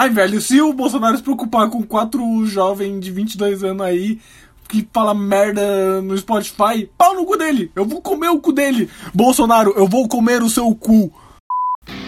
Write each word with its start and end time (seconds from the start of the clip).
Ai, 0.00 0.08
velho, 0.08 0.40
se 0.40 0.58
o 0.62 0.72
Bolsonaro 0.72 1.18
se 1.18 1.22
preocupar 1.22 1.68
com 1.68 1.82
quatro 1.82 2.46
jovens 2.46 3.00
de 3.00 3.10
22 3.10 3.62
anos 3.62 3.82
aí 3.82 4.18
que 4.66 4.88
fala 4.90 5.12
merda 5.12 6.00
no 6.00 6.16
Spotify, 6.16 6.88
pau 6.96 7.14
no 7.14 7.26
cu 7.26 7.36
dele. 7.36 7.70
Eu 7.76 7.84
vou 7.84 8.00
comer 8.00 8.30
o 8.30 8.40
cu 8.40 8.50
dele. 8.50 8.88
Bolsonaro, 9.12 9.74
eu 9.76 9.86
vou 9.86 10.08
comer 10.08 10.42
o 10.42 10.48
seu 10.48 10.74
cu. 10.74 11.12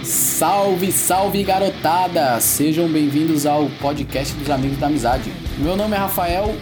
Salve, 0.02 0.90
salve 0.90 1.44
garotada! 1.44 2.40
Sejam 2.40 2.88
bem-vindos 2.88 3.44
ao 3.44 3.68
podcast 3.82 4.34
dos 4.36 4.48
Amigos 4.48 4.78
da 4.78 4.86
Amizade. 4.86 5.30
Meu 5.58 5.76
nome 5.76 5.94
é 5.94 5.98
Rafael 5.98 6.56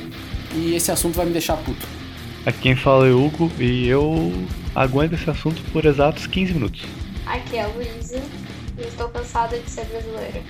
e 0.57 0.75
esse 0.75 0.91
assunto 0.91 1.15
vai 1.15 1.27
me 1.27 1.33
deixar 1.33 1.59
puto. 1.59 1.87
Aqui 2.45 2.59
quem 2.59 2.75
fala 2.75 3.07
é 3.07 3.13
Hugo 3.13 3.53
e 3.57 3.87
eu 3.87 4.33
aguento 4.75 5.13
esse 5.13 5.31
assunto 5.31 5.63
por 5.71 5.85
exatos 5.85 6.27
15 6.27 6.55
minutos. 6.55 6.83
Aqui 7.25 7.57
é 7.57 7.63
a 7.63 7.69
Luísa 7.69 8.21
e 8.77 8.83
estou 8.83 9.09
cansada 9.11 9.57
de 9.57 9.71
ser 9.71 9.85
brasileira. 9.85 10.43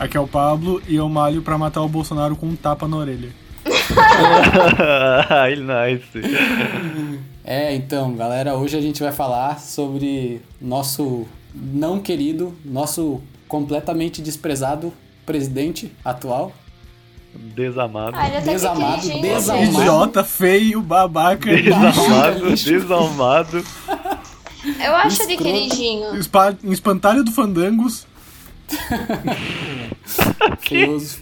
Aqui 0.00 0.16
é 0.16 0.20
o 0.20 0.26
Pablo 0.26 0.82
e 0.88 0.96
eu 0.96 1.08
malho 1.08 1.42
pra 1.42 1.56
matar 1.58 1.82
o 1.82 1.88
Bolsonaro 1.88 2.34
com 2.34 2.46
um 2.46 2.56
tapa 2.56 2.88
na 2.88 2.96
orelha. 2.96 3.28
Ai, 5.28 5.56
nice. 5.56 6.08
É, 7.44 7.74
então, 7.74 8.14
galera, 8.14 8.54
hoje 8.56 8.76
a 8.76 8.80
gente 8.80 9.02
vai 9.02 9.12
falar 9.12 9.60
sobre 9.60 10.40
nosso 10.60 11.26
não 11.54 12.00
querido, 12.00 12.54
nosso 12.64 13.20
completamente 13.46 14.22
desprezado 14.22 14.92
presidente 15.26 15.92
atual. 16.04 16.52
Desamado. 17.34 18.16
Ah, 18.18 18.26
ele 18.28 18.40
Desamado, 18.40 19.02
queridinho. 19.02 19.22
desamado. 19.22 19.64
Idiota, 19.64 20.24
feio, 20.24 20.80
babaca, 20.80 21.54
Desamado, 21.54 22.46
lixo. 22.48 22.64
desalmado. 22.64 23.64
Eu 24.82 24.94
acho 24.96 25.22
ele 25.22 25.32
Escroto. 25.34 25.42
queridinho. 25.52 26.16
espa- 26.16 26.56
espantalho 26.64 27.22
do 27.22 27.30
Fandangos. 27.30 28.06
Feioso. 30.60 31.18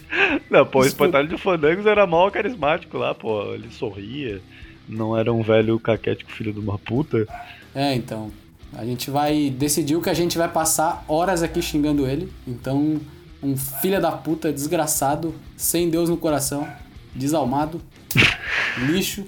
Não, 0.49 0.65
pô, 0.65 0.79
o 0.79 0.85
espantalho 0.85 1.27
de 1.27 1.37
Fandangos 1.37 1.85
era 1.85 2.05
mal 2.05 2.29
carismático 2.31 2.97
lá, 2.97 3.13
pô. 3.13 3.53
Ele 3.53 3.69
sorria. 3.71 4.41
Não 4.87 5.15
era 5.15 5.31
um 5.31 5.41
velho 5.41 5.79
caquético 5.79 6.31
filho 6.31 6.51
de 6.51 6.59
uma 6.59 6.77
puta. 6.77 7.27
É, 7.73 7.93
então. 7.93 8.31
A 8.73 8.85
gente 8.85 9.09
vai. 9.09 9.49
Decidiu 9.49 10.01
que 10.01 10.09
a 10.09 10.13
gente 10.13 10.37
vai 10.37 10.47
passar 10.47 11.03
horas 11.07 11.41
aqui 11.41 11.61
xingando 11.61 12.07
ele. 12.07 12.31
Então, 12.47 12.99
um 13.41 13.57
filho 13.57 14.01
da 14.01 14.11
puta, 14.11 14.51
desgraçado, 14.51 15.33
sem 15.55 15.89
Deus 15.89 16.09
no 16.09 16.17
coração, 16.17 16.67
desalmado, 17.15 17.81
lixo, 18.77 19.25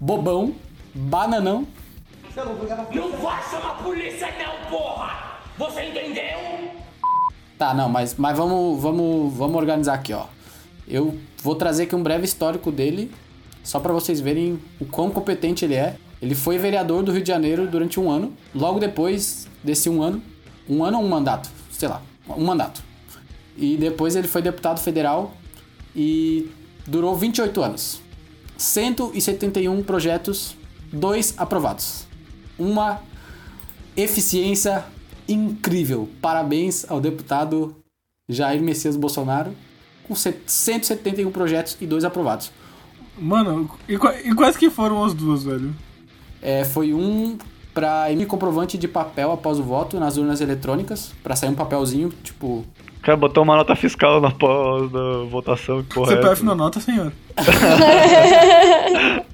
bobão, 0.00 0.54
bananão. 0.94 1.66
Não 2.36 3.12
vai 3.12 3.42
chamar 3.50 3.70
a 3.70 3.82
polícia 3.82 4.28
não, 4.38 4.70
porra! 4.70 5.40
Você 5.56 5.84
entendeu? 5.84 6.85
Tá, 7.58 7.72
não, 7.72 7.88
mas, 7.88 8.14
mas 8.16 8.36
vamos, 8.36 8.80
vamos, 8.80 9.32
vamos 9.34 9.56
organizar 9.56 9.94
aqui, 9.94 10.12
ó. 10.12 10.26
Eu 10.86 11.18
vou 11.42 11.54
trazer 11.54 11.84
aqui 11.84 11.94
um 11.94 12.02
breve 12.02 12.24
histórico 12.24 12.70
dele, 12.70 13.10
só 13.64 13.80
pra 13.80 13.92
vocês 13.92 14.20
verem 14.20 14.58
o 14.78 14.84
quão 14.84 15.10
competente 15.10 15.64
ele 15.64 15.74
é. 15.74 15.96
Ele 16.20 16.34
foi 16.34 16.58
vereador 16.58 17.02
do 17.02 17.12
Rio 17.12 17.22
de 17.22 17.28
Janeiro 17.28 17.66
durante 17.66 17.98
um 17.98 18.10
ano. 18.10 18.32
Logo 18.54 18.78
depois 18.78 19.48
desse 19.64 19.88
um 19.88 20.02
ano, 20.02 20.22
um 20.68 20.84
ano 20.84 20.98
ou 20.98 21.04
um 21.04 21.08
mandato, 21.08 21.50
sei 21.70 21.88
lá, 21.88 22.02
um 22.28 22.44
mandato. 22.44 22.82
E 23.56 23.76
depois 23.76 24.16
ele 24.16 24.28
foi 24.28 24.42
deputado 24.42 24.78
federal 24.78 25.34
e 25.94 26.50
durou 26.86 27.14
28 27.16 27.62
anos. 27.62 28.00
171 28.56 29.82
projetos, 29.82 30.56
dois 30.92 31.34
aprovados. 31.36 32.06
Uma 32.58 33.00
eficiência 33.96 34.84
incrível. 35.28 36.08
Parabéns 36.20 36.84
ao 36.90 37.00
deputado 37.00 37.74
Jair 38.28 38.60
Messias 38.62 38.96
Bolsonaro, 38.96 39.52
com 40.06 40.14
171 40.14 41.30
projetos 41.30 41.76
e 41.80 41.86
dois 41.86 42.04
aprovados. 42.04 42.50
Mano, 43.18 43.70
e, 43.88 43.96
qua- 43.96 44.14
e 44.20 44.34
quais 44.34 44.56
que 44.56 44.68
foram 44.70 45.02
as 45.04 45.14
duas, 45.14 45.42
velho? 45.44 45.74
É, 46.42 46.64
foi 46.64 46.92
um 46.92 47.38
para 47.72 48.10
emitir 48.10 48.26
comprovante 48.28 48.78
de 48.78 48.88
papel 48.88 49.30
após 49.32 49.58
o 49.58 49.62
voto 49.62 49.98
nas 50.00 50.16
urnas 50.16 50.40
eletrônicas, 50.40 51.12
para 51.22 51.36
sair 51.36 51.50
um 51.50 51.54
papelzinho, 51.54 52.08
tipo. 52.22 52.64
Cara 53.02 53.16
botou 53.18 53.42
uma 53.42 53.54
nota 53.56 53.76
fiscal 53.76 54.20
na 54.20 54.30
pós 54.30 54.90
da 54.90 55.24
votação, 55.30 55.82
que 55.82 55.94
porra 55.94 56.12
é 56.12 56.16
CPF 56.16 56.42
na 56.44 56.54
nota, 56.54 56.80
senhor. 56.80 57.12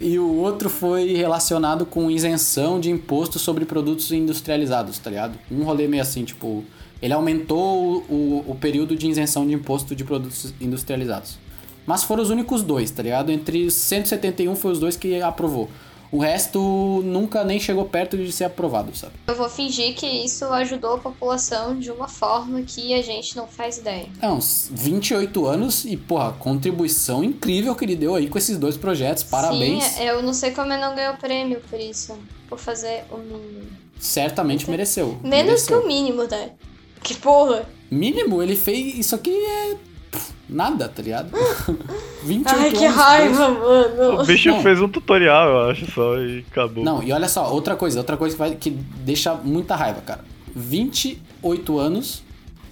E 0.00 0.18
o 0.18 0.36
outro 0.36 0.70
foi 0.70 1.12
relacionado 1.12 1.84
com 1.84 2.10
isenção 2.10 2.80
de 2.80 2.90
imposto 2.90 3.38
sobre 3.38 3.66
produtos 3.66 4.10
industrializados, 4.10 4.98
tá 4.98 5.10
ligado? 5.10 5.38
Um 5.50 5.62
rolê 5.62 5.86
meio 5.86 6.02
assim, 6.02 6.24
tipo, 6.24 6.64
ele 7.02 7.12
aumentou 7.12 7.98
o, 8.08 8.44
o, 8.48 8.54
período 8.54 8.96
de 8.96 9.06
isenção 9.06 9.46
de 9.46 9.52
imposto 9.52 9.94
de 9.94 10.02
produtos 10.02 10.54
industrializados. 10.58 11.38
Mas 11.86 12.02
foram 12.02 12.22
os 12.22 12.30
únicos 12.30 12.62
dois, 12.62 12.90
tá 12.90 13.02
ligado? 13.02 13.30
Entre 13.30 13.66
os 13.66 13.74
171 13.74 14.56
foi 14.56 14.72
os 14.72 14.80
dois 14.80 14.96
que 14.96 15.20
aprovou. 15.20 15.68
O 16.12 16.18
resto 16.18 16.60
nunca 17.04 17.44
nem 17.44 17.60
chegou 17.60 17.84
perto 17.84 18.16
de 18.16 18.32
ser 18.32 18.44
aprovado, 18.44 18.96
sabe? 18.96 19.12
Eu 19.28 19.34
vou 19.36 19.48
fingir 19.48 19.94
que 19.94 20.06
isso 20.06 20.44
ajudou 20.46 20.94
a 20.94 20.98
população 20.98 21.78
de 21.78 21.90
uma 21.90 22.08
forma 22.08 22.62
que 22.62 22.92
a 22.94 23.02
gente 23.02 23.36
não 23.36 23.46
faz 23.46 23.78
ideia. 23.78 24.08
É, 24.20 24.28
uns 24.28 24.68
28 24.72 25.46
anos 25.46 25.84
e, 25.84 25.96
porra, 25.96 26.32
contribuição 26.32 27.22
incrível 27.22 27.74
que 27.76 27.84
ele 27.84 27.94
deu 27.94 28.16
aí 28.16 28.28
com 28.28 28.38
esses 28.38 28.58
dois 28.58 28.76
projetos. 28.76 29.22
Parabéns. 29.22 29.84
Sim, 29.84 30.02
eu 30.02 30.22
não 30.22 30.32
sei 30.32 30.50
como 30.50 30.72
ele 30.72 30.82
não 30.82 30.96
ganhou 30.96 31.14
prêmio 31.14 31.60
por 31.70 31.78
isso. 31.78 32.18
Por 32.48 32.58
fazer 32.58 33.04
o 33.12 33.18
mínimo. 33.18 33.70
Certamente 34.00 34.68
mereceu. 34.68 35.18
Menos 35.22 35.46
mereceu. 35.46 35.80
que 35.80 35.84
o 35.84 35.86
mínimo, 35.86 36.24
né? 36.24 36.50
Que 37.02 37.14
porra! 37.14 37.68
Mínimo, 37.90 38.42
ele 38.42 38.56
fez. 38.56 38.98
Isso 38.98 39.14
aqui 39.14 39.30
é. 39.30 39.76
Nada, 40.48 40.88
tá 40.88 41.00
ligado? 41.00 41.30
28 42.24 42.60
Ai, 42.60 42.70
que 42.70 42.84
anos, 42.84 42.96
raiva, 42.96 43.48
mano! 43.48 44.20
O 44.20 44.26
bicho 44.26 44.48
Não. 44.48 44.62
fez 44.62 44.80
um 44.80 44.88
tutorial, 44.88 45.48
eu 45.48 45.70
acho, 45.70 45.90
só, 45.90 46.18
e 46.18 46.44
acabou. 46.50 46.84
Não, 46.84 47.02
e 47.02 47.12
olha 47.12 47.28
só, 47.28 47.52
outra 47.52 47.76
coisa, 47.76 47.98
outra 47.98 48.16
coisa 48.16 48.34
que, 48.34 48.38
vai, 48.38 48.54
que 48.54 48.70
deixa 48.70 49.34
muita 49.34 49.76
raiva, 49.76 50.00
cara. 50.00 50.24
28 50.54 51.78
anos 51.78 52.22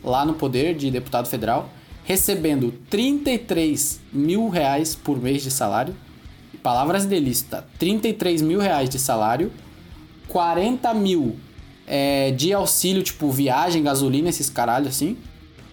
lá 0.02 0.24
no 0.24 0.34
poder 0.34 0.74
de 0.74 0.90
deputado 0.90 1.28
federal, 1.28 1.70
recebendo 2.04 2.72
33 2.90 4.00
mil 4.12 4.48
reais 4.48 4.94
por 4.94 5.20
mês 5.20 5.42
de 5.42 5.50
salário. 5.50 5.94
Palavras 6.62 7.06
de 7.06 7.20
lista: 7.20 7.64
33 7.78 8.42
mil 8.42 8.58
reais 8.58 8.90
de 8.90 8.98
salário, 8.98 9.52
40 10.26 10.92
mil 10.94 11.36
é, 11.86 12.32
de 12.32 12.52
auxílio, 12.52 13.02
tipo 13.02 13.30
viagem, 13.30 13.82
gasolina, 13.82 14.28
esses 14.28 14.50
caralho 14.50 14.88
assim, 14.88 15.16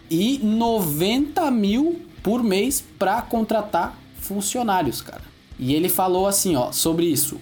e 0.10 0.40
90 0.40 1.50
mil 1.52 2.02
por 2.22 2.44
mês 2.44 2.84
pra 2.98 3.22
contratar 3.22 3.98
funcionários, 4.18 5.02
cara. 5.02 5.22
E 5.58 5.74
ele 5.74 5.90
falou 5.90 6.28
assim, 6.28 6.56
ó, 6.56 6.72
sobre 6.72 7.06
isso. 7.06 7.40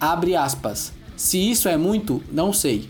Abre 0.00 0.34
aspas. 0.36 0.92
Se 1.16 1.38
isso 1.50 1.68
é 1.68 1.76
muito, 1.76 2.22
não 2.30 2.52
sei. 2.52 2.88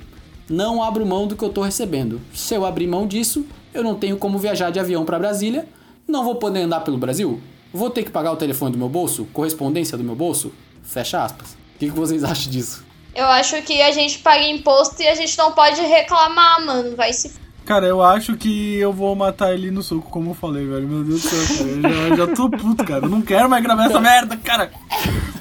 Não 0.48 0.82
abro 0.82 1.06
mão 1.06 1.26
do 1.26 1.37
que 1.37 1.43
eu 1.43 1.48
tô 1.48 1.62
recebendo. 1.62 2.20
Se 2.32 2.54
eu 2.54 2.64
abrir 2.64 2.87
mão 2.87 3.06
disso, 3.06 3.47
eu 3.72 3.82
não 3.82 3.94
tenho 3.94 4.16
como 4.16 4.38
viajar 4.38 4.70
de 4.70 4.78
avião 4.78 5.04
pra 5.04 5.19
Brasília, 5.19 5.66
não 6.06 6.25
vou 6.25 6.37
poder 6.37 6.60
andar 6.60 6.81
pelo 6.81 6.98
Brasil, 6.98 7.41
vou 7.72 7.91
ter 7.91 8.04
que 8.04 8.10
pagar 8.10 8.32
o 8.32 8.37
telefone 8.37 8.72
do 8.72 8.78
meu 8.78 8.88
bolso, 8.88 9.26
correspondência 9.32 9.98
do 9.98 10.04
meu 10.04 10.14
bolso. 10.14 10.53
Fecha 10.82 11.25
aspas. 11.25 11.53
O 11.75 11.78
que, 11.78 11.87
que 11.87 11.97
vocês 11.97 12.22
acham 12.22 12.53
disso? 12.53 12.84
Eu 13.14 13.26
acho 13.26 13.60
que 13.62 13.81
a 13.81 13.91
gente 13.91 14.19
paga 14.19 14.47
imposto 14.47 15.00
e 15.00 15.09
a 15.09 15.14
gente 15.14 15.37
não 15.38 15.53
pode 15.53 15.81
reclamar, 15.81 16.64
mano. 16.64 16.97
Vai 16.97 17.12
se. 17.12 17.32
Cara, 17.64 17.86
eu 17.86 18.02
acho 18.02 18.36
que 18.36 18.76
eu 18.76 18.92
vou 18.92 19.14
matar 19.16 19.54
ele 19.54 19.70
no 19.70 19.82
soco, 19.82 20.10
como 20.10 20.30
eu 20.30 20.34
falei, 20.34 20.66
velho. 20.66 20.86
Meu 20.86 21.02
Deus 21.02 21.22
do 21.22 21.28
céu, 21.28 21.56
cara. 21.56 21.70
Eu 21.70 22.08
já, 22.10 22.16
já 22.16 22.34
tô 22.34 22.50
puto, 22.50 22.84
cara. 22.84 23.06
Eu 23.06 23.08
não 23.08 23.22
quero 23.22 23.48
mais 23.48 23.62
gravar 23.62 23.86
essa 23.86 24.00
merda, 24.00 24.36
cara. 24.36 24.70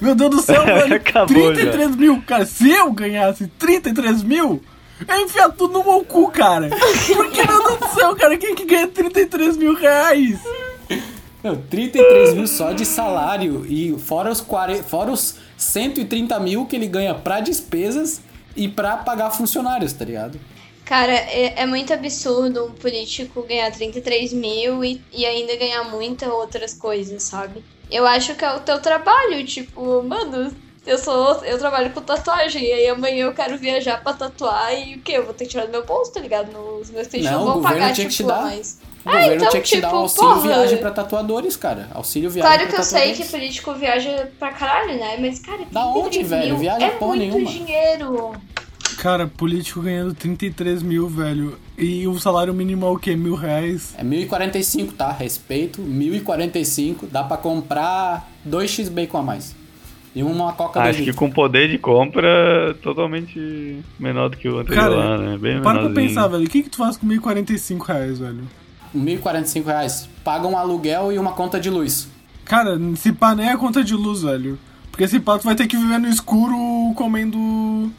Meu 0.01 0.15
Deus 0.15 0.29
do 0.31 0.41
céu, 0.41 0.63
velho. 0.65 0.95
Acabou 0.95 1.53
33 1.53 1.95
mil. 1.97 2.21
Cara, 2.25 2.45
se 2.45 2.69
eu 2.69 2.91
ganhasse 2.93 3.47
33 3.47 4.23
mil, 4.23 4.61
eu 5.05 5.15
ia 5.15 5.21
enfiar 5.23 5.49
tudo 5.49 5.73
no 5.73 5.83
meu 5.83 6.03
cu, 6.05 6.31
cara. 6.31 6.69
Porque, 6.69 7.43
meu 7.45 7.63
Deus 7.63 7.79
do 7.79 7.87
céu, 7.89 8.15
cara, 8.15 8.37
quem 8.37 8.55
que 8.55 8.65
ganha 8.65 8.87
33 8.87 9.57
mil 9.57 9.75
reais? 9.75 10.39
Não, 11.43 11.57
33 11.57 12.35
mil 12.35 12.47
só 12.47 12.71
de 12.71 12.85
salário 12.85 13.65
e 13.67 13.93
fora 13.99 14.31
os, 14.31 14.39
40, 14.39 14.83
fora 14.83 15.11
os 15.11 15.35
130 15.57 16.39
mil 16.39 16.65
que 16.65 16.77
ele 16.77 16.87
ganha 16.87 17.13
pra 17.13 17.41
despesas 17.41 18.21
e 18.55 18.69
pra 18.69 18.95
pagar 18.95 19.29
funcionários, 19.31 19.91
tá 19.91 20.05
ligado? 20.05 20.39
Cara, 20.93 21.11
é, 21.11 21.55
é 21.55 21.65
muito 21.65 21.91
absurdo 21.91 22.65
um 22.65 22.71
político 22.71 23.41
ganhar 23.41 23.71
33 23.71 24.31
mil 24.31 24.85
e, 24.85 25.01
e 25.11 25.25
ainda 25.25 25.55
ganhar 25.55 25.85
muitas 25.85 26.29
outras 26.29 26.75
coisas, 26.75 27.23
sabe? 27.23 27.63
Eu 27.89 28.05
acho 28.05 28.35
que 28.35 28.45
é 28.45 28.53
o 28.53 28.59
teu 28.59 28.79
trabalho, 28.79 29.43
tipo, 29.43 30.03
mano, 30.03 30.55
eu 30.85 30.97
sou. 30.99 31.43
Eu 31.45 31.57
trabalho 31.57 31.89
com 31.89 32.01
tatuagem, 32.01 32.63
e 32.63 32.71
aí 32.71 32.87
amanhã 32.89 33.25
eu 33.25 33.33
quero 33.33 33.57
viajar 33.57 34.03
pra 34.03 34.13
tatuar 34.13 34.71
e 34.71 34.97
o 34.97 35.01
quê? 35.01 35.13
Eu 35.13 35.25
vou 35.25 35.33
ter 35.33 35.45
que 35.45 35.49
tirar 35.49 35.65
do 35.65 35.71
meu 35.71 35.83
bolso, 35.83 36.13
tá 36.13 36.19
ligado? 36.19 36.55
Os 36.79 36.91
meus 36.91 37.07
clientes 37.07 37.31
Não, 37.31 37.43
vão 37.43 37.61
pagar, 37.63 37.91
tinha 37.91 38.07
que 38.07 38.13
tipo, 38.13 38.29
te 38.29 38.35
dar. 38.35 38.43
mais. 38.43 38.79
O 39.03 39.09
governo 39.09 39.33
então, 39.33 39.49
tinha 39.49 39.61
que 39.63 39.69
te 39.69 39.81
dar 39.81 39.87
tipo, 39.87 39.97
auxílio 39.99 40.29
porra. 40.29 40.41
viagem 40.41 40.77
pra 40.77 40.91
tatuadores, 40.91 41.57
cara. 41.57 41.89
Auxílio 41.95 42.29
viagem 42.29 42.55
Claro 42.55 42.71
que 42.71 42.79
eu 42.79 42.83
sei 42.83 43.13
que 43.13 43.25
político 43.25 43.73
viaja 43.73 44.31
pra 44.37 44.51
caralho, 44.51 44.93
né? 44.99 45.17
Mas, 45.19 45.39
cara, 45.39 45.65
Da 45.71 45.91
33 45.91 46.05
onde, 46.05 46.23
velho? 46.23 46.57
Viaja 46.57 46.85
é 46.85 46.89
porra 46.91 47.15
muito 47.15 47.33
nenhuma. 47.33 47.49
dinheiro. 47.51 48.31
Cara, 48.97 49.27
político 49.27 49.81
ganhando 49.81 50.13
33 50.13 50.83
mil, 50.83 51.07
velho. 51.07 51.57
E 51.77 52.07
o 52.07 52.19
salário 52.19 52.53
mínimo 52.53 52.85
é 52.85 52.89
o 52.89 52.97
quê? 52.97 53.15
Mil 53.15 53.35
reais? 53.35 53.93
É 53.97 54.03
1045, 54.03 54.93
tá? 54.93 55.11
Respeito, 55.11 55.81
1045. 55.81 57.07
Dá 57.07 57.23
pra 57.23 57.37
comprar 57.37 58.29
2x 58.47 58.89
bacon 58.89 59.17
a 59.17 59.23
mais. 59.23 59.55
E 60.15 60.21
uma 60.21 60.53
coca 60.53 60.79
Acho 60.79 60.99
dois 60.99 61.09
que 61.09 61.13
com 61.17 61.29
poder 61.31 61.69
de 61.69 61.79
compra 61.79 62.75
totalmente 62.83 63.79
menor 63.99 64.29
do 64.29 64.37
que 64.37 64.47
o 64.47 64.59
anterior 64.59 64.81
Cara, 64.81 64.95
lá, 64.95 65.17
né? 65.17 65.37
Bem 65.39 65.61
Para 65.61 65.79
pra 65.79 65.89
pensar, 65.89 66.27
velho. 66.27 66.45
O 66.45 66.49
que, 66.49 66.61
que 66.61 66.69
tu 66.69 66.77
faz 66.77 66.97
com 66.97 67.07
1.045 67.07 67.81
reais, 67.83 68.19
velho? 68.19 68.47
1045 68.93 69.67
reais. 69.67 70.07
Paga 70.23 70.47
um 70.47 70.55
aluguel 70.55 71.11
e 71.11 71.17
uma 71.17 71.33
conta 71.33 71.59
de 71.59 71.69
luz. 71.69 72.07
Cara, 72.45 72.79
se 72.95 73.11
pá 73.11 73.33
nem 73.33 73.49
a 73.49 73.57
conta 73.57 73.83
de 73.83 73.95
luz, 73.95 74.21
velho. 74.21 74.59
Porque 74.93 75.07
se 75.07 75.19
pá, 75.19 75.39
tu 75.39 75.45
vai 75.45 75.55
ter 75.55 75.65
que 75.65 75.75
viver 75.75 75.97
no 75.97 76.07
escuro 76.07 76.55
comendo. 76.95 77.91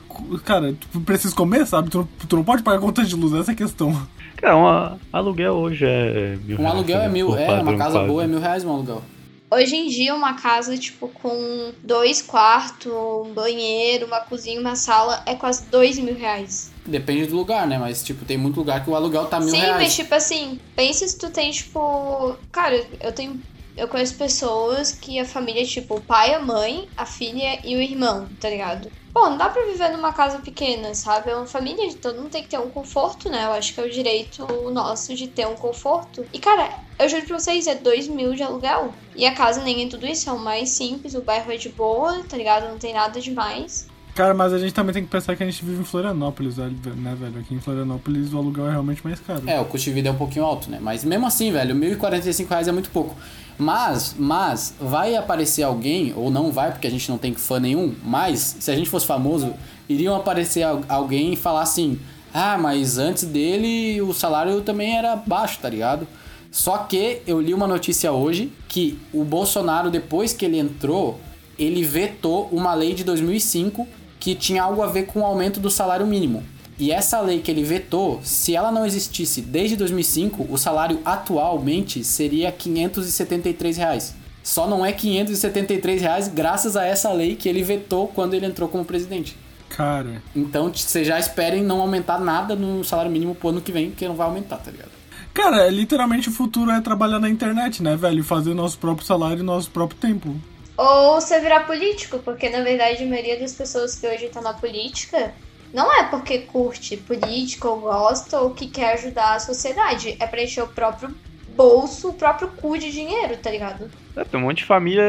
Cara, 0.44 0.72
tu 0.92 1.00
precisa 1.00 1.34
comer, 1.34 1.66
sabe? 1.66 1.90
Tu, 1.90 1.98
não- 1.98 2.08
tu 2.28 2.36
não 2.36 2.44
pode 2.44 2.62
pagar 2.62 2.78
conta 2.78 3.04
de 3.04 3.16
luz, 3.16 3.32
essa 3.34 3.50
é 3.50 3.54
a 3.54 3.56
questão. 3.56 3.92
Cara, 4.36 4.56
um 4.56 4.98
aluguel 5.12 5.54
hoje 5.54 5.84
é 5.84 6.38
mil 6.44 6.56
Um 6.56 6.60
reais, 6.60 6.74
aluguel 6.76 6.98
né? 7.00 7.04
é 7.04 7.08
mil. 7.08 7.26
Por 7.26 7.38
É, 7.38 7.46
padrão, 7.46 7.62
uma 7.62 7.76
casa 7.76 7.92
quase. 7.98 8.06
boa 8.08 8.22
é 8.22 8.26
mil 8.28 8.38
reais 8.38 8.64
um 8.64 8.70
aluguel. 8.72 9.02
Hoje 9.50 9.74
em 9.76 9.88
dia, 9.88 10.14
uma 10.14 10.34
casa, 10.34 10.76
tipo, 10.78 11.08
com 11.08 11.72
dois 11.82 12.22
quartos, 12.22 12.90
um 12.92 13.32
banheiro, 13.34 14.06
uma 14.06 14.20
cozinha, 14.20 14.60
uma 14.60 14.74
sala, 14.76 15.20
é 15.26 15.34
quase 15.34 15.66
dois 15.66 15.98
mil 15.98 16.14
reais. 16.16 16.72
Depende 16.86 17.26
do 17.26 17.36
lugar, 17.36 17.66
né? 17.66 17.76
Mas, 17.78 18.02
tipo, 18.04 18.24
tem 18.24 18.36
muito 18.38 18.56
lugar 18.56 18.82
que 18.84 18.90
o 18.90 18.94
aluguel 18.94 19.26
tá 19.26 19.38
mil 19.40 19.48
Sim, 19.50 19.58
reais. 19.58 19.76
mas 19.82 19.94
tipo 19.96 20.14
assim, 20.14 20.58
pensa 20.76 21.06
se 21.08 21.18
tu 21.18 21.28
tem, 21.30 21.50
tipo. 21.50 22.36
Cara, 22.52 22.84
eu 23.00 23.12
tenho. 23.12 23.40
Eu 23.76 23.88
conheço 23.88 24.14
pessoas 24.14 24.92
que 24.92 25.18
a 25.18 25.24
família 25.24 25.62
é 25.62 25.66
tipo 25.66 25.96
o 25.96 26.00
pai, 26.00 26.32
a 26.32 26.40
mãe, 26.40 26.88
a 26.96 27.04
filha 27.04 27.58
e 27.64 27.74
o 27.74 27.82
irmão, 27.82 28.28
tá 28.40 28.48
ligado? 28.48 28.88
Pô, 29.12 29.28
não 29.28 29.36
dá 29.36 29.48
pra 29.48 29.64
viver 29.64 29.90
numa 29.90 30.12
casa 30.12 30.38
pequena, 30.38 30.94
sabe? 30.94 31.30
É 31.30 31.36
uma 31.36 31.46
família, 31.46 31.92
todo 31.94 32.16
mundo 32.16 32.30
tem 32.30 32.42
que 32.42 32.48
ter 32.48 32.58
um 32.58 32.70
conforto, 32.70 33.28
né? 33.28 33.44
Eu 33.44 33.52
acho 33.52 33.74
que 33.74 33.80
é 33.80 33.84
o 33.84 33.90
direito 33.90 34.46
nosso 34.70 35.14
de 35.14 35.28
ter 35.28 35.46
um 35.46 35.54
conforto. 35.54 36.24
E, 36.32 36.38
cara, 36.38 36.68
eu 36.98 37.08
juro 37.08 37.24
pra 37.24 37.38
vocês, 37.38 37.66
é 37.66 37.74
dois 37.74 38.08
mil 38.08 38.34
de 38.34 38.42
aluguel. 38.42 38.92
E 39.14 39.26
a 39.26 39.34
casa 39.34 39.62
nem 39.62 39.84
é 39.84 39.88
tudo 39.88 40.06
isso, 40.06 40.28
é 40.28 40.32
o 40.32 40.38
mais 40.38 40.70
simples, 40.70 41.14
o 41.14 41.20
bairro 41.20 41.50
é 41.52 41.56
de 41.56 41.68
boa, 41.68 42.24
tá 42.28 42.36
ligado? 42.36 42.68
Não 42.68 42.78
tem 42.78 42.92
nada 42.92 43.20
demais. 43.20 43.88
Cara, 44.14 44.32
mas 44.32 44.52
a 44.52 44.58
gente 44.58 44.72
também 44.72 44.94
tem 44.94 45.04
que 45.04 45.10
pensar 45.10 45.34
que 45.34 45.42
a 45.42 45.46
gente 45.46 45.64
vive 45.64 45.80
em 45.80 45.84
Florianópolis, 45.84 46.56
né, 46.56 46.70
velho? 47.18 47.40
Aqui 47.40 47.52
em 47.52 47.60
Florianópolis 47.60 48.32
o 48.32 48.38
aluguel 48.38 48.68
é 48.68 48.70
realmente 48.70 49.02
mais 49.02 49.18
caro. 49.18 49.42
É, 49.44 49.60
o 49.60 49.64
custo 49.64 49.86
de 49.88 49.94
vida 49.94 50.08
é 50.08 50.12
um 50.12 50.16
pouquinho 50.16 50.44
alto, 50.44 50.70
né? 50.70 50.78
Mas 50.80 51.02
mesmo 51.02 51.26
assim, 51.26 51.50
velho, 51.50 51.74
1.045 51.74 52.48
reais 52.48 52.68
é 52.68 52.72
muito 52.72 52.90
pouco. 52.90 53.16
Mas, 53.58 54.14
mas, 54.18 54.74
vai 54.80 55.14
aparecer 55.14 55.62
alguém, 55.62 56.12
ou 56.16 56.30
não 56.30 56.50
vai, 56.50 56.72
porque 56.72 56.86
a 56.86 56.90
gente 56.90 57.08
não 57.08 57.18
tem 57.18 57.34
fã 57.34 57.60
nenhum, 57.60 57.94
mas, 58.02 58.56
se 58.58 58.70
a 58.70 58.74
gente 58.76 58.90
fosse 58.90 59.06
famoso, 59.06 59.54
iriam 59.88 60.16
aparecer 60.16 60.62
al- 60.64 60.82
alguém 60.88 61.32
e 61.32 61.36
falar 61.36 61.62
assim, 61.62 61.98
ah, 62.32 62.58
mas 62.58 62.98
antes 62.98 63.24
dele 63.24 64.00
o 64.02 64.12
salário 64.12 64.60
também 64.62 64.96
era 64.96 65.14
baixo, 65.14 65.58
tá 65.62 65.68
ligado? 65.68 66.06
Só 66.50 66.78
que 66.78 67.20
eu 67.26 67.40
li 67.40 67.54
uma 67.54 67.66
notícia 67.66 68.10
hoje 68.12 68.52
que 68.68 68.98
o 69.12 69.24
Bolsonaro, 69.24 69.90
depois 69.90 70.32
que 70.32 70.44
ele 70.44 70.58
entrou, 70.58 71.20
ele 71.58 71.84
vetou 71.84 72.48
uma 72.50 72.74
lei 72.74 72.92
de 72.94 73.04
2005 73.04 73.86
que 74.18 74.34
tinha 74.34 74.62
algo 74.62 74.82
a 74.82 74.86
ver 74.86 75.06
com 75.06 75.20
o 75.20 75.24
aumento 75.24 75.60
do 75.60 75.70
salário 75.70 76.06
mínimo. 76.06 76.42
E 76.78 76.90
essa 76.90 77.20
lei 77.20 77.40
que 77.40 77.50
ele 77.50 77.62
vetou, 77.62 78.20
se 78.24 78.54
ela 78.54 78.72
não 78.72 78.84
existisse 78.84 79.40
desde 79.40 79.76
2005, 79.76 80.46
o 80.50 80.58
salário 80.58 81.00
atualmente 81.04 82.02
seria 82.02 82.50
573 82.50 83.76
reais. 83.76 84.14
Só 84.42 84.66
não 84.66 84.84
é 84.84 84.92
573 84.92 86.02
reais 86.02 86.28
graças 86.28 86.76
a 86.76 86.84
essa 86.84 87.12
lei 87.12 87.36
que 87.36 87.48
ele 87.48 87.62
vetou 87.62 88.08
quando 88.08 88.34
ele 88.34 88.46
entrou 88.46 88.68
como 88.68 88.84
presidente. 88.84 89.36
Cara, 89.70 90.22
Então 90.36 90.72
vocês 90.72 91.06
já 91.06 91.18
esperem 91.18 91.62
não 91.62 91.80
aumentar 91.80 92.18
nada 92.20 92.54
no 92.54 92.84
salário 92.84 93.10
mínimo 93.10 93.34
pro 93.34 93.48
ano 93.48 93.60
que 93.60 93.72
vem, 93.72 93.90
porque 93.90 94.06
não 94.06 94.14
vai 94.14 94.26
aumentar, 94.26 94.58
tá 94.58 94.70
ligado? 94.70 94.90
cara, 95.32 95.68
literalmente 95.68 96.28
o 96.28 96.32
futuro 96.32 96.70
é 96.70 96.80
trabalhar 96.80 97.18
na 97.18 97.28
internet, 97.28 97.82
né, 97.82 97.96
velho? 97.96 98.22
Fazer 98.22 98.54
nosso 98.54 98.78
próprio 98.78 99.04
salário 99.04 99.40
e 99.40 99.42
nosso 99.42 99.68
próprio 99.70 99.98
tempo. 99.98 100.36
Ou 100.76 101.20
você 101.20 101.40
virar 101.40 101.66
político, 101.66 102.18
porque 102.20 102.48
na 102.48 102.62
verdade 102.62 103.02
a 103.02 103.06
maioria 103.06 103.38
das 103.38 103.52
pessoas 103.52 103.96
que 103.96 104.06
hoje 104.06 104.28
tá 104.28 104.40
na 104.40 104.52
política 104.54 105.32
não 105.74 105.92
é 105.92 106.04
porque 106.04 106.38
curte 106.38 106.96
política 106.96 107.68
ou 107.68 107.80
gosta 107.80 108.38
ou 108.40 108.50
que 108.50 108.68
quer 108.68 108.94
ajudar 108.94 109.34
a 109.34 109.40
sociedade. 109.40 110.16
É 110.20 110.26
preencher 110.26 110.62
o 110.62 110.68
próprio 110.68 111.12
bolso, 111.56 112.10
o 112.10 112.14
próprio 112.14 112.48
cu 112.48 112.78
de 112.78 112.90
dinheiro, 112.90 113.36
tá 113.36 113.50
ligado? 113.50 113.90
É, 114.16 114.22
tem 114.24 114.38
um 114.38 114.44
monte 114.44 114.58
de 114.58 114.64
família. 114.64 115.02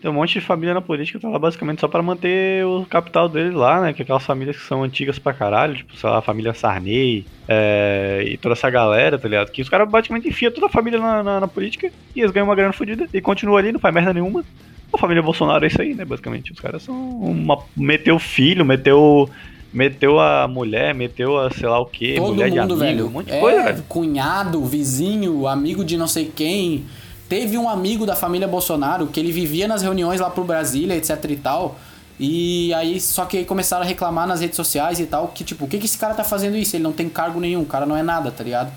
Tem 0.00 0.10
um 0.10 0.14
monte 0.14 0.34
de 0.34 0.40
família 0.40 0.72
na 0.72 0.80
política 0.80 1.18
que 1.18 1.22
tá 1.22 1.28
lá 1.28 1.38
basicamente 1.38 1.80
só 1.80 1.88
pra 1.88 2.02
manter 2.02 2.64
o 2.64 2.86
capital 2.86 3.28
deles 3.28 3.52
lá, 3.52 3.80
né? 3.80 3.92
Que 3.92 4.00
é 4.00 4.04
aquelas 4.04 4.24
famílias 4.24 4.56
que 4.56 4.62
são 4.62 4.82
antigas 4.82 5.18
pra 5.18 5.34
caralho, 5.34 5.76
tipo, 5.76 5.94
sei 5.96 6.08
lá, 6.08 6.18
a 6.18 6.22
família 6.22 6.54
Sarney 6.54 7.26
é, 7.46 8.24
e 8.26 8.38
toda 8.38 8.54
essa 8.54 8.70
galera, 8.70 9.18
tá 9.18 9.28
ligado? 9.28 9.50
Que 9.50 9.60
os 9.60 9.68
caras 9.68 9.88
basicamente 9.88 10.28
enfiam 10.28 10.50
toda 10.50 10.66
a 10.66 10.70
família 10.70 10.98
na, 10.98 11.22
na, 11.22 11.40
na 11.40 11.48
política 11.48 11.92
e 12.16 12.20
eles 12.20 12.30
ganham 12.30 12.48
uma 12.48 12.54
grana 12.54 12.72
fodida 12.72 13.06
e 13.12 13.20
continuam 13.20 13.58
ali, 13.58 13.72
não 13.72 13.80
faz 13.80 13.94
merda 13.94 14.14
nenhuma. 14.14 14.44
A 14.92 14.98
família 14.98 15.22
Bolsonaro 15.22 15.64
é 15.64 15.68
isso 15.68 15.80
aí, 15.80 15.94
né? 15.94 16.04
Basicamente. 16.04 16.52
Os 16.52 16.58
caras 16.58 16.82
são 16.82 16.94
uma. 16.96 17.58
Meteu 17.76 18.18
filho, 18.18 18.64
meteu. 18.64 19.30
Meteu 19.72 20.18
a 20.18 20.48
mulher, 20.48 20.94
meteu 20.94 21.38
a 21.38 21.50
sei 21.50 21.68
lá 21.68 21.78
o 21.78 21.86
que, 21.86 22.16
Todo 22.16 22.32
mulher 22.34 22.50
de 22.50 22.58
mundo, 22.60 22.74
amigo, 22.74 22.80
velho. 22.80 23.06
um 23.06 23.10
monte 23.10 23.26
de 23.26 23.32
é, 23.32 23.40
coisa, 23.40 23.62
velho. 23.62 23.84
cunhado, 23.88 24.64
vizinho, 24.64 25.46
amigo 25.46 25.84
de 25.84 25.96
não 25.96 26.08
sei 26.08 26.26
quem. 26.34 26.84
Teve 27.28 27.56
um 27.56 27.68
amigo 27.68 28.04
da 28.04 28.16
família 28.16 28.48
Bolsonaro 28.48 29.06
que 29.06 29.20
ele 29.20 29.30
vivia 29.30 29.68
nas 29.68 29.82
reuniões 29.82 30.20
lá 30.20 30.28
pro 30.28 30.42
Brasília, 30.42 30.96
etc 30.96 31.24
e 31.28 31.36
tal. 31.36 31.78
E 32.18 32.74
aí, 32.74 33.00
só 33.00 33.24
que 33.24 33.38
aí 33.38 33.44
começaram 33.44 33.84
a 33.84 33.86
reclamar 33.86 34.26
nas 34.26 34.40
redes 34.40 34.56
sociais 34.56 34.98
e 34.98 35.06
tal, 35.06 35.28
que 35.28 35.44
tipo, 35.44 35.64
o 35.64 35.68
que, 35.68 35.78
que 35.78 35.86
esse 35.86 35.96
cara 35.96 36.12
tá 36.14 36.24
fazendo 36.24 36.56
isso? 36.56 36.74
Ele 36.76 36.82
não 36.82 36.92
tem 36.92 37.08
cargo 37.08 37.38
nenhum, 37.40 37.62
o 37.62 37.66
cara 37.66 37.86
não 37.86 37.96
é 37.96 38.02
nada, 38.02 38.30
tá 38.30 38.42
ligado? 38.44 38.70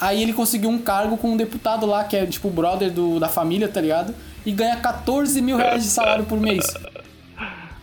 Aí 0.00 0.22
ele 0.22 0.32
conseguiu 0.32 0.70
um 0.70 0.78
cargo 0.78 1.16
com 1.16 1.30
um 1.30 1.36
deputado 1.36 1.84
lá, 1.84 2.04
que 2.04 2.16
é 2.16 2.24
tipo 2.24 2.48
o 2.48 2.50
brother 2.50 2.90
do, 2.90 3.20
da 3.20 3.28
família, 3.28 3.68
tá 3.68 3.80
ligado? 3.80 4.14
E 4.46 4.50
ganha 4.50 4.76
14 4.76 5.40
mil 5.42 5.56
reais 5.56 5.82
de 5.84 5.90
salário 5.90 6.24
por 6.24 6.40
mês. 6.40 6.64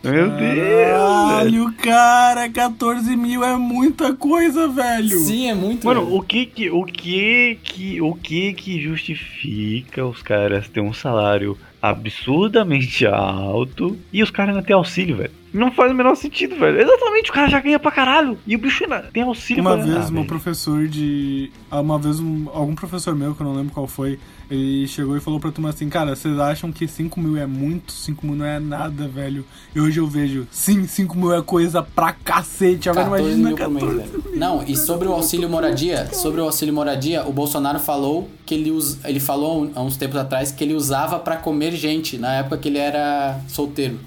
Meu 0.06 0.30
Deus! 0.30 1.16
Caralho, 1.36 1.74
cara, 1.74 2.50
14 2.50 3.16
mil 3.16 3.44
é 3.44 3.58
muita 3.58 4.14
coisa, 4.14 4.68
velho. 4.68 5.20
Sim, 5.20 5.50
é 5.50 5.54
muito. 5.54 5.86
Mano, 5.86 6.06
velho. 6.06 6.18
o 6.18 6.22
que 6.22 6.46
que, 6.46 6.70
o 6.70 6.84
que 6.84 7.60
que, 7.64 8.02
o 8.02 8.14
que 8.14 8.54
que 8.54 8.82
justifica 8.82 10.06
os 10.06 10.22
caras 10.22 10.68
terem 10.68 10.88
um 10.88 10.94
salário 10.94 11.58
absurdamente 11.82 13.06
alto 13.06 13.98
e 14.14 14.22
os 14.22 14.30
caras 14.30 14.56
ainda 14.56 14.66
têm 14.66 14.76
auxílio, 14.76 15.18
velho? 15.18 15.32
Não 15.56 15.72
faz 15.72 15.92
o 15.92 15.96
menor 15.96 16.16
sentido, 16.16 16.56
velho. 16.58 16.80
Exatamente, 16.82 17.30
o 17.32 17.34
cara 17.34 17.48
já 17.50 17.60
ganha 17.60 17.80
pra 17.80 17.92
caralho 17.92 18.38
e 18.46 18.56
o 18.56 18.60
bicho 18.60 18.84
ainda 18.84 19.10
tem 19.14 19.24
auxílio 19.24 19.62
Uma 19.62 19.76
pra 19.78 19.86
vez, 19.86 20.10
meu 20.10 20.22
velho. 20.22 20.26
professor 20.28 20.88
de. 20.88 21.52
ah, 21.72 21.80
Uma 21.82 21.98
vez, 21.98 22.20
um- 22.20 22.48
algum 22.54 22.76
professor 22.76 23.16
meu, 23.16 23.34
que 23.34 23.42
eu 23.42 23.46
não 23.48 23.56
lembro 23.56 23.74
qual 23.74 23.88
foi, 23.88 24.20
ele 24.52 24.88
chegou 24.88 25.16
e 25.16 25.20
falou 25.22 25.40
pra 25.40 25.52
turma 25.52 25.70
assim: 25.70 25.88
Cara, 25.90 26.16
vocês 26.16 26.38
acham 26.38 26.72
que 26.72 26.88
5 26.88 27.20
mil 27.20 27.38
é 27.38 27.46
muito? 27.46 27.92
5 27.92 28.26
mil 28.26 28.36
não 28.36 28.46
é 28.46 28.60
nada, 28.60 29.08
velho. 29.08 29.46
E 29.74 29.80
hoje 29.80 30.00
eu 30.00 30.08
vejo: 30.08 30.46
Sim, 30.52 30.86
5 30.88 31.18
mil 31.18 31.34
é 31.34 31.42
coisa 31.42 31.82
pra 31.82 32.12
cacete. 32.12 32.90
Agora 32.90 33.06
14 33.10 33.40
imagina 33.40 33.48
mil 33.48 33.58
por 33.58 33.70
mês, 33.70 33.84
14 34.04 34.12
velho. 34.30 34.38
Não, 34.38 34.64
e 34.68 34.76
sobre 34.76 35.08
o 35.08 35.14
auxílio 35.14 35.50
moradia, 35.50 36.08
sobre 36.14 36.42
o 36.42 36.44
auxílio 36.44 36.74
moradia, 36.74 37.26
o 37.26 37.32
Bolsonaro 37.32 37.80
falou 37.80 38.30
que 38.46 38.54
ele 38.56 38.72
us... 38.72 39.00
ele 39.06 39.20
falou 39.20 39.72
há 39.74 39.82
uns 39.82 39.96
tempos 39.96 40.18
atrás 40.18 40.52
que 40.52 40.64
ele 40.64 40.74
usava 40.74 41.18
pra 41.20 41.38
comer 41.38 41.72
gente 41.74 42.18
na 42.18 42.34
época 42.36 42.58
que 42.58 42.68
ele 42.68 42.78
era 42.78 43.40
solteiro. 43.48 43.98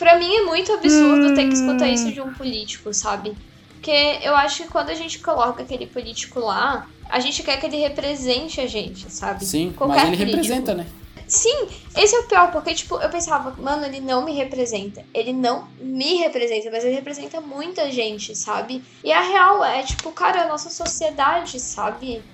Pra 0.00 0.18
mim 0.18 0.34
é 0.34 0.42
muito 0.44 0.72
absurdo 0.72 1.34
ter 1.34 1.46
que 1.46 1.52
escutar 1.52 1.86
isso 1.86 2.10
de 2.10 2.22
um 2.22 2.32
político, 2.32 2.92
sabe? 2.94 3.36
Porque 3.74 4.18
eu 4.22 4.34
acho 4.34 4.62
que 4.62 4.70
quando 4.70 4.88
a 4.88 4.94
gente 4.94 5.18
coloca 5.18 5.62
aquele 5.62 5.86
político 5.86 6.40
lá, 6.40 6.88
a 7.10 7.20
gente 7.20 7.42
quer 7.42 7.60
que 7.60 7.66
ele 7.66 7.76
represente 7.76 8.62
a 8.62 8.66
gente, 8.66 9.12
sabe? 9.12 9.44
Sim, 9.44 9.74
Qualquer 9.76 9.96
mas 9.96 10.06
ele 10.06 10.16
político. 10.16 10.36
representa, 10.54 10.74
né? 10.74 10.86
Sim, 11.32 11.68
esse 11.96 12.14
é 12.16 12.18
o 12.18 12.26
pior, 12.26 12.50
porque, 12.50 12.74
tipo, 12.74 13.00
eu 13.00 13.08
pensava, 13.08 13.54
mano, 13.56 13.84
ele 13.86 14.00
não 14.00 14.24
me 14.24 14.32
representa. 14.32 15.06
Ele 15.14 15.32
não 15.32 15.72
me 15.78 16.16
representa, 16.16 16.68
mas 16.72 16.84
ele 16.84 16.96
representa 16.96 17.40
muita 17.40 17.88
gente, 17.92 18.34
sabe? 18.34 18.82
E 19.04 19.12
a 19.12 19.20
real 19.20 19.64
é, 19.64 19.84
tipo, 19.84 20.10
cara, 20.12 20.42
a 20.42 20.48
nossa 20.48 20.70
sociedade, 20.70 21.60
sabe? 21.60 22.28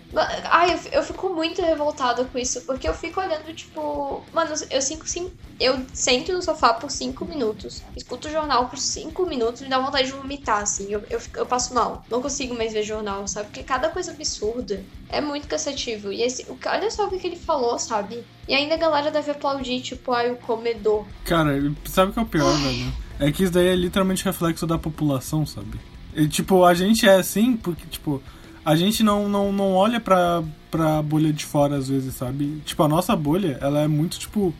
Ai, 0.51 0.81
eu, 0.93 1.03
fico 1.03 1.29
muito 1.29 1.61
revoltada 1.61 2.25
com 2.25 2.39
isso, 2.39 2.65
porque 2.65 2.89
eu 2.89 2.95
fico 2.95 3.21
olhando, 3.21 3.55
tipo, 3.55 4.27
mano, 4.33 4.55
eu 4.71 4.81
cinco, 4.81 5.07
cinco, 5.07 5.37
eu 5.61 5.87
sento 5.93 6.33
no 6.33 6.41
sofá 6.41 6.73
por 6.73 6.91
cinco 6.91 7.27
minutos, 7.27 7.83
escuto 7.95 8.29
o 8.29 8.31
jornal 8.31 8.69
por 8.69 8.79
cinco 8.79 9.27
minutos, 9.27 9.61
me 9.61 9.69
dá 9.69 9.79
vontade 9.79 10.07
de 10.09 10.15
vomitar, 10.15 10.63
assim, 10.63 10.91
eu, 10.91 11.05
eu, 11.11 11.21
eu 11.37 11.47
passo 11.47 11.75
mal. 11.75 12.07
Não 12.11 12.23
consigo 12.23 12.55
mais 12.55 12.73
ver 12.73 12.83
jornal, 12.83 13.27
sabe? 13.29 13.49
Porque 13.49 13.63
cada 13.63 13.91
coisa 13.91 14.13
absurda 14.13 14.87
é 15.09 15.21
muito 15.21 15.49
cansativo. 15.49 16.11
E 16.13 16.23
esse, 16.23 16.47
olha 16.67 16.91
só 16.91 17.07
o 17.07 17.11
que 17.11 17.27
ele 17.27 17.37
falou, 17.37 17.79
sabe? 17.79 18.27
E 18.49 18.55
ainda 18.55 18.75
a 18.75 18.79
galera 18.79 19.11
deve 19.11 19.31
aplaudir, 19.31 19.81
tipo, 19.81 20.13
ai, 20.13 20.31
o 20.31 20.37
comedor. 20.37 21.05
Cara, 21.25 21.73
sabe 21.85 22.11
o 22.11 22.15
que 22.15 22.19
é 22.19 22.23
o 22.23 22.27
pior, 22.27 22.53
velho? 22.59 22.93
É 23.19 23.33
que 23.33 23.43
isso 23.43 23.53
daí 23.53 23.69
é 23.69 23.75
literalmente 23.75 24.25
reflexo 24.25 24.67
da 24.67 24.79
população, 24.79 25.45
sabe? 25.45 25.81
E, 26.15 26.29
tipo, 26.29 26.65
a 26.65 26.75
gente 26.75 27.09
é 27.09 27.15
assim 27.15 27.57
porque, 27.57 27.85
tipo, 27.91 28.23
a 28.65 28.77
gente 28.77 29.03
não, 29.03 29.29
não, 29.29 29.53
não 29.53 29.75
olha 29.75 30.01
pra, 30.01 30.43
pra 30.71 31.03
bolha 31.03 31.33
de 31.33 31.45
fora 31.45 31.77
às 31.77 31.89
vezes, 31.89 32.15
sabe? 32.15 32.61
Tipo, 32.65 32.83
a 32.83 32.89
nossa 32.89 33.17
bolha, 33.17 33.59
ela 33.61 33.81
é 33.81 33.89
muito, 33.89 34.19
tipo, 34.19 34.55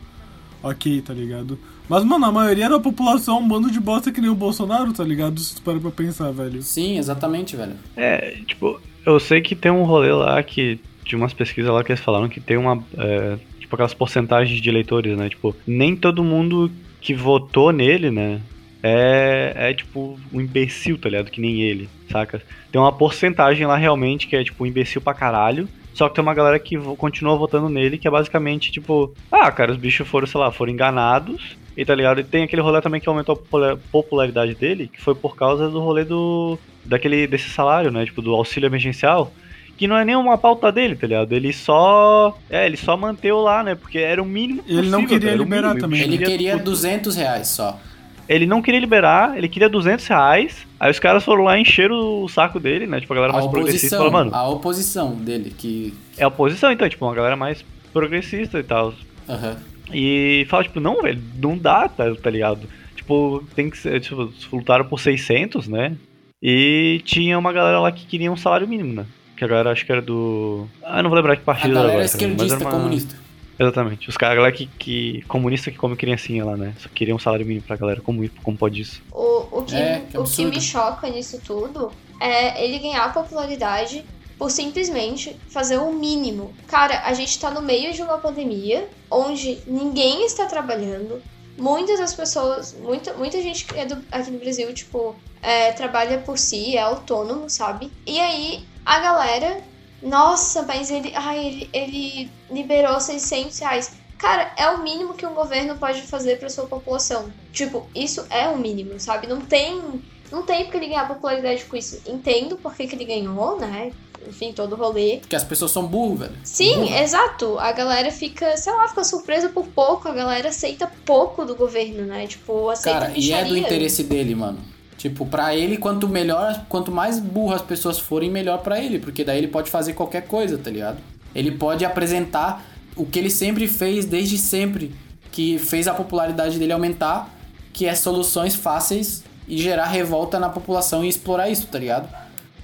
ok, 0.61 1.01
tá 1.01 1.13
ligado? 1.13 1.57
Mas, 1.89 2.03
mano, 2.03 2.25
a 2.25 2.31
maioria 2.31 2.69
da 2.69 2.79
população 2.79 3.37
é 3.37 3.39
um 3.39 3.47
bando 3.47 3.71
de 3.71 3.79
bosta 3.79 4.11
que 4.11 4.19
nem 4.19 4.29
o 4.29 4.35
Bolsonaro, 4.35 4.91
tá 4.91 5.03
ligado? 5.03 5.39
Se 5.39 5.55
tu 5.55 5.61
para 5.61 5.79
pra 5.79 5.91
pensar, 5.91 6.31
velho. 6.31 6.61
Sim, 6.61 6.97
exatamente, 6.97 7.55
velho. 7.55 7.75
É, 7.95 8.37
tipo, 8.45 8.79
eu 9.05 9.19
sei 9.19 9.41
que 9.41 9.55
tem 9.55 9.71
um 9.71 9.83
rolê 9.83 10.11
lá 10.11 10.41
que. 10.43 10.79
De 11.05 11.15
umas 11.15 11.33
pesquisas 11.33 11.71
lá 11.71 11.85
que 11.85 11.93
eles 11.93 12.03
falaram 12.03 12.27
que 12.27 12.41
tem 12.41 12.57
uma. 12.57 12.83
é, 12.97 13.37
tipo, 13.67 13.75
aquelas 13.75 13.93
porcentagens 13.93 14.61
de 14.61 14.69
eleitores, 14.69 15.15
né? 15.17 15.29
Tipo, 15.29 15.53
nem 15.67 15.95
todo 15.95 16.23
mundo 16.23 16.71
que 17.01 17.13
votou 17.13 17.71
nele, 17.73 18.09
né? 18.09 18.39
É, 18.81 19.53
é 19.55 19.73
tipo 19.73 20.17
um 20.31 20.39
imbecil, 20.39 20.97
tá 20.97 21.09
ligado? 21.09 21.29
Que 21.29 21.41
nem 21.41 21.61
ele, 21.61 21.89
saca? 22.09 22.41
Tem 22.71 22.79
uma 22.79 22.91
porcentagem 22.93 23.67
lá 23.67 23.75
realmente 23.75 24.27
que 24.27 24.35
é 24.35 24.43
tipo 24.43 24.63
um 24.63 24.67
imbecil 24.67 25.01
pra 25.01 25.13
caralho. 25.13 25.67
Só 25.93 26.07
que 26.07 26.15
tem 26.15 26.21
uma 26.21 26.33
galera 26.33 26.59
que 26.59 26.77
continua 26.95 27.35
votando 27.35 27.67
nele, 27.69 27.97
que 27.97 28.07
é 28.07 28.11
basicamente 28.11 28.71
tipo, 28.71 29.13
ah, 29.31 29.51
cara, 29.51 29.71
os 29.71 29.77
bichos 29.77 30.07
foram, 30.07 30.27
sei 30.27 30.39
lá, 30.39 30.51
foram 30.51 30.71
enganados. 30.71 31.57
E 31.75 31.83
tá 31.83 31.93
ligado? 31.93 32.19
E 32.21 32.23
tem 32.23 32.43
aquele 32.43 32.61
rolê 32.61 32.79
também 32.81 33.01
que 33.01 33.09
aumentou 33.09 33.33
a 33.33 33.37
popula- 33.37 33.79
popularidade 33.91 34.55
dele, 34.55 34.87
que 34.91 35.01
foi 35.01 35.13
por 35.15 35.35
causa 35.35 35.69
do 35.69 35.79
rolê 35.79 36.05
do. 36.05 36.57
daquele 36.85 37.27
desse 37.27 37.49
salário, 37.49 37.91
né? 37.91 38.05
Tipo, 38.05 38.21
do 38.21 38.33
auxílio 38.33 38.67
emergencial. 38.67 39.33
Que 39.77 39.87
não 39.87 39.95
é 39.95 40.03
nem 40.03 40.15
uma 40.15 40.37
pauta 40.37 40.71
dele, 40.71 40.95
tá 40.95 41.05
ligado? 41.05 41.31
Ele 41.33 41.53
só. 41.53 42.37
É, 42.49 42.65
ele 42.65 42.77
só 42.77 42.97
manteu 42.97 43.37
lá, 43.39 43.63
né? 43.63 43.75
Porque 43.75 43.99
era 43.99 44.21
o 44.21 44.25
mínimo. 44.25 44.63
Ele 44.67 44.89
não 44.89 45.03
possível, 45.03 45.07
queria 45.07 45.31
tá? 45.31 45.37
Liberar 45.37 45.67
mínimo. 45.69 45.81
também. 45.81 46.01
Ele 46.01 46.17
queria 46.17 46.51
tipo, 46.53 46.63
200 46.63 47.15
reais 47.15 47.47
só. 47.47 47.79
Ele 48.27 48.45
não 48.45 48.61
queria 48.61 48.79
liberar, 48.79 49.37
ele 49.37 49.47
queria 49.47 49.69
200 49.69 50.05
reais. 50.07 50.67
Aí 50.79 50.91
os 50.91 50.99
caras 50.99 51.23
foram 51.23 51.43
lá 51.43 51.57
encher 51.57 51.91
o 51.91 52.27
saco 52.27 52.59
dele, 52.59 52.85
né? 52.85 52.99
Tipo, 52.99 53.13
a 53.13 53.15
galera 53.15 53.33
A 53.33 53.37
mais 53.37 53.47
progressista 53.47 53.97
falou, 53.97 54.11
mano, 54.11 54.35
a 54.35 54.49
oposição 54.49 55.15
dele, 55.15 55.53
que... 55.57 55.93
é 56.17 56.23
a 56.23 56.27
oposição, 56.27 56.71
então, 56.71 56.89
tipo, 56.89 57.05
uma 57.05 57.15
galera 57.15 57.37
mais 57.37 57.63
progressista 57.93 58.59
e 58.59 58.63
tal. 58.63 58.93
Aham. 59.29 59.57
E 59.93 60.45
fala, 60.49 60.63
tipo, 60.63 60.79
não, 60.79 61.01
velho, 61.01 61.21
não 61.41 61.57
dá, 61.57 61.87
tá, 61.87 62.13
tá 62.15 62.29
ligado? 62.29 62.67
Tipo, 62.95 63.43
tem 63.55 63.69
que 63.69 63.77
ser, 63.77 64.01
tipo, 64.01 64.31
lutaram 64.51 64.83
por 64.85 64.99
600, 64.99 65.67
né? 65.69 65.95
E 66.41 67.01
tinha 67.05 67.39
uma 67.39 67.53
galera 67.53 67.79
lá 67.79 67.91
que 67.91 68.05
queria 68.05 68.31
um 68.31 68.37
salário 68.37 68.67
mínimo, 68.67 68.93
né? 68.93 69.05
Que 69.37 69.45
a 69.45 69.47
galera 69.47 69.71
acho 69.71 69.85
que 69.85 69.91
era 69.91 70.01
do. 70.01 70.67
Ah, 70.83 70.97
eu 70.99 71.03
não 71.03 71.09
vou 71.09 71.17
lembrar 71.17 71.35
que 71.35 71.43
A 71.43 71.45
partido 71.45 71.71
era 71.71 71.87
galera 71.87 71.93
agora. 71.99 72.09
cara, 72.09 72.27
mas 72.27 72.41
esquerdista 72.41 72.55
era 72.55 72.63
uma- 72.65 72.71
comunista. 72.71 73.15
Exatamente. 73.59 74.09
Os 74.09 74.17
caras, 74.17 74.33
a 74.33 74.35
galera 74.35 74.55
que, 74.55 74.65
que. 74.67 75.21
comunista 75.27 75.71
que 75.71 75.77
come 75.77 75.95
criancinha 75.95 76.43
lá, 76.45 76.55
né? 76.57 76.73
Só 76.79 76.89
queria 76.89 77.15
um 77.15 77.19
salário 77.19 77.45
mínimo 77.45 77.65
pra 77.65 77.75
galera. 77.75 78.01
Como, 78.01 78.27
como 78.43 78.57
pode 78.57 78.81
isso? 78.81 79.01
O, 79.11 79.59
o, 79.59 79.63
que, 79.63 79.75
É, 79.75 80.03
que 80.09 80.17
o 80.17 80.23
que 80.23 80.45
me 80.45 80.59
choca 80.61 81.07
nisso 81.09 81.39
tudo 81.45 81.91
é 82.19 82.63
ele 82.63 82.79
ganhar 82.79 83.11
popularidade 83.13 84.03
por 84.37 84.51
simplesmente 84.51 85.35
fazer 85.49 85.77
o 85.77 85.91
mínimo. 85.91 86.53
Cara, 86.67 87.01
a 87.05 87.13
gente 87.13 87.39
tá 87.39 87.49
no 87.49 87.61
meio 87.61 87.93
de 87.93 88.01
uma 88.03 88.17
pandemia 88.19 88.87
onde 89.09 89.57
ninguém 89.65 90.25
está 90.25 90.45
trabalhando. 90.45 91.21
Muitas 91.57 91.97
das 91.99 92.13
pessoas, 92.13 92.75
muita, 92.79 93.13
muita 93.15 93.41
gente 93.41 93.65
é 93.75 93.83
do, 93.85 93.97
aqui 94.11 94.29
no 94.29 94.37
Brasil, 94.37 94.71
tipo, 94.75 95.15
é, 95.41 95.71
trabalha 95.71 96.19
por 96.19 96.37
si, 96.37 96.77
é 96.77 96.81
autônomo, 96.81 97.49
sabe? 97.49 97.91
E 98.05 98.19
aí 98.19 98.63
a 98.87 98.99
galera, 99.01 99.61
nossa, 100.01 100.63
mas 100.63 100.89
ele, 100.89 101.11
ai, 101.13 101.45
ele, 101.45 101.69
ele 101.73 102.31
liberou 102.49 103.01
600 103.01 103.59
reais. 103.59 103.91
Cara, 104.17 104.53
é 104.55 104.69
o 104.69 104.81
mínimo 104.81 105.13
que 105.13 105.25
um 105.25 105.33
governo 105.33 105.75
pode 105.75 106.01
fazer 106.03 106.39
pra 106.39 106.49
sua 106.49 106.65
população. 106.65 107.29
Tipo, 107.51 107.85
isso 107.93 108.25
é 108.29 108.47
o 108.47 108.57
mínimo, 108.57 108.97
sabe? 108.97 109.27
Não 109.27 109.41
tem, 109.41 110.01
não 110.31 110.41
tem 110.41 110.63
porque 110.63 110.77
ele 110.77 110.87
ganhar 110.87 111.05
popularidade 111.05 111.65
com 111.65 111.75
isso. 111.75 112.01
Entendo 112.07 112.55
por 112.55 112.73
que 112.73 112.83
ele 112.83 113.03
ganhou, 113.03 113.59
né? 113.59 113.91
Enfim, 114.25 114.53
todo 114.53 114.71
o 114.71 114.75
rolê. 114.77 115.17
Porque 115.17 115.35
as 115.35 115.43
pessoas 115.43 115.71
são 115.71 115.85
burro, 115.85 116.15
velho. 116.15 116.37
Sim, 116.45 116.93
exato. 116.95 117.59
A 117.59 117.73
galera 117.73 118.09
fica, 118.09 118.55
sei 118.55 118.71
lá, 118.71 118.87
fica 118.87 119.03
surpresa 119.03 119.49
por 119.49 119.67
pouco. 119.67 120.07
A 120.07 120.13
galera 120.13 120.47
aceita 120.47 120.89
pouco 121.05 121.43
do 121.43 121.55
governo, 121.55 122.05
né? 122.05 122.25
Tipo, 122.25 122.69
aceita 122.69 122.99
Cara, 123.01 123.13
e 123.17 123.33
é 123.33 123.43
do 123.43 123.57
interesse 123.57 124.03
dele, 124.03 124.33
mano. 124.33 124.76
Tipo, 124.97 125.25
pra 125.25 125.55
ele, 125.55 125.77
quanto 125.77 126.07
melhor, 126.07 126.65
quanto 126.67 126.91
mais 126.91 127.19
burras 127.19 127.61
as 127.61 127.67
pessoas 127.67 127.99
forem, 127.99 128.31
melhor 128.31 128.59
pra 128.59 128.79
ele. 128.79 128.97
Porque 128.97 129.23
daí 129.23 129.37
ele 129.37 129.47
pode 129.47 129.69
fazer 129.69 129.93
qualquer 129.93 130.27
coisa, 130.27 130.57
tá 130.57 130.71
ligado? 130.71 130.97
Ele 131.35 131.51
pode 131.51 131.85
apresentar 131.85 132.65
o 132.95 133.05
que 133.05 133.19
ele 133.19 133.29
sempre 133.29 133.67
fez, 133.67 134.05
desde 134.05 134.37
sempre, 134.39 134.95
que 135.31 135.59
fez 135.59 135.87
a 135.87 135.93
popularidade 135.93 136.57
dele 136.57 136.73
aumentar, 136.73 137.29
que 137.71 137.85
é 137.85 137.93
soluções 137.93 138.55
fáceis 138.55 139.23
e 139.47 139.57
gerar 139.57 139.85
revolta 139.85 140.39
na 140.39 140.49
população 140.49 141.05
e 141.05 141.07
explorar 141.09 141.47
isso, 141.47 141.67
tá 141.67 141.77
ligado? 141.77 142.09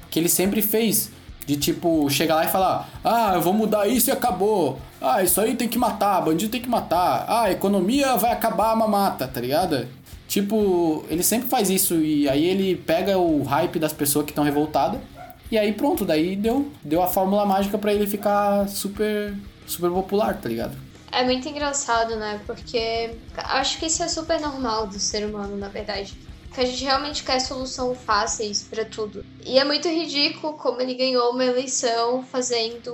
Que 0.10 0.20
ele 0.20 0.30
sempre 0.30 0.62
fez. 0.62 1.12
De 1.46 1.58
tipo, 1.58 2.10
chegar 2.10 2.36
lá 2.36 2.46
e 2.46 2.48
falar: 2.48 2.90
Ah, 3.04 3.34
eu 3.36 3.42
vou 3.42 3.54
mudar 3.54 3.86
isso 3.88 4.10
e 4.10 4.13
acabou. 4.13 4.80
Ah, 5.02 5.22
isso 5.22 5.40
aí 5.42 5.56
tem 5.56 5.68
que 5.68 5.78
matar, 5.78 6.22
bandido 6.22 6.52
tem 6.52 6.62
que 6.62 6.70
matar. 6.70 7.25
Ah, 7.28 7.52
economia 7.52 8.16
vai 8.16 8.32
acabar 8.32 8.75
mamata, 8.75 9.28
tá 9.28 9.42
ligado? 9.42 9.86
Tipo, 10.34 11.06
ele 11.12 11.22
sempre 11.22 11.48
faz 11.48 11.70
isso 11.70 11.94
e 11.94 12.28
aí 12.28 12.44
ele 12.44 12.75
pega 12.75 13.20
o 13.20 13.44
hype 13.44 13.78
das 13.78 13.94
pessoas 13.94 14.25
que 14.25 14.32
estão 14.32 14.44
revoltadas 14.44 15.00
e 15.52 15.60
aí 15.60 15.72
pronto, 15.72 16.04
daí 16.04 16.36
deu, 16.36 16.72
deu 16.84 17.04
a 17.04 17.08
fórmula 17.08 17.46
mágica 17.46 17.78
pra 17.78 17.94
ele 17.94 18.08
ficar 18.08 18.68
super 18.68 19.38
super 19.68 19.92
popular, 19.92 20.42
tá 20.42 20.50
ligado? 20.50 20.75
É 21.12 21.24
muito 21.24 21.48
engraçado, 21.48 22.16
né? 22.16 22.42
Porque 22.48 23.16
acho 23.38 23.78
que 23.78 23.86
isso 23.86 24.02
é 24.02 24.08
super 24.08 24.42
normal 24.42 24.88
do 24.88 25.00
ser 25.00 25.24
humano, 25.24 25.56
na 25.56 25.68
verdade. 25.68 26.18
Que 26.52 26.62
a 26.62 26.66
gente 26.66 26.84
realmente 26.84 27.24
quer 27.24 27.40
solução 27.40 27.94
fáceis 27.94 28.63
pra 28.63 28.84
tudo. 28.84 29.24
E 29.46 29.60
é 29.60 29.63
muito 29.63 29.88
ridículo 29.88 30.54
como 30.54 30.82
ele 30.82 30.96
ganhou 30.96 31.30
uma 31.30 31.46
eleição 31.46 32.24
fazendo 32.24 32.92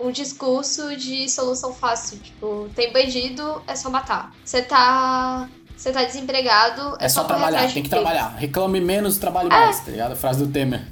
um 0.00 0.10
discurso 0.10 0.96
de 0.96 1.30
solução 1.30 1.72
fácil. 1.72 2.18
Tipo, 2.18 2.68
tem 2.74 2.92
bandido, 2.92 3.62
é 3.68 3.76
só 3.76 3.88
matar. 3.88 4.34
Você 4.44 4.62
tá. 4.62 5.48
Você 5.76 5.90
tá 5.92 6.04
desempregado, 6.04 6.96
é, 7.00 7.06
É, 7.06 7.08
só 7.08 7.24
trabalhar, 7.24 7.72
tem 7.72 7.82
que 7.82 7.88
trabalhar. 7.88 8.34
Reclame 8.36 8.80
menos, 8.80 9.18
trabalhe 9.18 9.48
É. 9.48 9.50
mais, 9.50 9.80
tá 9.80 9.90
ligado? 9.90 10.12
A 10.12 10.16
frase 10.16 10.44
do 10.44 10.50
Temer. 10.52 10.82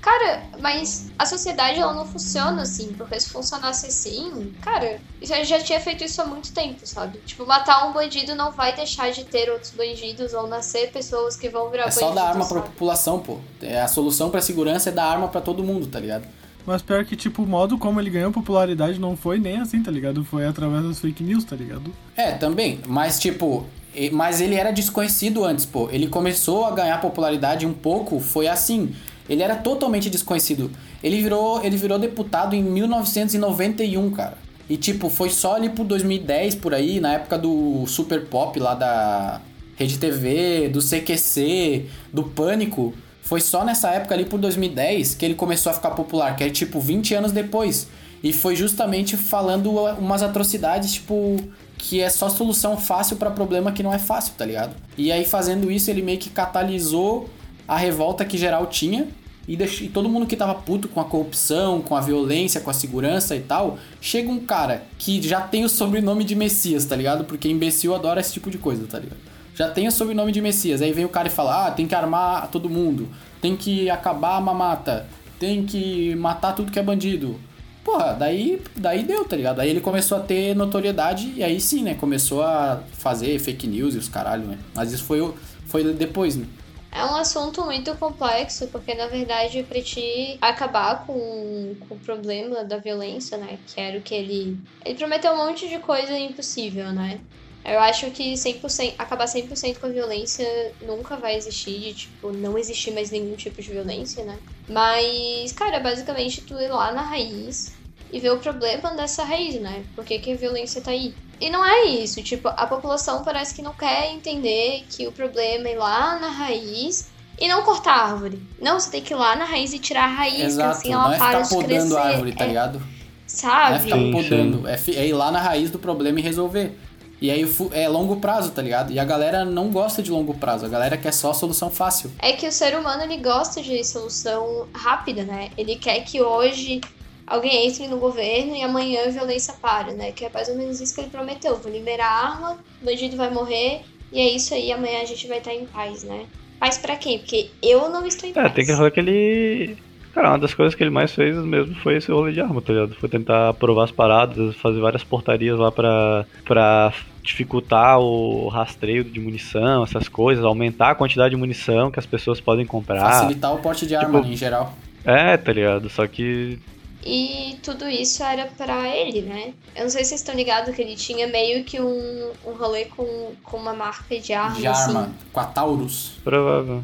Cara, 0.00 0.42
mas 0.60 1.10
a 1.18 1.26
sociedade 1.26 1.78
ela 1.78 1.92
não 1.92 2.06
funciona 2.06 2.62
assim, 2.62 2.92
porque 2.96 3.20
se 3.20 3.28
funcionasse 3.28 3.86
assim, 3.86 4.52
cara, 4.62 4.98
já, 5.20 5.44
já 5.44 5.60
tinha 5.60 5.78
feito 5.78 6.02
isso 6.02 6.20
há 6.22 6.24
muito 6.24 6.52
tempo, 6.52 6.86
sabe? 6.86 7.18
Tipo, 7.26 7.46
matar 7.46 7.86
um 7.86 7.92
bandido 7.92 8.34
não 8.34 8.50
vai 8.50 8.74
deixar 8.74 9.10
de 9.12 9.24
ter 9.24 9.50
outros 9.50 9.70
bandidos 9.72 10.32
ou 10.32 10.46
nascer 10.46 10.90
pessoas 10.90 11.36
que 11.36 11.48
vão 11.50 11.68
virar 11.70 11.82
É 11.84 11.86
bandidos. 11.86 12.08
só 12.08 12.14
dar 12.14 12.28
arma 12.28 12.46
pra 12.46 12.58
sabe? 12.60 12.68
população, 12.70 13.20
pô. 13.20 13.38
É 13.60 13.80
a 13.80 13.88
solução 13.88 14.30
pra 14.30 14.40
segurança 14.40 14.88
é 14.88 14.92
dar 14.92 15.04
arma 15.04 15.28
pra 15.28 15.40
todo 15.40 15.62
mundo, 15.62 15.86
tá 15.86 16.00
ligado? 16.00 16.24
Mas 16.66 16.80
pior 16.82 17.04
que, 17.04 17.14
tipo, 17.16 17.42
o 17.42 17.46
modo 17.46 17.78
como 17.78 18.00
ele 18.00 18.10
ganhou 18.10 18.32
popularidade 18.32 18.98
não 18.98 19.16
foi 19.16 19.38
nem 19.38 19.60
assim, 19.60 19.82
tá 19.82 19.90
ligado? 19.90 20.24
Foi 20.24 20.46
através 20.46 20.82
das 20.84 20.98
fake 20.98 21.22
news, 21.22 21.44
tá 21.44 21.56
ligado? 21.56 21.92
É, 22.16 22.32
também. 22.32 22.80
Mas, 22.86 23.18
tipo, 23.18 23.66
mas 24.12 24.40
ele 24.40 24.54
era 24.54 24.70
desconhecido 24.70 25.44
antes, 25.44 25.64
pô. 25.64 25.88
Ele 25.90 26.06
começou 26.06 26.64
a 26.64 26.70
ganhar 26.70 27.00
popularidade 27.00 27.66
um 27.66 27.72
pouco, 27.72 28.20
foi 28.20 28.46
assim. 28.46 28.94
Ele 29.28 29.42
era 29.42 29.56
totalmente 29.56 30.10
desconhecido. 30.10 30.70
Ele 31.02 31.20
virou, 31.20 31.64
ele 31.64 31.76
virou 31.76 31.98
deputado 31.98 32.54
em 32.54 32.62
1991, 32.62 34.10
cara. 34.10 34.36
E, 34.68 34.76
tipo, 34.76 35.08
foi 35.08 35.30
só 35.30 35.56
ali 35.56 35.68
por 35.68 35.84
2010, 35.84 36.54
por 36.56 36.74
aí, 36.74 37.00
na 37.00 37.14
época 37.14 37.36
do 37.36 37.84
Super 37.86 38.26
Pop 38.26 38.58
lá 38.58 38.74
da 38.74 39.40
Rede 39.76 39.98
TV, 39.98 40.68
do 40.68 40.80
CQC, 40.80 41.86
do 42.12 42.22
Pânico. 42.22 42.94
Foi 43.22 43.40
só 43.40 43.64
nessa 43.64 43.90
época 43.90 44.14
ali 44.14 44.24
por 44.24 44.38
2010 44.38 45.14
que 45.14 45.24
ele 45.24 45.34
começou 45.34 45.70
a 45.70 45.74
ficar 45.74 45.90
popular, 45.92 46.36
que 46.36 46.44
é 46.44 46.50
tipo 46.50 46.78
20 46.80 47.14
anos 47.14 47.32
depois. 47.32 47.88
E 48.22 48.32
foi 48.32 48.54
justamente 48.54 49.16
falando 49.16 49.72
umas 49.72 50.22
atrocidades, 50.22 50.92
tipo, 50.92 51.36
que 51.82 52.00
é 52.00 52.10
só 52.10 52.28
solução 52.28 52.76
fácil 52.76 53.16
pra 53.16 53.30
problema 53.30 53.72
que 53.72 53.82
não 53.82 53.92
é 53.92 53.98
fácil, 53.98 54.34
tá 54.36 54.44
ligado? 54.44 54.74
E 54.98 55.10
aí 55.10 55.24
fazendo 55.24 55.70
isso, 55.72 55.90
ele 55.90 56.02
meio 56.02 56.18
que 56.18 56.28
catalisou 56.30 57.28
a 57.66 57.76
revolta 57.76 58.24
que 58.24 58.36
geral 58.36 58.66
tinha 58.66 59.08
e, 59.48 59.56
deix- 59.56 59.80
e 59.80 59.88
todo 59.88 60.08
mundo 60.08 60.26
que 60.26 60.36
tava 60.36 60.54
puto 60.54 60.86
com 60.88 61.00
a 61.00 61.04
corrupção, 61.04 61.80
com 61.80 61.96
a 61.96 62.00
violência, 62.00 62.60
com 62.60 62.70
a 62.70 62.74
segurança 62.74 63.34
e 63.34 63.40
tal, 63.40 63.78
chega 64.00 64.30
um 64.30 64.38
cara 64.40 64.82
que 64.98 65.20
já 65.26 65.40
tem 65.40 65.64
o 65.64 65.68
sobrenome 65.68 66.22
de 66.22 66.34
Messias, 66.34 66.84
tá 66.84 66.94
ligado? 66.94 67.24
Porque 67.24 67.48
imbecil 67.48 67.94
adora 67.94 68.20
esse 68.20 68.32
tipo 68.34 68.50
de 68.50 68.58
coisa, 68.58 68.86
tá 68.86 68.98
ligado? 68.98 69.18
Já 69.54 69.68
tem 69.70 69.88
o 69.88 69.92
sobrenome 69.92 70.32
de 70.32 70.40
Messias. 70.40 70.80
Aí 70.82 70.92
vem 70.92 71.04
o 71.04 71.08
cara 71.08 71.28
e 71.28 71.30
fala: 71.30 71.66
ah, 71.66 71.70
tem 71.70 71.86
que 71.86 71.94
armar 71.94 72.48
todo 72.48 72.68
mundo, 72.68 73.08
tem 73.40 73.56
que 73.56 73.90
acabar 73.90 74.36
a 74.36 74.40
mamata, 74.40 75.06
tem 75.38 75.64
que 75.64 76.14
matar 76.16 76.52
tudo 76.54 76.70
que 76.70 76.78
é 76.78 76.82
bandido. 76.82 77.40
Porra, 77.84 78.12
daí, 78.12 78.62
daí 78.76 79.02
deu, 79.02 79.24
tá 79.24 79.36
ligado? 79.36 79.60
Aí 79.60 79.70
ele 79.70 79.80
começou 79.80 80.18
a 80.18 80.20
ter 80.20 80.54
notoriedade 80.54 81.32
e 81.34 81.42
aí 81.42 81.60
sim, 81.60 81.82
né? 81.82 81.94
Começou 81.94 82.42
a 82.42 82.82
fazer 82.92 83.38
fake 83.38 83.66
news 83.66 83.94
e 83.94 83.98
os 83.98 84.08
caralho, 84.08 84.44
né? 84.44 84.58
Mas 84.74 84.92
isso 84.92 85.04
foi, 85.04 85.34
foi 85.66 85.84
depois, 85.94 86.36
né? 86.36 86.46
É 86.92 87.04
um 87.04 87.14
assunto 87.14 87.64
muito 87.64 87.94
complexo, 87.96 88.66
porque 88.66 88.94
na 88.94 89.06
verdade, 89.06 89.62
pra 89.62 89.80
te 89.80 90.36
acabar 90.40 91.06
com, 91.06 91.76
com 91.88 91.94
o 91.94 91.98
problema 91.98 92.64
da 92.64 92.78
violência, 92.78 93.38
né? 93.38 93.58
Que 93.66 93.80
era 93.80 93.96
o 93.96 94.02
que 94.02 94.14
ele. 94.14 94.58
Ele 94.84 94.98
prometeu 94.98 95.32
um 95.32 95.36
monte 95.36 95.68
de 95.68 95.78
coisa 95.78 96.12
impossível, 96.18 96.92
né? 96.92 97.20
Eu 97.64 97.78
acho 97.78 98.10
que 98.10 98.34
100%, 98.34 98.94
acabar 98.98 99.26
100% 99.26 99.78
com 99.78 99.86
a 99.86 99.90
violência 99.90 100.46
nunca 100.82 101.16
vai 101.16 101.36
existir, 101.36 101.78
de 101.78 101.94
tipo, 101.94 102.32
não 102.32 102.56
existir 102.56 102.90
mais 102.90 103.10
nenhum 103.10 103.36
tipo 103.36 103.60
de 103.60 103.70
violência, 103.70 104.24
né? 104.24 104.38
Mas, 104.68 105.52
cara, 105.52 105.78
basicamente 105.78 106.40
tu 106.40 106.54
ir 106.58 106.68
lá 106.68 106.92
na 106.92 107.02
raiz 107.02 107.72
e 108.12 108.18
ver 108.18 108.30
o 108.30 108.38
problema 108.38 108.94
dessa 108.94 109.24
raiz, 109.24 109.60
né? 109.60 109.84
Por 109.94 110.04
que, 110.04 110.18
que 110.18 110.32
a 110.32 110.36
violência 110.36 110.80
tá 110.80 110.90
aí? 110.90 111.14
E 111.40 111.50
não 111.50 111.64
é 111.64 111.84
isso, 111.84 112.22
tipo, 112.22 112.48
a 112.48 112.66
população 112.66 113.22
parece 113.22 113.54
que 113.54 113.62
não 113.62 113.72
quer 113.72 114.12
entender 114.12 114.84
que 114.90 115.06
o 115.06 115.12
problema 115.12 115.68
é 115.68 115.72
ir 115.72 115.76
lá 115.76 116.18
na 116.18 116.28
raiz 116.28 117.10
e 117.38 117.48
não 117.48 117.62
cortar 117.62 117.92
a 117.92 118.04
árvore. 118.12 118.42
Não, 118.60 118.78
você 118.78 118.90
tem 118.90 119.02
que 119.02 119.14
ir 119.14 119.16
lá 119.16 119.36
na 119.36 119.44
raiz 119.44 119.72
e 119.72 119.78
tirar 119.78 120.04
a 120.04 120.08
raiz, 120.08 120.36
que 120.36 120.42
Exato, 120.42 120.78
assim 120.78 120.90
não 120.90 121.06
ela 121.06 121.14
é 121.14 121.18
para 121.18 121.26
ficar 121.26 121.42
de 121.42 121.48
podando 121.48 121.94
crescer. 121.94 121.96
a 121.96 122.02
árvore, 122.02 122.32
tá 122.32 122.44
é, 122.44 122.48
ligado? 122.48 122.78
Não 122.78 122.86
é 122.86 123.00
Sabe? 123.26 123.78
ficar 123.84 123.96
Sim, 123.96 124.12
podando, 124.12 124.68
é, 124.68 124.80
é 124.96 125.06
ir 125.06 125.12
lá 125.12 125.30
na 125.30 125.40
raiz 125.40 125.70
do 125.70 125.78
problema 125.78 126.18
e 126.18 126.22
resolver. 126.22 126.76
E 127.20 127.30
aí 127.30 127.46
é 127.72 127.88
longo 127.88 128.16
prazo, 128.16 128.50
tá 128.52 128.62
ligado? 128.62 128.92
E 128.92 128.98
a 128.98 129.04
galera 129.04 129.44
não 129.44 129.70
gosta 129.70 130.02
de 130.02 130.10
longo 130.10 130.32
prazo, 130.34 130.64
a 130.64 130.68
galera 130.68 130.96
quer 130.96 131.12
só 131.12 131.32
solução 131.34 131.70
fácil. 131.70 132.10
É 132.18 132.32
que 132.32 132.46
o 132.48 132.52
ser 132.52 132.74
humano 132.78 133.02
ele 133.02 133.18
gosta 133.18 133.60
de 133.62 133.84
solução 133.84 134.66
rápida, 134.74 135.22
né? 135.24 135.50
Ele 135.58 135.76
quer 135.76 136.00
que 136.04 136.22
hoje 136.22 136.80
alguém 137.26 137.66
entre 137.68 137.86
no 137.88 137.98
governo 137.98 138.56
e 138.56 138.62
amanhã 138.62 139.02
a 139.06 139.10
violência 139.10 139.52
pare, 139.60 139.92
né? 139.92 140.12
Que 140.12 140.24
é 140.24 140.30
mais 140.32 140.48
ou 140.48 140.56
menos 140.56 140.80
isso 140.80 140.94
que 140.94 141.00
ele 141.02 141.10
prometeu. 141.10 141.56
Vou 141.56 141.70
liberar 141.70 142.06
a 142.08 142.28
arma, 142.32 142.58
o 142.80 142.84
bandido 142.84 143.16
vai 143.16 143.30
morrer 143.30 143.82
e 144.12 144.18
é 144.18 144.28
isso 144.30 144.54
aí, 144.54 144.72
amanhã 144.72 145.02
a 145.02 145.04
gente 145.04 145.26
vai 145.28 145.38
estar 145.38 145.54
em 145.54 145.66
paz, 145.66 146.02
né? 146.02 146.24
Paz 146.58 146.78
pra 146.78 146.96
quem? 146.96 147.18
Porque 147.18 147.50
eu 147.62 147.88
não 147.90 148.06
estou 148.06 148.28
em 148.28 148.32
É, 148.32 148.34
paz. 148.34 148.54
tem 148.54 148.64
que 148.66 148.74
falar 148.74 148.90
que 148.90 149.00
ele. 149.00 149.76
Cara, 150.14 150.30
uma 150.30 150.38
das 150.38 150.52
coisas 150.54 150.74
que 150.74 150.82
ele 150.82 150.90
mais 150.90 151.12
fez 151.12 151.36
mesmo 151.36 151.74
foi 151.76 151.96
esse 151.96 152.10
rolê 152.10 152.32
de 152.32 152.40
arma, 152.40 152.60
tá 152.60 152.72
ligado? 152.72 152.94
Foi 152.96 153.08
tentar 153.08 153.54
provar 153.54 153.84
as 153.84 153.90
paradas, 153.92 154.56
fazer 154.56 154.80
várias 154.80 155.04
portarias 155.04 155.58
lá 155.58 155.70
pra, 155.70 156.24
pra 156.44 156.92
dificultar 157.22 158.00
o 158.00 158.48
rastreio 158.48 159.04
de 159.04 159.20
munição, 159.20 159.84
essas 159.84 160.08
coisas, 160.08 160.44
aumentar 160.44 160.90
a 160.90 160.94
quantidade 160.94 161.30
de 161.30 161.36
munição 161.36 161.90
que 161.90 161.98
as 162.00 162.06
pessoas 162.06 162.40
podem 162.40 162.66
comprar. 162.66 163.00
Facilitar 163.00 163.54
o 163.54 163.58
porte 163.58 163.86
de 163.86 163.94
arma 163.94 164.20
tipo- 164.20 164.32
em 164.32 164.36
geral. 164.36 164.74
É, 165.04 165.36
tá 165.36 165.52
ligado? 165.52 165.88
Só 165.88 166.06
que. 166.06 166.58
E 167.06 167.56
tudo 167.62 167.88
isso 167.88 168.22
era 168.22 168.44
pra 168.58 168.86
ele, 168.94 169.22
né? 169.22 169.54
Eu 169.74 169.84
não 169.84 169.90
sei 169.90 170.02
se 170.02 170.10
vocês 170.10 170.20
estão 170.20 170.34
ligados 170.34 170.74
que 170.74 170.82
ele 170.82 170.96
tinha 170.96 171.26
meio 171.28 171.64
que 171.64 171.80
um, 171.80 172.30
um 172.46 172.52
rolê 172.52 172.84
com, 172.84 173.32
com 173.42 173.56
uma 173.56 173.72
marca 173.72 174.18
de 174.18 174.32
arma, 174.34 174.56
De 174.56 174.66
assim. 174.66 174.90
arma, 174.90 175.10
com 175.32 175.40
a 175.40 175.44
Taurus. 175.44 176.18
Provável. 176.22 176.82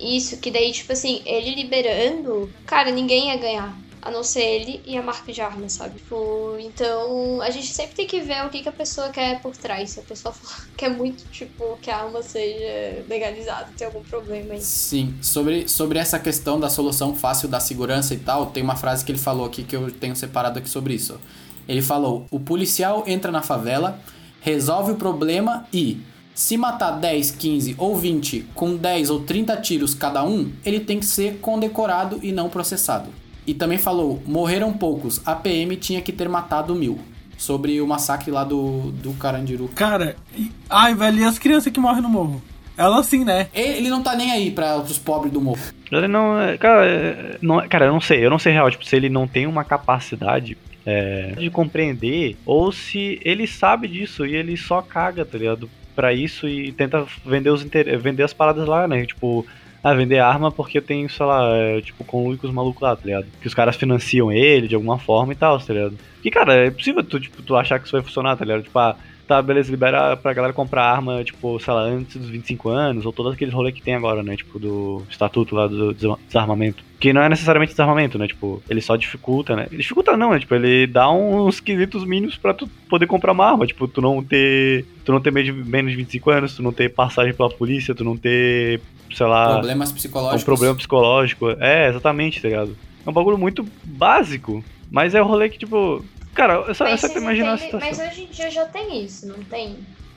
Isso, 0.00 0.36
que 0.38 0.50
daí, 0.50 0.72
tipo 0.72 0.92
assim, 0.92 1.22
ele 1.24 1.54
liberando, 1.54 2.50
cara, 2.66 2.90
ninguém 2.90 3.28
ia 3.28 3.36
ganhar. 3.36 3.76
A 4.00 4.12
não 4.12 4.22
ser 4.22 4.42
ele 4.42 4.80
e 4.86 4.96
a 4.96 5.02
marca 5.02 5.32
de 5.32 5.40
arma, 5.40 5.68
sabe? 5.68 5.98
Tipo, 5.98 6.56
então 6.60 7.42
a 7.42 7.50
gente 7.50 7.66
sempre 7.66 7.96
tem 7.96 8.06
que 8.06 8.20
ver 8.20 8.46
o 8.46 8.48
que, 8.48 8.62
que 8.62 8.68
a 8.68 8.72
pessoa 8.72 9.08
quer 9.08 9.42
por 9.42 9.56
trás. 9.56 9.90
Se 9.90 10.00
a 10.00 10.02
pessoa 10.04 10.32
quer 10.76 10.88
muito, 10.88 11.24
tipo, 11.32 11.76
que 11.82 11.90
a 11.90 12.04
arma 12.04 12.22
seja 12.22 13.04
legalizada, 13.08 13.68
tem 13.76 13.86
algum 13.86 14.02
problema 14.02 14.54
aí. 14.54 14.60
Sim, 14.60 15.16
sobre, 15.20 15.68
sobre 15.68 15.98
essa 15.98 16.18
questão 16.18 16.60
da 16.60 16.70
solução 16.70 17.14
fácil 17.14 17.48
da 17.48 17.58
segurança 17.58 18.14
e 18.14 18.18
tal, 18.18 18.46
tem 18.46 18.62
uma 18.62 18.76
frase 18.76 19.04
que 19.04 19.10
ele 19.10 19.18
falou 19.18 19.44
aqui 19.44 19.64
que 19.64 19.74
eu 19.74 19.90
tenho 19.90 20.14
separado 20.14 20.60
aqui 20.60 20.70
sobre 20.70 20.94
isso. 20.94 21.20
Ele 21.68 21.82
falou: 21.82 22.26
o 22.30 22.40
policial 22.40 23.04
entra 23.06 23.30
na 23.30 23.42
favela, 23.42 24.00
resolve 24.40 24.92
o 24.92 24.96
problema 24.96 25.66
e, 25.72 26.00
se 26.38 26.56
matar 26.56 26.92
10, 26.92 27.32
15 27.32 27.74
ou 27.76 27.96
20 27.96 28.46
com 28.54 28.76
10 28.76 29.10
ou 29.10 29.20
30 29.24 29.56
tiros 29.56 29.92
cada 29.92 30.22
um, 30.24 30.52
ele 30.64 30.78
tem 30.78 31.00
que 31.00 31.04
ser 31.04 31.38
condecorado 31.40 32.20
e 32.22 32.30
não 32.30 32.48
processado. 32.48 33.08
E 33.44 33.52
também 33.52 33.76
falou: 33.76 34.22
morreram 34.24 34.72
poucos, 34.72 35.20
a 35.26 35.34
PM 35.34 35.74
tinha 35.74 36.00
que 36.00 36.12
ter 36.12 36.28
matado 36.28 36.76
mil. 36.76 37.00
Sobre 37.36 37.80
o 37.80 37.86
massacre 37.88 38.30
lá 38.30 38.44
do, 38.44 38.92
do 38.92 39.14
Carandiru. 39.14 39.68
Cara, 39.74 40.14
e... 40.36 40.52
ai, 40.70 40.94
velho, 40.94 41.18
e 41.18 41.24
as 41.24 41.40
crianças 41.40 41.72
que 41.72 41.80
morrem 41.80 42.02
no 42.02 42.08
morro? 42.08 42.40
Ela 42.76 43.02
sim, 43.02 43.24
né? 43.24 43.48
Ele 43.52 43.90
não 43.90 44.00
tá 44.00 44.14
nem 44.14 44.30
aí 44.30 44.52
para 44.52 44.76
os 44.78 44.96
pobres 44.96 45.32
do 45.32 45.40
morro. 45.40 45.60
Ele 45.90 46.06
não. 46.06 46.38
é- 46.38 46.56
Cara, 46.56 46.86
é- 46.86 47.38
não, 47.42 47.68
cara, 47.68 47.86
eu 47.86 47.92
não 47.92 48.00
sei. 48.00 48.24
Eu 48.24 48.30
não 48.30 48.38
sei 48.38 48.52
real, 48.52 48.70
tipo, 48.70 48.84
se 48.84 48.94
ele 48.94 49.08
não 49.08 49.26
tem 49.26 49.44
uma 49.46 49.64
capacidade 49.64 50.56
é, 50.86 51.32
de 51.36 51.50
compreender, 51.50 52.36
ou 52.46 52.70
se 52.70 53.20
ele 53.24 53.46
sabe 53.46 53.88
disso 53.88 54.24
e 54.24 54.36
ele 54.36 54.56
só 54.56 54.80
caga, 54.80 55.24
tá 55.24 55.36
ligado? 55.36 55.68
Pra 55.98 56.12
isso 56.12 56.48
e 56.48 56.70
tenta 56.70 57.04
vender, 57.26 57.50
os 57.50 57.64
inter... 57.64 57.98
vender 57.98 58.22
as 58.22 58.32
paradas 58.32 58.68
lá, 58.68 58.86
né? 58.86 59.04
Tipo, 59.04 59.44
ah, 59.82 59.92
vender 59.92 60.20
arma 60.20 60.52
porque 60.52 60.80
tem, 60.80 61.08
sei 61.08 61.26
lá, 61.26 61.56
é, 61.56 61.80
tipo, 61.80 62.04
com 62.04 62.28
os 62.28 62.52
malucos 62.52 62.80
lá, 62.80 62.94
tá 62.94 63.02
ligado? 63.04 63.26
Que 63.40 63.48
os 63.48 63.54
caras 63.54 63.74
financiam 63.74 64.30
ele 64.30 64.68
de 64.68 64.76
alguma 64.76 64.96
forma 64.96 65.32
e 65.32 65.34
tal, 65.34 65.58
tá 65.58 65.74
ligado? 65.74 65.98
E, 66.24 66.30
cara, 66.30 66.54
é 66.54 66.70
possível 66.70 67.02
tu, 67.02 67.18
tipo, 67.18 67.42
tu 67.42 67.56
achar 67.56 67.80
que 67.80 67.86
isso 67.86 67.96
vai 67.96 68.04
funcionar, 68.04 68.36
tá 68.36 68.44
ligado? 68.44 68.62
Tipo, 68.62 68.78
ah, 68.78 68.94
tá, 69.28 69.40
beleza, 69.42 69.70
libera 69.70 70.16
pra 70.16 70.32
galera 70.32 70.52
comprar 70.54 70.82
arma, 70.84 71.22
tipo, 71.22 71.60
sei 71.60 71.72
lá, 71.74 71.82
antes 71.82 72.16
dos 72.16 72.28
25 72.30 72.68
anos, 72.70 73.04
ou 73.06 73.12
todos 73.12 73.34
aqueles 73.34 73.52
rolês 73.54 73.74
que 73.74 73.82
tem 73.82 73.94
agora, 73.94 74.22
né? 74.22 74.34
Tipo, 74.36 74.58
do 74.58 75.02
estatuto 75.08 75.54
lá 75.54 75.66
do 75.66 75.92
desarma- 75.92 76.18
desarmamento. 76.26 76.82
Que 76.98 77.12
não 77.12 77.22
é 77.22 77.28
necessariamente 77.28 77.72
desarmamento, 77.72 78.18
né? 78.18 78.26
Tipo, 78.26 78.60
ele 78.68 78.80
só 78.80 78.96
dificulta, 78.96 79.54
né? 79.54 79.68
Dificulta 79.70 80.16
não, 80.16 80.30
né? 80.32 80.40
Tipo, 80.40 80.54
ele 80.56 80.86
dá 80.88 81.08
uns 81.10 81.60
quesitos 81.60 82.04
mínimos 82.04 82.36
pra 82.36 82.52
tu 82.52 82.66
poder 82.88 83.06
comprar 83.06 83.30
uma 83.32 83.44
arma. 83.46 83.66
Tipo, 83.66 83.86
tu 83.86 84.00
não 84.00 84.20
ter. 84.24 84.84
Tu 85.04 85.12
não 85.12 85.20
ter 85.20 85.30
menos 85.30 85.54
de, 85.54 85.70
menos 85.70 85.90
de 85.92 85.96
25 85.96 86.30
anos, 86.30 86.56
tu 86.56 86.62
não 86.62 86.72
ter 86.72 86.88
passagem 86.88 87.32
pela 87.34 87.50
polícia, 87.50 87.94
tu 87.94 88.02
não 88.02 88.16
ter, 88.16 88.80
sei 89.14 89.26
lá, 89.26 89.52
Problemas 89.52 89.92
um 89.92 89.94
psicológicos. 89.94 90.42
problema 90.44 90.74
psicológico. 90.74 91.50
É, 91.60 91.88
exatamente, 91.88 92.42
tá 92.42 92.48
ligado? 92.48 92.76
É 93.06 93.08
um 93.08 93.12
bagulho 93.12 93.38
muito 93.38 93.64
básico. 93.84 94.64
Mas 94.90 95.14
é 95.14 95.20
o 95.22 95.26
rolê 95.26 95.48
que, 95.50 95.58
tipo. 95.58 96.04
Cara, 96.34 96.64
essa, 96.68 96.84
Mas, 96.84 97.04
essa 97.04 97.18
imagina 97.18 97.50
a 97.52 97.54
entendem- 97.54 97.80
situação. 97.80 97.98
mas 97.98 98.12
hoje 98.12 98.22
em 98.22 98.30
dia 98.30 98.50
já 98.50 98.64
tem 98.66 99.04
isso, 99.04 99.26
não 99.26 99.42
tem? 99.44 99.76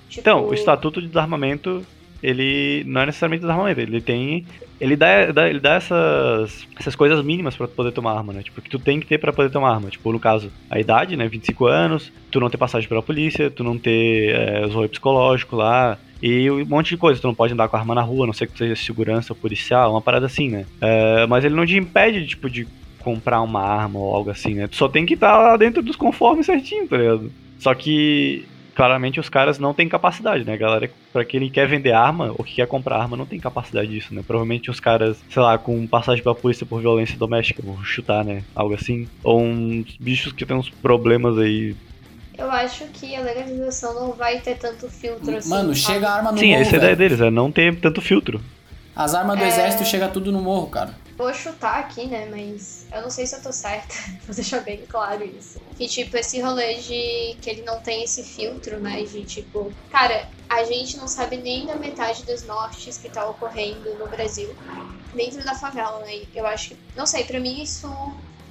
Tipo, 0.09 0.19
Então, 0.21 0.45
o 0.47 0.53
estatuto 0.53 1.01
de 1.01 1.07
desarmamento, 1.07 1.85
ele 2.21 2.83
não 2.85 3.01
é 3.01 3.05
necessariamente 3.07 3.41
desarmamento, 3.41 3.79
ele 3.79 4.01
tem. 4.01 4.45
Ele 4.79 4.95
dá, 4.95 5.31
dá- 5.31 5.47
ele 5.47 5.59
dá 5.59 5.75
essas, 5.75 6.65
essas 6.79 6.95
coisas 6.95 7.23
mínimas 7.23 7.55
pra 7.55 7.67
tu 7.67 7.75
poder 7.75 7.91
tomar 7.91 8.17
arma, 8.17 8.33
né? 8.33 8.41
Tipo, 8.41 8.61
que 8.61 8.69
tu 8.69 8.79
tem 8.79 8.99
que 8.99 9.05
ter 9.07 9.19
pra 9.19 9.31
poder 9.31 9.49
tomar 9.51 9.73
arma. 9.75 9.89
Tipo, 9.89 10.11
no 10.11 10.19
caso, 10.19 10.51
a 10.69 10.79
idade, 10.79 11.15
né? 11.15 11.27
25 11.27 11.65
anos, 11.67 12.11
tu 12.31 12.39
não 12.39 12.49
ter 12.49 12.57
passagem 12.57 12.89
pela 12.89 13.01
polícia, 13.03 13.49
tu 13.51 13.63
não 13.63 13.77
ter 13.77 14.29
é, 14.35 14.65
os 14.65 14.73
rolês 14.73 14.89
psicológicos 14.91 15.57
lá. 15.57 15.97
E 16.21 16.49
um 16.51 16.65
monte 16.65 16.89
de 16.89 16.97
coisa, 16.97 17.21
tu 17.21 17.27
não 17.27 17.33
pode 17.35 17.53
andar 17.53 17.67
com 17.69 17.77
a 17.77 17.79
arma 17.79 17.95
na 17.95 18.01
rua, 18.01 18.25
a 18.25 18.27
não 18.27 18.33
ser 18.33 18.47
que 18.47 18.53
tu 18.53 18.57
seja 18.59 18.75
segurança 18.75 19.33
ou 19.33 19.37
policial, 19.39 19.91
uma 19.91 20.01
parada 20.01 20.25
assim, 20.25 20.49
né? 20.49 20.65
É, 20.81 21.25
mas 21.27 21.45
ele 21.45 21.55
não 21.55 21.65
te 21.65 21.77
impede, 21.77 22.25
tipo, 22.27 22.49
de 22.49 22.67
comprar 23.01 23.41
uma 23.41 23.61
arma 23.61 23.99
ou 23.99 24.13
algo 24.15 24.29
assim, 24.29 24.53
né? 24.53 24.67
Tu 24.67 24.75
só 24.75 24.87
tem 24.87 25.05
que 25.05 25.15
estar 25.15 25.37
lá 25.37 25.57
dentro 25.57 25.81
dos 25.81 25.95
conformes 25.95 26.45
certinho, 26.45 26.87
tá 26.87 26.97
ligado? 26.97 27.31
Só 27.59 27.73
que 27.73 28.45
claramente 28.73 29.19
os 29.19 29.29
caras 29.29 29.59
não 29.59 29.73
têm 29.73 29.87
capacidade, 29.89 30.43
né? 30.45 30.53
A 30.53 30.57
galera, 30.57 30.89
pra 31.11 31.25
quem 31.25 31.49
quer 31.49 31.67
vender 31.67 31.91
arma 31.91 32.33
ou 32.37 32.43
que 32.43 32.55
quer 32.55 32.67
comprar 32.67 32.97
arma, 32.97 33.17
não 33.17 33.25
tem 33.25 33.39
capacidade 33.39 33.89
disso, 33.89 34.13
né? 34.13 34.23
Provavelmente 34.25 34.71
os 34.71 34.79
caras, 34.79 35.17
sei 35.29 35.41
lá, 35.41 35.57
com 35.57 35.85
passagem 35.85 36.23
pela 36.23 36.33
polícia 36.33 36.65
por 36.65 36.81
violência 36.81 37.17
doméstica, 37.17 37.61
vou 37.63 37.83
chutar, 37.83 38.23
né? 38.23 38.43
Algo 38.55 38.73
assim. 38.73 39.07
Ou 39.23 39.41
uns 39.41 39.95
bichos 39.99 40.31
que 40.33 40.45
tem 40.45 40.55
uns 40.55 40.69
problemas 40.69 41.37
aí. 41.37 41.75
Eu 42.37 42.49
acho 42.49 42.85
que 42.85 43.15
a 43.15 43.21
legalização 43.21 43.93
não 43.93 44.13
vai 44.13 44.39
ter 44.39 44.57
tanto 44.57 44.89
filtro 44.89 45.35
assim. 45.35 45.49
Mano, 45.49 45.75
chega 45.75 46.07
a 46.09 46.15
arma 46.15 46.31
no 46.31 46.39
Sim, 46.39 46.51
morro, 46.51 46.61
essa 46.61 46.71
é 46.71 46.73
a 46.75 46.77
ideia 46.77 46.95
deles, 46.95 47.21
é 47.21 47.29
não 47.29 47.51
ter 47.51 47.75
tanto 47.75 48.01
filtro. 48.01 48.41
As 48.95 49.13
armas 49.13 49.37
do 49.37 49.43
É. 49.43 49.47
exército 49.47 49.85
chega 49.85 50.07
tudo 50.07 50.31
no 50.31 50.41
morro, 50.41 50.67
cara. 50.67 50.95
Vou 51.21 51.31
chutar 51.35 51.77
aqui, 51.77 52.07
né? 52.07 52.25
Mas 52.25 52.87
eu 52.91 53.03
não 53.03 53.11
sei 53.11 53.27
se 53.27 53.35
eu 53.35 53.43
tô 53.43 53.51
certa. 53.53 53.93
Vou 54.25 54.33
deixar 54.33 54.61
bem 54.61 54.83
claro 54.87 55.23
isso. 55.23 55.59
Que, 55.77 55.87
tipo, 55.87 56.17
esse 56.17 56.41
rolê 56.41 56.73
de 56.79 57.37
que 57.39 57.47
ele 57.47 57.61
não 57.61 57.79
tem 57.79 58.03
esse 58.03 58.23
filtro, 58.23 58.79
né? 58.79 59.03
De 59.03 59.23
tipo, 59.23 59.71
cara, 59.91 60.27
a 60.49 60.63
gente 60.63 60.97
não 60.97 61.07
sabe 61.07 61.37
nem 61.37 61.67
da 61.67 61.75
metade 61.75 62.25
das 62.25 62.43
mortes 62.43 62.97
que 62.97 63.07
tá 63.07 63.23
ocorrendo 63.29 63.95
no 63.99 64.07
Brasil. 64.09 64.49
Dentro 65.13 65.45
da 65.45 65.53
favela, 65.53 65.99
né? 65.99 66.25
Eu 66.33 66.47
acho 66.47 66.69
que. 66.69 66.77
Não 66.95 67.05
sei, 67.05 67.23
pra 67.23 67.39
mim 67.39 67.61
isso 67.61 67.87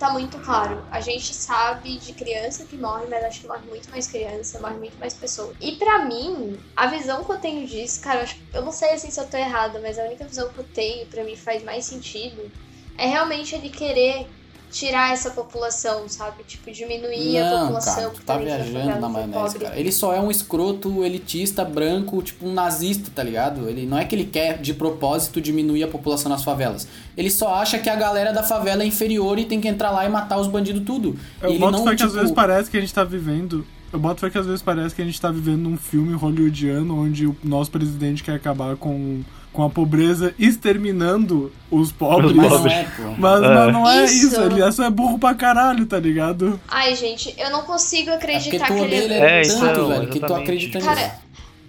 tá 0.01 0.13
muito 0.13 0.39
claro. 0.41 0.85
A 0.91 1.01
gente 1.01 1.35
sabe 1.35 1.99
de 1.99 2.15
criança 2.15 2.67
que 2.67 2.77
morre, 2.77 3.07
mas 3.07 3.23
acho 3.25 3.43
que 3.43 3.47
morre 3.49 3.67
muito 3.67 3.91
mais 3.91 4.09
criança, 4.09 4.59
morre 4.61 4.79
muito 4.79 4.99
mais 4.99 5.15
pessoas. 5.15 5.57
E 5.61 5.73
pra 5.77 6.05
mim, 6.07 6.53
a 6.75 6.87
visão 6.89 7.25
que 7.25 7.33
eu 7.33 7.39
tenho 7.39 7.67
disso, 7.67 8.01
cara, 8.01 8.21
eu, 8.21 8.23
acho- 8.25 8.43
eu 8.55 8.63
não 8.65 8.73
sei 8.73 8.91
assim 8.93 9.11
se 9.11 9.21
eu 9.21 9.29
tô 9.31 9.37
errada, 9.37 9.81
mas 9.81 9.99
a 9.99 10.05
única 10.05 10.27
visão 10.27 10.53
que 10.53 10.61
eu 10.61 10.65
tenho, 10.65 11.09
pra 11.09 11.25
mim 11.25 11.37
faz 11.37 11.63
mais 11.63 11.85
sentido, 11.85 12.51
é 12.99 13.07
realmente 13.07 13.55
ele 13.55 13.71
querer 13.71 14.31
tirar 14.71 15.13
essa 15.13 15.31
população, 15.31 16.09
sabe? 16.09 16.45
Tipo, 16.45 16.71
diminuir 16.71 17.39
a 17.39 17.51
Não, 17.51 17.61
população 17.63 17.95
cara, 17.95 18.11
que 18.11 18.17
tu 18.17 18.25
tá 18.25 18.37
viajando 18.39 19.01
na 19.01 19.07
é 19.07 19.11
maionese, 19.11 19.59
cara. 19.59 19.79
Ele 19.79 19.93
só 19.93 20.15
é 20.15 20.21
um 20.21 20.31
escroto 20.31 21.05
elitista, 21.05 21.65
branco, 21.65 22.23
tipo 22.23 22.47
um 22.47 22.53
nazista, 22.53 23.11
tá 23.15 23.23
ligado? 23.23 23.69
Ele 23.69 23.85
não 23.87 23.99
é 23.99 24.05
que 24.05 24.15
ele 24.15 24.25
quer 24.25 24.59
de 24.59 24.73
propósito 24.73 25.41
diminuir 25.41 25.83
a 25.83 25.89
população 25.89 26.31
nas 26.31 26.45
favelas. 26.45 26.87
Ele 27.17 27.31
só 27.31 27.55
acha 27.55 27.79
que 27.79 27.91
a 27.91 27.97
galera 27.97 28.33
da 28.33 28.43
favela 28.43 28.83
é 28.83 28.87
inferior 28.87 29.39
e 29.39 29.45
tem 29.45 29.61
que 29.61 29.69
entrar 29.69 29.91
lá 29.91 30.05
e 30.05 30.09
matar 30.09 30.39
os 30.39 30.47
bandidos 30.47 30.85
tudo. 30.85 31.19
Eu 31.43 31.51
e 31.51 31.53
ele 31.53 31.59
boto 31.59 31.79
não, 31.79 31.85
que 31.85 31.91
às 31.91 31.99
tipo, 31.99 32.13
vezes 32.13 32.31
parece 32.31 32.71
que 32.71 32.77
a 32.77 32.81
gente 32.81 32.95
tá 32.95 33.05
vivendo. 33.05 33.67
Eu 33.93 33.99
boto 33.99 34.21
fé 34.21 34.31
que 34.31 34.39
às 34.39 34.47
vezes 34.47 34.63
parece 34.63 34.95
que 34.95 35.03
a 35.03 35.05
gente 35.05 35.21
tá 35.21 35.31
vivendo 35.31 35.69
um 35.69 35.77
filme 35.77 36.15
hollywoodiano 36.15 36.97
onde 37.03 37.27
o 37.27 37.37
nosso 37.43 37.71
presidente 37.71 38.23
quer 38.23 38.35
acabar 38.35 38.77
com, 38.77 39.23
com 39.53 39.65
a 39.65 39.71
pobreza, 39.71 40.33
exterminando 40.39 41.53
os 41.71 41.91
pobres. 41.91 42.33
Mas 42.33 42.51
não 42.51 42.57
pobres. 42.59 42.73
é. 42.73 42.87
Mas, 43.19 43.43
É. 43.43 43.55
mas 43.55 43.73
não 43.73 43.91
é 43.91 44.05
Isso. 44.05 44.27
isso, 44.29 44.41
ele 44.43 44.63
é 44.63 44.71
só 44.71 44.85
é 44.85 44.91
burro 44.91 45.19
pra 45.19 45.35
caralho, 45.35 45.87
tá 45.87 45.99
ligado? 45.99 46.61
Ai, 46.69 46.95
gente, 46.95 47.35
eu 47.37 47.51
não 47.51 47.63
consigo 47.63 48.11
É 48.11 48.15
acreditar 48.15 48.67
que 48.67 48.73
ele 48.75 49.13
é 49.15 49.41
É, 49.41 49.43
tanto, 49.43 49.65
então, 49.67 49.89
velho, 49.89 50.09
que 50.09 50.21
tu 50.21 50.35
acredita 50.35 50.79
nisso. 50.79 50.89
Cara, 50.89 51.19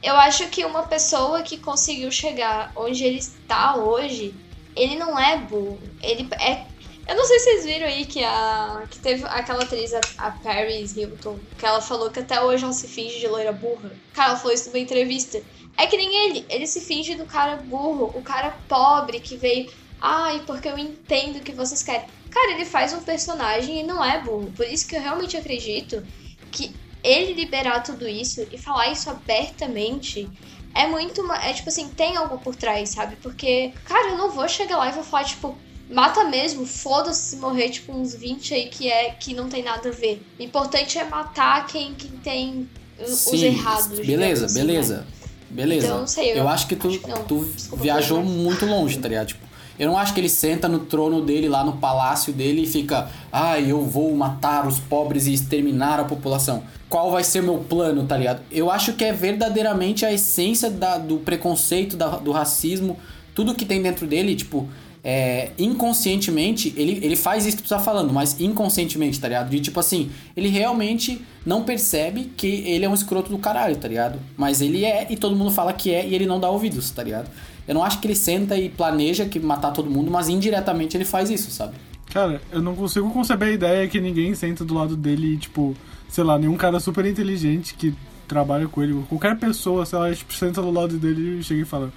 eu 0.04 0.16
acho 0.18 0.48
que 0.48 0.64
uma 0.64 0.84
pessoa 0.84 1.42
que 1.42 1.58
conseguiu 1.58 2.12
chegar 2.12 2.72
onde 2.76 3.04
ele 3.04 3.18
está 3.18 3.76
hoje, 3.76 4.34
ele 4.76 4.96
não 4.96 5.18
é 5.20 5.38
burro. 5.38 5.80
Ele 6.02 6.28
é. 6.40 6.66
Eu 7.08 7.16
não 7.16 7.26
sei 7.26 7.40
se 7.40 7.46
vocês 7.46 7.66
viram 7.66 7.88
aí 7.88 8.06
que 8.06 8.24
a. 8.24 8.84
que 8.90 9.00
teve 9.00 9.24
aquela 9.26 9.64
atriz, 9.64 9.94
a, 9.94 10.00
a 10.18 10.32
Paris 10.32 10.96
Hilton, 10.96 11.40
que 11.58 11.66
ela 11.66 11.82
falou 11.82 12.10
que 12.10 12.20
até 12.20 12.42
hoje 12.42 12.64
ela 12.64 12.74
se 12.74 12.88
finge 12.88 13.20
de 13.20 13.28
loira 13.28 13.52
burra. 13.52 13.92
Cara, 14.14 14.30
ela 14.30 14.38
falou 14.38 14.54
isso 14.54 14.70
numa 14.70 14.80
entrevista. 14.80 15.42
É 15.78 15.88
que 15.88 15.98
nem 15.98 16.30
ele, 16.30 16.46
ele 16.50 16.68
se 16.68 16.82
finge 16.82 17.16
do 17.16 17.26
cara 17.26 17.58
burro, 17.58 18.12
o 18.16 18.22
cara 18.22 18.56
pobre 18.68 19.20
que 19.20 19.36
veio. 19.36 19.72
Ai, 20.00 20.42
porque 20.46 20.68
eu 20.68 20.78
entendo 20.78 21.38
o 21.38 21.42
que 21.42 21.52
vocês 21.52 21.84
querem. 21.84 22.08
Cara, 22.30 22.54
ele 22.54 22.66
faz 22.66 22.94
um 22.94 23.02
personagem 23.02 23.80
e 23.80 23.84
não 23.84 24.04
é 24.04 24.22
burro. 24.22 24.52
Por 24.56 24.66
isso 24.66 24.88
que 24.88 24.96
eu 24.96 25.02
realmente 25.02 25.38
acredito 25.38 26.06
que 26.52 26.74
ele 27.04 27.34
liberar 27.34 27.82
tudo 27.82 28.08
isso 28.08 28.48
e 28.52 28.58
falar 28.58 28.92
isso 28.92 29.10
abertamente 29.10 30.30
é 30.74 30.88
muito. 30.88 31.30
É 31.34 31.54
tipo 31.54 31.70
assim, 31.70 31.90
tem 31.90 32.16
algo 32.16 32.38
por 32.40 32.56
trás, 32.56 32.90
sabe? 32.90 33.16
Porque, 33.18 33.74
cara, 33.86 34.10
eu 34.10 34.18
não 34.18 34.32
vou 34.32 34.48
chegar 34.48 34.78
lá 34.78 34.90
e 34.90 34.94
vou 34.94 35.04
falar, 35.04 35.26
tipo, 35.26 35.58
mata 35.92 36.24
mesmo, 36.26 36.66
foda-se 36.66 37.32
se 37.32 37.36
morrer, 37.38 37.70
tipo, 37.70 37.92
uns 37.94 38.14
20 38.16 38.54
aí 38.54 38.68
que 38.70 38.90
é 38.90 39.12
que 39.12 39.34
não 39.34 39.50
tem 39.50 39.64
nada 39.64 39.90
a 39.90 39.92
ver. 39.92 40.22
O 40.40 40.44
importante 40.44 40.98
é 40.98 41.04
matar 41.04 41.68
quem, 41.68 41.94
quem 41.94 42.12
tem 42.24 42.70
os 43.02 43.10
Sim, 43.12 43.46
errados. 43.46 44.00
beleza, 44.00 44.46
assim, 44.46 44.60
né? 44.60 44.66
beleza. 44.66 45.06
Beleza. 45.50 45.88
Então, 45.88 46.00
não 46.00 46.08
sei, 46.08 46.32
eu 46.32 46.38
eu 46.38 46.48
acho 46.48 46.66
que 46.68 46.76
tu, 46.78 46.88
acho 46.88 47.00
que 47.00 47.10
não. 47.10 47.24
tu 47.26 47.46
viajou 47.76 48.24
muito 48.24 48.66
longe, 48.66 48.98
tá 49.00 49.10
ligado? 49.10 49.28
Tipo, 49.28 49.46
eu 49.78 49.90
não 49.90 49.98
acho 49.98 50.14
que 50.14 50.20
ele 50.22 50.30
senta 50.30 50.68
no 50.70 50.80
trono 50.80 51.22
dele, 51.26 51.50
lá 51.50 51.64
no 51.64 51.74
palácio 51.74 52.32
dele, 52.32 52.64
e 52.64 52.68
fica, 52.68 53.10
ai, 53.32 53.70
eu 53.70 53.82
vou 53.86 54.16
matar 54.16 54.66
os 54.66 54.80
pobres 54.80 55.28
e 55.28 55.34
exterminar 55.34 56.00
a 56.00 56.06
população. 56.06 56.64
Qual 56.88 57.12
vai 57.12 57.24
ser 57.24 57.42
meu 57.42 57.58
plano, 57.58 58.06
tá 58.06 58.16
ligado? 58.16 58.42
Eu 58.52 58.70
acho 58.72 58.94
que 58.94 59.04
é 59.04 59.12
verdadeiramente 59.12 60.06
a 60.06 60.14
essência 60.14 60.70
da- 60.70 60.98
do 60.98 61.18
preconceito, 61.18 61.98
da- 61.98 62.18
do 62.18 62.32
racismo, 62.32 62.98
tudo 63.34 63.54
que 63.56 63.66
tem 63.66 63.82
dentro 63.82 64.06
dele, 64.08 64.36
tipo, 64.36 64.70
é, 65.04 65.52
inconscientemente, 65.58 66.74
ele, 66.78 67.00
ele 67.04 67.16
faz 67.16 67.46
isso 67.46 67.58
que 67.58 67.64
tu 67.64 67.70
tá 67.70 67.80
falando, 67.80 68.14
mas 68.14 68.40
inconscientemente, 68.40 69.20
tá 69.20 69.28
ligado? 69.28 69.50
De 69.50 69.60
tipo 69.60 69.80
assim, 69.80 70.12
ele 70.38 70.48
realmente 70.48 71.22
não 71.46 71.64
percebe 71.64 72.32
que 72.38 72.48
ele 72.48 72.86
é 72.86 72.90
um 72.90 72.94
escroto 72.94 73.32
do 73.32 73.38
caralho, 73.40 73.76
tá 73.78 73.88
ligado? 73.88 74.20
Mas 74.38 74.62
ele 74.62 74.86
é 74.86 75.08
e 75.10 75.18
todo 75.18 75.36
mundo 75.36 75.52
fala 75.52 75.74
que 75.74 75.92
é 75.92 76.08
e 76.08 76.14
ele 76.14 76.26
não 76.26 76.40
dá 76.40 76.50
ouvidos, 76.50 76.92
tá 76.92 77.04
ligado? 77.04 77.30
Eu 77.68 77.74
não 77.74 77.84
acho 77.84 78.00
que 78.00 78.08
ele 78.08 78.16
senta 78.16 78.58
e 78.58 78.70
planeja 78.70 79.26
que 79.26 79.40
matar 79.40 79.72
todo 79.72 79.90
mundo, 79.90 80.12
mas 80.12 80.30
indiretamente 80.30 80.96
ele 80.96 81.06
faz 81.06 81.30
isso, 81.30 81.50
sabe? 81.50 81.74
Cara, 82.12 82.42
eu 82.52 82.62
não 82.62 82.76
consigo 82.76 83.10
conceber 83.12 83.50
a 83.50 83.52
ideia 83.52 83.88
que 83.88 84.00
ninguém 84.00 84.36
senta 84.36 84.66
do 84.66 84.74
lado 84.74 84.98
dele 84.98 85.36
e, 85.36 85.38
tipo, 85.38 85.76
sei 86.10 86.24
lá, 86.24 86.38
nenhum 86.38 86.58
cara 86.58 86.80
super 86.80 87.06
inteligente 87.06 87.74
que 87.74 87.94
trabalha 88.28 88.68
com 88.68 88.84
ele, 88.84 89.02
qualquer 89.08 89.38
pessoa, 89.38 89.86
sei 89.86 89.98
lá, 89.98 90.14
tipo, 90.14 90.34
senta 90.34 90.62
do 90.62 90.72
lado 90.72 90.98
dele 90.98 91.40
e 91.40 91.44
chega 91.44 91.62
e 91.62 91.66
fala: 91.66 91.92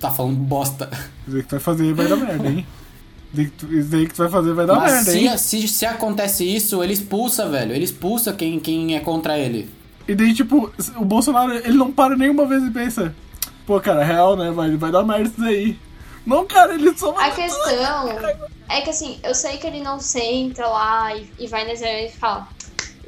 Tá 0.00 0.10
falando 0.10 0.36
bosta. 0.36 0.90
Isso 1.26 1.36
aí 1.36 1.42
que 1.42 1.48
tu 1.48 1.52
vai 1.52 1.60
fazer 1.60 1.92
vai 1.94 2.06
dar 2.08 2.16
merda, 2.16 2.48
hein? 2.48 2.66
Isso 3.34 3.40
aí 3.96 4.06
que 4.06 4.08
tu- 4.08 4.14
que 4.14 4.18
vai 4.18 4.28
fazer 4.28 4.52
vai 4.54 4.66
dar 4.66 4.76
mas 4.76 4.92
merda, 4.92 5.10
se, 5.10 5.18
hein? 5.18 5.38
se, 5.38 5.68
se 5.68 5.86
acontece 5.86 6.44
isso, 6.44 6.82
ele 6.82 6.92
expulsa, 6.92 7.48
velho. 7.48 7.72
Ele 7.74 7.84
expulsa 7.84 8.32
quem, 8.32 8.58
quem 8.60 8.94
é 8.96 9.00
contra 9.00 9.38
ele. 9.38 9.68
E 10.06 10.14
daí, 10.14 10.32
tipo, 10.32 10.72
o 10.96 11.04
Bolsonaro, 11.04 11.52
ele 11.54 11.76
não 11.76 11.90
para 11.90 12.16
nenhuma 12.16 12.46
vez 12.46 12.62
e 12.62 12.70
pensa: 12.70 13.14
Pô, 13.66 13.80
cara, 13.80 14.04
real, 14.04 14.36
né? 14.36 14.50
Vai, 14.50 14.76
vai 14.76 14.92
dar 14.92 15.02
merda 15.02 15.24
isso 15.28 15.40
daí. 15.40 15.78
Não, 16.24 16.46
cara, 16.46 16.74
ele 16.74 16.96
só 16.96 17.12
vai. 17.12 17.30
A 17.30 17.32
questão 17.32 18.08
é 18.68 18.80
que 18.80 18.90
assim, 18.90 19.18
eu 19.22 19.34
sei 19.34 19.56
que 19.58 19.66
ele 19.66 19.80
não 19.80 19.98
senta 20.00 20.66
lá 20.66 21.14
e, 21.16 21.28
e 21.38 21.46
vai 21.46 21.66
nas 21.66 21.80
reuniões 21.80 22.14
e 22.14 22.18
fala: 22.18 22.48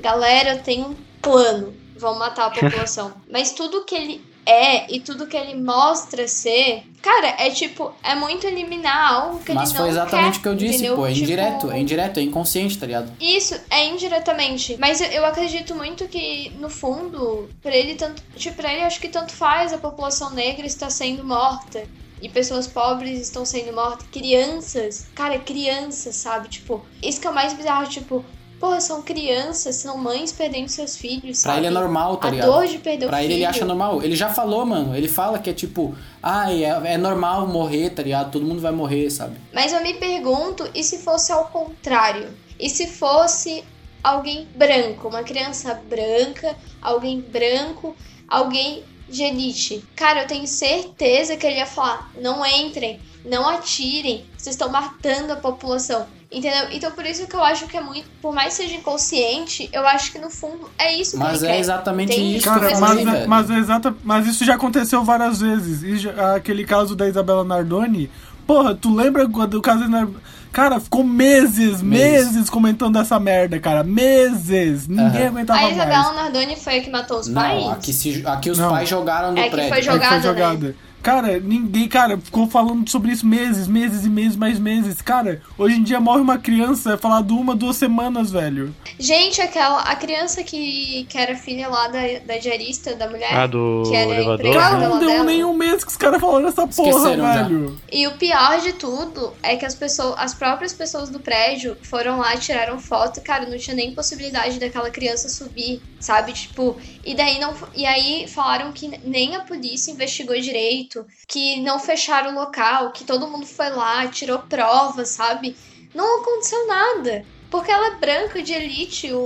Galera, 0.01 0.55
eu 0.55 0.63
tenho 0.63 0.89
um 0.89 0.97
plano, 1.23 1.73
vão 1.97 2.19
matar 2.19 2.47
a 2.47 2.51
população. 2.51 3.13
Mas 3.31 3.53
tudo 3.53 3.85
que 3.85 3.95
ele 3.95 4.25
é 4.49 4.91
e 4.91 4.99
tudo 4.99 5.27
que 5.27 5.37
ele 5.37 5.55
mostra 5.55 6.27
ser, 6.27 6.83
cara, 7.03 7.35
é 7.39 7.51
tipo, 7.51 7.93
é 8.03 8.15
muito 8.15 8.47
eliminar 8.47 9.13
algo 9.13 9.41
que 9.41 9.53
Mas 9.53 9.71
ele 9.71 9.79
não 9.79 9.85
foi 9.85 9.91
exatamente 9.91 10.33
quer, 10.33 10.39
o 10.39 10.43
que 10.43 10.49
eu 10.49 10.55
disse, 10.55 10.75
entendeu? 10.77 10.97
pô. 10.97 11.07
É 11.07 11.13
Tipo, 11.13 11.25
indireto, 11.25 11.71
é 11.71 11.79
indireto, 11.79 12.19
é 12.19 12.23
inconsciente, 12.23 12.79
tá 12.79 12.87
ligado? 12.87 13.13
Isso, 13.21 13.61
é 13.69 13.87
indiretamente. 13.87 14.77
Mas 14.79 15.01
eu, 15.01 15.25
acredito 15.27 15.75
muito 15.75 16.09
que, 16.09 16.51
no 16.59 16.71
fundo, 16.71 17.49
pra 17.61 17.77
ele 17.77 17.95
tanto. 17.95 18.23
Tipo, 18.37 18.57
pra 18.57 18.73
ele 18.73 18.83
acho 18.83 19.01
que 19.01 19.09
tanto 19.09 19.33
faz 19.33 19.73
a 19.73 19.79
população 19.79 20.31
negra 20.31 20.67
está 20.67 20.89
sendo 20.89 21.23
morta. 21.23 21.85
E 22.21 22.29
pessoas 22.29 22.67
pobres 22.67 23.21
estão 23.21 23.45
sendo 23.45 23.73
mortas. 23.73 24.07
Crianças. 24.11 25.07
Cara, 25.15 25.39
crianças, 25.39 26.17
sabe? 26.17 26.49
Tipo, 26.49 26.85
isso 27.03 27.21
que 27.21 27.27
é 27.27 27.31
o 27.31 27.35
mais 27.35 27.53
bizarro, 27.53 27.89
tipo, 27.89 28.25
porra, 28.59 28.81
são 28.81 29.03
crianças, 29.03 29.77
são 29.77 29.97
mães 29.97 30.33
perdendo 30.33 30.69
seus 30.69 30.97
filhos. 30.97 31.43
Pra 31.43 31.53
sabe? 31.53 31.59
ele 31.61 31.67
é 31.67 31.71
normal, 31.71 32.17
tá 32.17 32.29
a 32.29 32.31
ligado? 32.31 32.53
dor 32.53 32.67
de 32.67 32.79
perder 32.79 33.07
Pra 33.07 33.17
o 33.17 33.21
ele, 33.21 33.29
filho. 33.29 33.37
ele 33.39 33.45
acha 33.45 33.65
normal. 33.65 34.03
Ele 34.03 34.17
já 34.17 34.29
falou, 34.31 34.65
mano. 34.67 34.97
Ele 34.97 35.09
fala 35.09 35.39
que 35.39 35.51
é 35.51 35.53
tipo, 35.53 35.95
ai, 36.23 36.65
é, 36.65 36.93
é 36.95 36.99
normal 36.99 37.47
morrer, 37.47 37.91
tá 37.91 38.03
ligado? 38.03 38.31
Todo 38.33 38.45
mundo 38.45 38.61
vai 38.61 38.73
morrer, 38.73 39.11
sabe? 39.11 39.37
Mas 39.53 39.73
eu 39.73 39.83
me 39.83 39.95
pergunto, 39.95 40.69
e 40.75 40.83
se 40.83 40.99
fosse 40.99 41.33
ao 41.33 41.47
contrário? 41.47 42.29
E 42.59 42.69
se 42.69 42.87
fosse 42.89 43.65
alguém 44.03 44.47
branco, 44.55 45.09
uma 45.09 45.23
criança 45.23 45.75
branca, 45.89 46.57
alguém 46.83 47.21
branco, 47.21 47.95
alguém 48.29 48.83
de 49.09 49.23
elite? 49.23 49.85
Cara, 49.97 50.23
eu 50.23 50.27
tenho 50.27 50.47
certeza 50.47 51.37
que 51.37 51.47
ele 51.47 51.57
ia 51.57 51.67
falar: 51.67 52.11
não 52.21 52.45
entrem, 52.45 53.01
não 53.25 53.49
atirem, 53.49 54.25
vocês 54.37 54.55
estão 54.55 54.69
matando 54.71 55.33
a 55.33 55.37
população. 55.37 56.07
Entendeu? 56.31 56.67
Então 56.73 56.91
por 56.91 57.07
isso 57.07 57.27
que 57.27 57.35
eu 57.35 57.43
acho 57.43 57.67
que 57.67 57.77
é 57.77 57.81
muito. 57.81 58.07
Por 58.21 58.35
mais 58.35 58.55
que 58.57 58.63
seja 58.65 58.75
inconsciente, 58.77 59.69
eu 59.73 59.87
acho 59.89 60.13
que 60.13 60.19
no 60.19 60.29
fundo 60.29 60.69
é 60.79 60.93
isso 60.95 61.13
que 61.13 61.17
Mas 61.19 61.43
ele 61.43 61.53
é 61.53 61.55
quer. 61.55 61.61
exatamente 61.61 62.13
Entende? 62.13 62.37
isso 62.37 62.47
que 62.53 62.61
Cara, 62.61 62.71
eu 62.71 62.81
Mas 62.81 62.95
mas, 63.05 63.05
velho. 63.13 63.29
mas, 63.29 63.51
é 63.51 63.55
exata, 63.59 63.95
mas 64.05 64.27
isso 64.27 64.45
já 64.45 64.55
aconteceu 64.57 65.03
várias 65.03 65.41
vezes. 65.41 65.83
E 65.83 65.97
já- 65.97 66.35
aquele 66.37 66.65
caso 66.65 66.95
da 66.95 67.09
Isabela 67.09 67.45
Nardoni. 67.45 68.11
Porra, 68.47 68.75
tu 68.75 68.95
lembra 68.95 69.27
quando 69.29 69.55
o 69.55 69.63
caso 69.63 69.81
da 69.81 69.89
Nardoni? 69.89 70.19
Cara, 70.53 70.79
ficou 70.81 71.03
meses, 71.05 71.81
Meses. 71.83 72.27
meses 72.33 72.51
comentando 72.51 72.99
essa 72.99 73.19
merda, 73.19 73.59
cara. 73.59 73.83
Meses. 73.83 74.87
Ninguém 74.87 75.23
Aham. 75.23 75.27
aguentava 75.29 75.59
A 75.59 75.63
mais. 75.63 75.75
Isabela 75.77 76.13
Nardoni 76.13 76.57
foi 76.57 76.79
a 76.79 76.83
que 76.83 76.91
matou 76.91 77.21
os 77.21 77.29
pais? 77.29 77.63
Não, 77.65 77.71
aqui, 77.71 77.93
se, 77.93 78.23
aqui 78.27 78.51
os 78.51 78.59
Não. 78.59 78.71
pais 78.71 78.89
jogaram 78.89 79.33
no 79.33 79.39
É 79.39 79.45
que 79.45 79.51
prédio. 79.51 79.69
foi 79.71 79.79
É 79.79 79.81
que 79.81 79.87
jogada, 79.87 80.11
foi 80.15 80.23
jogada. 80.23 80.77
Cara, 81.03 81.39
ninguém, 81.39 81.89
cara, 81.89 82.19
ficou 82.19 82.49
falando 82.49 82.89
sobre 82.91 83.13
isso 83.13 83.27
meses, 83.27 83.67
meses 83.67 84.05
e 84.05 84.11
meses, 84.11 84.37
mais 84.37 84.59
meses. 84.59 85.01
Cara, 85.01 85.41
hoje 85.57 85.77
em 85.77 85.83
dia 85.83 86.01
morre 86.01 86.21
uma 86.21 86.39
criança, 86.39 86.95
é 86.95 86.97
falado 86.97 87.37
uma, 87.37 87.55
duas 87.55 87.77
semanas, 87.77 88.31
velho. 88.31 88.75
Gente, 88.99 89.41
aquela, 89.41 89.81
a 89.83 89.97
criança 89.97 90.43
que, 90.43 91.07
que 91.09 91.17
era 91.19 91.37
filha 91.37 91.69
lá 91.69 91.89
da, 91.89 92.01
da 92.27 92.39
diarista, 92.39 92.95
da 92.95 93.09
mulher. 93.09 93.33
Ah, 93.33 93.47
do 93.47 93.83
que 93.89 93.95
era 93.95 94.11
elevador? 94.11 94.47
empregada 94.47 94.77
Cara, 94.77 94.89
não 94.89 94.99
deu 94.99 95.09
dela. 95.09 95.25
nem 95.25 95.45
um 95.45 95.55
mês 95.55 95.85
que 95.85 95.91
os 95.91 95.97
caras 95.97 96.21
falaram 96.21 96.49
essa 96.49 96.67
porra, 96.67 96.89
Esqueceram 96.91 97.23
já. 97.23 97.43
velho. 97.43 97.81
E 97.93 98.07
o 98.07 98.13
pior 98.13 98.61
de 98.61 98.73
tudo 98.73 99.33
é 99.43 99.57
que 99.57 99.65
as 99.65 99.75
pessoas, 99.75 100.15
as 100.19 100.35
próprias 100.35 100.73
pessoas 100.73 101.09
do 101.11 101.21
prédio 101.21 101.77
foram 101.83 102.19
lá, 102.19 102.37
tiraram 102.37 102.79
foto, 102.79 103.21
cara, 103.21 103.47
não 103.49 103.57
tinha 103.59 103.75
nem 103.77 103.95
possibilidade 103.95 104.59
daquela 104.59 104.91
criança 104.91 105.29
subir, 105.29 105.81
sabe? 106.01 106.33
Tipo, 106.33 106.77
e 107.05 107.15
daí 107.15 107.39
não, 107.39 107.55
e 107.75 107.87
aí 107.87 108.27
falaram 108.29 108.73
que 108.73 108.89
nem 109.05 109.37
a 109.37 109.41
polícia 109.41 109.91
investigou 109.91 110.39
direito, 110.41 110.88
que 111.27 111.61
não 111.61 111.79
fecharam 111.79 112.31
o 112.33 112.35
local, 112.35 112.93
que 112.93 113.05
todo 113.05 113.29
mundo 113.29 113.47
foi 113.47 113.71
lá, 113.71 114.07
tirou 114.09 114.39
provas, 114.41 115.09
sabe? 115.09 115.57
Não 115.95 116.21
aconteceu 116.21 116.67
nada. 116.67 117.25
Porque 117.51 117.71
ela 117.71 117.87
é 117.87 117.97
branca 117.97 118.43
de 118.43 118.53
elite, 118.53 119.11
o, 119.11 119.19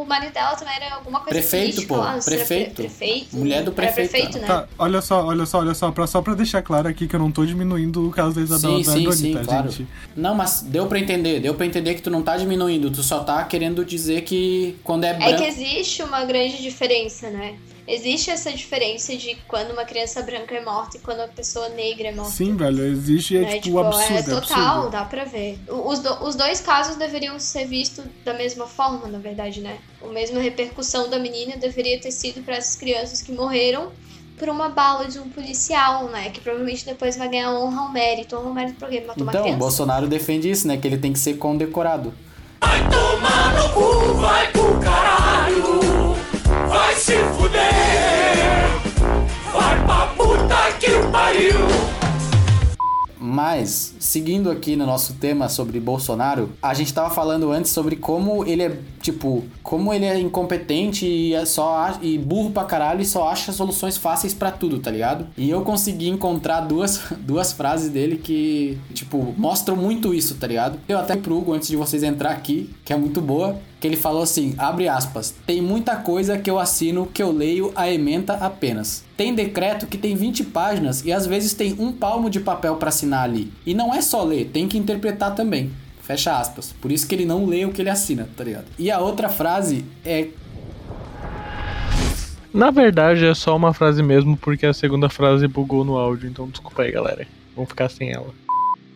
o 0.00 0.06
marido 0.08 0.32
dela 0.32 0.56
também 0.56 0.72
era 0.76 0.94
alguma 0.94 1.20
coisa 1.20 1.38
Prefeito, 1.38 1.74
política 1.74 1.94
pô, 1.94 2.00
lá, 2.00 2.18
prefeito. 2.24 2.74
pre- 2.76 2.84
prefeito. 2.84 3.36
Mulher 3.36 3.62
do 3.62 3.70
prefeito, 3.72 4.10
prefeito, 4.12 4.38
né? 4.38 4.46
Tá, 4.46 4.66
olha 4.78 5.02
só, 5.02 5.26
olha 5.26 5.44
só, 5.44 5.58
olha 5.58 5.74
só, 5.74 5.90
pra, 5.92 6.06
só 6.06 6.22
pra 6.22 6.32
deixar 6.32 6.62
claro 6.62 6.88
aqui 6.88 7.06
que 7.06 7.14
eu 7.14 7.20
não 7.20 7.30
tô 7.30 7.44
diminuindo 7.44 8.08
o 8.08 8.10
caso 8.10 8.36
da 8.36 8.40
Isabela 8.40 8.78
Sim, 8.78 8.82
sim, 8.84 8.90
Nardoni, 9.04 9.14
sim, 9.16 9.34
tá, 9.34 9.44
claro. 9.44 9.70
gente? 9.70 9.86
Não, 10.16 10.34
mas 10.34 10.62
deu 10.62 10.86
pra 10.86 10.98
entender. 10.98 11.38
Deu 11.40 11.54
pra 11.54 11.66
entender 11.66 11.94
que 11.96 12.00
tu 12.00 12.08
não 12.08 12.22
tá 12.22 12.34
diminuindo. 12.38 12.90
Tu 12.90 13.02
só 13.02 13.22
tá 13.24 13.44
querendo 13.44 13.84
dizer 13.84 14.22
que 14.22 14.78
quando 14.82 15.04
é 15.04 15.10
É 15.10 15.12
branco... 15.18 15.36
que 15.42 15.44
existe 15.44 16.02
uma 16.02 16.24
grande 16.24 16.62
diferença, 16.62 17.28
né? 17.28 17.56
Existe 17.92 18.30
essa 18.30 18.52
diferença 18.52 19.16
de 19.16 19.36
quando 19.48 19.72
uma 19.72 19.84
criança 19.84 20.22
branca 20.22 20.54
é 20.54 20.64
morta 20.64 20.96
e 20.96 21.00
quando 21.00 21.18
uma 21.18 21.28
pessoa 21.28 21.68
negra 21.70 22.08
é 22.08 22.12
morta. 22.12 22.30
Sim, 22.30 22.56
velho, 22.56 22.84
existe, 22.84 23.36
é 23.36 23.40
né? 23.40 23.58
tipo, 23.58 23.78
absurdo, 23.80 24.12
é 24.14 24.18
é 24.18 24.22
total, 24.22 24.66
absurdo. 24.76 24.90
dá 24.90 25.04
pra 25.04 25.24
ver. 25.24 25.58
Os, 25.68 25.98
do- 25.98 26.24
os 26.24 26.34
dois 26.36 26.60
casos 26.60 26.94
deveriam 26.96 27.38
ser 27.40 27.66
vistos 27.66 28.04
da 28.24 28.32
mesma 28.34 28.66
forma, 28.66 29.08
na 29.08 29.18
verdade, 29.18 29.60
né? 29.60 29.78
A 30.02 30.06
mesma 30.06 30.38
repercussão 30.40 31.10
da 31.10 31.18
menina 31.18 31.56
deveria 31.56 32.00
ter 32.00 32.12
sido 32.12 32.42
pra 32.44 32.56
essas 32.56 32.76
crianças 32.76 33.22
que 33.22 33.32
morreram 33.32 33.90
por 34.38 34.48
uma 34.48 34.68
bala 34.68 35.06
de 35.06 35.18
um 35.18 35.28
policial, 35.28 36.04
né? 36.08 36.30
Que 36.30 36.40
provavelmente 36.40 36.84
depois 36.86 37.16
vai 37.16 37.28
ganhar 37.28 37.52
honra 37.52 37.82
ao 37.82 37.92
mérito. 37.92 38.36
Honra 38.36 38.48
ao 38.48 38.54
mérito 38.54 38.78
por 38.78 38.88
quê? 38.88 39.00
Matou 39.06 39.22
uma 39.24 39.30
Então, 39.32 39.40
o 39.40 39.44
criança? 39.44 39.58
Bolsonaro 39.58 40.06
defende 40.06 40.48
isso, 40.50 40.66
né? 40.68 40.76
Que 40.76 40.86
ele 40.86 40.96
tem 40.96 41.12
que 41.12 41.18
ser 41.18 41.34
condecorado. 41.34 42.14
Vai 42.60 42.80
tomar 42.88 43.54
no 43.54 43.68
cu, 43.74 44.14
vai 44.14 44.50
pro 44.52 44.78
caralho. 44.80 46.09
Vai 46.70 46.94
se 46.94 47.16
fuder. 47.36 47.72
Vai 49.52 49.84
pra 49.84 50.06
puta 50.16 50.72
que 50.78 50.90
pariu. 51.10 51.58
Mas, 53.18 53.94
seguindo 54.00 54.50
aqui 54.50 54.74
no 54.74 54.86
nosso 54.86 55.12
tema 55.14 55.48
sobre 55.48 55.78
Bolsonaro, 55.78 56.50
a 56.62 56.72
gente 56.72 56.92
tava 56.92 57.10
falando 57.10 57.52
antes 57.52 57.70
sobre 57.70 57.96
como 57.96 58.44
ele 58.46 58.62
é, 58.62 58.78
tipo, 59.02 59.44
como 59.62 59.92
ele 59.92 60.06
é 60.06 60.18
incompetente 60.18 61.06
e, 61.06 61.34
é 61.34 61.44
só 61.44 61.98
e 62.00 62.16
burro 62.16 62.50
pra 62.50 62.64
caralho 62.64 63.02
e 63.02 63.04
só 63.04 63.28
acha 63.28 63.52
soluções 63.52 63.98
fáceis 63.98 64.32
pra 64.32 64.50
tudo, 64.50 64.78
tá 64.78 64.90
ligado? 64.90 65.26
E 65.36 65.50
eu 65.50 65.60
consegui 65.60 66.08
encontrar 66.08 66.62
duas, 66.62 67.02
duas 67.20 67.52
frases 67.52 67.90
dele 67.90 68.16
que, 68.16 68.78
tipo, 68.94 69.34
mostram 69.36 69.76
muito 69.76 70.14
isso, 70.14 70.34
tá 70.36 70.46
ligado? 70.46 70.78
Eu 70.88 70.98
até 70.98 71.14
pro 71.14 71.36
Hugo, 71.36 71.52
antes 71.52 71.68
de 71.68 71.76
vocês 71.76 72.02
entrar 72.02 72.30
aqui, 72.30 72.70
que 72.84 72.92
é 72.94 72.96
muito 72.96 73.20
boa, 73.20 73.60
que 73.80 73.86
ele 73.86 73.96
falou 73.96 74.22
assim, 74.22 74.54
abre 74.58 74.86
aspas, 74.88 75.34
tem 75.46 75.62
muita 75.62 75.96
coisa 75.96 76.38
que 76.38 76.50
eu 76.50 76.58
assino 76.58 77.06
que 77.06 77.22
eu 77.22 77.32
leio 77.32 77.72
a 77.74 77.90
ementa 77.90 78.34
apenas. 78.34 79.02
Tem 79.16 79.34
decreto 79.34 79.86
que 79.86 79.96
tem 79.96 80.14
20 80.14 80.44
páginas 80.44 81.04
e 81.04 81.12
às 81.12 81.26
vezes 81.26 81.54
tem 81.54 81.74
um 81.78 81.90
palmo 81.90 82.28
de 82.28 82.40
papel 82.40 82.76
pra 82.76 82.90
assinar 82.90 83.24
ali. 83.24 83.52
E 83.64 83.74
não 83.74 83.89
é 83.94 84.00
só 84.00 84.22
ler, 84.22 84.46
tem 84.46 84.68
que 84.68 84.78
interpretar 84.78 85.34
também. 85.34 85.72
Fecha 86.02 86.38
aspas. 86.38 86.72
Por 86.80 86.90
isso 86.90 87.06
que 87.06 87.14
ele 87.14 87.24
não 87.24 87.46
lê 87.46 87.64
o 87.64 87.72
que 87.72 87.80
ele 87.80 87.90
assina, 87.90 88.28
tá 88.36 88.42
ligado? 88.42 88.66
E 88.78 88.90
a 88.90 88.98
outra 88.98 89.28
frase 89.28 89.84
é 90.04 90.28
Na 92.52 92.70
verdade, 92.70 93.24
é 93.24 93.34
só 93.34 93.54
uma 93.54 93.72
frase 93.72 94.02
mesmo, 94.02 94.36
porque 94.36 94.66
a 94.66 94.72
segunda 94.72 95.08
frase 95.08 95.46
bugou 95.46 95.84
no 95.84 95.96
áudio, 95.96 96.28
então 96.28 96.48
desculpa 96.48 96.82
aí, 96.82 96.90
galera. 96.90 97.26
Vamos 97.54 97.70
ficar 97.70 97.88
sem 97.88 98.12
ela. 98.12 98.34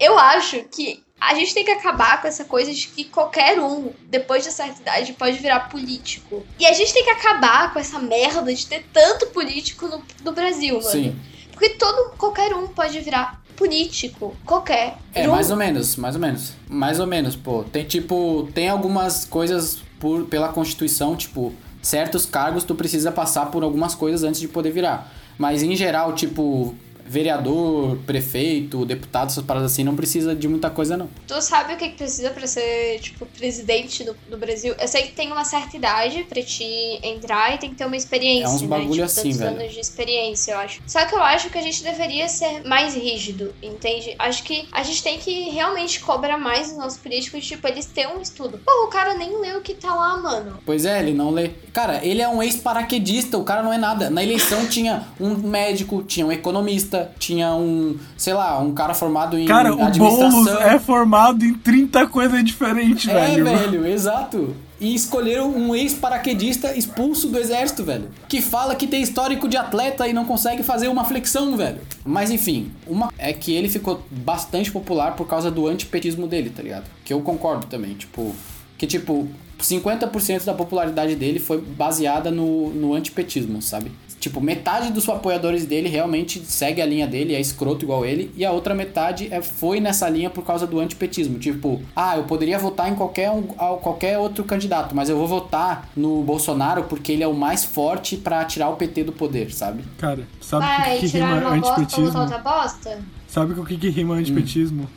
Eu 0.01 0.19
acho 0.19 0.65
que 0.65 1.05
a 1.21 1.35
gente 1.35 1.55
tem 1.55 1.65
que 1.65 1.71
acabar 1.71 2.21
com 2.21 2.29
essa 2.29 2.45
coisa 2.45 2.73
de 2.73 2.89
que 2.89 3.05
qualquer 3.05 3.59
um, 3.59 3.93
depois 4.09 4.45
de 4.45 4.51
certa 4.51 4.81
idade, 4.83 5.13
pode 5.15 5.39
virar 5.39 5.69
político. 5.71 6.45
E 6.59 6.67
a 6.67 6.73
gente 6.73 6.93
tem 6.93 7.05
que 7.05 7.11
acabar 7.11 7.73
com 7.73 7.79
essa 7.79 7.99
merda 7.99 8.53
de 8.53 8.67
ter 8.67 8.85
tanto 8.93 9.29
político 9.29 9.87
no, 9.87 10.03
no 10.23 10.33
Brasil, 10.33 10.75
mano. 10.75 10.91
sim. 10.91 11.17
Porque 11.53 11.71
todo, 11.71 12.17
qualquer 12.17 12.53
um 12.53 12.67
pode 12.67 12.99
virar 13.01 13.41
político. 13.57 14.35
Qualquer. 14.45 14.99
É, 15.15 15.29
um. 15.29 15.33
mais 15.33 15.51
ou 15.51 15.57
menos, 15.57 15.97
mais 15.97 16.15
ou 16.15 16.21
menos. 16.21 16.53
Mais 16.69 17.01
ou 17.01 17.07
menos, 17.07 17.37
pô. 17.37 17.65
Tem 17.65 17.85
tipo, 17.85 18.49
tem 18.55 18.69
algumas 18.69 19.25
coisas 19.25 19.79
por, 19.99 20.25
pela 20.27 20.49
Constituição, 20.49 21.17
tipo, 21.17 21.53
certos 21.83 22.27
cargos 22.27 22.65
tu 22.65 22.75
precisa 22.75 23.13
passar 23.13 23.47
por 23.47 23.63
algumas 23.63 23.95
coisas 23.95 24.23
antes 24.23 24.41
de 24.41 24.49
poder 24.49 24.71
virar. 24.71 25.13
Mas 25.39 25.63
em 25.63 25.75
geral, 25.75 26.15
tipo, 26.15 26.75
vereador, 27.07 27.97
prefeito, 28.07 28.85
deputado, 28.85 29.29
essas 29.29 29.45
paradas 29.45 29.73
assim, 29.73 29.85
não 29.85 29.95
precisa 29.97 30.35
de 30.35 30.49
muita 30.49 30.71
coisa, 30.71 30.97
não. 30.97 31.09
Tu 31.27 31.41
sabe 31.43 31.75
o 31.75 31.77
que, 31.77 31.91
que 31.91 31.97
precisa 31.97 32.31
pra 32.31 32.47
ser, 32.47 32.99
tipo, 33.01 33.27
presidente 33.27 34.05
do, 34.05 34.17
do 34.31 34.37
Brasil? 34.37 34.75
Eu 34.79 34.89
sei 34.89 35.03
que 35.03 35.13
tem 35.13 35.31
uma 35.33 35.45
certa 35.45 35.77
idade 35.77 36.25
pra 36.29 36.43
te 36.43 36.65
entrar 37.03 37.55
e 37.55 37.59
tem 37.59 37.71
que 37.71 37.77
ter 37.77 37.87
uma 37.87 37.97
experiência, 37.97 38.47
É 38.47 38.49
uns 38.55 38.63
né? 38.63 38.69
bagulho 38.69 38.93
tipo, 38.93 39.05
assim, 39.05 39.23
tantos 39.23 39.39
velho. 39.39 39.57
anos 39.61 39.73
de 39.73 39.81
experiência, 39.81 40.53
eu 40.53 40.59
acho. 40.59 40.81
Só 40.87 41.05
que 41.07 41.15
eu 41.15 41.23
acho 41.23 41.51
que 41.51 41.59
a 41.59 41.63
gente 41.63 41.83
deveria 41.83 42.29
ser 42.29 42.65
mais 42.67 42.95
rígido, 42.95 43.55
entende? 43.63 44.15
Acho 44.19 44.43
que 44.43 44.67
a 44.73 44.83
gente 44.83 45.03
tem 45.03 45.19
que 45.19 45.51
realmente 45.51 46.01
cobrar 46.01 46.39
mais 46.39 46.69
dos 46.69 46.79
nossos 46.79 46.99
políticos, 46.99 47.47
tipo, 47.47 47.67
eles 47.69 47.87
terem 47.87 48.17
um 48.17 48.21
estudo. 48.21 48.59
Pô, 48.65 48.85
o 48.87 48.89
cara 48.89 49.15
nem 49.15 49.41
leu 49.41 49.59
o 49.59 49.63
que 49.63 49.75
tá 49.75 49.95
lá, 49.95 50.17
mano. 50.17 50.59
Pois 50.65 50.85
é, 50.85 51.01
ele 51.01 51.13
não 51.13 51.31
lê. 51.31 51.51
Cara, 51.73 52.05
ele 52.05 52.23
é 52.23 52.29
um 52.29 52.43
ex-paraquedista, 52.43 53.37
o 53.39 53.45
cara 53.45 53.63
não 53.63 53.73
é 53.73 53.79
nada. 53.79 54.11
Na 54.11 54.23
eleição 54.23 54.67
tinha 54.67 55.07
um 55.21 55.35
médico, 55.37 56.03
tinha 56.03 56.25
um 56.27 56.33
economista, 56.33 56.94
tinha 57.19 57.55
um, 57.55 57.97
sei 58.17 58.35
lá, 58.35 58.59
um 58.59 58.73
cara 58.73 58.95
formado 58.95 59.39
em 59.39 59.47
Cara, 59.47 59.75
o 59.75 59.83
administração. 59.83 60.31
Boulos 60.45 60.61
é 60.61 60.79
formado 60.79 61.45
em 61.45 61.55
30 61.55 62.07
coisas 62.09 62.45
diferentes, 62.45 63.09
É, 63.09 63.15
velho. 63.29 63.45
velho, 63.45 63.87
exato. 63.87 64.55
E 64.81 64.95
escolheram 64.95 65.49
um 65.51 65.75
ex-paraquedista 65.75 66.77
expulso 66.77 67.29
do 67.29 67.39
exército, 67.39 67.85
velho. 67.85 68.09
Que 68.29 68.43
fala 68.43 68.75
que 68.75 68.87
tem 68.87 69.01
histórico 69.03 69.49
de 69.49 69.57
atleta 69.57 70.07
e 70.07 70.13
não 70.13 70.25
consegue 70.25 70.63
fazer 70.63 70.89
uma 70.89 71.05
flexão, 71.05 71.57
velho. 71.57 71.79
Mas 72.05 72.31
enfim, 72.31 72.71
uma 72.87 73.11
é 73.17 73.33
que 73.33 73.55
ele 73.55 73.69
ficou 73.69 74.03
bastante 74.11 74.71
popular 74.71 75.13
por 75.17 75.27
causa 75.27 75.51
do 75.51 75.67
antipetismo 75.69 76.27
dele, 76.27 76.51
tá 76.51 76.63
ligado? 76.63 76.85
Que 77.05 77.13
eu 77.15 77.21
concordo 77.21 77.67
também, 77.67 77.95
tipo. 77.95 78.35
Que 78.77 78.87
tipo, 78.87 79.29
50% 79.63 80.45
da 80.45 80.53
popularidade 80.53 81.15
dele 81.15 81.39
foi 81.39 81.61
baseada 81.61 82.31
no, 82.31 82.71
no 82.71 82.93
antipetismo, 82.95 83.63
sabe? 83.63 83.93
Tipo, 84.19 84.41
metade 84.41 84.91
dos 84.91 85.09
apoiadores 85.09 85.67
dele 85.67 85.89
realmente 85.89 86.41
segue 86.41 86.81
a 86.81 86.87
linha 86.87 87.07
dele, 87.07 87.35
é 87.35 87.41
escroto 87.41 87.85
igual 87.85 88.05
ele, 88.07 88.33
e 88.37 88.45
a 88.45 88.51
outra 88.51 88.75
metade 88.75 89.29
é, 89.31 89.43
foi 89.43 89.81
nessa 89.81 90.09
linha 90.09 90.31
por 90.31 90.45
causa 90.45 90.67
do 90.67 90.81
antipetismo. 90.81 91.39
Tipo, 91.39 91.83
ah, 91.95 92.17
eu 92.17 92.25
poderia 92.25 92.59
votar 92.59 92.91
em 92.91 92.95
qualquer, 92.95 93.31
um, 93.31 93.43
qualquer 93.43 94.19
outro 94.19 94.43
candidato, 94.45 94.95
mas 94.95 95.09
eu 95.09 95.17
vou 95.17 95.27
votar 95.27 95.89
no 95.97 96.23
Bolsonaro 96.23 96.85
porque 96.85 97.13
ele 97.13 97.23
é 97.23 97.29
o 97.29 97.35
mais 97.35 97.65
forte 97.65 98.17
pra 98.17 98.45
tirar 98.45 98.69
o 98.71 98.77
PT 98.77 99.05
do 99.05 99.13
poder, 99.13 99.53
sabe? 99.53 99.85
Cara, 99.99 100.27
sabe 100.41 100.65
Vai 100.65 100.97
o 100.97 101.01
que, 101.01 101.11
que 101.11 101.19
rima 101.19 101.35
uma 101.35 101.57
bosta 101.57 101.81
antipetismo? 101.81 102.21
outra 102.21 102.39
bosta? 102.39 102.99
Sabe 103.29 103.61
o 103.61 103.65
que, 103.65 103.77
que 103.77 103.89
rima 103.91 104.15
antipetismo? 104.15 104.89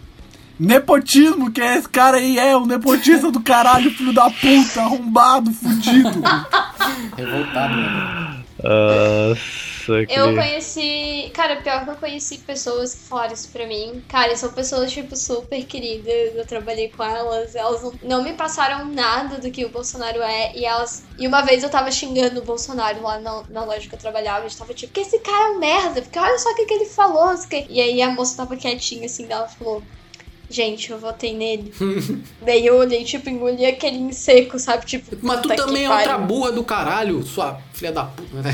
Nepotismo, 0.60 1.52
que 1.52 1.62
é 1.62 1.78
esse 1.78 1.88
cara 1.88 2.18
aí, 2.18 2.40
é 2.40 2.56
o 2.58 2.66
nepotista 2.66 3.32
do 3.32 3.40
caralho, 3.40 3.92
filho 3.92 4.12
da 4.12 4.30
puta, 4.30 4.82
arrombado, 4.82 5.52
fudido. 5.52 6.22
Revoltado, 7.16 7.76
né? 7.76 8.44
Nossa, 8.64 10.06
que... 10.06 10.14
Eu 10.14 10.34
conheci. 10.34 11.32
Cara, 11.34 11.58
pior 11.58 11.84
que 11.84 11.92
eu 11.92 11.96
conheci 11.96 12.40
pessoas 12.40 12.94
que 12.94 13.02
falaram 13.02 13.34
isso 13.34 13.50
pra 13.50 13.68
mim. 13.68 14.04
Cara, 14.08 14.36
são 14.36 14.52
pessoas, 14.52 14.92
tipo, 14.92 15.16
super 15.16 15.64
queridas. 15.66 16.36
Eu 16.36 16.46
trabalhei 16.46 16.90
com 16.90 17.04
elas. 17.04 17.56
Elas 17.56 17.82
não, 17.84 17.94
não 18.04 18.24
me 18.24 18.34
passaram 18.34 18.86
nada 18.86 19.38
do 19.38 19.52
que 19.52 19.66
o 19.66 19.70
Bolsonaro 19.70 20.22
é. 20.22 20.56
E 20.56 20.66
elas. 20.66 21.04
E 21.18 21.28
uma 21.28 21.42
vez 21.42 21.64
eu 21.64 21.70
tava 21.70 21.92
xingando 21.92 22.42
o 22.42 22.46
Bolsonaro 22.46 23.02
lá 23.02 23.20
na, 23.20 23.44
na 23.50 23.64
loja 23.64 23.88
que 23.88 23.96
eu 23.96 24.00
trabalhava. 24.00 24.46
A 24.46 24.48
gente 24.48 24.58
tava 24.58 24.74
tipo, 24.74 24.94
que 24.94 25.02
esse 25.02 25.20
cara 25.20 25.50
é 25.50 25.52
um 25.52 25.60
merda. 25.60 26.02
Porque 26.02 26.20
olha 26.20 26.38
só 26.40 26.50
o 26.52 26.56
que, 26.56 26.66
que 26.66 26.74
ele 26.74 26.86
falou. 26.86 27.34
E 27.70 27.82
aí 27.82 28.02
a 28.02 28.12
moça 28.12 28.38
tava 28.38 28.58
quietinha 28.58 29.06
assim, 29.06 29.28
ela 29.30 29.48
falou. 29.48 29.84
Gente, 30.50 30.92
eu 30.92 30.98
votei 30.98 31.34
nele. 31.36 31.74
Daí 32.42 32.66
eu 32.66 32.78
olhei, 32.78 33.04
tipo, 33.04 33.30
engoli 33.30 33.66
aquele 33.66 33.98
em 33.98 34.12
seco, 34.12 34.58
sabe? 34.58 34.86
Tipo, 34.86 35.18
Mas 35.22 35.42
tu 35.42 35.50
também 35.50 35.86
é 35.86 35.90
outra 35.90 36.18
burra 36.18 36.52
do 36.52 36.64
caralho, 36.64 37.22
sua 37.24 37.60
filha 37.74 37.92
da 37.92 38.06
puta, 38.06 38.42
né? 38.42 38.54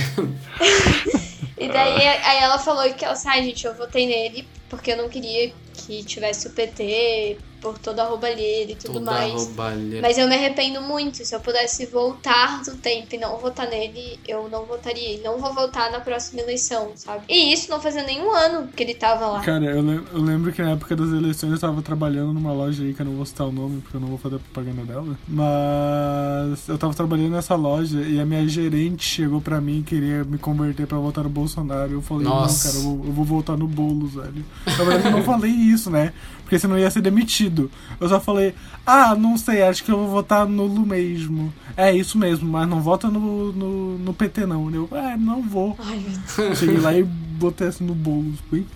E 1.55 1.67
daí 1.69 2.07
aí 2.07 2.43
ela 2.43 2.57
falou 2.59 2.91
que 2.93 3.05
ela, 3.05 3.15
ai 3.25 3.43
gente, 3.43 3.65
eu 3.65 3.73
votei 3.75 4.05
nele 4.05 4.45
porque 4.67 4.91
eu 4.91 4.97
não 4.97 5.07
queria 5.07 5.53
que 5.73 6.03
tivesse 6.03 6.47
o 6.47 6.49
PT 6.49 7.37
por 7.63 7.77
toda 7.79 8.03
a 8.03 8.05
roubalheira 8.05 8.73
e 8.73 8.75
tudo 8.75 8.93
Toda 8.95 9.11
mais. 9.11 9.33
roubalheira. 9.33 10.01
Mas 10.01 10.17
eu 10.17 10.27
me 10.27 10.35
arrependo 10.35 10.81
muito. 10.81 11.25
Se 11.25 11.33
eu 11.33 11.39
pudesse 11.39 11.85
voltar 11.85 12.61
do 12.63 12.75
tempo 12.75 13.15
e 13.15 13.17
não 13.17 13.37
votar 13.37 13.67
nele, 13.69 14.19
eu 14.27 14.49
não 14.49 14.65
votaria. 14.65 15.15
E 15.15 15.21
não 15.21 15.39
vou 15.39 15.53
votar 15.53 15.89
na 15.91 16.01
próxima 16.01 16.41
eleição, 16.41 16.91
sabe? 16.95 17.23
E 17.29 17.53
isso 17.53 17.69
não 17.71 17.79
fazia 17.79 18.03
nenhum 18.03 18.31
ano 18.35 18.67
que 18.67 18.83
ele 18.83 18.93
tava 18.93 19.25
lá. 19.27 19.39
Cara, 19.41 19.63
eu, 19.65 19.81
lem- 19.81 20.03
eu 20.13 20.21
lembro 20.21 20.51
que 20.51 20.61
na 20.61 20.71
época 20.71 20.93
das 20.95 21.07
eleições 21.09 21.53
eu 21.53 21.59
tava 21.59 21.81
trabalhando 21.81 22.33
numa 22.33 22.51
loja 22.51 22.83
aí, 22.83 22.93
que 22.93 23.01
eu 23.01 23.05
não 23.05 23.15
vou 23.15 23.25
citar 23.25 23.47
o 23.47 23.51
nome 23.51 23.79
porque 23.81 23.95
eu 23.95 24.01
não 24.01 24.09
vou 24.09 24.17
fazer 24.17 24.37
propaganda 24.39 24.83
dela. 24.83 25.17
Mas 25.27 26.67
eu 26.67 26.77
tava 26.77 26.93
trabalhando 26.93 27.31
nessa 27.31 27.55
loja 27.55 28.01
e 28.01 28.19
a 28.19 28.25
minha 28.25 28.45
gerente 28.47 29.03
chegou 29.05 29.39
pra 29.41 29.61
mim 29.61 29.79
e 29.79 29.83
queria 29.83 30.23
me 30.23 30.37
converter 30.37 30.85
pra 30.85 30.97
votar 30.97 31.23
no 31.23 31.29
Bolsonaro. 31.29 31.91
Eu 31.93 32.01
falei, 32.01 32.25
Nossa. 32.25 32.67
não, 32.67 32.73
cara, 32.73 32.83
eu 32.85 32.97
vou, 32.97 33.05
eu 33.07 33.13
vou 33.13 33.25
votar 33.25 33.57
no 33.57 33.67
Boulos, 33.67 34.15
velho. 34.15 34.43
Na 34.65 34.73
verdade, 34.83 35.05
eu 35.05 35.11
não 35.11 35.23
falei 35.23 35.51
isso, 35.51 35.89
né? 35.89 36.13
Porque 36.53 36.59
senão 36.59 36.77
eu 36.77 36.83
ia 36.83 36.91
ser 36.91 37.01
demitido. 37.01 37.71
Eu 37.99 38.07
só 38.07 38.19
falei, 38.19 38.53
ah, 38.85 39.15
não 39.15 39.39
sei, 39.39 39.63
acho 39.63 39.83
que 39.83 39.91
eu 39.91 39.97
vou 39.97 40.07
votar 40.07 40.47
nulo 40.47 40.85
mesmo. 40.85 41.51
É 41.75 41.91
isso 41.91 42.15
mesmo, 42.15 42.47
mas 42.47 42.69
não 42.69 42.79
vota 42.79 43.07
no, 43.09 43.51
no, 43.51 43.97
no 43.97 44.13
PT 44.13 44.45
não. 44.45 44.69
Eu, 44.71 44.87
é, 44.91 45.17
não 45.17 45.41
vou. 45.41 45.75
Ai. 45.79 46.55
Cheguei 46.55 46.77
lá 46.77 46.93
e 46.93 47.01
botei 47.01 47.69
assim 47.69 47.83
no. 47.83 47.95
Bem, 47.95 48.67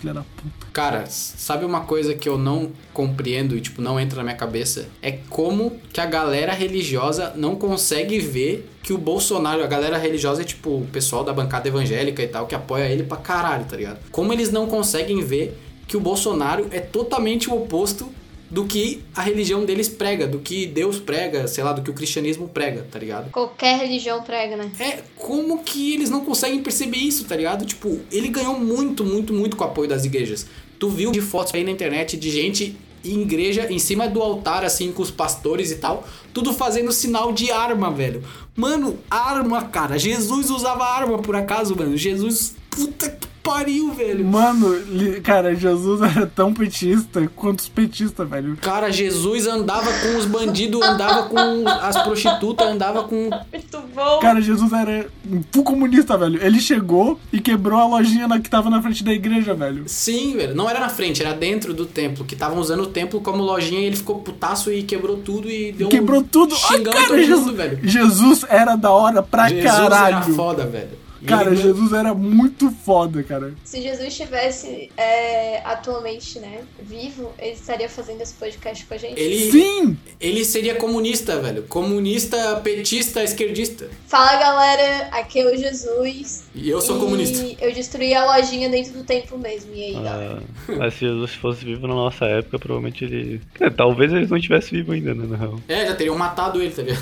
filha 0.00 0.12
da 0.12 0.22
puta. 0.22 0.66
Cara, 0.72 1.04
sabe 1.06 1.64
uma 1.64 1.82
coisa 1.82 2.14
que 2.14 2.28
eu 2.28 2.36
não 2.36 2.72
compreendo 2.92 3.56
e, 3.56 3.60
tipo, 3.60 3.80
não 3.80 4.00
entra 4.00 4.16
na 4.16 4.24
minha 4.24 4.36
cabeça? 4.36 4.88
É 5.00 5.12
como 5.12 5.78
que 5.92 6.00
a 6.00 6.06
galera 6.06 6.52
religiosa 6.52 7.32
não 7.36 7.54
consegue 7.54 8.18
ver 8.18 8.68
que 8.82 8.92
o 8.92 8.98
Bolsonaro, 8.98 9.62
a 9.62 9.68
galera 9.68 9.98
religiosa 9.98 10.42
é, 10.42 10.44
tipo, 10.44 10.70
o 10.70 10.86
pessoal 10.86 11.22
da 11.22 11.32
bancada 11.32 11.68
evangélica 11.68 12.22
e 12.22 12.26
tal, 12.26 12.48
que 12.48 12.56
apoia 12.56 12.86
ele 12.86 13.04
pra 13.04 13.18
caralho, 13.18 13.66
tá 13.66 13.76
ligado? 13.76 14.00
Como 14.10 14.32
eles 14.32 14.50
não 14.50 14.66
conseguem 14.66 15.22
ver 15.22 15.56
que 15.90 15.96
o 15.96 16.00
Bolsonaro 16.00 16.68
é 16.70 16.78
totalmente 16.78 17.50
o 17.50 17.56
oposto 17.56 18.08
do 18.48 18.64
que 18.64 19.02
a 19.12 19.22
religião 19.22 19.64
deles 19.64 19.88
prega, 19.88 20.24
do 20.24 20.38
que 20.38 20.64
Deus 20.64 21.00
prega, 21.00 21.48
sei 21.48 21.64
lá, 21.64 21.72
do 21.72 21.82
que 21.82 21.90
o 21.90 21.92
cristianismo 21.92 22.48
prega, 22.48 22.86
tá 22.88 22.96
ligado? 22.96 23.28
Qualquer 23.32 23.76
religião 23.76 24.22
prega, 24.22 24.56
né? 24.56 24.70
É, 24.78 25.02
como 25.16 25.64
que 25.64 25.92
eles 25.94 26.08
não 26.08 26.24
conseguem 26.24 26.62
perceber 26.62 26.98
isso, 26.98 27.24
tá 27.24 27.34
ligado? 27.34 27.66
Tipo, 27.66 27.98
ele 28.12 28.28
ganhou 28.28 28.56
muito, 28.56 29.04
muito, 29.04 29.32
muito 29.32 29.56
com 29.56 29.64
o 29.64 29.66
apoio 29.66 29.88
das 29.88 30.04
igrejas. 30.04 30.46
Tu 30.78 30.88
viu 30.88 31.10
de 31.10 31.20
fotos 31.20 31.52
aí 31.54 31.64
na 31.64 31.72
internet 31.72 32.16
de 32.16 32.30
gente 32.30 32.76
em 33.04 33.22
igreja, 33.22 33.66
em 33.68 33.80
cima 33.80 34.06
do 34.06 34.22
altar, 34.22 34.64
assim, 34.64 34.92
com 34.92 35.02
os 35.02 35.10
pastores 35.10 35.72
e 35.72 35.76
tal, 35.76 36.06
tudo 36.32 36.52
fazendo 36.52 36.92
sinal 36.92 37.32
de 37.32 37.50
arma, 37.50 37.90
velho. 37.90 38.22
Mano, 38.54 38.96
arma, 39.10 39.64
cara. 39.64 39.98
Jesus 39.98 40.50
usava 40.50 40.84
arma, 40.84 41.18
por 41.18 41.34
acaso, 41.34 41.74
mano. 41.74 41.96
Jesus, 41.96 42.54
puta 42.70 43.10
que 43.10 43.29
pariu, 43.42 43.92
velho. 43.92 44.24
Mano, 44.24 44.74
cara, 45.22 45.54
Jesus 45.54 46.00
era 46.16 46.26
tão 46.26 46.52
petista 46.52 47.26
quanto 47.34 47.60
os 47.60 47.68
petistas, 47.68 48.28
velho. 48.28 48.56
Cara, 48.56 48.90
Jesus 48.90 49.46
andava 49.46 49.90
com 49.92 50.16
os 50.16 50.26
bandidos, 50.26 50.80
andava 50.82 51.24
com 51.24 51.68
as 51.68 52.02
prostitutas, 52.02 52.66
andava 52.66 53.04
com. 53.04 53.30
Muito 53.52 53.80
bom. 53.94 54.18
Cara, 54.20 54.40
Jesus 54.40 54.72
era 54.72 55.08
um 55.30 55.42
full 55.52 55.64
comunista, 55.64 56.16
velho. 56.16 56.42
Ele 56.42 56.60
chegou 56.60 57.18
e 57.32 57.40
quebrou 57.40 57.78
a 57.80 57.86
lojinha 57.86 58.28
na, 58.28 58.38
que 58.40 58.48
tava 58.50 58.70
na 58.70 58.80
frente 58.82 59.02
da 59.02 59.12
igreja, 59.12 59.54
velho. 59.54 59.84
Sim, 59.86 60.36
velho. 60.36 60.54
Não 60.54 60.68
era 60.68 60.80
na 60.80 60.88
frente, 60.88 61.22
era 61.22 61.34
dentro 61.34 61.72
do 61.74 61.86
templo. 61.86 62.24
Que 62.24 62.34
estavam 62.34 62.58
usando 62.58 62.82
o 62.82 62.86
templo 62.86 63.20
como 63.20 63.42
lojinha 63.42 63.80
e 63.80 63.84
ele 63.84 63.96
ficou 63.96 64.20
putaço 64.20 64.72
e 64.72 64.82
quebrou 64.82 65.16
tudo 65.18 65.50
e 65.50 65.72
deu 65.72 65.88
Quebrou 65.88 66.20
um... 66.20 66.24
tudo. 66.24 66.54
Ai, 66.54 66.60
Xingando 66.78 66.96
cara, 66.96 67.08
todo 67.08 67.18
Jesus, 67.18 67.40
mundo, 67.40 67.56
velho. 67.56 67.78
Jesus 67.82 68.44
era 68.48 68.76
da 68.76 68.90
hora 68.90 69.22
pra 69.22 69.48
Jesus 69.48 69.64
caralho. 69.64 70.16
era 70.16 70.22
foda, 70.34 70.66
velho. 70.66 70.99
Cara, 71.26 71.48
ele- 71.50 71.56
Jesus 71.62 71.92
era 71.92 72.14
muito 72.14 72.70
foda, 72.70 73.22
cara. 73.22 73.52
Se 73.64 73.80
Jesus 73.82 74.08
estivesse 74.08 74.90
é, 74.96 75.60
atualmente, 75.64 76.38
né, 76.38 76.60
vivo, 76.82 77.32
ele 77.38 77.52
estaria 77.52 77.88
fazendo 77.88 78.20
esse 78.20 78.34
podcast 78.34 78.84
com 78.86 78.94
a 78.94 78.96
gente. 78.96 79.18
Ele, 79.20 79.50
Sim! 79.50 79.96
ele 80.20 80.44
seria 80.44 80.74
comunista, 80.76 81.38
velho. 81.40 81.62
Comunista, 81.64 82.56
petista, 82.62 83.22
esquerdista. 83.22 83.88
Fala 84.06 84.36
galera, 84.38 85.08
aqui 85.12 85.40
é 85.40 85.46
o 85.52 85.56
Jesus. 85.56 86.44
E 86.54 86.68
eu 86.68 86.80
sou 86.80 86.96
e 86.96 87.00
comunista. 87.00 87.64
Eu 87.64 87.72
destruí 87.72 88.14
a 88.14 88.24
lojinha 88.36 88.68
dentro 88.68 88.92
do 88.92 89.04
templo 89.04 89.38
mesmo. 89.38 89.74
E 89.74 89.84
aí, 89.84 89.92
galera? 89.92 90.42
Ah, 90.68 90.72
mas 90.78 90.94
se 90.94 91.00
Jesus 91.00 91.34
fosse 91.34 91.64
vivo 91.64 91.86
na 91.86 91.94
nossa 91.94 92.24
época, 92.24 92.58
provavelmente 92.58 93.04
ele. 93.04 93.40
É, 93.60 93.70
talvez 93.70 94.12
eles 94.12 94.30
não 94.30 94.36
estivessem 94.36 94.78
vivos 94.78 94.94
ainda, 94.94 95.14
né? 95.14 95.26
Na 95.28 95.36
real. 95.36 95.60
É, 95.68 95.86
já 95.86 95.94
teriam 95.94 96.16
matado 96.16 96.60
ele, 96.60 96.70
tá 96.72 96.82
ligado? 96.82 97.00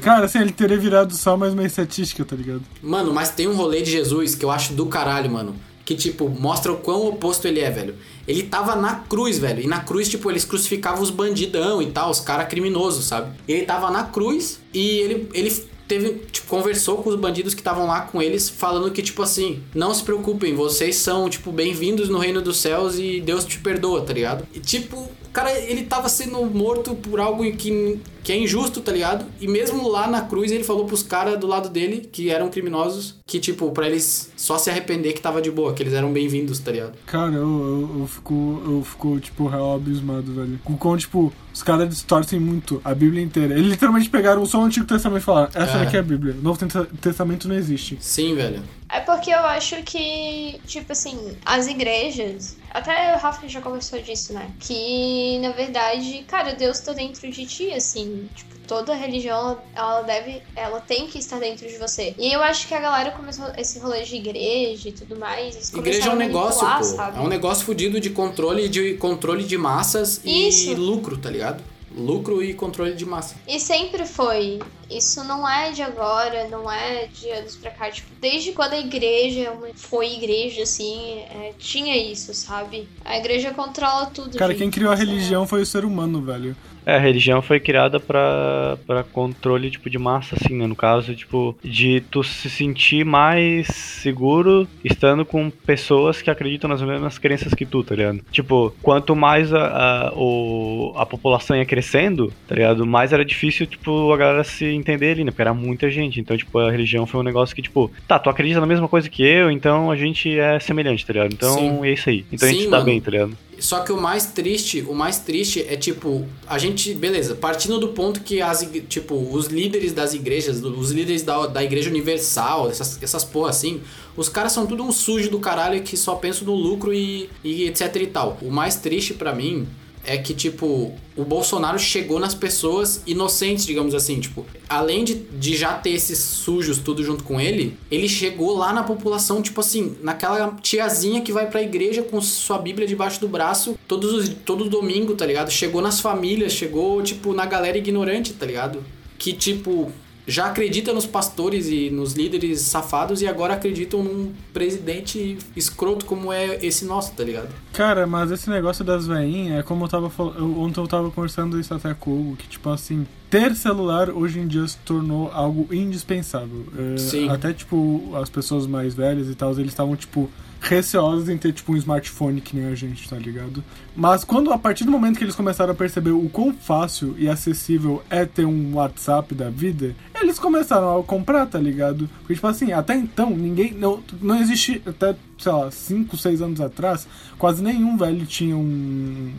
Cara, 0.00 0.24
assim, 0.26 0.40
ele 0.40 0.52
teria 0.52 0.78
virado 0.78 1.14
só 1.14 1.36
mais 1.36 1.52
uma 1.52 1.64
estatística, 1.64 2.24
tá 2.24 2.34
ligado? 2.34 2.62
Mano, 2.82 3.12
mas 3.12 3.30
tem 3.30 3.46
um 3.48 3.54
rolê 3.58 3.82
de 3.82 3.90
Jesus 3.90 4.34
que 4.34 4.44
eu 4.44 4.50
acho 4.50 4.72
do 4.72 4.86
caralho, 4.86 5.30
mano. 5.30 5.54
Que, 5.84 5.94
tipo, 5.94 6.28
mostra 6.28 6.70
o 6.70 6.76
quão 6.76 7.06
oposto 7.08 7.48
ele 7.48 7.60
é, 7.60 7.70
velho. 7.70 7.94
Ele 8.26 8.42
tava 8.42 8.76
na 8.76 8.96
cruz, 8.96 9.38
velho. 9.38 9.62
E 9.62 9.66
na 9.66 9.80
cruz, 9.80 10.08
tipo, 10.08 10.30
eles 10.30 10.44
crucificavam 10.44 11.02
os 11.02 11.10
bandidão 11.10 11.80
e 11.80 11.90
tal, 11.90 12.10
os 12.10 12.20
caras 12.20 12.46
criminosos, 12.48 13.06
sabe? 13.06 13.34
Ele 13.48 13.64
tava 13.64 13.90
na 13.90 14.04
cruz 14.04 14.60
e 14.74 14.98
ele, 14.98 15.28
ele 15.32 15.50
teve, 15.88 16.26
tipo, 16.30 16.46
conversou 16.46 16.98
com 16.98 17.08
os 17.08 17.16
bandidos 17.16 17.54
que 17.54 17.60
estavam 17.60 17.86
lá 17.86 18.02
com 18.02 18.20
eles, 18.20 18.50
falando 18.50 18.90
que, 18.90 19.02
tipo 19.02 19.22
assim, 19.22 19.62
não 19.74 19.94
se 19.94 20.02
preocupem, 20.04 20.54
vocês 20.54 20.96
são, 20.96 21.30
tipo, 21.30 21.50
bem-vindos 21.50 22.10
no 22.10 22.18
reino 22.18 22.42
dos 22.42 22.58
céus 22.58 22.98
e 22.98 23.20
Deus 23.22 23.46
te 23.46 23.58
perdoa, 23.58 24.02
tá 24.02 24.12
ligado? 24.12 24.46
E, 24.54 24.60
tipo, 24.60 24.98
o 24.98 25.30
cara, 25.32 25.50
ele 25.58 25.84
tava 25.84 26.10
sendo 26.10 26.44
morto 26.44 26.94
por 26.94 27.18
algo 27.18 27.50
que, 27.52 27.98
que 28.28 28.32
é 28.32 28.36
injusto, 28.36 28.82
tá 28.82 28.92
ligado? 28.92 29.24
E 29.40 29.48
mesmo 29.48 29.88
lá 29.88 30.06
na 30.06 30.20
cruz, 30.20 30.52
ele 30.52 30.62
falou 30.62 30.84
pros 30.84 31.02
caras 31.02 31.38
do 31.40 31.46
lado 31.46 31.70
dele, 31.70 32.06
que 32.12 32.28
eram 32.28 32.50
criminosos, 32.50 33.14
que, 33.26 33.40
tipo, 33.40 33.70
pra 33.70 33.86
eles 33.86 34.30
só 34.36 34.58
se 34.58 34.68
arrepender 34.68 35.14
que 35.14 35.20
tava 35.22 35.40
de 35.40 35.50
boa, 35.50 35.72
que 35.72 35.82
eles 35.82 35.94
eram 35.94 36.12
bem-vindos, 36.12 36.58
tá 36.58 36.70
ligado? 36.70 36.92
Cara, 37.06 37.32
eu, 37.32 37.40
eu, 37.40 38.00
eu 38.00 38.06
fico, 38.06 38.62
eu 38.66 38.84
fico, 38.84 39.18
tipo, 39.18 39.46
real 39.46 39.76
abismado, 39.76 40.30
velho. 40.34 40.60
Com 40.62 40.76
como, 40.76 40.98
tipo, 40.98 41.32
os 41.54 41.62
caras 41.62 41.88
distorcem 41.88 42.38
muito 42.38 42.82
a 42.84 42.94
Bíblia 42.94 43.22
inteira. 43.22 43.54
Eles 43.54 43.70
literalmente 43.70 44.10
pegaram 44.10 44.44
só 44.44 44.58
o 44.60 44.64
Antigo 44.64 44.84
Testamento 44.84 45.22
e 45.22 45.24
falaram, 45.24 45.48
essa 45.54 45.78
É. 45.78 45.84
daqui 45.86 45.96
é 45.96 46.00
a 46.00 46.02
Bíblia. 46.02 46.34
O 46.38 46.42
Novo 46.42 46.58
Testa- 46.58 46.86
Testamento 47.00 47.48
não 47.48 47.56
existe. 47.56 47.96
Sim, 47.98 48.34
velho. 48.34 48.62
É 48.90 49.00
porque 49.00 49.30
eu 49.30 49.40
acho 49.40 49.82
que, 49.82 50.58
tipo 50.66 50.92
assim, 50.92 51.18
as 51.44 51.66
igrejas. 51.66 52.56
Até 52.70 53.14
o 53.14 53.18
Rafa 53.18 53.46
já 53.46 53.60
conversou 53.60 54.00
disso, 54.00 54.32
né? 54.32 54.50
Que, 54.60 55.38
na 55.40 55.50
verdade, 55.52 56.24
cara, 56.26 56.54
Deus 56.54 56.80
tá 56.80 56.92
dentro 56.94 57.30
de 57.30 57.44
ti, 57.44 57.70
assim. 57.72 58.17
Tipo, 58.34 58.58
toda 58.66 58.94
religião, 58.94 59.58
ela 59.74 60.02
deve. 60.02 60.42
Ela 60.54 60.80
tem 60.80 61.06
que 61.06 61.18
estar 61.18 61.38
dentro 61.38 61.66
de 61.68 61.76
você. 61.78 62.14
E 62.18 62.32
eu 62.32 62.42
acho 62.42 62.66
que 62.68 62.74
a 62.74 62.80
galera 62.80 63.10
começou 63.12 63.46
esse 63.56 63.78
rolê 63.78 64.02
de 64.02 64.16
igreja 64.16 64.88
e 64.88 64.92
tudo 64.92 65.16
mais. 65.18 65.54
eles 65.56 65.72
Igreja 65.72 66.10
é 66.10 66.12
um 66.12 66.16
negócio, 66.16 66.66
pô. 66.66 66.82
sabe? 66.84 67.18
É 67.18 67.20
um 67.20 67.28
negócio 67.28 67.64
fudido 67.64 68.00
de 68.00 68.10
controle 68.10 68.68
de 68.68 68.94
controle 68.94 69.44
de 69.44 69.56
massas 69.56 70.20
e 70.24 70.48
Isso. 70.48 70.74
lucro, 70.74 71.16
tá 71.16 71.30
ligado? 71.30 71.62
Lucro 71.96 72.42
e 72.44 72.52
controle 72.54 72.94
de 72.94 73.04
massa. 73.06 73.34
E 73.48 73.58
sempre 73.58 74.04
foi. 74.04 74.60
Isso 74.90 75.24
não 75.24 75.48
é 75.48 75.72
de 75.72 75.82
agora, 75.82 76.46
não 76.48 76.70
é 76.70 77.06
de 77.06 77.28
anos 77.30 77.56
pra 77.56 77.70
cá. 77.70 77.90
Tipo, 77.90 78.08
desde 78.20 78.52
quando 78.52 78.74
a 78.74 78.78
igreja 78.78 79.52
foi 79.74 80.12
igreja, 80.14 80.62
assim, 80.62 81.18
é, 81.30 81.52
tinha 81.58 81.96
isso, 81.96 82.32
sabe? 82.34 82.88
A 83.04 83.16
igreja 83.18 83.50
controla 83.52 84.06
tudo. 84.06 84.36
Cara, 84.38 84.52
gente. 84.52 84.60
quem 84.60 84.70
criou 84.70 84.90
a 84.92 84.94
Isso 84.94 85.02
é- 85.02 85.06
religião 85.06 85.46
foi 85.46 85.62
o 85.62 85.66
ser 85.66 85.84
humano, 85.84 86.22
velho. 86.22 86.54
É, 86.88 86.94
a 86.96 86.98
religião 86.98 87.42
foi 87.42 87.60
criada 87.60 88.00
pra, 88.00 88.78
pra 88.86 89.02
controle, 89.02 89.70
tipo, 89.70 89.90
de 89.90 89.98
massa, 89.98 90.36
assim, 90.40 90.54
né? 90.56 90.66
No 90.66 90.74
caso, 90.74 91.14
tipo, 91.14 91.54
de 91.62 92.00
tu 92.10 92.24
se 92.24 92.48
sentir 92.48 93.04
mais 93.04 93.66
seguro 93.66 94.66
estando 94.82 95.22
com 95.22 95.50
pessoas 95.50 96.22
que 96.22 96.30
acreditam 96.30 96.70
nas 96.70 96.80
mesmas 96.80 97.18
crenças 97.18 97.52
que 97.52 97.66
tu, 97.66 97.84
tá 97.84 97.94
ligado? 97.94 98.20
Tipo, 98.32 98.74
quanto 98.80 99.14
mais 99.14 99.52
a, 99.52 99.66
a, 100.08 100.12
o, 100.14 100.94
a 100.96 101.04
população 101.04 101.54
ia 101.54 101.66
crescendo, 101.66 102.32
tá 102.46 102.54
ligado? 102.54 102.86
Mais 102.86 103.12
era 103.12 103.22
difícil, 103.22 103.66
tipo, 103.66 104.10
a 104.10 104.16
galera 104.16 104.42
se 104.42 104.64
entender 104.64 105.10
ali, 105.10 105.24
né? 105.24 105.30
Porque 105.30 105.42
era 105.42 105.52
muita 105.52 105.90
gente. 105.90 106.18
Então, 106.20 106.38
tipo, 106.38 106.58
a 106.58 106.70
religião 106.70 107.04
foi 107.04 107.20
um 107.20 107.24
negócio 107.24 107.54
que, 107.54 107.60
tipo, 107.60 107.92
tá, 108.06 108.18
tu 108.18 108.30
acredita 108.30 108.60
na 108.60 108.66
mesma 108.66 108.88
coisa 108.88 109.10
que 109.10 109.22
eu, 109.22 109.50
então 109.50 109.90
a 109.90 109.96
gente 109.96 110.38
é 110.38 110.58
semelhante, 110.58 111.04
tá 111.04 111.12
ligado? 111.12 111.34
Então 111.34 111.54
Sim. 111.54 111.84
é 111.86 111.92
isso 111.92 112.08
aí. 112.08 112.24
Então 112.32 112.48
a 112.48 112.50
Sim, 112.50 112.58
gente 112.60 112.70
tá 112.70 112.76
mano. 112.78 112.84
bem, 112.86 112.98
tá 112.98 113.10
ligado? 113.10 113.36
Só 113.60 113.80
que 113.80 113.92
o 113.92 114.00
mais 114.00 114.26
triste, 114.26 114.84
o 114.88 114.94
mais 114.94 115.18
triste 115.18 115.64
é 115.68 115.76
tipo, 115.76 116.26
a 116.46 116.58
gente, 116.58 116.94
beleza, 116.94 117.34
partindo 117.34 117.78
do 117.78 117.88
ponto 117.88 118.20
que 118.20 118.40
as, 118.40 118.68
tipo, 118.88 119.14
os 119.14 119.46
líderes 119.46 119.92
das 119.92 120.14
igrejas, 120.14 120.62
os 120.62 120.90
líderes 120.90 121.22
da, 121.22 121.46
da 121.46 121.62
igreja 121.62 121.90
universal, 121.90 122.70
essas, 122.70 123.02
essas 123.02 123.24
porra 123.24 123.50
assim, 123.50 123.80
os 124.16 124.28
caras 124.28 124.52
são 124.52 124.66
tudo 124.66 124.82
um 124.82 124.92
sujo 124.92 125.30
do 125.30 125.38
caralho 125.38 125.82
que 125.82 125.96
só 125.96 126.14
pensam 126.14 126.46
no 126.46 126.54
lucro 126.54 126.94
e, 126.94 127.28
e 127.42 127.64
etc 127.64 127.94
e 127.96 128.06
tal. 128.06 128.38
O 128.42 128.50
mais 128.50 128.76
triste 128.76 129.14
pra 129.14 129.34
mim 129.34 129.66
é 130.04 130.16
que, 130.16 130.34
tipo, 130.34 130.92
o 131.16 131.24
Bolsonaro 131.24 131.78
chegou 131.78 132.18
nas 132.18 132.34
pessoas 132.34 133.02
inocentes, 133.06 133.66
digamos 133.66 133.94
assim. 133.94 134.20
Tipo, 134.20 134.46
além 134.68 135.04
de, 135.04 135.14
de 135.14 135.56
já 135.56 135.74
ter 135.74 135.90
esses 135.90 136.18
sujos 136.18 136.78
tudo 136.78 137.02
junto 137.02 137.24
com 137.24 137.40
ele, 137.40 137.76
ele 137.90 138.08
chegou 138.08 138.56
lá 138.56 138.72
na 138.72 138.82
população, 138.82 139.42
tipo 139.42 139.60
assim, 139.60 139.96
naquela 140.02 140.56
tiazinha 140.62 141.20
que 141.20 141.32
vai 141.32 141.50
pra 141.50 141.62
igreja 141.62 142.02
com 142.02 142.20
sua 142.20 142.58
Bíblia 142.58 142.86
debaixo 142.86 143.20
do 143.20 143.28
braço 143.28 143.78
todos 143.86 144.12
os, 144.12 144.28
todo 144.28 144.68
domingo, 144.68 145.14
tá 145.14 145.26
ligado? 145.26 145.50
Chegou 145.50 145.82
nas 145.82 146.00
famílias, 146.00 146.52
chegou, 146.52 147.02
tipo, 147.02 147.32
na 147.32 147.46
galera 147.46 147.76
ignorante, 147.76 148.32
tá 148.32 148.46
ligado? 148.46 148.84
Que, 149.18 149.32
tipo, 149.32 149.92
já 150.28 150.46
acredita 150.46 150.92
nos 150.92 151.06
pastores 151.06 151.68
e 151.68 151.88
nos 151.88 152.12
líderes 152.12 152.60
safados 152.60 153.22
e 153.22 153.26
agora 153.26 153.54
acreditam 153.54 154.04
num 154.04 154.30
presidente 154.52 155.38
escroto 155.56 156.04
como 156.04 156.30
é 156.30 156.58
esse 156.60 156.84
nosso, 156.84 157.12
tá 157.14 157.24
ligado? 157.24 157.48
Cara, 157.72 158.06
mas 158.06 158.30
esse 158.30 158.50
negócio 158.50 158.84
das 158.84 159.06
veinhas 159.06 159.60
é 159.60 159.62
como 159.62 159.86
eu 159.86 159.88
tava 159.88 160.10
falando. 160.10 160.60
Ontem 160.60 160.80
eu 160.80 160.86
tava 160.86 161.10
conversando 161.10 161.58
isso 161.58 161.72
até 161.72 161.94
com 161.94 162.10
o 162.10 162.20
Hugo, 162.20 162.36
que 162.36 162.46
tipo 162.46 162.68
assim, 162.68 163.06
ter 163.30 163.54
celular 163.54 164.10
hoje 164.10 164.38
em 164.38 164.46
dia 164.46 164.66
se 164.66 164.78
tornou 164.78 165.30
algo 165.32 165.72
indispensável. 165.74 166.64
É, 166.94 166.98
Sim. 166.98 167.28
Até 167.28 167.52
tipo, 167.52 168.10
as 168.16 168.28
pessoas 168.28 168.66
mais 168.66 168.94
velhas 168.94 169.28
e 169.28 169.34
tal, 169.34 169.52
eles 169.52 169.68
estavam, 169.68 169.94
tipo, 169.96 170.30
receosos 170.60 171.28
em 171.28 171.38
ter 171.38 171.52
tipo 171.52 171.72
um 171.72 171.76
smartphone 171.76 172.40
que 172.40 172.56
nem 172.56 172.66
a 172.66 172.74
gente, 172.74 173.08
tá 173.08 173.16
ligado? 173.16 173.62
Mas 173.94 174.24
quando, 174.24 174.52
a 174.52 174.58
partir 174.58 174.84
do 174.84 174.90
momento 174.90 175.18
que 175.18 175.24
eles 175.24 175.34
começaram 175.34 175.72
a 175.72 175.74
perceber 175.74 176.10
o 176.10 176.28
quão 176.28 176.52
fácil 176.52 177.14
e 177.18 177.28
acessível 177.28 178.02
é 178.10 178.24
ter 178.24 178.44
um 178.44 178.74
WhatsApp 178.74 179.34
da 179.34 179.50
vida, 179.50 179.94
eles 180.20 180.38
começaram 180.38 180.98
a 180.98 181.04
comprar, 181.04 181.46
tá 181.46 181.58
ligado? 181.58 182.08
Porque, 182.20 182.34
tipo 182.34 182.46
assim, 182.46 182.72
até 182.72 182.94
então, 182.94 183.30
ninguém. 183.30 183.72
Não, 183.72 184.02
não 184.20 184.38
existe, 184.40 184.82
até, 184.84 185.14
sei 185.38 185.52
lá, 185.52 185.70
5, 185.70 186.16
6 186.16 186.42
anos 186.42 186.60
atrás, 186.60 187.06
quase 187.38 187.62
nenhum 187.62 187.96
velho 187.96 188.26
tinha 188.26 188.56
um, 188.56 189.32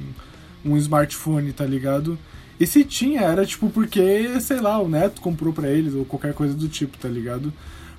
um 0.63 0.77
smartphone, 0.77 1.51
tá 1.51 1.65
ligado? 1.65 2.17
E 2.59 2.67
se 2.67 2.83
tinha, 2.83 3.21
era 3.21 3.45
tipo 3.45 3.69
porque, 3.69 4.39
sei 4.41 4.59
lá, 4.59 4.79
o 4.79 4.89
neto 4.89 5.21
comprou 5.21 5.53
pra 5.53 5.69
eles, 5.69 5.93
ou 5.93 6.03
qualquer 6.03 6.33
coisa 6.33 6.53
do 6.53 6.67
tipo, 6.67 6.97
tá 6.97 7.07
ligado? 7.07 7.53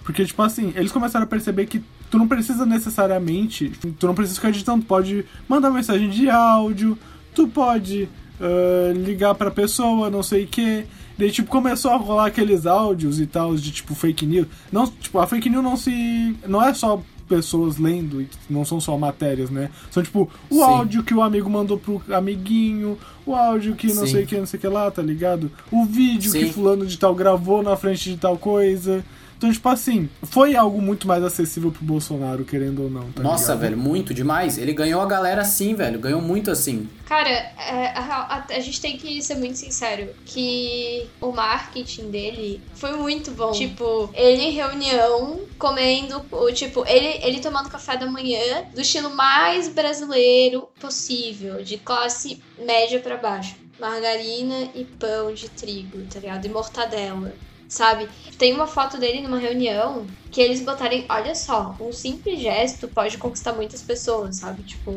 Porque, 0.05 0.25
tipo 0.25 0.43
assim, 0.43 0.73
eles 0.77 0.93
começaram 0.93 1.25
a 1.25 1.29
perceber 1.29 1.67
que 1.67 1.83
tu 2.11 2.19
não 2.19 2.29
precisa 2.29 2.67
necessariamente. 2.67 3.73
Tu 3.99 4.07
não 4.07 4.15
precisa 4.15 4.37
ficar 4.37 4.51
digitando, 4.51 4.83
tu 4.83 4.89
pode 4.89 5.25
mandar 5.49 5.71
mensagem 5.71 6.11
de 6.11 6.29
áudio, 6.29 6.99
tu 7.35 7.47
pode 7.49 8.09
ah, 8.41 8.93
ligar 8.95 9.35
pra 9.35 9.51
pessoa, 9.51 10.11
não 10.11 10.23
sei 10.23 10.45
o 10.45 10.49
que. 10.49 10.85
Daí, 11.19 11.31
tipo, 11.31 11.51
começou 11.51 11.91
a 11.91 11.97
rolar 11.97 12.27
aqueles 12.27 12.65
áudios 12.65 13.21
e 13.21 13.27
tal 13.27 13.55
de 13.55 13.71
tipo 13.71 13.95
fake 13.95 14.25
news. 14.25 14.47
Não, 14.73 14.87
tipo, 14.87 15.19
a 15.19 15.27
fake 15.27 15.51
news 15.51 15.63
não 15.63 15.77
se. 15.77 16.37
não 16.49 16.63
é 16.63 16.73
só 16.73 17.03
pessoas 17.31 17.79
lendo, 17.79 18.21
e 18.21 18.29
não 18.51 18.65
são 18.65 18.81
só 18.81 18.99
matérias, 18.99 19.51
né? 19.51 19.71
São 19.89 20.03
tipo 20.03 20.29
o 20.51 20.55
Sim. 20.57 20.63
áudio 20.63 21.05
que 21.05 21.15
o 21.15 21.23
amigo 21.23 21.49
mandou 21.49 21.79
pro 21.79 22.03
amiguinho, 22.13 22.99
o 23.25 23.37
áudio 23.37 23.77
que 23.77 23.87
não 23.87 24.05
Sim. 24.05 24.13
sei 24.13 24.25
o 24.25 24.27
que, 24.27 24.37
não 24.37 24.47
sei 24.47 24.59
o 24.59 24.61
que 24.61 24.67
lá, 24.67 24.91
tá 24.91 25.01
ligado? 25.01 25.49
O 25.71 25.85
vídeo 25.85 26.33
que 26.33 26.47
Sim. 26.47 26.53
fulano 26.53 26.85
de 26.85 26.99
tal 26.99 27.15
gravou 27.15 27.63
na 27.63 27.77
frente 27.77 28.11
de 28.11 28.17
tal 28.17 28.37
coisa. 28.37 29.05
Então, 29.41 29.51
tipo 29.51 29.71
assim, 29.71 30.07
foi 30.25 30.55
algo 30.55 30.83
muito 30.83 31.09
mais 31.09 31.25
acessível 31.25 31.73
pro 31.73 31.83
Bolsonaro, 31.83 32.45
querendo 32.45 32.83
ou 32.83 32.91
não, 32.91 33.11
tá 33.11 33.23
Nossa, 33.23 33.45
ligado? 33.55 33.61
velho, 33.61 33.79
muito 33.79 34.13
demais. 34.13 34.59
Ele 34.59 34.75
ganhou 34.75 35.01
a 35.01 35.07
galera 35.07 35.41
assim, 35.41 35.75
velho. 35.75 35.99
Ganhou 35.99 36.21
muito 36.21 36.51
assim. 36.51 36.87
Cara, 37.07 37.31
é, 37.31 37.87
a, 37.97 38.01
a- 38.37 38.47
a 38.55 38.61
gente 38.61 38.79
tem 38.83 38.99
que 38.99 39.23
ser 39.23 39.37
muito 39.37 39.57
sincero 39.57 40.11
que 40.27 41.09
o 41.23 41.33
marketing 41.33 42.11
dele 42.11 42.61
foi 42.75 42.93
muito 42.99 43.31
bom. 43.31 43.51
Tipo, 43.53 44.11
ele 44.13 44.43
em 44.43 44.51
reunião, 44.51 45.41
comendo, 45.59 46.23
o 46.31 46.53
tipo, 46.53 46.85
ele, 46.87 47.19
ele 47.27 47.41
tomando 47.41 47.71
café 47.71 47.97
da 47.97 48.05
manhã 48.07 48.67
do 48.75 48.83
estilo 48.83 49.09
mais 49.17 49.69
brasileiro 49.69 50.69
possível, 50.79 51.63
de 51.65 51.79
classe 51.79 52.43
média 52.59 53.01
pra 53.01 53.17
baixo. 53.17 53.57
Margarina 53.81 54.69
e 54.75 54.85
pão 54.85 55.33
de 55.33 55.49
trigo, 55.49 55.99
tá 56.13 56.21
ligado? 56.21 56.45
E 56.45 56.49
mortadela. 56.51 57.33
Sabe? 57.71 58.09
Tem 58.37 58.53
uma 58.53 58.67
foto 58.67 58.99
dele 58.99 59.23
numa 59.23 59.39
reunião 59.39 60.05
que 60.29 60.41
eles 60.41 60.61
botarem, 60.61 61.07
olha 61.09 61.37
só, 61.37 61.77
um 61.81 61.93
simples 61.93 62.41
gesto 62.41 62.89
pode 62.89 63.17
conquistar 63.17 63.53
muitas 63.53 63.81
pessoas, 63.81 64.39
sabe? 64.39 64.65
Tipo, 64.65 64.93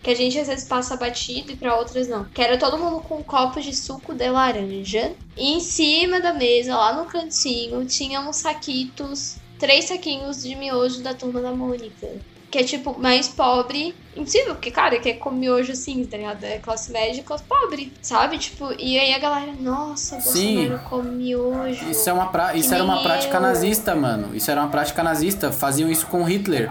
que 0.00 0.10
a 0.10 0.14
gente 0.14 0.38
às 0.38 0.46
vezes 0.46 0.64
passa 0.64 0.96
batido 0.96 1.50
e 1.50 1.56
pra 1.56 1.76
outras 1.76 2.06
não. 2.06 2.24
Que 2.24 2.40
era 2.40 2.56
todo 2.56 2.78
mundo 2.78 3.00
com 3.00 3.16
um 3.16 3.22
copo 3.24 3.60
de 3.60 3.74
suco 3.74 4.14
de 4.14 4.30
laranja. 4.30 5.12
E 5.36 5.54
em 5.54 5.60
cima 5.60 6.20
da 6.20 6.32
mesa, 6.32 6.76
lá 6.76 6.92
no 6.92 7.10
cantinho, 7.10 7.84
tinha 7.84 8.20
uns 8.20 8.36
saquitos, 8.36 9.38
três 9.58 9.86
saquinhos 9.86 10.44
de 10.44 10.54
miojo 10.54 11.02
da 11.02 11.14
turma 11.14 11.40
da 11.40 11.50
Mônica. 11.50 12.06
Que 12.50 12.58
é 12.58 12.64
tipo 12.64 12.98
mais 12.98 13.28
pobre. 13.28 13.94
Impossível, 14.16 14.54
porque, 14.54 14.70
cara, 14.70 14.98
que 14.98 15.10
é 15.10 15.12
com 15.12 15.30
miojo 15.30 15.72
assim, 15.72 16.04
tá 16.04 16.16
ligado? 16.16 16.42
É 16.44 16.58
classe 16.58 16.90
média 16.90 17.20
e 17.20 17.22
classe 17.22 17.44
pobre, 17.44 17.92
sabe? 18.02 18.38
Tipo, 18.38 18.72
e 18.78 18.98
aí 18.98 19.12
a 19.12 19.18
galera, 19.18 19.52
nossa. 19.60 20.16
Bolsonaro 20.16 20.80
come 20.88 21.10
miojo. 21.10 21.90
Isso, 21.90 22.08
é 22.08 22.12
uma 22.12 22.26
pra... 22.26 22.54
isso 22.54 22.74
era 22.74 22.82
uma 22.82 23.02
prática 23.02 23.36
eu. 23.36 23.40
nazista, 23.40 23.94
mano. 23.94 24.34
Isso 24.34 24.50
era 24.50 24.60
uma 24.60 24.70
prática 24.70 25.02
nazista. 25.02 25.52
Faziam 25.52 25.90
isso 25.90 26.06
com 26.06 26.24
Hitler. 26.24 26.70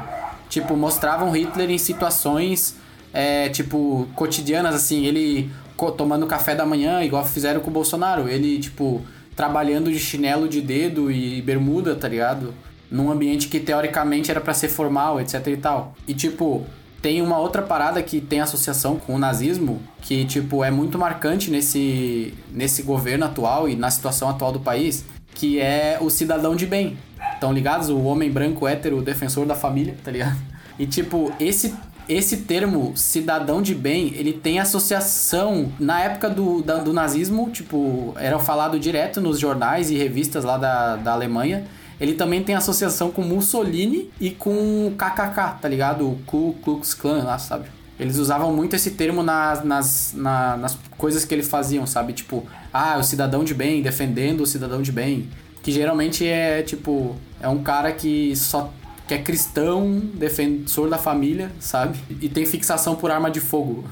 Tipo, 0.50 0.76
mostravam 0.76 1.32
Hitler 1.32 1.70
em 1.70 1.78
situações, 1.78 2.76
é, 3.14 3.50
tipo, 3.50 4.08
cotidianas, 4.16 4.76
assim. 4.76 5.06
Ele 5.06 5.50
tomando 5.96 6.26
café 6.26 6.56
da 6.56 6.66
manhã, 6.66 7.04
igual 7.04 7.24
fizeram 7.24 7.62
com 7.62 7.70
o 7.70 7.74
Bolsonaro. 7.74 8.28
Ele, 8.28 8.60
tipo, 8.60 9.06
trabalhando 9.36 9.92
de 9.92 10.00
chinelo 10.00 10.50
de 10.50 10.60
dedo 10.60 11.12
e 11.12 11.42
bermuda, 11.44 11.96
tá 11.96 12.08
ligado? 12.08 12.54
Num 12.90 13.12
ambiente 13.12 13.48
que 13.50 13.60
teoricamente 13.60 14.32
era 14.32 14.40
pra 14.40 14.54
ser 14.54 14.70
formal, 14.70 15.20
etc 15.20 15.46
e 15.48 15.58
tal. 15.58 15.94
E, 16.08 16.14
tipo, 16.14 16.66
tem 17.02 17.22
uma 17.22 17.38
outra 17.38 17.62
parada 17.62 18.02
que 18.02 18.20
tem 18.22 18.40
associação 18.40 18.96
com 18.98 19.14
o 19.16 19.20
nazismo, 19.20 19.82
que, 20.02 20.24
tipo, 20.26 20.64
é 20.64 20.72
muito 20.72 20.98
marcante 20.98 21.52
nesse, 21.52 22.34
nesse 22.52 22.82
governo 22.84 23.26
atual 23.26 23.68
e 23.68 23.76
na 23.76 23.92
situação 23.92 24.30
atual 24.30 24.52
do 24.52 24.60
país, 24.60 25.04
que 25.36 25.60
é 25.60 25.98
o 26.02 26.10
cidadão 26.10 26.56
de 26.56 26.66
bem. 26.66 26.98
Estão 27.34 27.52
ligados? 27.54 27.90
O 27.90 28.02
homem 28.04 28.32
branco 28.32 28.68
hétero, 28.68 29.02
defensor 29.02 29.46
da 29.46 29.54
família, 29.56 29.96
tá 30.04 30.10
ligado? 30.10 30.38
E, 30.80 30.86
tipo, 30.88 31.32
esse, 31.40 31.76
esse 32.08 32.38
termo 32.38 32.94
cidadão 32.96 33.62
de 33.62 33.76
bem, 33.76 34.14
ele 34.16 34.32
tem 34.34 34.60
associação. 34.60 35.72
Na 35.80 36.02
época 36.02 36.30
do, 36.30 36.62
da- 36.62 36.78
do 36.78 36.94
nazismo, 36.94 37.50
tipo, 37.52 38.14
era 38.18 38.40
falado 38.40 38.80
direto 38.80 39.20
nos 39.22 39.40
jornais 39.40 39.92
e 39.92 39.96
revistas 39.96 40.44
lá 40.44 40.58
da, 40.58 40.96
da 40.96 41.12
Alemanha. 41.12 41.66
Ele 42.00 42.14
também 42.14 42.44
tem 42.44 42.54
associação 42.56 43.10
com 43.12 43.22
Mussolini 43.24 44.10
e 44.20 44.30
com 44.32 44.94
KKK, 44.98 45.60
tá 45.62 45.68
ligado? 45.68 46.08
O 46.08 46.20
Ku 46.26 46.56
Klux 46.64 46.94
Klan 46.94 47.24
lá, 47.24 47.40
sabe? 47.40 47.66
Eles 48.00 48.18
usavam 48.18 48.54
muito 48.54 48.76
esse 48.76 48.92
termo 48.92 49.24
nas, 49.24 49.64
nas, 49.64 50.14
na- 50.16 50.56
nas 50.58 50.78
coisas 50.98 51.26
que 51.26 51.34
eles 51.34 51.48
faziam, 51.48 51.88
sabe? 51.88 52.14
Tipo, 52.14 52.46
ah, 52.72 52.98
o 53.00 53.04
cidadão 53.04 53.44
de 53.44 53.56
bem, 53.56 53.82
defendendo 53.82 54.42
o 54.42 54.46
cidadão 54.46 54.82
de 54.84 54.92
bem. 54.92 55.28
Que 55.64 55.72
geralmente 55.72 56.26
é, 56.26 56.62
tipo, 56.62 57.16
é 57.42 57.48
um 57.50 57.64
cara 57.64 57.92
que 57.92 58.36
só 58.36 58.72
que 59.08 59.14
é 59.14 59.18
cristão, 59.18 60.00
defensor 60.14 60.90
da 60.90 60.98
família, 60.98 61.50
sabe? 61.60 61.98
E 62.22 62.28
tem 62.30 62.46
fixação 62.46 62.96
por 62.96 63.10
arma 63.10 63.32
de 63.32 63.40
fogo. 63.40 63.86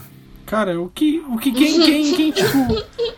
Cara, 0.45 0.79
o 0.79 0.89
que. 0.89 1.19
O 1.29 1.37
que 1.37 1.51
quem, 1.51 1.81
quem, 1.81 2.13
quem, 2.15 2.31
tipo. 2.31 2.57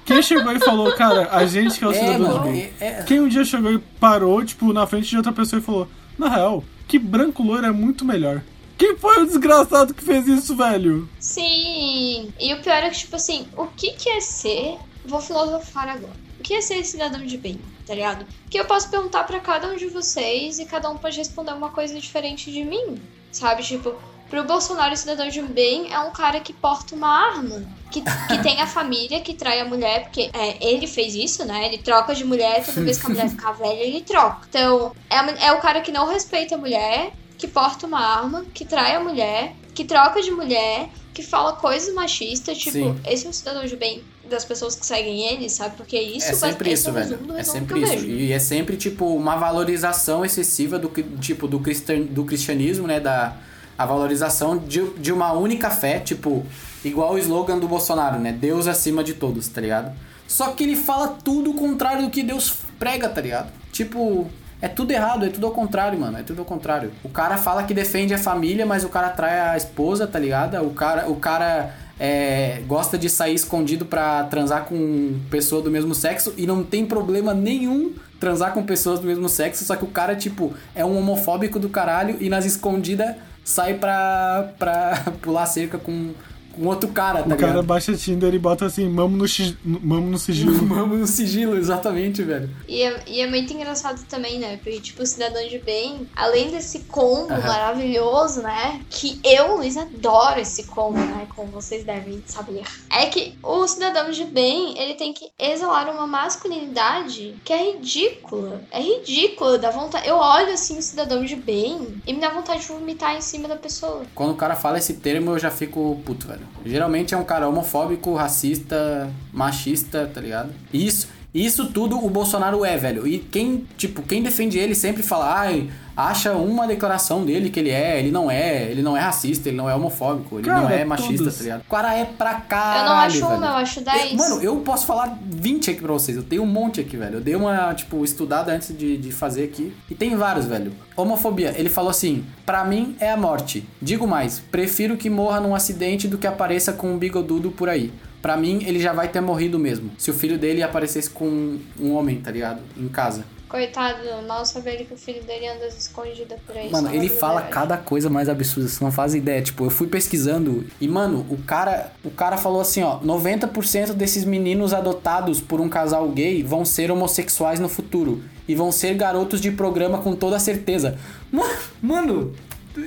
Quem 0.05 0.21
chegou 0.21 0.51
e 0.53 0.59
falou, 0.59 0.93
cara, 0.95 1.27
a 1.31 1.45
gente 1.45 1.77
que 1.77 1.83
é 1.83 1.87
o 1.87 1.93
cidadão 1.93 2.39
de 2.43 2.49
bem. 2.49 2.73
é- 2.79 2.87
é- 2.87 3.03
Quem 3.03 3.19
um 3.19 3.27
dia 3.27 3.43
chegou 3.43 3.71
e 3.73 3.77
parou, 3.99 4.43
tipo, 4.45 4.71
na 4.71 4.87
frente 4.87 5.09
de 5.09 5.17
outra 5.17 5.33
pessoa 5.33 5.59
e 5.59 5.63
falou: 5.63 5.87
Na 6.17 6.29
real, 6.29 6.63
que 6.87 6.97
branco 6.97 7.43
loiro 7.43 7.65
é 7.65 7.71
muito 7.71 8.05
melhor. 8.05 8.41
Quem 8.77 8.95
foi 8.95 9.23
o 9.23 9.25
desgraçado 9.25 9.93
que 9.93 10.03
fez 10.03 10.27
isso, 10.27 10.55
velho? 10.55 11.09
Sim. 11.19 12.31
E 12.39 12.53
o 12.53 12.61
pior 12.61 12.75
é 12.83 12.89
que, 12.89 12.97
tipo 12.99 13.15
assim, 13.15 13.47
o 13.57 13.65
que 13.67 13.91
que 13.91 14.09
é 14.09 14.21
ser. 14.21 14.77
Vou 15.05 15.19
filosofar 15.21 15.87
agora. 15.89 16.13
O 16.39 16.43
que 16.43 16.53
é 16.53 16.61
ser 16.61 16.83
cidadão 16.83 17.25
de 17.25 17.37
bem, 17.37 17.59
tá 17.85 17.95
ligado? 17.95 18.25
Que 18.49 18.59
eu 18.59 18.65
posso 18.65 18.89
perguntar 18.89 19.23
pra 19.23 19.39
cada 19.39 19.67
um 19.71 19.75
de 19.75 19.87
vocês 19.87 20.59
e 20.59 20.65
cada 20.65 20.89
um 20.89 20.97
pode 20.97 21.17
responder 21.17 21.51
uma 21.53 21.69
coisa 21.69 21.99
diferente 21.99 22.51
de 22.51 22.63
mim, 22.63 23.01
sabe? 23.31 23.63
Tipo, 23.63 23.95
pro 24.29 24.43
Bolsonaro, 24.43 24.93
o 24.93 24.97
cidadão 24.97 25.27
de 25.29 25.41
bem 25.41 25.93
é 25.93 25.99
um 25.99 26.11
cara 26.11 26.39
que 26.39 26.53
porta 26.53 26.95
uma 26.95 27.09
arma. 27.09 27.63
Que, 27.91 28.01
que 28.01 28.37
tem 28.43 28.61
a 28.61 28.67
família, 28.67 29.21
que 29.21 29.33
trai 29.33 29.59
a 29.59 29.65
mulher, 29.65 30.03
porque 30.03 30.29
é, 30.33 30.65
ele 30.65 30.87
fez 30.87 31.15
isso, 31.15 31.45
né? 31.45 31.65
Ele 31.65 31.77
troca 31.77 32.13
de 32.13 32.23
mulher, 32.23 32.65
toda 32.65 32.81
vez 32.81 32.97
que 32.97 33.05
a 33.05 33.09
mulher 33.09 33.29
ficar 33.29 33.53
velha, 33.53 33.81
ele 33.81 34.01
troca. 34.01 34.47
Então, 34.49 34.93
é, 35.09 35.47
é 35.47 35.51
o 35.53 35.59
cara 35.59 35.81
que 35.81 35.91
não 35.91 36.07
respeita 36.07 36.55
a 36.55 36.57
mulher, 36.57 37.11
que 37.37 37.47
porta 37.47 37.87
uma 37.87 37.99
arma, 37.99 38.45
que 38.53 38.65
trai 38.65 38.95
a 38.95 38.99
mulher, 38.99 39.55
que 39.73 39.85
troca 39.85 40.21
de 40.21 40.31
mulher, 40.31 40.89
que 41.13 41.23
fala 41.23 41.53
coisas 41.53 41.93
machistas, 41.93 42.57
tipo, 42.57 42.73
Sim. 42.73 42.99
esse 43.07 43.25
é 43.25 43.29
um 43.29 43.33
cidadão 43.33 43.65
de 43.65 43.75
bem 43.75 44.03
das 44.29 44.45
pessoas 44.45 44.75
que 44.75 44.85
seguem 44.85 45.25
ele, 45.25 45.49
sabe? 45.49 45.75
Porque 45.75 45.97
isso 45.99 46.29
é 46.29 46.33
sempre 46.33 46.71
isso, 46.71 46.89
é 46.89 46.91
o 46.91 46.93
velho. 46.93 47.09
resumo 47.09 47.27
do 47.27 47.37
É 47.37 47.43
sempre 47.43 47.81
isso. 47.81 48.05
E 48.05 48.31
é 48.31 48.39
sempre, 48.39 48.77
tipo, 48.77 49.05
uma 49.15 49.35
valorização 49.35 50.23
excessiva 50.23 50.77
do, 50.77 50.91
tipo, 51.19 51.47
do, 51.47 51.59
cristian, 51.59 52.01
do 52.01 52.25
cristianismo, 52.25 52.85
né? 52.85 52.99
Da, 52.99 53.35
a 53.77 53.85
valorização 53.85 54.57
de, 54.57 54.83
de 54.97 55.11
uma 55.11 55.33
única 55.33 55.69
fé, 55.69 55.99
tipo, 55.99 56.45
igual 56.83 57.13
o 57.13 57.17
slogan 57.17 57.59
do 57.59 57.67
Bolsonaro, 57.67 58.19
né? 58.19 58.31
Deus 58.31 58.67
acima 58.67 59.03
de 59.03 59.13
todos, 59.13 59.47
tá 59.47 59.61
ligado? 59.61 59.91
Só 60.27 60.51
que 60.51 60.63
ele 60.63 60.75
fala 60.75 61.07
tudo 61.23 61.51
o 61.51 61.53
contrário 61.53 62.03
do 62.03 62.09
que 62.09 62.23
Deus 62.23 62.57
prega, 62.79 63.07
tá 63.07 63.21
ligado? 63.21 63.51
Tipo, 63.71 64.27
é 64.61 64.67
tudo 64.67 64.91
errado, 64.91 65.25
é 65.25 65.29
tudo 65.29 65.45
ao 65.45 65.53
contrário, 65.53 65.99
mano. 65.99 66.17
É 66.17 66.23
tudo 66.23 66.39
ao 66.39 66.45
contrário. 66.45 66.91
O 67.03 67.09
cara 67.09 67.37
fala 67.37 67.63
que 67.63 67.73
defende 67.73 68.13
a 68.13 68.17
família, 68.17 68.65
mas 68.65 68.83
o 68.83 68.89
cara 68.89 69.09
trai 69.09 69.39
a 69.39 69.57
esposa, 69.57 70.07
tá 70.07 70.19
ligado? 70.19 70.57
O 70.65 70.71
cara, 70.71 71.09
o 71.09 71.15
cara 71.15 71.75
é, 71.99 72.61
gosta 72.67 72.97
de 72.97 73.09
sair 73.09 73.35
escondido 73.35 73.85
pra 73.85 74.23
transar 74.25 74.65
com 74.65 75.19
pessoa 75.29 75.61
do 75.61 75.71
mesmo 75.71 75.95
sexo 75.95 76.33
e 76.35 76.45
não 76.45 76.63
tem 76.63 76.85
problema 76.85 77.33
nenhum 77.33 77.93
transar 78.19 78.51
com 78.51 78.63
pessoas 78.63 78.99
do 78.99 79.05
mesmo 79.05 79.29
sexo, 79.29 79.63
só 79.63 79.75
que 79.75 79.83
o 79.83 79.87
cara, 79.87 80.15
tipo, 80.15 80.53
é 80.73 80.83
um 80.83 80.97
homofóbico 80.97 81.59
do 81.59 81.69
caralho 81.69 82.17
e 82.19 82.29
nas 82.29 82.45
escondidas 82.45 83.15
sai 83.47 83.75
pra, 83.75 84.53
pra 84.59 85.05
pular 85.23 85.45
cerca 85.45 85.77
com, 85.77 86.13
com 86.57 86.65
outro 86.65 86.89
cara, 86.89 87.19
tá 87.19 87.27
o 87.27 87.37
cara 87.37 87.51
ligado? 87.51 87.65
baixa 87.65 87.95
Tinder 87.95 88.33
e 88.33 88.39
bota 88.39 88.65
assim, 88.65 88.89
mamo 88.89 89.15
no, 89.15 89.25
mamo 89.63 90.09
no 90.09 90.17
sigilo. 90.17 90.53
Vamos 90.67 90.99
no 90.99 91.07
sigilo, 91.07 91.55
exatamente, 91.55 92.23
velho. 92.23 92.49
E 92.67 92.81
é, 92.81 93.03
e 93.07 93.21
é 93.21 93.27
muito 93.27 93.53
engraçado 93.53 94.03
também, 94.09 94.39
né? 94.39 94.57
Porque, 94.57 94.79
tipo, 94.79 95.03
o 95.03 95.05
cidadão 95.05 95.47
de 95.47 95.59
bem, 95.59 96.07
além 96.15 96.49
desse 96.49 96.79
combo 96.79 97.29
maravilhoso, 97.29 98.41
né? 98.41 98.81
Que 98.89 99.19
eu, 99.23 99.57
Luiz, 99.57 99.77
adoro 99.77 100.39
esse 100.39 100.63
combo, 100.63 100.97
né? 100.97 101.27
Como 101.35 101.51
vocês 101.51 101.83
devem 101.83 102.23
saber. 102.25 102.63
É 102.89 103.05
que 103.05 103.37
o 103.43 103.67
cidadão 103.67 104.09
de 104.09 104.25
bem, 104.25 104.77
ele 104.79 104.95
tem 104.95 105.13
que 105.13 105.29
exalar 105.39 105.89
uma 105.89 106.07
masculinidade 106.07 107.35
que 107.43 107.53
é 107.53 107.71
ridícula. 107.71 108.61
É 108.71 108.81
ridícula, 108.81 109.57
dá 109.57 109.69
vontade. 109.69 110.07
Eu 110.07 110.15
olho 110.15 110.53
assim 110.53 110.77
o 110.77 110.81
cidadão 110.81 111.23
de 111.23 111.35
bem 111.35 112.01
e 112.05 112.13
me 112.13 112.19
dá 112.19 112.29
vontade 112.29 112.61
de 112.61 112.67
vomitar 112.67 113.15
em 113.15 113.21
cima 113.21 113.47
da 113.47 113.55
pessoa. 113.55 114.03
Quando 114.15 114.31
o 114.31 114.35
cara 114.35 114.55
fala 114.55 114.77
esse 114.77 114.95
termo, 114.95 115.31
eu 115.31 115.39
já 115.39 115.51
fico 115.51 115.99
puto, 116.05 116.27
velho. 116.27 116.46
Geralmente 116.65 117.13
é 117.13 117.17
um 117.17 117.23
cara 117.23 117.47
homofóbico, 117.47 118.13
racista, 118.13 119.09
machista, 119.31 120.09
tá 120.13 120.19
ligado? 120.19 120.51
Isso, 120.73 121.07
isso 121.33 121.71
tudo 121.71 122.03
o 122.03 122.09
Bolsonaro 122.09 122.65
é, 122.65 122.77
velho. 122.77 123.07
E 123.07 123.19
quem, 123.19 123.65
tipo, 123.77 124.01
quem 124.01 124.21
defende 124.21 124.57
ele 124.57 124.75
sempre 124.75 125.03
fala, 125.03 125.39
ai, 125.39 125.69
acha 125.97 126.33
uma 126.33 126.67
declaração 126.67 127.25
dele 127.25 127.49
que 127.49 127.59
ele 127.59 127.71
é, 127.71 127.99
ele 127.99 128.11
não 128.11 128.29
é, 128.29 128.69
ele 128.69 128.81
não 128.83 128.95
é 128.95 128.99
racista, 129.01 129.49
ele 129.49 129.57
não 129.57 129.67
é 129.69 129.73
homofóbico, 129.75 130.37
ele 130.37 130.47
Cara, 130.47 130.61
não 130.61 130.69
é 130.69 130.85
machista, 130.85 131.17
todos. 131.17 131.35
tá 131.37 131.43
ligado? 131.43 131.61
O 131.61 131.69
cara 131.69 131.93
é 131.95 132.05
pra 132.05 132.35
caralho, 132.35 132.85
eu 132.85 132.89
não 132.89 132.95
acho 132.97 133.19
velho. 133.27 133.37
uma, 133.37 133.47
eu 133.47 133.53
acho 133.55 133.79
Eu- 133.79 133.83
dez. 133.83 134.13
mano, 134.13 134.41
eu 134.43 134.55
posso 134.57 134.85
falar 134.85 135.17
20 135.25 135.71
aqui 135.71 135.81
pra 135.81 135.91
vocês. 135.93 136.15
Eu 136.15 136.23
tenho 136.23 136.43
um 136.43 136.47
monte 136.47 136.79
aqui, 136.79 136.95
velho. 136.95 137.15
Eu 137.15 137.21
dei 137.21 137.35
uma, 137.35 137.73
tipo, 137.73 138.03
estudada 138.05 138.51
antes 138.53 138.77
de, 138.77 138.95
de 138.97 139.11
fazer 139.11 139.43
aqui. 139.45 139.73
E 139.89 139.95
tem 139.95 140.15
vários, 140.15 140.45
velho. 140.45 140.71
Homofobia. 140.95 141.53
Ele 141.57 141.69
falou 141.69 141.89
assim: 141.89 142.23
Pra 142.45 142.63
mim 142.63 142.95
é 142.99 143.11
a 143.11 143.17
morte. 143.17 143.67
Digo 143.81 144.07
mais, 144.07 144.39
prefiro 144.39 144.95
que 144.97 145.09
morra 145.09 145.39
num 145.39 145.55
acidente 145.55 146.07
do 146.07 146.17
que 146.17 146.27
apareça 146.27 146.71
com 146.73 146.91
um 146.93 146.97
bigodudo 146.97 147.49
por 147.51 147.67
aí. 147.69 147.91
Pra 148.21 148.35
mim, 148.35 148.63
ele 148.65 148.79
já 148.79 148.93
vai 148.93 149.07
ter 149.07 149.21
morrido 149.21 149.57
mesmo. 149.59 149.91
Se 149.97 150.09
o 150.11 150.13
filho 150.13 150.37
dele 150.37 150.61
aparecesse 150.63 151.09
com 151.09 151.57
um 151.79 151.93
homem, 151.93 152.19
tá 152.19 152.31
ligado? 152.31 152.61
Em 152.75 152.87
casa. 152.87 153.23
Coitado, 153.49 153.99
mal 154.27 154.45
sabe 154.45 154.71
ele 154.71 154.83
que 154.83 154.93
o 154.93 154.97
filho 154.97 155.23
dele 155.23 155.47
anda 155.47 155.67
escondido 155.67 156.35
por 156.45 156.55
aí. 156.57 156.69
Mano, 156.69 156.93
ele 156.93 157.07
fala 157.07 157.35
verdade. 157.41 157.53
cada 157.53 157.77
coisa 157.77 158.09
mais 158.09 158.27
absurda, 158.27 158.67
você 158.67 158.83
não 158.83 158.91
faz 158.91 159.15
ideia. 159.15 159.41
Tipo, 159.41 159.65
eu 159.65 159.69
fui 159.69 159.87
pesquisando 159.87 160.65
e, 160.81 160.87
mano, 160.87 161.25
o 161.29 161.37
cara, 161.37 161.93
o 162.03 162.09
cara 162.11 162.35
falou 162.37 162.59
assim, 162.59 162.83
ó, 162.83 162.99
90% 162.99 163.93
desses 163.93 164.25
meninos 164.25 164.73
adotados 164.73 165.39
por 165.39 165.61
um 165.61 165.69
casal 165.69 166.09
gay 166.09 166.43
vão 166.43 166.65
ser 166.65 166.91
homossexuais 166.91 167.59
no 167.59 167.69
futuro 167.69 168.21
e 168.47 168.53
vão 168.53 168.71
ser 168.71 168.95
garotos 168.95 169.39
de 169.39 169.49
programa 169.51 169.99
com 169.99 170.13
toda 170.13 170.37
certeza. 170.39 170.97
Mano, 171.31 171.57
mano, 171.81 172.33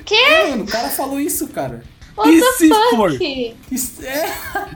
Quê? 0.05 0.17
mano, 0.51 0.65
o 0.65 0.67
cara 0.67 0.89
falou 0.91 1.19
isso, 1.19 1.49
cara. 1.49 1.83
What 2.17 2.31
E 2.37 2.41
the 2.41 2.53
se 2.53 2.69
for? 2.91 3.11
fuck? 3.13 3.57
Isso 3.71 4.03
é 4.05 4.27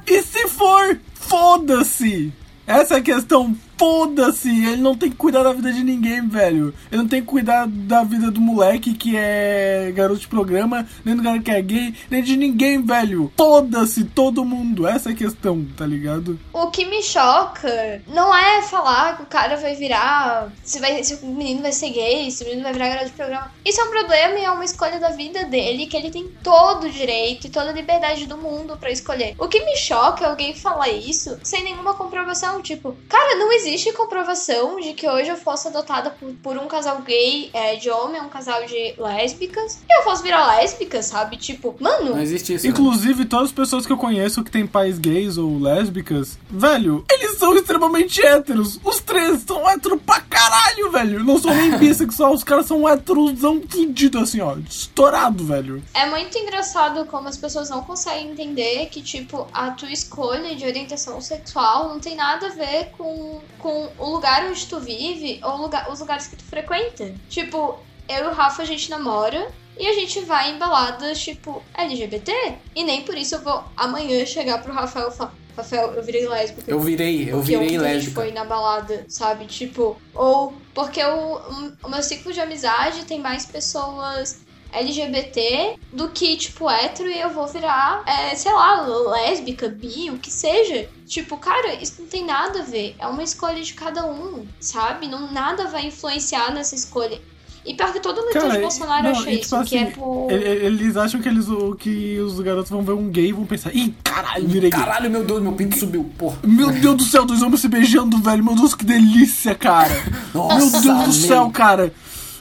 E 0.07 0.23
se 0.23 0.49
for, 0.49 0.99
foda-se! 1.15 2.33
Essa 2.67 2.95
é 2.95 2.97
a 2.99 3.03
questão, 3.03 3.55
foda-se! 3.77 4.49
Ele 4.49 4.83
não 4.83 4.95
tem 4.95 5.11
que 5.11 5.17
cuidar 5.17 5.43
da 5.43 5.53
vida 5.53 5.73
de 5.73 5.83
ninguém, 5.85 6.27
velho. 6.29 6.75
Ele 6.91 7.03
não 7.03 7.09
tem 7.09 7.21
que 7.21 7.27
cuidar 7.27 7.67
da 7.67 8.03
vida 8.03 8.31
do 8.31 8.41
moleque 8.41 8.95
que 8.95 9.17
é 9.17 9.93
garoto 9.95 10.21
de 10.21 10.29
programa, 10.29 10.87
nem 11.05 11.17
do 11.17 11.23
cara 11.23 11.39
que 11.41 11.51
é 11.51 11.61
gay, 11.61 11.95
nem 12.11 12.23
de 12.23 12.37
ninguém, 12.37 12.83
velho. 12.83 13.33
Foda-se 13.37 14.05
todo 14.05 14.45
mundo. 14.45 14.87
Essa 14.87 15.11
é 15.11 15.13
a 15.13 15.17
questão, 15.17 15.67
tá 15.77 15.87
ligado? 15.87 16.39
O 16.53 16.71
que 16.71 16.85
me 16.85 17.03
choca 17.03 18.03
não 18.07 18.35
é 18.35 18.63
falar 18.63 19.17
que 19.17 19.23
o 19.23 19.27
cara 19.27 19.57
vai 19.57 19.75
virar. 19.75 20.53
Se, 20.63 20.79
vai, 20.79 21.03
se 21.03 21.15
o 21.15 21.27
menino 21.27 21.63
vai 21.63 21.73
ser 21.73 21.91
gay, 21.91 22.31
se 22.31 22.43
o 22.43 22.47
menino 22.47 22.63
vai 22.63 22.73
virar 22.73 22.89
garoto 22.89 23.07
de 23.07 23.13
programa. 23.13 23.53
Isso 23.65 23.81
é 23.81 23.85
um 23.85 23.91
problema 23.91 24.39
e 24.39 24.45
é 24.45 24.51
uma 24.51 24.65
escolha 24.65 24.99
da 24.99 25.11
vida 25.11 25.45
dele, 25.45 25.87
que 25.87 25.97
ele 25.97 26.11
tem 26.11 26.29
todo 26.43 26.85
o 26.85 26.91
direito 26.91 27.47
e 27.47 27.51
toda 27.51 27.71
a 27.71 27.73
liberdade 27.73 28.27
do 28.27 28.37
mundo 28.37 28.77
pra 28.77 28.91
escolher. 28.91 29.35
O 29.39 29.49
que 29.49 29.65
me 29.65 29.77
choca 29.77 30.25
é 30.25 30.29
alguém 30.29 30.55
falar 30.55 30.89
isso 30.89 31.39
sem 31.43 31.65
nenhuma 31.65 31.95
comprovação. 31.95 32.63
Tipo, 32.63 32.97
cara, 33.09 33.37
não 33.37 33.53
existe 33.53 33.64
comprovação 33.93 34.79
de 34.81 34.93
que 34.93 35.09
hoje 35.09 35.29
eu 35.31 35.37
fosse 35.37 35.69
adotada 35.69 36.11
por, 36.11 36.33
por 36.43 36.57
um 36.59 36.67
casal 36.67 37.01
gay 37.03 37.51
é, 37.53 37.77
de 37.77 37.91
homem, 37.91 38.21
um 38.21 38.29
casal 38.29 38.65
de 38.67 38.95
lésbicas, 38.99 39.81
e 39.89 39.99
eu 39.99 40.03
fosse 40.05 40.23
virar 40.23 40.47
lésbica, 40.57 41.03
sabe? 41.03 41.37
Tipo, 41.37 41.75
mano, 41.81 42.11
Não 42.11 42.21
existe 42.21 42.55
isso. 42.55 42.63
velho. 42.63 42.73
Inclusive, 42.73 43.25
todas 43.25 43.47
as 43.47 43.53
pessoas 43.53 43.87
que 43.87 43.93
eu 43.93 43.97
conheço 43.97 44.43
que 44.45 44.51
têm 44.51 44.67
pais 44.67 44.99
gays 44.99 45.37
ou 45.39 45.59
lésbicas, 45.59 46.39
velho, 46.51 47.05
eles 47.11 47.39
são 47.39 47.55
extremamente 47.57 48.25
héteros. 48.25 48.79
Os 48.85 49.01
três 49.01 49.43
são 49.43 49.69
héteros 49.69 50.01
pra 50.05 50.21
caralho, 50.21 50.91
velho. 50.91 51.25
Não 51.25 51.39
são 51.39 51.55
nem 51.55 51.77
bissexual, 51.79 52.33
os 52.33 52.45
caras 52.45 52.67
são 52.67 52.89
héterosão 52.89 53.61
fudido, 53.69 54.19
assim, 54.19 54.41
ó. 54.41 54.57
Estourado, 54.57 55.45
velho. 55.45 55.83
É 55.95 56.07
muito 56.07 56.37
engraçado 56.39 57.05
como 57.07 57.29
as 57.29 57.37
pessoas 57.37 57.71
não 57.71 57.83
conseguem 57.83 58.31
entender 58.31 58.87
que, 58.87 59.03
tipo, 59.03 59.47
a 59.53 59.71
tua 59.71 59.91
escolha 59.91 60.55
de 60.55 60.65
orientação 60.67 61.21
sexual 61.21 61.89
não 61.89 61.99
tem 62.01 62.15
nada 62.17 62.47
a 62.47 62.51
ver 62.51 62.91
com, 62.97 63.41
com 63.65 63.89
o 63.99 64.11
lugar 64.11 64.45
onde 64.45 64.67
tu 64.67 64.79
vive 64.79 65.41
ou 65.43 65.57
lugar, 65.57 65.91
os 65.91 65.99
lugares 65.99 66.27
que 66.27 66.37
tu 66.37 66.45
frequenta. 66.45 67.15
Tipo, 67.31 67.79
eu 68.07 68.25
e 68.27 68.29
o 68.29 68.35
Rafa 68.35 68.61
a 68.61 68.67
gente 68.67 68.91
namora 68.91 69.51
e 69.79 69.87
a 69.87 69.95
gente 69.95 70.21
vai 70.21 70.51
em 70.51 70.59
baladas, 70.59 71.19
tipo, 71.19 71.63
LGBT. 71.73 72.31
E 72.77 72.85
nem 72.85 73.01
por 73.05 73.17
isso 73.17 73.37
eu 73.37 73.41
vou 73.41 73.65
amanhã 73.75 74.27
chegar 74.27 74.63
pro 74.63 74.71
Rafael 74.71 75.09
e 75.09 75.13
falar. 75.13 75.35
Rafael, 75.57 75.95
eu 75.95 76.03
virei 76.03 76.29
lésbica. 76.29 76.69
Eu 76.71 76.81
virei, 76.81 77.31
eu 77.31 77.41
virei 77.41 77.65
ontem 77.65 77.77
a 77.77 77.81
gente 77.81 77.95
lésbica. 77.95 78.21
foi 78.21 78.33
na 78.33 78.45
balada, 78.45 79.07
sabe? 79.09 79.47
Tipo, 79.47 79.97
ou 80.13 80.53
porque 80.75 81.03
o, 81.03 81.41
o 81.85 81.89
meu 81.89 82.03
ciclo 82.03 82.33
de 82.33 82.41
amizade 82.41 83.05
tem 83.05 83.21
mais 83.21 83.47
pessoas 83.47 84.41
LGBT 84.75 85.75
do 85.93 86.09
que, 86.09 86.37
tipo, 86.37 86.69
hétero 86.69 87.09
e 87.11 87.21
eu 87.21 87.31
vou 87.31 87.47
virar, 87.47 88.03
é, 88.07 88.35
sei 88.35 88.53
lá, 88.53 88.81
lésbica, 89.11 89.69
bi, 89.69 90.11
o 90.11 90.19
que 90.19 90.31
seja. 90.31 90.89
Tipo, 91.07 91.37
cara, 91.37 91.75
isso 91.75 91.95
não 92.01 92.07
tem 92.09 92.25
nada 92.25 92.61
a 92.61 92.65
ver. 92.65 92.95
É 92.99 93.07
uma 93.07 93.23
escolha 93.23 93.63
de 93.63 93.75
cada 93.75 94.07
um, 94.07 94.45
sabe? 94.61 95.07
Não, 95.09 95.31
nada 95.33 95.67
vai 95.69 95.87
influenciar 95.87 96.53
nessa 96.53 96.75
escolha. 96.75 97.21
E 97.67 97.73
pior 97.73 97.93
que 97.95 98.01
todo 98.01 98.21
leitor 98.23 98.43
Cara, 98.43 98.55
de 98.57 98.61
Bolsonaro 98.61 99.03
não, 99.05 99.11
acha 99.13 99.31
e, 99.31 99.41
isso, 99.41 99.57
tipo 99.57 99.65
que 99.71 99.79
é 99.79 99.83
assim, 99.85 99.93
por... 99.93 100.31
Eles 100.31 100.97
acham 100.99 101.23
que, 101.23 101.29
eles, 101.31 101.49
o- 101.49 101.75
que 101.75 102.19
os 102.21 102.39
garotos 102.41 102.71
vão 102.71 102.83
ver 102.83 102.93
um 102.93 103.09
gay 103.09 103.29
e 103.29 103.33
vão 103.33 103.47
pensar, 103.47 103.75
ih, 103.75 103.95
caralho, 104.05 104.47
virei 104.47 104.69
gay. 104.69 104.79
Caralho, 104.79 105.11
meu 105.11 105.25
Deus, 105.25 105.41
meu 105.43 105.53
pinto 105.53 105.79
subiu, 105.79 106.05
porra. 106.19 106.37
Meu 106.43 106.71
Deus 106.71 106.97
do 106.97 107.05
céu, 107.05 107.25
dois 107.25 107.41
homens 107.41 107.61
se 107.63 107.69
beijando, 107.69 108.19
velho. 108.19 108.45
Meu 108.45 108.55
Deus, 108.55 108.75
que 108.75 108.85
delícia, 108.85 109.55
cara. 109.55 109.95
Nossa, 110.35 110.57
meu 110.59 110.71
Deus 110.83 111.05
do 111.07 111.13
céu, 111.15 111.51
cara. 111.51 111.91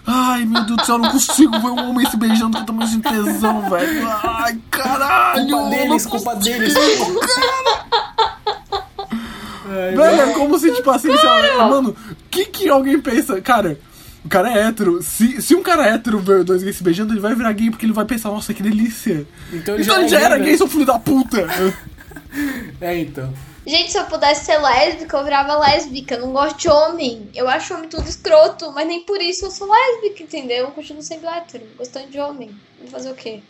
Ai, 0.05 0.45
meu 0.45 0.65
Deus 0.65 0.77
do 0.77 0.85
céu, 0.85 0.95
eu 0.95 0.99
não 1.01 1.11
consigo 1.11 1.59
ver 1.59 1.67
um 1.67 1.89
homem 1.89 2.05
se 2.09 2.17
beijando 2.17 2.57
com 2.57 2.65
tamanho 2.65 2.89
de 2.89 2.99
tesão, 2.99 3.69
velho. 3.69 4.07
Ai, 4.23 4.59
caralho. 4.69 5.47
Culpa 5.47 5.69
deles, 5.69 6.05
culpa 6.05 6.35
deles. 6.35 6.73
Velho, 9.65 10.01
é 10.01 10.33
como 10.33 10.59
se, 10.59 10.71
tipo 10.73 10.89
assim, 10.91 11.09
lá, 11.09 11.67
mano, 11.67 11.89
o 12.11 12.15
que 12.29 12.45
que 12.45 12.69
alguém 12.69 12.99
pensa? 12.99 13.41
Cara, 13.41 13.79
o 14.23 14.29
cara 14.29 14.51
é 14.51 14.67
hétero. 14.67 15.01
Se, 15.01 15.41
se 15.41 15.55
um 15.55 15.63
cara 15.63 15.87
é 15.87 15.93
hétero 15.93 16.19
ver 16.19 16.43
dois 16.43 16.61
gays 16.63 16.75
se 16.75 16.83
beijando, 16.83 17.13
ele 17.13 17.19
vai 17.19 17.33
virar 17.33 17.51
gay 17.53 17.69
porque 17.69 17.85
ele 17.85 17.93
vai 17.93 18.05
pensar, 18.05 18.29
nossa, 18.29 18.53
que 18.53 18.61
delícia. 18.61 19.25
Então 19.51 19.79
Então 19.79 19.97
ele 19.99 20.07
já 20.07 20.19
era 20.19 20.37
gay, 20.37 20.57
seu 20.57 20.67
filho 20.67 20.85
da 20.85 20.99
puta. 20.99 21.47
É, 22.81 22.99
então. 22.99 23.31
Gente, 23.65 23.91
se 23.91 23.97
eu 23.97 24.05
pudesse 24.05 24.45
ser 24.45 24.57
lésbica, 24.57 25.15
eu 25.15 25.23
virava 25.23 25.57
lésbica. 25.57 26.17
Não 26.17 26.33
gosto 26.33 26.59
de 26.59 26.69
homem. 26.69 27.29
Eu 27.33 27.47
acho 27.47 27.73
homem 27.73 27.87
tudo 27.87 28.07
escroto, 28.07 28.71
mas 28.73 28.85
nem 28.85 29.01
por 29.01 29.21
isso 29.21 29.45
eu 29.45 29.51
sou 29.51 29.69
lésbica, 29.71 30.23
entendeu? 30.23 30.65
Eu 30.65 30.71
continuo 30.71 31.01
sendo 31.01 31.27
hétero, 31.27 31.65
gostando 31.77 32.09
de 32.09 32.19
homem. 32.19 32.53
Vou 32.79 32.89
fazer 32.89 33.09
o 33.09 33.15
quê? 33.15 33.41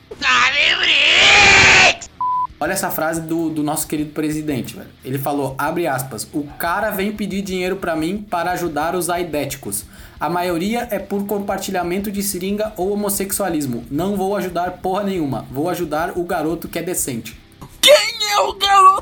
Olha 2.59 2.73
essa 2.73 2.91
frase 2.91 3.21
do, 3.21 3.49
do 3.49 3.63
nosso 3.63 3.87
querido 3.87 4.11
presidente, 4.11 4.75
velho. 4.75 4.89
Ele 5.03 5.17
falou, 5.17 5.55
abre 5.57 5.87
aspas, 5.87 6.27
o 6.31 6.43
cara 6.57 6.91
vem 6.91 7.11
pedir 7.11 7.41
dinheiro 7.41 7.77
pra 7.77 7.95
mim 7.95 8.25
para 8.29 8.51
ajudar 8.51 8.95
os 8.95 9.09
aidéticos. 9.09 9.83
A 10.19 10.29
maioria 10.29 10.87
é 10.91 10.99
por 10.99 11.25
compartilhamento 11.25 12.11
de 12.11 12.21
seringa 12.21 12.71
ou 12.77 12.93
homossexualismo. 12.93 13.83
Não 13.89 14.15
vou 14.15 14.35
ajudar 14.37 14.77
porra 14.77 15.03
nenhuma. 15.03 15.45
Vou 15.51 15.67
ajudar 15.69 16.17
o 16.17 16.23
garoto 16.23 16.67
que 16.67 16.79
é 16.79 16.83
decente. 16.83 17.37
Quem 17.81 17.93
é 18.31 18.39
o 18.39 18.53
garoto 18.53 18.92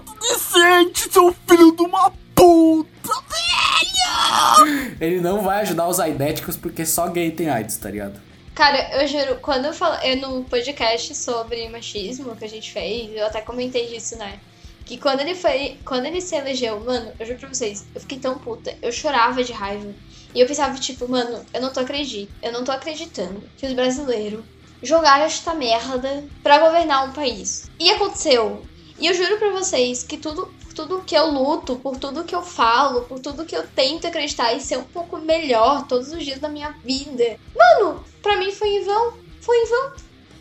decente, 0.61 1.11
seu 1.11 1.35
filho 1.47 1.75
de 1.75 1.81
uma 1.81 2.11
puta, 2.35 3.13
velho? 3.29 4.95
Ele 4.99 5.19
não 5.19 5.41
vai 5.41 5.61
ajudar 5.61 5.87
os 5.87 5.99
aidéticos 5.99 6.55
porque 6.55 6.85
só 6.85 7.07
gay 7.07 7.31
tem 7.31 7.49
AIDS, 7.49 7.77
tá 7.77 7.89
ligado? 7.89 8.19
Cara, 8.53 9.01
eu 9.01 9.07
juro, 9.07 9.37
quando 9.41 9.65
eu 9.65 9.73
falei 9.73 10.15
no 10.17 10.43
podcast 10.43 11.15
sobre 11.15 11.67
machismo 11.69 12.35
que 12.35 12.45
a 12.45 12.49
gente 12.49 12.71
fez, 12.71 13.15
eu 13.15 13.25
até 13.25 13.41
comentei 13.41 13.87
disso, 13.87 14.17
né? 14.17 14.39
Que 14.85 14.97
quando 14.97 15.21
ele 15.21 15.35
foi. 15.35 15.77
Quando 15.85 16.05
ele 16.05 16.19
se 16.21 16.35
elegeu, 16.35 16.79
mano, 16.81 17.11
eu 17.19 17.25
juro 17.25 17.39
pra 17.39 17.49
vocês, 17.49 17.85
eu 17.95 18.01
fiquei 18.01 18.19
tão 18.19 18.37
puta. 18.37 18.75
Eu 18.81 18.91
chorava 18.91 19.43
de 19.43 19.53
raiva. 19.53 19.93
E 20.35 20.39
eu 20.39 20.47
pensava, 20.47 20.77
tipo, 20.77 21.07
mano, 21.09 21.45
eu 21.53 21.61
não 21.61 21.71
tô 21.71 21.79
acreditando. 21.79 22.29
Eu 22.41 22.51
não 22.51 22.63
tô 22.63 22.71
acreditando 22.71 23.41
que 23.57 23.65
os 23.65 23.73
brasileiros 23.73 24.43
jogaram 24.83 25.23
esta 25.23 25.53
merda 25.53 26.23
pra 26.43 26.59
governar 26.59 27.07
um 27.07 27.13
país. 27.13 27.69
E 27.79 27.89
aconteceu. 27.89 28.65
E 29.01 29.07
eu 29.07 29.15
juro 29.15 29.39
pra 29.39 29.49
vocês 29.49 30.03
que 30.03 30.15
tudo, 30.15 30.53
tudo 30.75 31.01
que 31.01 31.15
eu 31.15 31.31
luto, 31.31 31.75
por 31.77 31.97
tudo 31.97 32.23
que 32.23 32.35
eu 32.35 32.43
falo, 32.43 33.01
por 33.01 33.19
tudo 33.19 33.45
que 33.45 33.57
eu 33.57 33.67
tento 33.67 34.05
acreditar 34.05 34.53
e 34.53 34.61
ser 34.61 34.77
um 34.77 34.83
pouco 34.83 35.17
melhor 35.17 35.87
todos 35.87 36.13
os 36.13 36.23
dias 36.23 36.37
da 36.37 36.47
minha 36.47 36.69
vida. 36.85 37.39
Mano, 37.55 38.05
pra 38.21 38.37
mim 38.37 38.51
foi 38.51 38.75
em 38.75 38.83
vão. 38.83 39.13
Foi 39.41 39.57
em 39.57 39.65
vão. 39.65 39.93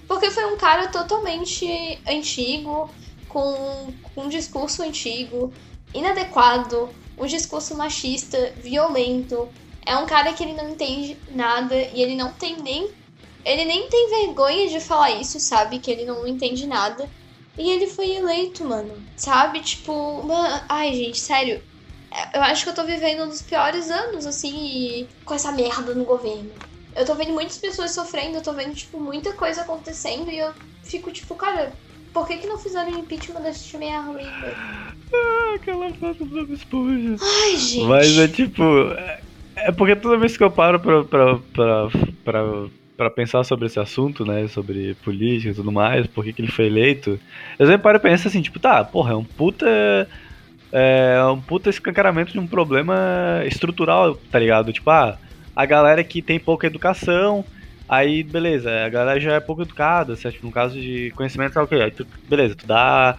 Porque 0.07 0.31
foi 0.31 0.45
um 0.45 0.59
cara 0.59 0.89
totalmente 0.89 1.99
antigo, 2.07 2.91
com, 3.31 3.95
com 4.15 4.25
um 4.25 4.29
discurso 4.29 4.83
antigo, 4.83 5.51
inadequado, 5.95 6.91
um 7.17 7.25
discurso 7.25 7.75
machista, 7.75 8.53
violento. 8.59 9.49
É 9.87 9.97
um 9.97 10.05
cara 10.05 10.35
que 10.35 10.43
ele 10.43 10.53
não 10.53 10.69
entende 10.69 11.17
nada 11.31 11.75
e 11.75 12.03
ele 12.03 12.15
não 12.15 12.31
tem 12.31 12.61
nem. 12.61 12.91
Ele 13.43 13.65
nem 13.65 13.89
tem 13.89 14.11
vergonha 14.11 14.69
de 14.69 14.81
falar 14.81 15.13
isso, 15.13 15.41
sabe? 15.41 15.79
Que 15.79 15.91
ele 15.91 16.05
não 16.05 16.27
entende 16.27 16.67
nada. 16.67 17.09
E 17.59 17.71
ele 17.71 17.87
foi 17.87 18.11
eleito, 18.11 18.65
mano. 18.65 18.95
Sabe? 19.17 19.61
Tipo, 19.61 20.23
mano, 20.23 20.61
ai, 20.69 20.95
gente, 20.95 21.19
sério. 21.19 21.61
É, 22.13 22.39
Eu 22.39 22.43
acho 22.43 22.65
que 22.65 22.71
eu 22.71 22.75
tô 22.75 22.85
vivendo 22.85 23.25
um 23.25 23.29
dos 23.29 23.43
piores 23.43 23.91
anos, 23.91 24.27
assim, 24.27 24.53
e- 24.67 25.07
com 25.25 25.35
essa 25.35 25.53
merda 25.53 25.95
no 25.95 26.05
governo. 26.05 26.51
Eu 26.97 27.05
tô 27.05 27.15
vendo 27.15 27.33
muitas 27.33 27.59
pessoas 27.59 27.93
sofrendo, 27.93 28.37
eu 28.39 28.43
tô 28.43 28.53
vendo, 28.53 28.75
tipo, 28.75 28.99
muita 28.99 29.33
coisa 29.35 29.61
acontecendo 29.63 30.31
e 30.31 30.39
eu 30.39 30.53
fico, 30.83 31.13
tipo, 31.13 31.35
cara, 31.37 31.73
por 32.13 32.27
que 32.27 32.39
que 32.39 32.47
não 32.49 32.59
fizeram 32.59 32.91
impeachment 32.91 33.43
desse 33.43 33.77
merda 33.79 34.11
ainda? 34.19 34.55
Ah, 35.13 35.55
aquela 35.57 35.93
foto 35.95 36.25
do 36.25 36.27
Bob 36.27 36.53
Esponja. 36.53 37.17
Ai, 37.23 37.57
gente. 37.57 37.85
Mas 37.85 38.19
é 38.19 38.27
tipo. 38.29 38.63
É, 38.93 39.21
é 39.57 39.73
porque 39.73 39.95
toda 39.97 40.19
vez 40.19 40.37
que 40.37 40.43
eu 40.43 40.51
paro 40.51 40.81
pra, 40.81 41.05
pra, 41.05 41.39
pra, 41.53 41.89
pra, 42.25 42.43
pra 43.01 43.09
pensar 43.09 43.43
sobre 43.45 43.65
esse 43.65 43.81
assunto, 43.81 44.27
né? 44.27 44.47
Sobre 44.49 44.95
política 45.03 45.53
e 45.53 45.55
tudo 45.55 45.73
mais, 45.73 46.07
por 46.07 46.23
que, 46.23 46.35
que 46.35 46.43
ele 46.43 46.53
foi 46.53 46.67
eleito, 46.67 47.19
eu 47.59 47.67
sempre 47.67 47.83
paro 47.83 47.97
e 47.97 48.01
penso 48.01 48.29
assim, 48.29 48.43
tipo, 48.43 48.59
tá, 48.59 48.85
porra, 48.85 49.13
é 49.13 49.17
um 49.17 49.25
puta. 49.25 50.07
É 50.73 51.21
um 51.25 51.41
puta 51.41 51.69
escancaramento 51.71 52.33
de 52.33 52.39
um 52.39 52.47
problema 52.47 53.43
estrutural, 53.45 54.15
tá 54.31 54.39
ligado? 54.39 54.73
Tipo, 54.73 54.91
ah, 54.91 55.19
a 55.57 55.67
galera 55.67 56.05
que 56.05 56.23
tem 56.23 56.39
pouca 56.39 56.67
educação, 56.67 57.45
aí 57.89 58.23
beleza, 58.23 58.85
a 58.85 58.89
galera 58.89 59.19
já 59.19 59.33
é 59.33 59.41
pouco 59.41 59.63
educada, 59.63 60.15
certo? 60.15 60.45
no 60.45 60.53
caso 60.53 60.79
de 60.79 61.11
conhecimento, 61.17 61.55
tá 61.55 61.63
ok, 61.63 61.83
aí 61.83 61.91
tu, 61.91 62.07
beleza, 62.29 62.55
tu 62.55 62.67
dá 62.67 63.17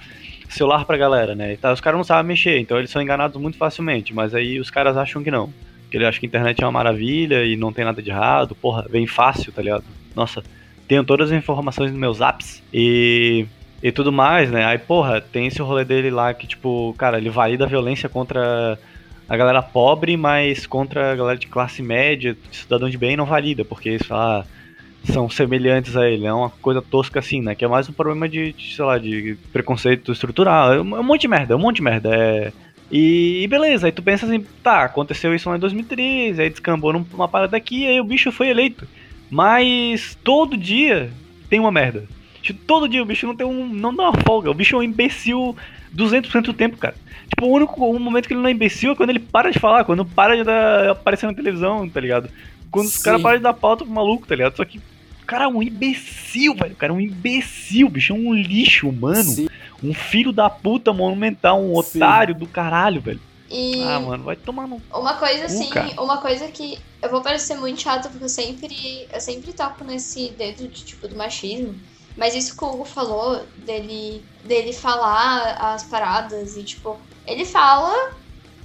celular 0.47 0.85
pra 0.85 0.95
galera, 0.95 1.35
né? 1.35 1.57
Tá, 1.57 1.73
os 1.73 1.81
caras 1.81 1.97
não 1.97 2.05
sabem 2.05 2.29
mexer, 2.29 2.57
então 2.59 2.77
eles 2.77 2.89
são 2.89 3.01
enganados 3.01 3.41
muito 3.41 3.57
facilmente, 3.57 4.13
mas 4.13 4.33
aí 4.33 4.59
os 4.59 4.69
caras 4.69 4.95
acham 4.95 5.21
que 5.21 5.31
não. 5.31 5.51
Que 5.91 5.97
ele 5.97 6.05
acha 6.05 6.19
que 6.19 6.25
a 6.25 6.29
internet 6.29 6.63
é 6.63 6.65
uma 6.65 6.71
maravilha 6.71 7.43
e 7.43 7.57
não 7.57 7.73
tem 7.73 7.83
nada 7.83 8.01
de 8.01 8.09
errado, 8.09 8.55
porra, 8.55 8.87
vem 8.89 9.05
fácil, 9.05 9.51
tá 9.51 9.61
ligado? 9.61 9.83
Nossa, 10.15 10.41
tenho 10.87 11.03
todas 11.03 11.31
as 11.31 11.37
informações 11.37 11.91
nos 11.91 11.99
meus 11.99 12.21
apps 12.21 12.63
e, 12.73 13.45
e 13.83 13.91
tudo 13.91 14.11
mais, 14.11 14.49
né? 14.49 14.65
Aí, 14.65 14.77
porra, 14.77 15.19
tem 15.19 15.47
esse 15.47 15.61
rolê 15.61 15.83
dele 15.83 16.09
lá 16.09 16.33
que, 16.33 16.47
tipo, 16.47 16.95
cara, 16.97 17.17
ele 17.17 17.29
valida 17.29 17.65
a 17.65 17.67
violência 17.67 18.07
contra 18.07 18.79
a 19.27 19.37
galera 19.37 19.61
pobre, 19.61 20.15
mas 20.15 20.65
contra 20.65 21.11
a 21.11 21.15
galera 21.15 21.37
de 21.37 21.47
classe 21.47 21.81
média, 21.81 22.37
cidadão 22.51 22.89
de 22.89 22.97
bem, 22.97 23.15
não 23.15 23.25
valida, 23.25 23.63
porque 23.63 23.89
isso 23.89 24.13
ah, 24.13 24.45
são 25.03 25.29
semelhantes 25.29 25.95
a 25.97 26.09
ele. 26.09 26.25
É 26.25 26.33
uma 26.33 26.49
coisa 26.49 26.81
tosca 26.81 27.19
assim, 27.19 27.41
né? 27.41 27.53
Que 27.53 27.65
é 27.65 27.67
mais 27.67 27.89
um 27.89 27.93
problema 27.93 28.27
de, 28.27 28.53
de, 28.53 28.75
sei 28.75 28.85
lá, 28.85 28.97
de 28.97 29.37
preconceito 29.51 30.11
estrutural. 30.11 30.73
É 30.73 30.81
um 30.81 31.03
monte 31.03 31.21
de 31.21 31.27
merda, 31.27 31.53
é 31.53 31.57
um 31.57 31.59
monte 31.59 31.77
de 31.77 31.83
merda. 31.83 32.09
É. 32.13 32.51
E, 32.91 33.47
beleza, 33.47 33.87
aí 33.87 33.91
tu 33.91 34.03
pensa 34.03 34.25
assim, 34.25 34.45
tá, 34.61 34.83
aconteceu 34.83 35.33
isso 35.33 35.49
lá 35.49 35.55
em 35.55 35.59
2013, 35.59 36.41
aí 36.41 36.49
descambou 36.49 36.91
numa 36.91 37.27
parada 37.27 37.55
aqui, 37.55 37.87
aí 37.87 37.99
o 37.99 38.03
bicho 38.03 38.31
foi 38.31 38.49
eleito. 38.49 38.87
Mas 39.29 40.17
todo 40.23 40.57
dia 40.57 41.09
tem 41.49 41.59
uma 41.59 41.71
merda. 41.71 42.03
Tipo, 42.41 42.59
Todo 42.65 42.89
dia 42.89 43.01
o 43.01 43.05
bicho 43.05 43.25
não 43.25 43.35
tem 43.35 43.47
um. 43.47 43.65
não 43.67 43.95
dá 43.95 44.09
uma 44.09 44.21
folga. 44.25 44.51
O 44.51 44.53
bicho 44.53 44.75
é 44.75 44.79
um 44.79 44.83
imbecil 44.83 45.55
200% 45.95 46.41
do 46.41 46.53
tempo, 46.53 46.75
cara. 46.75 46.95
Tipo, 47.29 47.45
o 47.45 47.51
único 47.51 47.85
o 47.85 47.99
momento 47.99 48.27
que 48.27 48.33
ele 48.33 48.41
não 48.41 48.49
é 48.49 48.51
imbecil 48.51 48.91
é 48.91 48.95
quando 48.95 49.11
ele 49.11 49.19
para 49.19 49.51
de 49.51 49.59
falar, 49.59 49.85
quando 49.85 50.03
para 50.03 50.35
de 50.35 50.43
dar, 50.43 50.89
aparecer 50.89 51.27
na 51.27 51.33
televisão, 51.33 51.87
tá 51.87 51.99
ligado? 51.99 52.29
Quando 52.69 52.87
os 52.87 52.93
Sim. 52.93 53.03
caras 53.03 53.21
param 53.21 53.37
de 53.37 53.43
dar 53.43 53.53
pauta 53.53 53.85
pro 53.85 53.93
maluco, 53.93 54.27
tá 54.27 54.35
ligado? 54.35 54.57
Só 54.57 54.65
que, 54.65 54.81
cara 55.31 55.45
é 55.45 55.47
um 55.47 55.63
imbecil, 55.63 56.53
velho. 56.53 56.73
O 56.73 56.75
cara 56.75 56.91
é 56.91 56.95
um 56.95 56.99
imbecil, 56.99 57.87
bicho. 57.87 58.11
É 58.11 58.15
um 58.17 58.33
lixo 58.33 58.89
humano. 58.89 59.23
Sim. 59.23 59.47
Um 59.83 59.93
filho 59.93 60.31
da 60.31 60.49
puta 60.49 60.93
monumental, 60.93 61.59
um 61.59 61.81
Sim. 61.81 61.97
otário 61.97 62.35
do 62.35 62.47
caralho, 62.47 63.01
velho. 63.01 63.21
E 63.49 63.81
Ah, 63.83 63.99
mano, 63.99 64.23
vai 64.23 64.35
tomar 64.35 64.67
no. 64.67 64.81
uma 64.93 65.15
coisa 65.15 65.45
assim, 65.45 65.69
cara. 65.69 66.01
uma 66.01 66.17
coisa 66.17 66.47
que 66.47 66.79
eu 67.01 67.09
vou 67.09 67.21
parecer 67.21 67.55
muito 67.55 67.81
chata 67.81 68.07
porque 68.09 68.23
eu 68.23 68.29
sempre, 68.29 69.07
eu 69.11 69.19
sempre 69.19 69.51
toco 69.51 69.83
nesse 69.83 70.29
dedo 70.29 70.67
de 70.67 70.85
tipo 70.85 71.07
do 71.07 71.17
machismo. 71.17 71.75
Mas 72.15 72.35
isso 72.35 72.55
que 72.57 72.63
o 72.63 72.69
Hugo 72.69 72.85
falou, 72.85 73.45
dele, 73.65 74.23
dele 74.45 74.73
falar 74.73 75.73
as 75.73 75.83
paradas 75.83 76.55
e 76.57 76.63
tipo, 76.63 76.99
ele 77.25 77.45
fala 77.45 77.93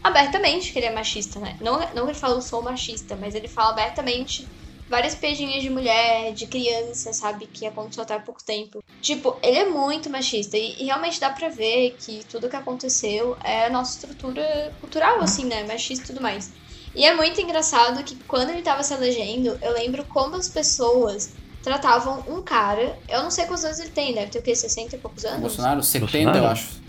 abertamente 0.03 0.73
que 0.73 0.79
ele 0.79 0.87
é 0.87 0.95
machista, 0.95 1.41
né? 1.41 1.57
Não, 1.61 1.79
não 1.95 2.05
que 2.05 2.13
ele 2.13 2.19
fala 2.19 2.35
eu 2.35 2.43
sou 2.43 2.63
machista, 2.63 3.17
mas 3.17 3.35
ele 3.35 3.49
fala 3.49 3.71
abertamente 3.71 4.47
várias 4.89 5.15
pegadinhas 5.15 5.63
de 5.63 5.71
mulher, 5.71 6.33
de 6.33 6.47
criança, 6.47 7.13
sabe? 7.13 7.47
Que 7.47 7.67
aconteceu 7.67 8.03
até 8.03 8.15
há 8.15 8.21
pouco 8.21 8.43
tempo. 8.43 8.83
Tipo, 9.01 9.37
ele 9.43 9.59
é 9.59 9.69
muito 9.69 10.09
machista 10.09 10.57
e, 10.57 10.83
e 10.83 10.85
realmente 10.85 11.21
dá 11.21 11.31
pra 11.31 11.49
ver 11.49 11.97
que 11.99 12.25
tudo 12.27 12.49
que 12.49 12.57
aconteceu 12.57 13.37
é 13.43 13.67
a 13.67 13.71
nossa 13.71 13.95
estrutura 13.95 14.73
cultural, 14.81 15.21
assim, 15.21 15.45
né? 15.45 15.65
Machista 15.65 16.05
e 16.05 16.07
tudo 16.09 16.23
mais. 16.23 16.53
E 16.95 17.05
é 17.05 17.15
muito 17.15 17.41
engraçado 17.41 18.03
que 18.03 18.17
quando 18.25 18.51
ele 18.51 18.63
tava 18.63 18.83
se 18.83 18.95
elegendo, 18.95 19.59
eu 19.61 19.73
lembro 19.73 20.05
como 20.05 20.35
as 20.37 20.49
pessoas 20.49 21.35
tratavam 21.63 22.25
um 22.29 22.41
cara. 22.41 22.99
Eu 23.09 23.23
não 23.23 23.31
sei 23.31 23.45
quantos 23.45 23.65
anos 23.65 23.79
ele 23.81 23.91
tem, 23.91 24.15
deve 24.15 24.31
ter 24.31 24.39
o 24.39 24.43
quê? 24.43 24.55
60 24.55 24.97
e 24.97 24.99
poucos 24.99 25.25
anos? 25.25 25.41
Bolsonaro, 25.41 25.83
70, 25.83 26.07
Bolsonaro? 26.07 26.39
eu 26.39 26.47
acho. 26.47 26.87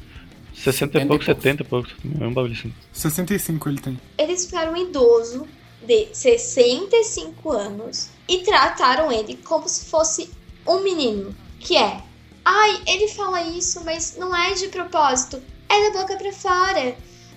60 0.53 0.69
e 0.69 0.73
70 0.73 1.07
pouco, 1.07 1.23
e 1.23 1.25
poucos. 1.25 1.25
70 1.25 1.61
e 1.61 1.65
pouco. 1.65 1.89
É 2.21 2.27
um 2.27 2.33
bagulho 2.33 2.53
assim. 2.53 2.73
65 2.93 3.69
ele 3.69 3.81
tem. 3.81 3.99
Eles 4.17 4.45
pegaram 4.45 4.73
um 4.73 4.77
idoso 4.77 5.47
de 5.81 6.07
65 6.13 7.51
anos 7.51 8.09
e 8.27 8.39
trataram 8.39 9.11
ele 9.11 9.37
como 9.37 9.67
se 9.67 9.85
fosse 9.85 10.29
um 10.65 10.81
menino. 10.81 11.35
Que 11.59 11.77
é, 11.77 12.01
ai, 12.43 12.81
ele 12.85 13.07
fala 13.07 13.41
isso, 13.41 13.83
mas 13.83 14.15
não 14.17 14.35
é 14.35 14.53
de 14.53 14.67
propósito, 14.67 15.41
é 15.69 15.89
da 15.89 15.99
boca 15.99 16.15
pra 16.17 16.31
fora. 16.31 16.95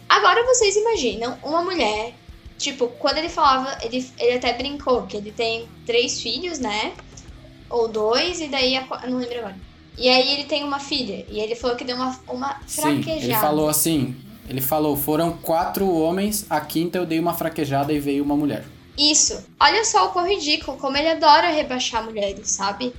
Agora 0.09 0.45
vocês 0.45 0.77
imaginam 0.77 1.39
uma 1.43 1.63
mulher, 1.63 2.15
tipo, 2.59 2.89
quando 2.99 3.19
ele 3.19 3.29
falava, 3.29 3.79
ele, 3.83 4.09
ele 4.19 4.37
até 4.37 4.53
brincou 4.53 5.07
que 5.07 5.17
ele 5.17 5.31
tem 5.31 5.69
três 5.87 6.21
filhos, 6.21 6.59
né? 6.59 6.93
Ou 7.69 7.87
dois, 7.87 8.41
e 8.41 8.49
daí, 8.49 8.77
a, 8.77 8.85
não 9.07 9.19
lembro 9.19 9.39
agora. 9.39 9.57
E 9.97 10.09
aí 10.09 10.33
ele 10.33 10.45
tem 10.45 10.65
uma 10.65 10.81
filha, 10.81 11.25
e 11.29 11.41
ele 11.41 11.55
falou 11.55 11.77
que 11.77 11.85
deu 11.85 11.95
uma, 11.95 12.19
uma 12.29 12.61
Sim, 12.67 12.83
fraquejada. 12.83 13.25
ele 13.25 13.35
falou 13.35 13.69
assim. 13.69 14.17
Ele 14.49 14.61
falou, 14.61 14.97
foram 14.97 15.33
quatro 15.33 15.89
homens, 15.93 16.47
a 16.51 16.61
quinta 16.61 16.99
eu 16.99 17.07
dei 17.07 17.19
uma 17.19 17.35
fraquejada 17.35 17.93
e 17.93 18.01
veio 18.01 18.25
uma 18.25 18.37
mulher. 18.37 18.65
Isso. 18.99 19.47
Olha 19.59 19.85
só 19.85 20.07
o 20.07 20.11
quão 20.11 20.29
ridículo, 20.29 20.77
como 20.77 20.97
ele 20.97 21.09
adora 21.09 21.49
rebaixar 21.49 22.05
mulheres, 22.05 22.51
sabe? 22.51 22.93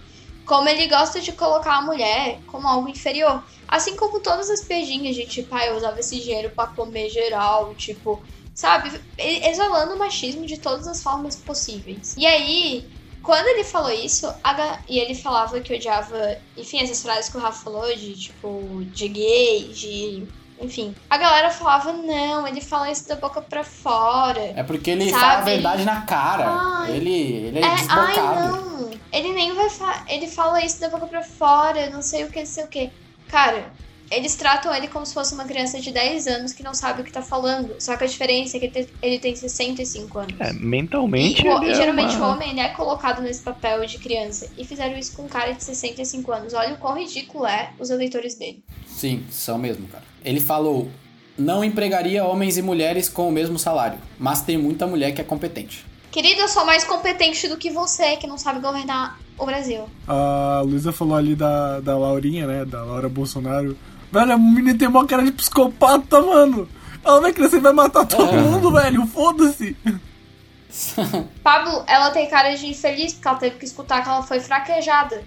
Como 0.46 0.68
ele 0.68 0.88
gosta 0.88 1.20
de 1.20 1.32
colocar 1.32 1.78
a 1.78 1.82
mulher 1.82 2.40
como 2.48 2.68
algo 2.68 2.90
inferior. 2.90 3.44
Assim 3.68 3.96
como 3.96 4.20
todas 4.20 4.50
as 4.50 4.62
pegadinhas 4.62 5.16
de 5.16 5.26
tipo, 5.26 5.54
ah, 5.56 5.66
eu 5.66 5.78
usava 5.78 6.00
esse 6.00 6.20
dinheiro 6.20 6.50
pra 6.50 6.68
comer 6.68 7.10
geral, 7.10 7.74
tipo, 7.76 8.22
sabe? 8.54 8.92
Exalando 9.18 9.94
o 9.94 10.00
machismo 10.00 10.46
de 10.46 10.58
todas 10.58 10.88
as 10.88 11.02
formas 11.02 11.36
possíveis. 11.36 12.16
E 12.18 12.26
aí, 12.26 12.86
quando 13.24 13.48
ele 13.48 13.64
falou 13.64 13.92
isso, 13.92 14.28
a 14.44 14.80
e 14.90 15.00
ele 15.00 15.14
falava 15.14 15.60
que 15.60 15.74
odiava, 15.74 16.38
enfim, 16.58 16.80
essas 16.80 17.02
frases 17.02 17.30
que 17.30 17.38
o 17.38 17.40
Rafa 17.40 17.64
falou, 17.64 17.96
de 17.96 18.16
tipo, 18.16 18.84
de 18.86 19.08
gay, 19.08 19.68
de. 19.70 20.28
Enfim. 20.62 20.96
A 21.10 21.18
galera 21.18 21.50
falava, 21.50 21.92
não, 21.94 22.48
ele 22.48 22.62
fala 22.62 22.92
isso 22.92 23.08
da 23.08 23.16
boca 23.16 23.42
pra 23.42 23.64
fora. 23.64 24.54
É 24.56 24.64
porque 24.64 24.92
ele 24.92 25.10
Sabe? 25.10 25.22
fala 25.22 25.34
a 25.34 25.42
verdade 25.42 25.84
na 25.86 26.02
cara. 26.02 26.46
Ai. 26.48 26.92
Ele, 26.96 27.12
ele 27.48 27.60
é, 27.60 27.62
É, 27.62 27.66
ai, 27.68 27.76
desbocado. 27.78 28.52
não. 28.52 28.92
Ele 29.12 29.34
nem 29.34 29.54
vai 29.54 29.70
fa 29.70 30.06
Ele 30.08 30.28
fala 30.28 30.64
isso 30.64 30.80
da 30.80 30.88
boca 30.90 31.06
pra 31.08 31.24
fora, 31.24 31.90
não 31.90 32.02
sei 32.02 32.24
o 32.24 32.30
que, 32.30 32.40
não 32.40 32.46
sei 32.46 32.64
o 32.64 32.68
que. 32.68 32.90
Cara, 33.28 33.72
eles 34.10 34.36
tratam 34.36 34.74
ele 34.76 34.88
como 34.88 35.06
se 35.06 35.14
fosse 35.14 35.34
uma 35.34 35.46
criança 35.46 35.80
de 35.80 35.90
10 35.92 36.28
anos 36.28 36.54
que 36.54 36.62
não 36.64 36.74
sabe 36.74 37.02
o 37.02 37.04
que 37.06 37.12
tá 37.12 37.22
falando. 37.22 37.76
Só 37.80 37.96
que 37.98 38.04
a 38.04 38.08
diferença 38.08 38.56
é 38.58 38.60
que 38.60 38.66
ele 38.68 38.72
tem, 38.74 38.88
ele 39.02 39.20
tem 39.20 39.36
65 39.36 40.20
anos. 40.20 40.40
É, 40.40 40.52
mentalmente. 40.54 41.46
E, 41.46 41.50
o- 41.50 41.64
e 41.64 41.72
é 41.72 41.76
geralmente 41.76 42.16
uma- 42.18 42.28
o 42.28 42.32
homem 42.34 42.52
ele 42.52 42.60
é 42.60 42.70
colocado 42.70 43.22
nesse 43.22 43.42
papel 43.42 43.86
de 43.86 43.98
criança. 43.98 44.50
E 44.58 44.66
fizeram 44.66 44.98
isso 44.98 45.14
com 45.16 45.24
um 45.24 45.28
cara 45.30 45.54
de 45.54 45.64
65 45.64 46.32
anos. 46.32 46.54
Olha 46.54 46.74
o 46.74 46.78
quão 46.78 46.98
ridículo 46.98 47.46
é 47.48 47.72
os 47.80 47.90
eleitores 47.90 48.36
dele. 48.36 48.64
Sim, 48.86 49.26
são 49.30 49.58
mesmo, 49.58 49.88
cara. 49.88 50.04
Ele 50.24 50.40
falou: 50.40 50.90
não 51.38 51.64
empregaria 51.64 52.24
homens 52.26 52.58
e 52.58 52.62
mulheres 52.62 53.10
com 53.10 53.28
o 53.28 53.32
mesmo 53.32 53.58
salário, 53.58 53.98
mas 54.20 54.42
tem 54.42 54.58
muita 54.58 54.86
mulher 54.88 55.12
que 55.14 55.22
é 55.22 55.24
competente. 55.24 55.86
Querido, 56.12 56.42
eu 56.42 56.48
sou 56.50 56.66
mais 56.66 56.84
competente 56.84 57.48
do 57.48 57.56
que 57.58 57.70
você, 57.72 58.18
que 58.18 58.28
não 58.28 58.38
sabe 58.38 58.60
governar 58.60 59.18
o 59.38 59.46
Brasil. 59.46 59.86
A 60.08 60.62
Luísa 60.66 60.92
falou 60.92 61.16
ali 61.16 61.36
da, 61.36 61.80
da 61.80 61.98
Laurinha, 61.98 62.46
né? 62.46 62.66
Da 62.66 62.84
Laura 62.84 63.08
Bolsonaro. 63.08 63.78
Velho, 64.12 64.34
a 64.34 64.38
menina 64.38 64.78
tem 64.78 64.90
uma 64.90 65.08
cara 65.08 65.24
de 65.24 65.32
psicopata, 65.32 66.22
mano. 66.22 66.68
Ela 67.04 67.22
vai 67.22 67.32
crescer 67.32 67.58
e 67.58 67.62
vai 67.62 67.72
matar 67.72 68.06
todo 68.06 68.30
É. 68.30 68.42
mundo, 68.42 68.72
velho. 68.74 69.08
Foda-se. 69.08 69.76
Pablo, 71.44 71.84
ela 71.88 72.12
tem 72.12 72.30
cara 72.30 72.56
de 72.56 72.68
infeliz 72.68 73.14
porque 73.14 73.28
ela 73.28 73.38
teve 73.38 73.56
que 73.58 73.66
escutar 73.66 74.04
que 74.04 74.10
ela 74.10 74.22
foi 74.24 74.40
fraquejada. 74.40 75.24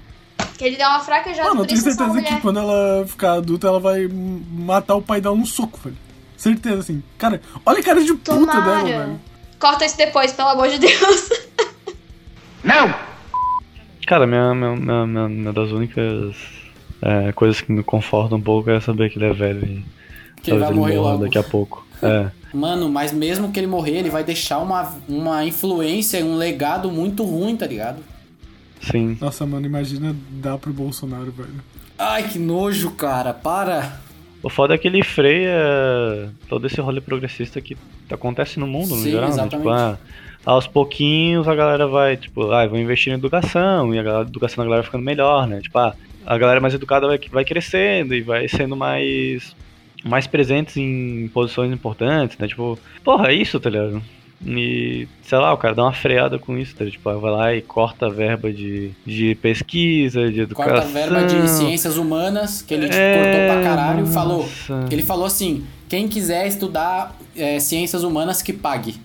Que 0.59 0.65
ele 0.65 0.77
deu 0.77 0.87
uma 0.87 1.01
fraquejada, 1.01 1.49
Mano, 1.49 1.61
eu 1.61 1.65
por 1.65 1.69
tenho 1.69 1.79
isso 1.79 1.89
essa 1.89 1.99
certeza 1.99 2.21
mulher. 2.21 2.35
que 2.37 2.41
quando 2.43 2.59
ela 2.61 3.05
ficar 3.07 3.33
adulta, 3.35 3.67
ela 3.67 3.81
vai 3.81 4.09
matar 4.09 4.95
o 4.95 5.03
pai 5.03 5.21
dela 5.21 5.35
num 5.37 5.45
soco, 5.47 5.79
velho. 5.83 5.97
Certeza, 6.37 6.79
assim. 6.81 7.03
Cara, 7.19 7.41
olha 7.67 7.81
a 7.81 7.83
cara 7.83 8.03
de 8.03 8.13
puta 8.15 8.33
Tomara. 8.35 8.61
dela, 8.85 9.05
velho. 9.07 9.21
Corta 9.59 9.85
isso 9.85 9.97
depois, 9.97 10.33
pelo 10.33 10.49
amor 10.51 10.69
de 10.69 10.79
Deus. 10.79 11.29
Cara, 14.07 14.27
minha, 14.27 14.55
minha, 14.55 14.77
minha, 14.77 15.07
minha- 15.07 15.29
minha 15.29 15.53
das 15.53 15.71
únicas 15.71 16.37
é, 17.01 17.33
coisas 17.33 17.61
que 17.61 17.73
me 17.73 17.83
confortam 17.83 18.39
um 18.39 18.41
pouco 18.41 18.71
é 18.71 18.79
saber 18.81 19.11
que 19.11 19.19
ele 19.19 19.27
é 19.27 19.33
velho 19.33 19.65
e 19.65 19.85
Que 20.43 20.51
ele 20.51 20.59
vai 20.61 20.69
ele 20.69 20.79
morrer 20.79 20.99
logo. 20.99 21.25
daqui 21.25 21.39
a 21.39 21.43
pouco. 21.43 21.85
É. 22.03 22.31
Mano, 22.53 22.91
mas 22.91 23.13
mesmo 23.13 23.51
que 23.51 23.59
ele 23.59 23.67
morrer, 23.67 23.93
ele 23.93 24.11
vai 24.11 24.23
deixar 24.23 24.59
uma, 24.59 24.95
uma 25.09 25.43
influência, 25.43 26.23
um 26.23 26.37
legado 26.37 26.91
muito 26.91 27.25
ruim, 27.25 27.57
tá 27.57 27.67
ligado? 27.67 27.97
Sim. 28.91 29.17
Nossa, 29.21 29.47
mano, 29.47 29.67
imagina 29.67 30.15
dar 30.31 30.59
pro 30.59 30.73
Bolsonaro, 30.73 31.31
velho. 31.33 31.55
Ai, 31.99 32.29
que 32.29 32.39
nojo, 32.39 32.91
cara. 32.93 33.33
Para. 33.33 34.01
O 34.43 34.51
foda 34.51 34.75
é 34.75 34.79
que 34.79 34.87
ele 34.89 35.03
freia 35.03 36.31
todo 36.49 36.67
esse 36.67 36.81
rolê 36.81 37.01
progressista 37.01 37.61
que 37.61 37.77
acontece 38.11 38.59
no 38.61 38.67
mundo, 38.67 38.91
no 38.95 39.03
Sim, 39.03 39.11
geral, 39.13 39.23
né? 39.29 39.29
exatamente. 39.31 39.57
Tipo, 39.59 39.71
ah, 39.71 39.99
aos 40.45 40.67
pouquinhos 40.67 41.49
a 41.49 41.55
galera 41.55 41.87
vai, 41.87 42.17
tipo, 42.17 42.51
ah, 42.51 42.67
vou 42.67 42.79
investir 42.79 43.13
em 43.13 43.17
educação, 43.17 43.95
e 43.95 43.99
a 43.99 44.03
galera- 44.03 44.25
a 44.25 44.29
educação 44.29 44.63
da 44.63 44.65
galera 44.65 44.83
vai 44.83 44.87
ficando 44.87 45.05
melhor, 45.05 45.47
né? 45.47 45.61
Tipo, 45.63 45.79
ah, 45.79 45.95
a 46.27 46.37
galera 46.37 46.61
mais 46.61 46.75
educada 46.75 47.07
vai, 47.07 47.19
vai 47.33 47.45
crescendo 47.45 48.15
e 48.15 48.21
vai 48.21 48.47
sendo 48.49 48.77
mais 48.77 49.55
mais 50.05 50.27
presentes 50.27 50.77
em 50.77 51.29
posições 51.33 51.73
importantes, 51.73 52.37
né? 52.37 52.47
Tipo, 52.47 52.79
porra, 53.03 53.29
é 53.29 53.35
isso, 53.35 53.59
tá 53.59 53.71
ligado? 53.71 54.03
E, 54.47 55.09
sei 55.23 55.39
lá, 55.39 55.53
o 55.53 55.57
cara 55.57 55.75
dá 55.75 55.83
uma 55.85 55.93
freada 55.93 56.39
com 56.39 56.59
isso, 56.59 56.75
tá? 56.77 56.85
Tipo, 56.85 57.19
vai 57.19 57.31
lá 57.31 57.55
e 57.55 57.63
corta 57.63 58.07
a 58.07 58.11
verba 58.11 58.53
de, 58.53 58.91
de 59.07 59.35
pesquisa, 59.37 60.31
de 60.31 60.41
educação. 60.43 60.73
Corta 60.73 60.87
a 60.87 60.91
verba 60.91 61.25
de 61.25 61.49
ciências 61.49 61.97
humanas, 61.97 62.61
que 62.61 62.75
ele 62.75 62.87
É, 62.93 63.15
cortou 63.15 63.57
pra 63.57 63.63
caralho 63.63 64.05
e 64.05 64.09
falou. 64.13 64.49
Ele 64.91 65.03
falou 65.03 65.25
assim: 65.25 65.65
quem 65.89 66.07
quiser 66.09 66.47
estudar 66.47 67.17
é, 67.35 67.59
ciências 67.59 68.03
humanas 68.05 68.43
que 68.43 68.53
pague. 68.53 68.97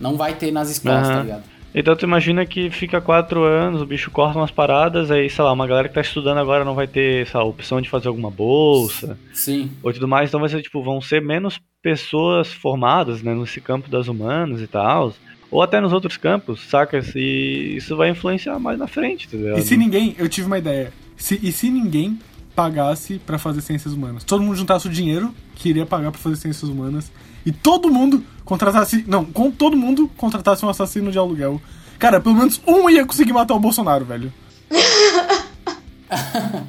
Não 0.00 0.16
vai 0.16 0.34
ter 0.34 0.50
nas 0.50 0.70
escolas, 0.70 1.06
Aham. 1.08 1.16
tá 1.16 1.22
ligado? 1.22 1.42
Então 1.74 1.94
tu 1.94 2.04
imagina 2.06 2.46
que 2.46 2.70
fica 2.70 3.02
quatro 3.02 3.44
anos, 3.44 3.82
o 3.82 3.86
bicho 3.86 4.10
corta 4.10 4.38
umas 4.38 4.50
paradas, 4.50 5.10
aí, 5.10 5.28
sei 5.28 5.44
lá, 5.44 5.52
uma 5.52 5.66
galera 5.66 5.88
que 5.88 5.94
tá 5.94 6.00
estudando 6.00 6.38
agora 6.38 6.64
não 6.64 6.74
vai 6.74 6.86
ter, 6.86 7.26
sei 7.26 7.38
lá, 7.38 7.44
opção 7.44 7.82
de 7.82 7.90
fazer 7.90 8.08
alguma 8.08 8.30
bolsa 8.30 9.18
Sim. 9.34 9.70
ou 9.82 9.92
tudo 9.92 10.08
mais, 10.08 10.30
então 10.30 10.40
vai 10.40 10.48
ser, 10.48 10.62
tipo, 10.62 10.82
vão 10.82 11.02
ser 11.02 11.20
menos 11.20 11.60
pessoas 11.90 12.52
formadas, 12.52 13.22
né, 13.22 13.32
nesse 13.32 13.60
campo 13.60 13.88
das 13.88 14.08
humanas 14.08 14.60
e 14.60 14.66
tal, 14.66 15.14
ou 15.48 15.62
até 15.62 15.80
nos 15.80 15.92
outros 15.92 16.16
campos, 16.16 16.60
saca? 16.68 16.98
E 17.14 17.76
isso 17.76 17.96
vai 17.96 18.10
influenciar 18.10 18.58
mais 18.58 18.76
na 18.76 18.88
frente, 18.88 19.28
tá 19.28 19.36
ligado? 19.36 19.58
E 19.60 19.62
se 19.62 19.76
ninguém, 19.76 20.16
eu 20.18 20.28
tive 20.28 20.48
uma 20.48 20.58
ideia. 20.58 20.92
Se- 21.16 21.38
e 21.40 21.52
se 21.52 21.70
ninguém 21.70 22.18
pagasse 22.56 23.20
pra 23.24 23.38
fazer 23.38 23.60
ciências 23.60 23.94
humanas? 23.94 24.24
Todo 24.24 24.42
mundo 24.42 24.56
juntasse 24.56 24.88
o 24.88 24.90
dinheiro 24.90 25.32
que 25.54 25.68
iria 25.68 25.86
pagar 25.86 26.10
pra 26.10 26.20
fazer 26.20 26.34
ciências 26.34 26.68
humanas 26.68 27.12
e 27.44 27.52
todo 27.52 27.88
mundo 27.88 28.24
contratasse, 28.44 29.04
não, 29.06 29.24
com 29.24 29.48
todo 29.52 29.76
mundo 29.76 30.10
contratasse 30.16 30.66
um 30.66 30.68
assassino 30.68 31.12
de 31.12 31.18
aluguel. 31.18 31.62
Cara, 32.00 32.20
pelo 32.20 32.34
menos 32.34 32.60
um 32.66 32.90
ia 32.90 33.06
conseguir 33.06 33.32
matar 33.32 33.54
o 33.54 33.60
Bolsonaro, 33.60 34.04
velho. 34.04 34.32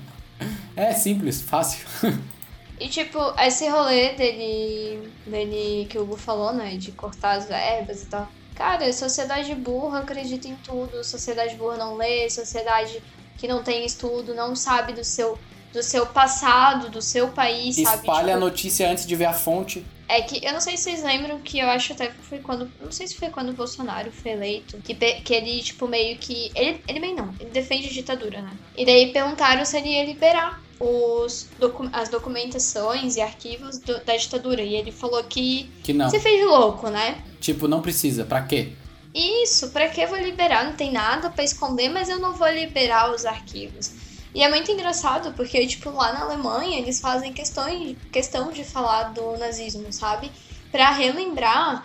É 0.75 0.93
simples, 0.93 1.41
fácil. 1.41 1.87
E 2.79 2.87
tipo, 2.87 3.19
esse 3.39 3.67
rolê 3.67 4.13
dele, 4.13 5.11
dele 5.25 5.87
que 5.89 5.97
o 5.97 6.03
Hugo 6.03 6.17
falou, 6.17 6.53
né? 6.53 6.75
De 6.77 6.91
cortar 6.91 7.37
as 7.37 7.47
verbas 7.47 8.03
e 8.03 8.05
tal. 8.05 8.27
Cara, 8.55 8.91
sociedade 8.91 9.53
burra 9.55 9.99
acredita 9.99 10.47
em 10.47 10.55
tudo, 10.57 11.03
sociedade 11.03 11.55
burra 11.55 11.77
não 11.77 11.95
lê, 11.95 12.29
sociedade 12.29 13.01
que 13.37 13.47
não 13.47 13.61
tem 13.63 13.85
estudo, 13.85 14.33
não 14.33 14.55
sabe 14.55 14.93
do 14.93 15.03
seu, 15.03 15.37
do 15.71 15.83
seu 15.83 16.07
passado, 16.07 16.89
do 16.89 17.01
seu 17.01 17.27
país, 17.29 17.75
sabe? 17.75 17.97
Espalha 17.97 18.33
a 18.33 18.37
Tipo, 18.37 18.39
notícia 18.39 18.89
antes 18.89 19.05
de 19.05 19.15
ver 19.15 19.25
a 19.25 19.33
fonte. 19.33 19.85
É 20.09 20.21
que 20.21 20.43
eu 20.43 20.53
não 20.53 20.61
sei 20.61 20.77
se 20.77 20.83
vocês 20.83 21.03
lembram 21.03 21.39
que 21.39 21.59
eu 21.59 21.67
acho 21.69 21.93
até 21.93 22.07
que 22.07 22.17
foi 22.23 22.39
quando. 22.39 22.71
Não 22.81 22.91
sei 22.91 23.07
se 23.07 23.15
foi 23.15 23.29
quando 23.29 23.49
o 23.49 23.53
Bolsonaro 23.53 24.11
foi 24.11 24.31
eleito. 24.31 24.77
Que, 24.77 24.95
que 24.95 25.33
ele, 25.33 25.61
tipo, 25.61 25.87
meio 25.87 26.17
que. 26.17 26.49
Ele, 26.55 26.81
ele 26.87 26.99
bem 26.99 27.13
não, 27.13 27.33
ele 27.39 27.49
defende 27.49 27.87
a 27.87 27.91
ditadura, 27.91 28.41
né? 28.41 28.51
E 28.75 28.85
daí 28.85 29.11
perguntaram 29.11 29.65
se 29.65 29.77
ele 29.77 29.89
ia 29.89 30.05
liberar 30.05 30.61
os 30.79 31.47
docu- 31.59 31.89
as 31.91 32.09
documentações 32.09 33.15
e 33.15 33.21
arquivos 33.21 33.79
do- 33.79 34.03
da 34.03 34.15
ditadura. 34.15 34.61
E 34.61 34.75
ele 34.75 34.91
falou 34.91 35.23
que 35.23 35.71
Que 35.83 35.93
não. 35.93 36.09
você 36.09 36.19
fez 36.19 36.45
louco, 36.45 36.89
né? 36.89 37.23
Tipo, 37.39 37.67
não 37.67 37.81
precisa. 37.81 38.25
Pra 38.25 38.41
quê? 38.43 38.73
Isso, 39.13 39.69
pra 39.69 39.87
que 39.89 40.01
eu 40.01 40.07
vou 40.07 40.17
liberar? 40.19 40.65
Não 40.65 40.73
tem 40.73 40.91
nada 40.91 41.29
pra 41.29 41.43
esconder, 41.43 41.89
mas 41.89 42.09
eu 42.09 42.19
não 42.19 42.33
vou 42.33 42.47
liberar 42.49 43.11
os 43.13 43.25
arquivos. 43.25 43.91
E 44.35 44.43
é 44.43 44.49
muito 44.49 44.71
engraçado 44.71 45.33
porque, 45.33 45.65
tipo, 45.65 45.89
lá 45.89 46.13
na 46.13 46.21
Alemanha 46.21 46.77
eles 46.77 46.99
fazem 46.99 47.33
questão, 47.33 47.65
questão 48.11 48.51
de 48.51 48.63
falar 48.63 49.13
do 49.13 49.35
nazismo, 49.37 49.91
sabe? 49.91 50.29
Pra 50.71 50.91
relembrar, 50.91 51.83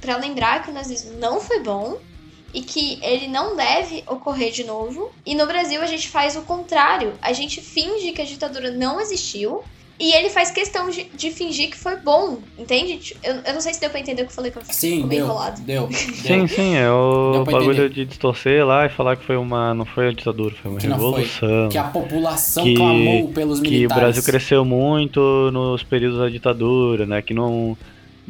pra 0.00 0.16
lembrar 0.16 0.62
que 0.62 0.70
o 0.70 0.74
nazismo 0.74 1.12
não 1.18 1.40
foi 1.40 1.60
bom 1.60 1.98
e 2.54 2.62
que 2.62 2.98
ele 3.02 3.28
não 3.28 3.56
deve 3.56 4.02
ocorrer 4.06 4.50
de 4.52 4.64
novo. 4.64 5.10
E 5.24 5.34
no 5.34 5.46
Brasil 5.46 5.80
a 5.82 5.86
gente 5.86 6.08
faz 6.08 6.36
o 6.36 6.42
contrário. 6.42 7.12
A 7.22 7.32
gente 7.32 7.60
finge 7.60 8.12
que 8.12 8.20
a 8.22 8.24
ditadura 8.24 8.70
não 8.70 9.00
existiu 9.00 9.62
e 9.98 10.14
ele 10.14 10.30
faz 10.30 10.50
questão 10.50 10.88
de, 10.88 11.04
de 11.04 11.30
fingir 11.30 11.68
que 11.70 11.76
foi 11.76 11.94
bom, 11.96 12.38
entende? 12.58 13.14
Eu, 13.22 13.34
eu 13.44 13.52
não 13.52 13.60
sei 13.60 13.74
se 13.74 13.80
deu 13.82 13.90
pra 13.90 14.00
entender 14.00 14.22
o 14.22 14.24
que 14.24 14.30
eu 14.32 14.34
falei, 14.34 14.50
que 14.50 14.56
eu 14.56 14.62
Sim, 14.64 15.06
deu. 15.06 15.26
enrolado. 15.26 15.60
Deu. 15.60 15.88
Sim, 15.92 16.38
deu. 16.38 16.48
sim, 16.48 16.74
é 16.74 16.84
Deu 16.84 16.94
o 17.42 17.44
bagulho 17.44 17.72
entender. 17.72 17.88
de 17.90 18.04
distorcer 18.06 18.64
lá 18.66 18.86
e 18.86 18.88
falar 18.88 19.16
que 19.16 19.24
foi 19.26 19.36
uma. 19.36 19.74
Não 19.74 19.84
foi 19.84 20.08
a 20.08 20.12
ditadura, 20.12 20.54
foi 20.62 20.70
uma 20.70 20.80
Que 20.80 20.86
revolução. 20.86 21.68
Que 21.68 21.76
a 21.76 21.84
população 21.84 22.64
Que- 22.64 22.76
clamou 22.76 23.28
pelos 23.28 23.60
que 23.60 23.68
o 23.68 23.70
militares. 23.70 24.02
Brasil 24.02 24.22
cresceu 24.22 24.64
muito 24.64 25.50
nos 25.52 25.82
períodos 25.82 26.18
da 26.18 26.30
ditadura, 26.30 27.04
né? 27.04 27.20
Que 27.20 27.34
não. 27.34 27.76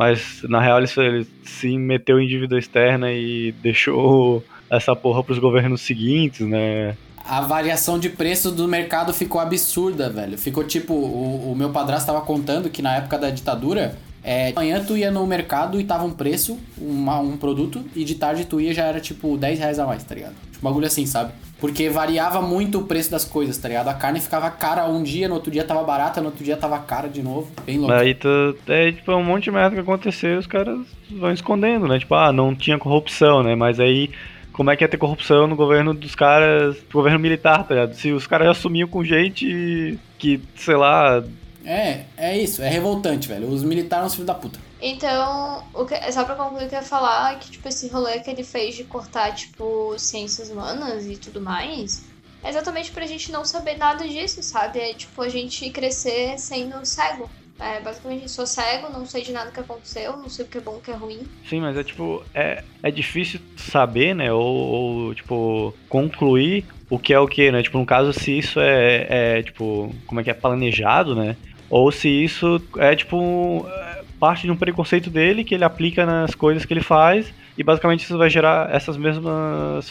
Mas 0.01 0.41
na 0.49 0.63
real 0.63 0.79
ele, 0.79 0.89
ele 0.97 1.27
se 1.45 1.77
meteu 1.77 2.19
em 2.19 2.27
dívida 2.27 2.59
externa 2.59 3.13
e 3.13 3.53
deixou 3.63 4.43
essa 4.71 4.97
porra 4.97 5.23
pros 5.23 5.39
governos 5.39 5.83
seguintes, 5.83 6.41
né? 6.47 6.97
A 7.23 7.43
variação 7.43 7.99
de 7.99 8.09
preço 8.09 8.51
do 8.51 8.67
mercado 8.67 9.13
ficou 9.13 9.39
absurda, 9.39 10.09
velho. 10.09 10.39
Ficou 10.39 10.65
tipo, 10.65 10.95
o, 10.95 11.53
o 11.53 11.55
meu 11.55 11.69
padrasto 11.69 12.07
tava 12.07 12.23
contando 12.23 12.71
que 12.71 12.81
na 12.81 12.97
época 12.97 13.19
da 13.19 13.29
ditadura, 13.29 13.95
é, 14.25 14.49
de 14.49 14.55
manhã 14.55 14.83
tu 14.83 14.97
ia 14.97 15.11
no 15.11 15.27
mercado 15.27 15.79
e 15.79 15.85
tava 15.85 16.05
um 16.05 16.13
preço, 16.13 16.59
uma- 16.79 17.21
um 17.21 17.37
produto, 17.37 17.85
e 17.95 18.03
de 18.03 18.15
tarde 18.15 18.47
tu 18.47 18.59
ia 18.59 18.73
já 18.73 18.87
era 18.87 19.01
tipo 19.01 19.37
10 19.37 19.59
reais 19.59 19.79
a 19.79 19.85
mais, 19.87 20.03
tá 20.03 20.15
ligado? 20.15 20.35
Tipo, 20.51 20.65
bagulho 20.65 20.87
assim, 20.87 21.05
sabe? 21.05 21.31
Porque 21.61 21.91
variava 21.91 22.41
muito 22.41 22.79
o 22.79 22.85
preço 22.85 23.11
das 23.11 23.25
coisas, 23.25 23.59
tá 23.59 23.69
ligado? 23.69 23.89
A 23.89 23.95
carne 23.95 24.19
ficava 24.19 24.51
cara 24.51 24.87
um 24.87 25.03
dia, 25.03 25.29
no 25.29 25.35
outro 25.35 25.51
dia 25.51 25.63
tava 25.63 25.83
barata, 25.83 26.21
no 26.21 26.29
outro 26.29 26.43
dia 26.43 26.57
tava 26.57 26.79
cara 26.79 27.09
de 27.09 27.23
novo. 27.23 27.51
Bem 27.67 27.79
louco. 27.79 27.93
Aí 27.93 28.15
tu, 28.15 28.57
tipo 28.97 29.13
um 29.13 29.23
monte 29.23 29.45
de 29.45 29.51
merda 29.51 29.75
que 29.77 29.83
aconteceu 29.83 30.37
e 30.37 30.39
os 30.39 30.47
caras 30.47 30.79
vão 31.11 31.33
escondendo, 31.33 31.87
né? 31.87 31.99
Tipo, 31.99 32.15
ah, 32.15 32.33
não 32.33 32.55
tinha 32.55 32.79
corrupção, 32.79 33.43
né? 33.43 33.55
Mas 33.55 33.79
aí, 33.79 34.11
como 34.53 34.71
é 34.71 34.77
que 34.77 34.83
ia 34.83 34.89
ter 34.89 34.97
corrupção 34.97 35.47
no 35.47 35.55
governo 35.55 35.93
dos 35.93 36.15
caras, 36.15 36.77
governo 36.91 37.19
militar, 37.19 37.67
tá 37.67 37.75
ligado? 37.75 37.95
Se 37.95 38.11
os 38.11 38.27
caras 38.27 38.49
assumiam 38.49 38.89
com 38.89 39.05
gente 39.05 39.99
que, 40.19 40.41
sei 40.57 40.77
lá, 40.77 41.23
É, 41.65 42.05
é 42.17 42.39
isso, 42.39 42.63
é 42.63 42.69
revoltante, 42.69 43.29
velho. 43.29 43.49
Os 43.49 43.63
militares 43.63 44.07
são 44.07 44.17
filhos 44.17 44.27
da 44.27 44.35
puta. 44.35 44.59
Então, 44.83 45.63
que, 45.87 46.13
só 46.13 46.25
pra 46.25 46.35
concluir 46.35 46.65
eu 46.65 46.71
ia 46.71 46.83
falar, 46.83 47.39
que, 47.39 47.51
tipo, 47.51 47.69
esse 47.69 47.89
rolê 47.89 48.21
que 48.21 48.31
ele 48.31 48.43
fez 48.45 48.75
de 48.75 48.85
cortar, 48.85 49.35
tipo, 49.35 49.99
ciências 49.99 50.51
humanas 50.51 51.07
e 51.07 51.17
tudo 51.17 51.41
mais, 51.41 52.09
é 52.43 52.49
exatamente 52.49 52.91
pra 52.91 53.07
gente 53.07 53.31
não 53.31 53.45
saber 53.45 53.77
nada 53.77 54.09
disso, 54.09 54.43
sabe? 54.43 54.79
É, 54.79 54.95
tipo, 54.95 55.21
a 55.21 55.29
gente 55.29 55.69
crescer 55.71 56.39
sendo 56.39 56.85
cego. 56.85 57.29
É, 57.59 57.79
basicamente, 57.79 58.31
sou 58.31 58.47
cego, 58.47 58.89
não 58.89 59.05
sei 59.05 59.23
de 59.23 59.33
nada 59.33 59.51
que 59.51 59.61
aconteceu, 59.61 60.17
não 60.17 60.31
sei 60.31 60.47
o 60.47 60.49
que 60.49 60.57
é 60.57 60.61
bom, 60.63 60.77
o 60.77 60.81
que 60.81 60.91
é 60.91 60.95
ruim. 60.95 61.21
Sim, 61.47 61.61
mas 61.61 61.77
é 61.77 61.85
tipo, 61.85 62.25
é, 62.35 62.65
é 62.83 62.91
difícil 62.91 63.39
saber, 63.55 64.15
né? 64.15 64.33
Ou, 64.33 64.43
ou, 64.43 65.15
tipo, 65.15 65.75
concluir 65.87 66.65
o 66.89 66.99
que 66.99 67.13
é 67.13 67.21
o 67.21 67.29
que, 67.29 67.53
né? 67.53 67.63
Tipo, 67.63 67.77
no 67.77 67.85
caso, 67.85 68.15
se 68.15 68.39
isso 68.39 68.59
é, 68.59 69.07
é, 69.11 69.43
tipo, 69.43 69.95
como 70.07 70.21
é 70.21 70.25
que 70.25 70.31
é, 70.31 70.35
planejado, 70.35 71.15
né? 71.15 71.37
Ou 71.69 71.93
se 71.93 72.09
isso 72.09 72.61
é, 72.79 72.97
tipo, 72.97 73.67
é, 73.69 74.00
parte 74.21 74.43
de 74.43 74.53
um 74.53 74.57
preconceito 74.57 75.09
dele 75.09 75.43
que 75.43 75.55
ele 75.55 75.65
aplica 75.65 76.05
nas 76.05 76.35
coisas 76.35 76.67
que 76.67 76.75
ele 76.75 76.83
faz 76.83 77.33
e 77.57 77.65
basicamente 77.65 78.05
isso 78.05 78.17
vai 78.17 78.31
gerar 78.31 78.73
essas 78.75 78.97
mesmas 78.97 79.89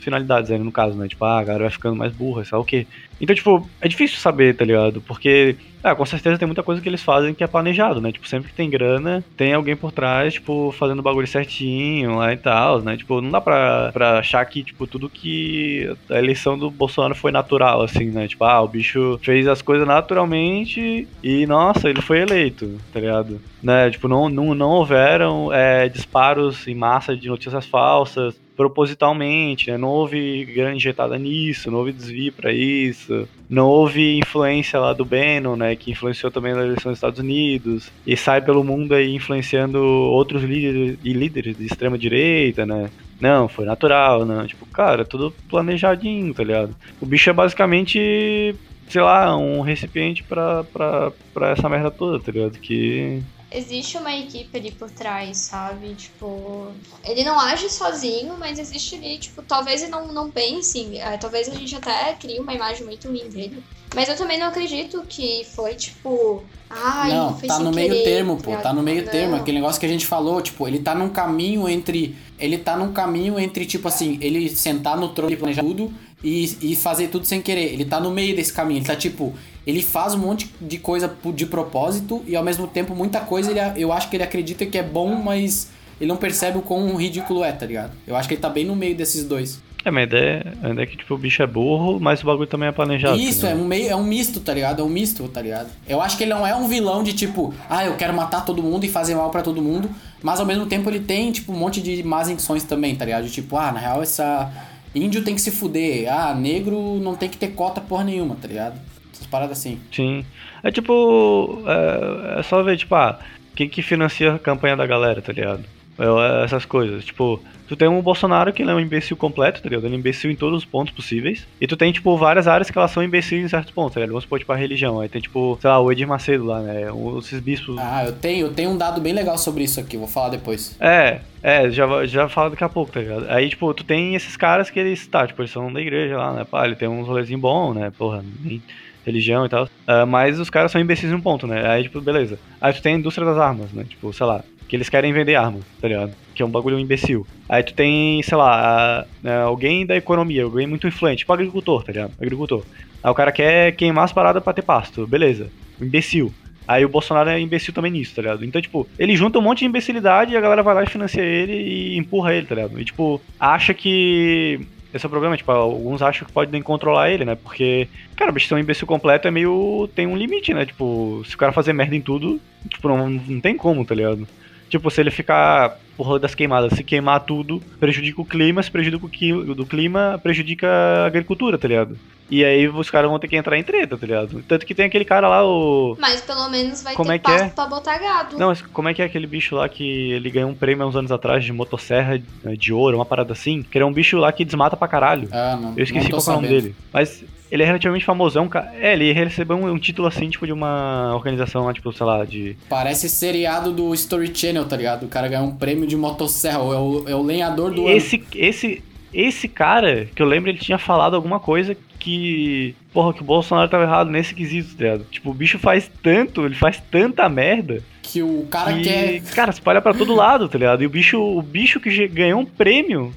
finalidades 0.00 0.50
aí, 0.50 0.58
no 0.58 0.72
caso, 0.72 0.96
né? 0.96 1.06
Tipo, 1.08 1.24
ah, 1.24 1.38
a 1.40 1.44
galera 1.44 1.64
vai 1.64 1.70
ficando 1.70 1.96
mais 1.96 2.12
burra, 2.12 2.44
sei 2.44 2.56
lá 2.56 2.62
o 2.62 2.64
quê. 2.64 2.86
Então, 3.24 3.34
tipo, 3.34 3.66
é 3.80 3.88
difícil 3.88 4.18
saber, 4.18 4.54
tá 4.54 4.66
ligado? 4.66 5.00
Porque, 5.00 5.56
ah, 5.82 5.94
com 5.94 6.04
certeza 6.04 6.36
tem 6.36 6.46
muita 6.46 6.62
coisa 6.62 6.82
que 6.82 6.86
eles 6.86 7.02
fazem 7.02 7.32
que 7.32 7.42
é 7.42 7.46
planejado, 7.46 7.98
né? 7.98 8.12
Tipo, 8.12 8.28
sempre 8.28 8.50
que 8.50 8.54
tem 8.54 8.68
grana, 8.68 9.24
tem 9.34 9.54
alguém 9.54 9.74
por 9.74 9.90
trás, 9.92 10.34
tipo, 10.34 10.70
fazendo 10.72 10.98
o 10.98 11.02
bagulho 11.02 11.26
certinho 11.26 12.16
lá 12.16 12.34
e 12.34 12.36
tal, 12.36 12.82
né? 12.82 12.98
Tipo, 12.98 13.22
não 13.22 13.30
dá 13.30 13.40
pra, 13.40 13.90
pra 13.92 14.18
achar 14.18 14.44
que, 14.44 14.62
tipo, 14.62 14.86
tudo 14.86 15.08
que 15.08 15.90
a 16.10 16.18
eleição 16.18 16.58
do 16.58 16.70
Bolsonaro 16.70 17.14
foi 17.14 17.32
natural, 17.32 17.80
assim, 17.80 18.10
né? 18.10 18.28
Tipo, 18.28 18.44
ah, 18.44 18.60
o 18.60 18.68
bicho 18.68 19.18
fez 19.22 19.48
as 19.48 19.62
coisas 19.62 19.88
naturalmente 19.88 21.08
e, 21.22 21.46
nossa, 21.46 21.88
ele 21.88 22.02
foi 22.02 22.20
eleito, 22.20 22.78
tá 22.92 23.00
ligado? 23.00 23.40
Né? 23.62 23.90
Tipo, 23.90 24.06
não, 24.06 24.28
não, 24.28 24.54
não 24.54 24.68
houveram 24.68 25.50
é, 25.50 25.88
disparos 25.88 26.68
em 26.68 26.74
massa 26.74 27.16
de 27.16 27.26
notícias 27.28 27.64
falsas 27.64 28.43
propositalmente, 28.56 29.70
né? 29.70 29.76
Não 29.76 29.88
houve 29.88 30.44
grande 30.44 30.76
injetada 30.76 31.18
nisso, 31.18 31.70
não 31.70 31.78
houve 31.78 31.92
desvio 31.92 32.32
pra 32.32 32.52
isso, 32.52 33.28
não 33.48 33.66
houve 33.66 34.16
influência 34.18 34.78
lá 34.78 34.92
do 34.92 35.04
Bannon, 35.04 35.56
né? 35.56 35.76
Que 35.76 35.90
influenciou 35.90 36.30
também 36.30 36.54
na 36.54 36.62
eleição 36.62 36.90
dos 36.92 36.98
Estados 36.98 37.18
Unidos 37.18 37.90
e 38.06 38.16
sai 38.16 38.40
pelo 38.40 38.64
mundo 38.64 38.94
aí 38.94 39.14
influenciando 39.14 39.78
outros 39.82 40.42
líderes 40.42 40.98
e 41.02 41.12
líderes 41.12 41.56
de 41.56 41.66
extrema 41.66 41.98
direita, 41.98 42.64
né? 42.64 42.90
Não, 43.20 43.48
foi 43.48 43.64
natural, 43.64 44.24
não. 44.24 44.46
Tipo, 44.46 44.66
cara, 44.66 45.04
tudo 45.04 45.32
planejadinho, 45.48 46.34
tá 46.34 46.44
ligado? 46.44 46.74
O 47.00 47.06
bicho 47.06 47.30
é 47.30 47.32
basicamente, 47.32 48.54
sei 48.88 49.02
lá, 49.02 49.36
um 49.36 49.60
recipiente 49.60 50.22
pra, 50.22 50.64
pra 50.64 51.50
essa 51.50 51.68
merda 51.68 51.90
toda, 51.90 52.20
tá 52.20 52.30
ligado? 52.30 52.58
Que. 52.58 53.22
Existe 53.54 53.96
uma 53.96 54.12
equipe 54.12 54.56
ali 54.58 54.72
por 54.72 54.90
trás, 54.90 55.36
sabe? 55.36 55.94
Tipo, 55.94 56.72
ele 57.04 57.22
não 57.22 57.38
age 57.38 57.70
sozinho, 57.70 58.36
mas 58.38 58.58
existe 58.58 58.96
ali, 58.96 59.16
tipo, 59.18 59.42
talvez 59.42 59.82
ele 59.82 59.92
não, 59.92 60.08
não 60.08 60.30
pense, 60.30 60.98
é, 60.98 61.16
talvez 61.16 61.48
a 61.48 61.54
gente 61.54 61.76
até 61.76 62.14
crie 62.14 62.40
uma 62.40 62.52
imagem 62.52 62.84
muito 62.84 63.08
ruim 63.08 63.28
dele. 63.28 63.62
Mas 63.94 64.08
eu 64.08 64.16
também 64.16 64.38
não 64.38 64.48
acredito 64.48 65.04
que 65.08 65.46
foi, 65.54 65.74
tipo, 65.74 66.42
ai, 66.68 67.12
não, 67.12 67.38
foi 67.38 67.46
tá 67.46 67.56
sem 67.56 67.64
no 67.64 67.70
meio 67.70 67.90
querer, 67.90 68.02
termo, 68.02 68.36
tá 68.36 68.42
pô. 68.42 68.56
Tá 68.56 68.72
no 68.72 68.82
meio 68.82 69.04
Não. 69.04 69.12
termo. 69.12 69.36
Aquele 69.36 69.58
negócio 69.58 69.78
que 69.78 69.86
a 69.86 69.88
gente 69.88 70.04
falou, 70.04 70.42
tipo, 70.42 70.66
ele 70.66 70.80
tá 70.80 70.94
num 70.96 71.08
caminho 71.08 71.68
entre. 71.68 72.16
Ele 72.36 72.58
tá 72.58 72.76
num 72.76 72.92
caminho 72.92 73.38
entre, 73.38 73.64
tipo 73.64 73.86
assim, 73.86 74.18
ele 74.20 74.48
sentar 74.50 74.96
no 74.96 75.10
trono 75.10 75.32
e 75.32 75.36
planejar 75.36 75.62
tudo 75.62 75.94
e, 76.24 76.72
e 76.72 76.74
fazer 76.74 77.08
tudo 77.08 77.26
sem 77.26 77.42
querer. 77.42 77.72
Ele 77.72 77.84
tá 77.84 78.00
no 78.00 78.10
meio 78.10 78.34
desse 78.34 78.52
caminho. 78.52 78.78
Ele 78.78 78.86
tá, 78.86 78.96
tipo, 78.96 79.34
ele 79.66 79.82
faz 79.82 80.14
um 80.14 80.18
monte 80.18 80.50
de 80.60 80.78
coisa 80.78 81.14
de 81.34 81.46
propósito 81.46 82.24
e 82.26 82.34
ao 82.34 82.42
mesmo 82.42 82.66
tempo 82.66 82.94
muita 82.96 83.20
coisa 83.20 83.50
ele, 83.50 83.60
eu 83.80 83.92
acho 83.92 84.08
que 84.08 84.16
ele 84.16 84.24
acredita 84.24 84.64
que 84.64 84.78
é 84.78 84.82
bom, 84.82 85.14
mas 85.14 85.70
ele 86.00 86.08
não 86.08 86.16
percebe 86.16 86.58
o 86.58 86.62
quão 86.62 86.96
ridículo 86.96 87.44
é, 87.44 87.52
tá 87.52 87.66
ligado? 87.66 87.92
Eu 88.06 88.16
acho 88.16 88.26
que 88.26 88.34
ele 88.34 88.40
tá 88.40 88.48
bem 88.48 88.64
no 88.64 88.74
meio 88.74 88.96
desses 88.96 89.24
dois. 89.24 89.62
É, 89.84 89.90
mas 89.90 90.04
a 90.04 90.06
ideia, 90.06 90.54
a 90.62 90.70
ideia 90.70 90.84
é 90.84 90.86
que 90.86 90.96
tipo, 90.96 91.14
o 91.14 91.18
bicho 91.18 91.42
é 91.42 91.46
burro, 91.46 92.00
mas 92.00 92.22
o 92.22 92.26
bagulho 92.26 92.46
também 92.46 92.70
é 92.70 92.72
planejado. 92.72 93.18
Isso, 93.18 93.42
tá 93.42 93.50
é 93.50 93.54
um, 93.54 93.64
meio, 93.66 93.90
é 93.90 93.94
um 93.94 94.02
misto, 94.02 94.40
tá 94.40 94.54
ligado? 94.54 94.80
É 94.80 94.84
um 94.84 94.88
misto, 94.88 95.28
tá 95.28 95.42
ligado? 95.42 95.68
Eu 95.86 96.00
acho 96.00 96.16
que 96.16 96.24
ele 96.24 96.32
não 96.32 96.46
é 96.46 96.56
um 96.56 96.66
vilão 96.66 97.02
de 97.02 97.12
tipo, 97.12 97.52
ah, 97.68 97.84
eu 97.84 97.94
quero 97.94 98.14
matar 98.14 98.46
todo 98.46 98.62
mundo 98.62 98.84
e 98.84 98.88
fazer 98.88 99.14
mal 99.14 99.30
pra 99.30 99.42
todo 99.42 99.60
mundo, 99.60 99.90
mas 100.22 100.40
ao 100.40 100.46
mesmo 100.46 100.64
tempo 100.64 100.88
ele 100.88 101.00
tem, 101.00 101.30
tipo, 101.30 101.52
um 101.52 101.56
monte 101.56 101.82
de 101.82 102.02
más 102.02 102.28
intenções 102.30 102.64
também, 102.64 102.96
tá 102.96 103.04
ligado? 103.04 103.24
De, 103.24 103.30
tipo, 103.30 103.58
ah, 103.58 103.70
na 103.70 103.78
real 103.78 104.02
essa. 104.02 104.50
Índio 104.94 105.24
tem 105.24 105.34
que 105.34 105.40
se 105.40 105.50
fuder, 105.50 106.12
ah, 106.12 106.34
negro 106.34 107.00
não 107.00 107.16
tem 107.16 107.28
que 107.28 107.36
ter 107.36 107.48
cota 107.48 107.80
porra 107.80 108.04
nenhuma, 108.04 108.36
tá 108.36 108.46
ligado? 108.46 108.80
Essas 109.12 109.26
paradas 109.26 109.58
assim. 109.58 109.80
Sim. 109.92 110.24
É 110.62 110.70
tipo. 110.70 111.62
É, 111.66 112.40
é 112.40 112.42
só 112.42 112.62
ver, 112.62 112.76
tipo, 112.76 112.94
ah, 112.94 113.18
quem 113.54 113.68
que 113.68 113.82
financia 113.82 114.34
a 114.34 114.38
campanha 114.38 114.76
da 114.76 114.86
galera, 114.86 115.20
tá 115.20 115.32
ligado? 115.32 115.64
É, 115.98 116.44
Essas 116.44 116.64
coisas. 116.64 117.04
Tipo, 117.04 117.40
tu 117.66 117.76
tem 117.76 117.88
um 117.88 118.00
Bolsonaro 118.00 118.52
que 118.52 118.62
ele 118.62 118.70
é 118.70 118.74
um 118.74 118.80
imbecil 118.80 119.16
completo, 119.16 119.62
tá 119.62 119.68
ligado? 119.68 119.84
Ele 119.84 119.94
é 119.94 119.96
um 119.96 120.00
imbecil 120.00 120.30
em 120.30 120.36
todos 120.36 120.58
os 120.58 120.64
pontos 120.64 120.94
possíveis. 120.94 121.46
E 121.60 121.66
tu 121.66 121.76
tem, 121.76 121.92
tipo, 121.92 122.16
várias 122.16 122.46
áreas 122.46 122.70
que 122.70 122.78
elas 122.78 122.90
são 122.90 123.02
imbecis 123.02 123.44
em 123.44 123.48
certos 123.48 123.72
pontos, 123.72 123.94
tá 123.94 124.00
ligado? 124.00 124.12
Vamos 124.12 124.24
supor, 124.24 124.38
tipo, 124.38 124.52
a 124.52 124.56
religião. 124.56 125.00
Aí 125.00 125.08
tem, 125.08 125.20
tipo, 125.20 125.58
sei 125.60 125.70
lá, 125.70 125.80
o 125.80 125.90
Edir 125.90 126.06
Macedo 126.06 126.44
lá, 126.44 126.60
né? 126.60 126.82
Esses 127.18 127.40
bispos. 127.40 127.76
Ah, 127.78 128.04
eu 128.04 128.12
tenho, 128.12 128.46
eu 128.46 128.52
tenho 128.52 128.70
um 128.70 128.78
dado 128.78 129.00
bem 129.00 129.12
legal 129.12 129.38
sobre 129.38 129.64
isso 129.64 129.80
aqui, 129.80 129.96
vou 129.96 130.08
falar 130.08 130.30
depois. 130.30 130.76
É, 130.80 131.20
é, 131.42 131.70
já, 131.70 132.06
já 132.06 132.28
falo 132.28 132.50
daqui 132.50 132.64
a 132.64 132.68
pouco, 132.68 132.92
tá 132.92 133.00
ligado? 133.00 133.26
Aí, 133.28 133.48
tipo, 133.48 133.72
tu 133.74 133.84
tem 133.84 134.14
esses 134.14 134.36
caras 134.36 134.70
que 134.70 134.78
eles, 134.78 135.06
tá, 135.06 135.26
tipo, 135.26 135.40
eles 135.42 135.50
são 135.50 135.72
da 135.72 135.80
igreja 135.80 136.16
lá, 136.16 136.32
né? 136.32 136.44
Pá, 136.44 136.66
ele 136.66 136.76
tem 136.76 136.88
uns 136.88 137.06
rolezinhos 137.06 137.40
bons, 137.40 137.74
né? 137.74 137.92
Porra, 137.96 138.24
nem 138.42 138.62
religião 139.04 139.44
e 139.44 139.48
tal. 139.48 139.68
Ah, 139.86 140.06
mas 140.06 140.40
os 140.40 140.50
caras 140.50 140.72
são 140.72 140.80
imbecis 140.80 141.10
em 141.10 141.14
um 141.14 141.20
ponto, 141.20 141.46
né? 141.46 141.68
Aí, 141.68 141.82
tipo, 141.82 142.00
beleza. 142.00 142.38
Aí 142.60 142.72
tu 142.72 142.82
tem 142.82 142.94
a 142.94 142.98
indústria 142.98 143.26
das 143.26 143.38
armas, 143.38 143.70
né? 143.72 143.84
Tipo, 143.84 144.12
sei 144.12 144.26
lá, 144.26 144.42
que 144.74 144.76
eles 144.76 144.88
querem 144.88 145.12
vender 145.12 145.36
arma, 145.36 145.60
tá 145.80 145.86
ligado? 145.86 146.12
Que 146.34 146.42
é 146.42 146.44
um 146.44 146.50
bagulho 146.50 146.76
imbecil. 146.80 147.24
Aí 147.48 147.62
tu 147.62 147.72
tem, 147.74 148.20
sei 148.24 148.36
lá, 148.36 149.00
a- 149.02 149.04
né, 149.22 149.40
alguém 149.42 149.86
da 149.86 149.94
economia, 149.96 150.42
alguém 150.42 150.66
muito 150.66 150.88
influente, 150.88 151.18
tipo 151.20 151.32
agricultor, 151.32 151.84
tá 151.84 151.92
ligado? 151.92 152.12
Agricultor. 152.20 152.64
Aí 153.00 153.08
o 153.10 153.14
cara 153.14 153.30
quer 153.30 153.70
queimar 153.76 154.02
as 154.04 154.12
paradas 154.12 154.42
pra 154.42 154.52
ter 154.52 154.62
pasto, 154.62 155.06
beleza. 155.06 155.48
Imbecil. 155.80 156.34
Aí 156.66 156.84
o 156.84 156.88
Bolsonaro 156.88 157.30
é 157.30 157.38
imbecil 157.38 157.72
também 157.72 157.92
nisso, 157.92 158.16
tá 158.16 158.22
ligado? 158.22 158.44
Então, 158.44 158.60
tipo, 158.60 158.84
ele 158.98 159.14
junta 159.14 159.38
um 159.38 159.42
monte 159.42 159.60
de 159.60 159.66
imbecilidade 159.66 160.32
e 160.32 160.36
a 160.36 160.40
galera 160.40 160.62
vai 160.62 160.74
lá 160.74 160.82
e 160.82 160.86
financia 160.88 161.22
ele 161.22 161.52
e 161.52 161.96
empurra 161.96 162.34
ele, 162.34 162.46
tá 162.46 162.56
ligado? 162.56 162.80
E, 162.80 162.84
tipo, 162.84 163.20
acha 163.38 163.72
que. 163.72 164.58
Esse 164.92 165.04
é 165.04 165.08
o 165.08 165.10
problema, 165.10 165.36
tipo, 165.36 165.50
alguns 165.52 166.02
acham 166.02 166.26
que 166.26 166.32
podem 166.32 166.62
controlar 166.62 167.10
ele, 167.10 167.24
né? 167.24 167.34
Porque, 167.36 167.86
cara, 168.16 168.30
o 168.30 168.34
bicho 168.34 168.46
ser 168.48 168.54
um 168.54 168.58
imbecil 168.58 168.86
completo 168.88 169.28
é 169.28 169.30
meio. 169.30 169.88
tem 169.94 170.06
um 170.06 170.16
limite, 170.16 170.52
né? 170.54 170.64
Tipo, 170.66 171.22
se 171.26 171.34
o 171.34 171.38
cara 171.38 171.52
fazer 171.52 171.72
merda 171.72 171.94
em 171.94 172.00
tudo, 172.00 172.40
tipo, 172.68 172.88
não, 172.88 173.10
não 173.10 173.40
tem 173.40 173.56
como, 173.56 173.84
tá 173.84 173.94
ligado? 173.94 174.26
Tipo, 174.74 174.90
se 174.90 175.00
ele 175.00 175.12
ficar 175.12 175.78
por 175.96 176.18
das 176.18 176.34
queimadas, 176.34 176.72
se 176.72 176.82
queimar 176.82 177.20
tudo, 177.20 177.62
prejudica 177.78 178.20
o 178.20 178.24
clima, 178.24 178.60
se 178.60 178.68
prejudica 178.72 179.06
o 179.06 179.08
qui- 179.08 179.32
do 179.54 179.64
clima, 179.64 180.18
prejudica 180.20 180.66
a 180.68 181.06
agricultura, 181.06 181.56
tá 181.56 181.68
ligado? 181.68 181.96
E 182.28 182.44
aí 182.44 182.66
os 182.68 182.90
caras 182.90 183.08
vão 183.08 183.16
ter 183.20 183.28
que 183.28 183.36
entrar 183.36 183.56
em 183.56 183.62
treta, 183.62 183.96
tá 183.96 184.04
ligado? 184.04 184.42
Tanto 184.48 184.66
que 184.66 184.74
tem 184.74 184.86
aquele 184.86 185.04
cara 185.04 185.28
lá, 185.28 185.44
o. 185.46 185.96
Mas 186.00 186.20
pelo 186.22 186.48
menos 186.48 186.82
vai 186.82 186.92
Como 186.96 187.08
ter 187.10 187.14
é 187.14 187.18
que 187.20 187.24
pasto 187.24 187.44
é? 187.44 187.48
pra 187.50 187.66
botar 187.66 187.98
gado. 187.98 188.36
Não, 188.36 188.48
mas 188.48 188.62
como 188.62 188.88
é 188.88 188.94
que 188.94 189.00
é 189.00 189.04
aquele 189.04 189.28
bicho 189.28 189.54
lá 189.54 189.68
que 189.68 190.10
ele 190.10 190.28
ganhou 190.28 190.50
um 190.50 190.54
prêmio 190.56 190.84
há 190.84 190.88
uns 190.88 190.96
anos 190.96 191.12
atrás 191.12 191.44
de 191.44 191.52
motosserra 191.52 192.20
eh, 192.44 192.56
de 192.56 192.72
ouro, 192.72 192.96
uma 192.98 193.04
parada 193.06 193.32
assim? 193.32 193.62
Que 193.62 193.78
ele 193.78 193.84
é 193.84 193.86
um 193.86 193.92
bicho 193.92 194.16
lá 194.16 194.32
que 194.32 194.44
desmata 194.44 194.76
pra 194.76 194.88
caralho. 194.88 195.28
Ah, 195.30 195.56
não. 195.60 195.74
Eu 195.76 195.84
esqueci 195.84 196.10
não 196.10 196.18
qual 196.18 196.26
é 196.34 196.38
o 196.38 196.42
nome 196.42 196.48
dele. 196.48 196.74
Mas 196.92 197.22
ele 197.54 197.62
é 197.62 197.66
relativamente 197.66 198.04
famosão, 198.04 198.48
cara. 198.48 198.72
É, 198.80 198.94
ele 198.94 199.12
recebeu 199.12 199.56
um, 199.56 199.70
um 199.70 199.78
título 199.78 200.08
assim, 200.08 200.28
tipo, 200.28 200.44
de 200.44 200.52
uma 200.52 201.14
organização 201.14 201.64
lá, 201.64 201.72
tipo, 201.72 201.92
sei 201.92 202.04
lá, 202.04 202.24
de. 202.24 202.56
Parece 202.68 203.08
seriado 203.08 203.72
do 203.72 203.94
Story 203.94 204.32
Channel, 204.34 204.64
tá 204.64 204.76
ligado? 204.76 205.04
O 205.04 205.08
cara 205.08 205.28
ganhou 205.28 205.46
um 205.46 205.54
prêmio 205.54 205.86
de 205.86 205.96
motosserra, 205.96 206.58
é 206.58 206.60
o, 206.60 207.04
é 207.08 207.14
o 207.14 207.22
lenhador 207.22 207.72
do 207.72 207.86
ano. 207.86 207.96
Esse, 207.96 208.24
esse, 208.34 208.82
esse 209.12 209.46
cara, 209.46 210.08
que 210.12 210.20
eu 210.20 210.26
lembro, 210.26 210.50
ele 210.50 210.58
tinha 210.58 210.78
falado 210.78 211.14
alguma 211.14 211.38
coisa 211.38 211.76
que. 212.00 212.74
Porra, 212.92 213.14
que 213.14 213.22
o 213.22 213.24
Bolsonaro 213.24 213.70
tava 213.70 213.84
errado 213.84 214.10
nesse 214.10 214.34
quesito, 214.34 214.76
tá 214.76 214.82
ligado? 214.82 215.06
Tipo, 215.08 215.30
o 215.30 215.34
bicho 215.34 215.56
faz 215.56 215.88
tanto, 216.02 216.44
ele 216.46 216.56
faz 216.56 216.82
tanta 216.90 217.28
merda. 217.28 217.84
Que 218.02 218.20
o 218.20 218.46
cara 218.50 218.72
que, 218.72 218.82
quer. 218.82 219.22
cara, 219.32 219.50
espalha 219.50 219.80
pra 219.80 219.94
todo 219.94 220.12
lado, 220.12 220.48
tá 220.48 220.58
ligado? 220.58 220.82
E 220.82 220.86
o 220.86 220.90
bicho, 220.90 221.20
o 221.20 221.40
bicho 221.40 221.78
que 221.78 222.08
ganhou 222.08 222.40
um 222.40 222.44
prêmio. 222.44 223.14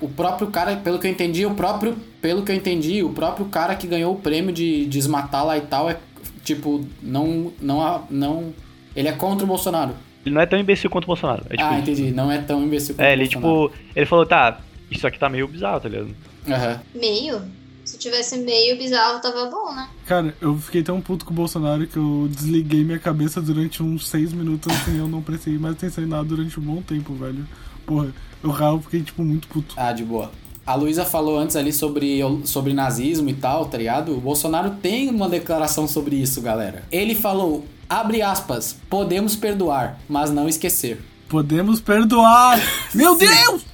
O, 0.00 0.08
próprio 0.08 0.48
cara, 0.48 0.76
pelo 0.76 0.98
que 0.98 1.06
eu 1.06 1.10
entendi, 1.10 1.46
o 1.46 1.54
próprio. 1.54 1.96
Pelo 2.20 2.42
que 2.42 2.52
eu 2.52 2.56
entendi, 2.56 3.02
o 3.02 3.10
próprio 3.10 3.46
cara 3.46 3.74
que 3.74 3.86
ganhou 3.86 4.12
o 4.14 4.18
prêmio 4.18 4.52
de 4.52 4.84
desmatar 4.86 5.44
lá 5.44 5.56
e 5.56 5.62
tal 5.62 5.88
é. 5.88 5.98
Tipo, 6.44 6.84
não. 7.02 7.52
Não. 7.60 8.06
não 8.10 8.54
ele 8.94 9.08
é 9.08 9.12
contra 9.12 9.44
o 9.44 9.48
Bolsonaro. 9.48 9.94
Ele 10.24 10.34
não 10.34 10.40
é 10.42 10.46
tão 10.46 10.58
imbecil 10.58 10.88
quanto 10.88 11.04
o 11.04 11.08
Bolsonaro. 11.08 11.44
É, 11.50 11.56
tipo, 11.56 11.68
ah, 11.68 11.78
entendi. 11.78 12.10
Não 12.10 12.30
é 12.30 12.38
tão 12.38 12.62
imbecil 12.62 12.94
quanto 12.94 13.06
É, 13.06 13.10
o 13.10 13.12
ele, 13.12 13.24
Bolsonaro. 13.24 13.68
tipo, 13.68 13.82
ele 13.96 14.06
falou, 14.06 14.26
tá, 14.26 14.60
isso 14.90 15.06
aqui 15.06 15.18
tá 15.18 15.28
meio 15.28 15.48
bizarro, 15.48 15.80
tá 15.80 15.88
ligado? 15.88 16.14
Aham. 16.48 16.80
Meio? 16.94 17.42
Se 17.84 17.98
tivesse 17.98 18.38
meio 18.38 18.78
bizarro, 18.78 19.20
tava 19.20 19.46
bom, 19.50 19.74
né? 19.74 19.88
Cara, 20.06 20.34
eu 20.40 20.56
fiquei 20.56 20.82
tão 20.82 21.00
puto 21.02 21.24
com 21.24 21.32
o 21.32 21.34
Bolsonaro 21.34 21.86
que 21.86 21.98
eu 21.98 22.28
desliguei 22.30 22.82
minha 22.82 22.98
cabeça 22.98 23.42
durante 23.42 23.82
uns 23.82 24.08
seis 24.08 24.32
minutos 24.32 24.72
assim, 24.72 24.98
eu 24.98 25.06
não 25.06 25.20
prestei 25.20 25.58
mais 25.58 25.74
atenção 25.74 26.02
em 26.02 26.06
nada 26.06 26.24
durante 26.24 26.58
um 26.58 26.62
bom 26.62 26.80
tempo, 26.80 27.12
velho. 27.14 27.46
Porra, 27.84 28.10
eu 28.44 28.50
real 28.50 28.80
fiquei, 28.80 29.02
tipo, 29.02 29.24
muito 29.24 29.48
puto. 29.48 29.74
Ah, 29.76 29.92
de 29.92 30.04
boa. 30.04 30.30
A 30.66 30.74
Luísa 30.74 31.04
falou 31.04 31.38
antes 31.38 31.56
ali 31.56 31.72
sobre, 31.72 32.20
sobre 32.44 32.72
nazismo 32.72 33.28
e 33.28 33.34
tal, 33.34 33.66
tá 33.66 33.76
ligado? 33.76 34.16
O 34.16 34.20
Bolsonaro 34.20 34.70
tem 34.82 35.10
uma 35.10 35.28
declaração 35.28 35.86
sobre 35.86 36.16
isso, 36.16 36.40
galera. 36.40 36.84
Ele 36.90 37.14
falou, 37.14 37.66
abre 37.88 38.22
aspas, 38.22 38.76
podemos 38.88 39.36
perdoar, 39.36 39.98
mas 40.08 40.30
não 40.30 40.48
esquecer. 40.48 41.00
Podemos 41.28 41.80
perdoar! 41.80 42.58
Meu 42.94 43.16
Deus! 43.16 43.64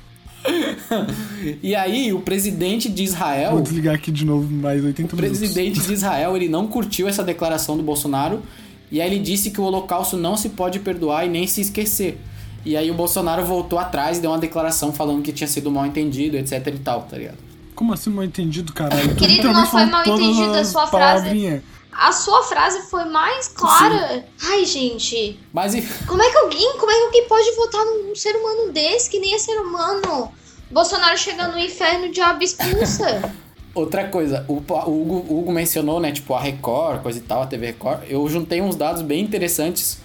E 1.63 1.75
aí, 1.75 2.13
o 2.15 2.21
presidente 2.21 2.89
de 2.89 3.03
Israel... 3.03 3.53
Vou 3.53 3.63
desligar 3.63 3.95
aqui 3.95 4.11
de 4.11 4.25
novo 4.25 4.51
mais 4.51 4.83
80 4.83 5.15
O 5.15 5.17
minutos. 5.17 5.39
presidente 5.39 5.81
de 5.81 5.93
Israel, 5.93 6.35
ele 6.35 6.49
não 6.49 6.67
curtiu 6.67 7.07
essa 7.07 7.23
declaração 7.23 7.77
do 7.77 7.83
Bolsonaro 7.83 8.43
e 8.91 9.01
aí 9.01 9.11
ele 9.11 9.19
disse 9.21 9.51
que 9.51 9.61
o 9.61 9.65
holocausto 9.65 10.17
não 10.17 10.37
se 10.37 10.51
pode 10.51 10.81
perdoar 10.81 11.27
e 11.27 11.29
nem 11.29 11.47
se 11.47 11.61
esquecer. 11.61 12.19
E 12.65 12.77
aí 12.77 12.91
o 12.91 12.95
Bolsonaro 12.95 13.45
voltou 13.45 13.79
atrás 13.79 14.19
e 14.19 14.21
deu 14.21 14.31
uma 14.31 14.39
declaração 14.39 14.93
falando 14.93 15.23
que 15.23 15.33
tinha 15.33 15.49
sido 15.49 15.71
mal 15.71 15.87
entendido, 15.87 16.37
etc 16.37 16.67
e 16.67 16.79
tal, 16.79 17.03
tá 17.03 17.17
ligado? 17.17 17.39
Como 17.75 17.93
assim 17.95 18.11
mal 18.11 18.25
entendido, 18.25 18.73
caralho? 18.73 19.15
Querido, 19.17 19.53
não 19.53 19.67
foi 19.67 19.87
mal 19.87 20.03
entendido 20.03 20.55
a 20.55 20.65
sua 20.65 20.87
frase. 20.87 21.63
A 21.93 22.13
sua 22.13 22.43
frase 22.45 22.83
foi 22.91 23.05
mais 23.07 23.49
clara. 23.49 24.25
Ai, 24.43 24.65
gente. 24.65 25.39
Mas 25.53 25.75
e- 25.75 25.83
Como 26.07 26.23
é 26.23 26.31
que 26.31 26.37
alguém, 26.39 26.77
como 26.79 26.91
é 26.91 26.95
que 26.95 27.05
alguém 27.05 27.27
pode 27.27 27.51
votar 27.57 27.85
num 27.85 28.15
ser 28.15 28.37
humano 28.37 28.73
desse 28.73 29.11
que 29.11 29.19
nem 29.19 29.35
é 29.35 29.39
ser 29.39 29.59
humano? 29.59 30.31
Bolsonaro 30.71 31.19
chega 31.19 31.49
no 31.49 31.59
inferno, 31.59 32.07
o 32.07 32.13
diabo 32.13 32.45
expulsa. 32.45 33.33
outra 33.75 34.07
coisa, 34.09 34.45
o, 34.47 34.55
o 34.55 34.57
Hugo, 35.03 35.27
o 35.29 35.39
Hugo 35.41 35.53
mencionou, 35.53 35.99
né, 36.01 36.13
tipo, 36.13 36.33
a 36.35 36.41
Record, 36.41 37.03
coisa 37.03 37.19
e 37.19 37.23
tal, 37.23 37.43
a 37.43 37.47
TV 37.47 37.67
Record. 37.67 38.03
Eu 38.09 38.29
juntei 38.29 38.61
uns 38.61 38.77
dados 38.77 39.03
bem 39.03 39.21
interessantes 39.23 39.99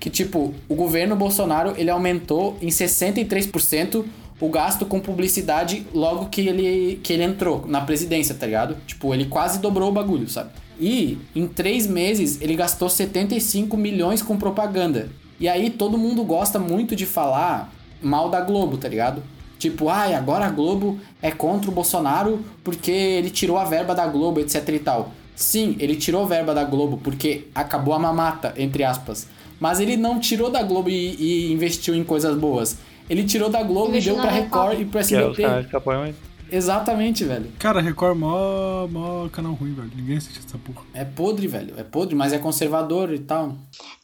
que, 0.00 0.10
tipo, 0.10 0.54
o 0.68 0.74
governo 0.74 1.16
Bolsonaro, 1.16 1.74
ele 1.76 1.90
aumentou 1.90 2.56
em 2.62 2.68
63% 2.68 4.04
o 4.40 4.48
gasto 4.48 4.86
com 4.86 5.00
publicidade 5.00 5.86
logo 5.92 6.26
que 6.26 6.42
ele, 6.42 7.00
que 7.02 7.12
ele 7.12 7.24
entrou 7.24 7.66
na 7.66 7.80
presidência, 7.80 8.34
tá 8.34 8.46
ligado? 8.46 8.76
Tipo, 8.86 9.12
ele 9.12 9.24
quase 9.24 9.58
dobrou 9.58 9.88
o 9.88 9.92
bagulho, 9.92 10.28
sabe? 10.28 10.50
E 10.80 11.18
em 11.34 11.46
três 11.46 11.86
meses 11.86 12.40
ele 12.40 12.54
gastou 12.54 12.88
75 12.88 13.76
milhões 13.76 14.22
com 14.22 14.36
propaganda. 14.36 15.08
E 15.40 15.48
aí 15.48 15.70
todo 15.70 15.98
mundo 15.98 16.22
gosta 16.22 16.58
muito 16.58 16.94
de 16.94 17.04
falar 17.04 17.72
mal 18.00 18.30
da 18.30 18.40
Globo, 18.40 18.76
tá 18.76 18.88
ligado? 18.88 19.22
Tipo, 19.58 19.88
ai, 19.88 20.14
agora 20.14 20.46
a 20.46 20.50
Globo 20.50 21.00
é 21.20 21.32
contra 21.32 21.68
o 21.68 21.74
Bolsonaro 21.74 22.44
porque 22.62 22.92
ele 22.92 23.30
tirou 23.30 23.58
a 23.58 23.64
verba 23.64 23.92
da 23.92 24.06
Globo, 24.06 24.38
etc 24.38 24.68
e 24.68 24.78
tal. 24.78 25.10
Sim, 25.34 25.76
ele 25.80 25.96
tirou 25.96 26.26
verba 26.26 26.54
da 26.54 26.62
Globo 26.62 26.98
porque 26.98 27.48
acabou 27.54 27.94
a 27.94 27.98
mamata, 27.98 28.54
entre 28.56 28.84
aspas. 28.84 29.26
Mas 29.60 29.80
ele 29.80 29.96
não 29.96 30.20
tirou 30.20 30.50
da 30.50 30.62
Globo 30.62 30.88
e, 30.88 31.16
e 31.18 31.52
investiu 31.52 31.94
em 31.94 32.04
coisas 32.04 32.36
boas. 32.36 32.78
Ele 33.10 33.24
tirou 33.24 33.48
da 33.48 33.62
Globo 33.62 33.90
Investiu 33.90 34.12
e 34.12 34.16
deu 34.16 34.22
pra 34.24 34.32
Record. 34.32 34.70
Record 34.70 34.80
e 34.80 34.84
pro 34.84 34.92
Que 35.06 35.14
é 35.14 35.18
os 35.18 35.30
SBT. 35.30 35.42
canais 35.42 35.66
que 35.66 35.76
apoiam 35.76 36.04
ele. 36.06 36.14
Exatamente, 36.50 37.24
velho. 37.24 37.46
Cara, 37.58 37.80
Record 37.80 38.16
é 38.16 38.20
mó, 38.20 38.86
mó 38.88 39.28
canal 39.28 39.52
ruim, 39.54 39.74
velho. 39.74 39.90
Ninguém 39.94 40.16
assiste 40.16 40.40
essa 40.46 40.58
porra. 40.58 40.82
É 40.94 41.04
podre, 41.04 41.46
velho. 41.46 41.74
É 41.76 41.82
podre, 41.82 42.14
mas 42.14 42.32
é 42.32 42.38
conservador 42.38 43.12
e 43.12 43.18
tal. 43.18 43.54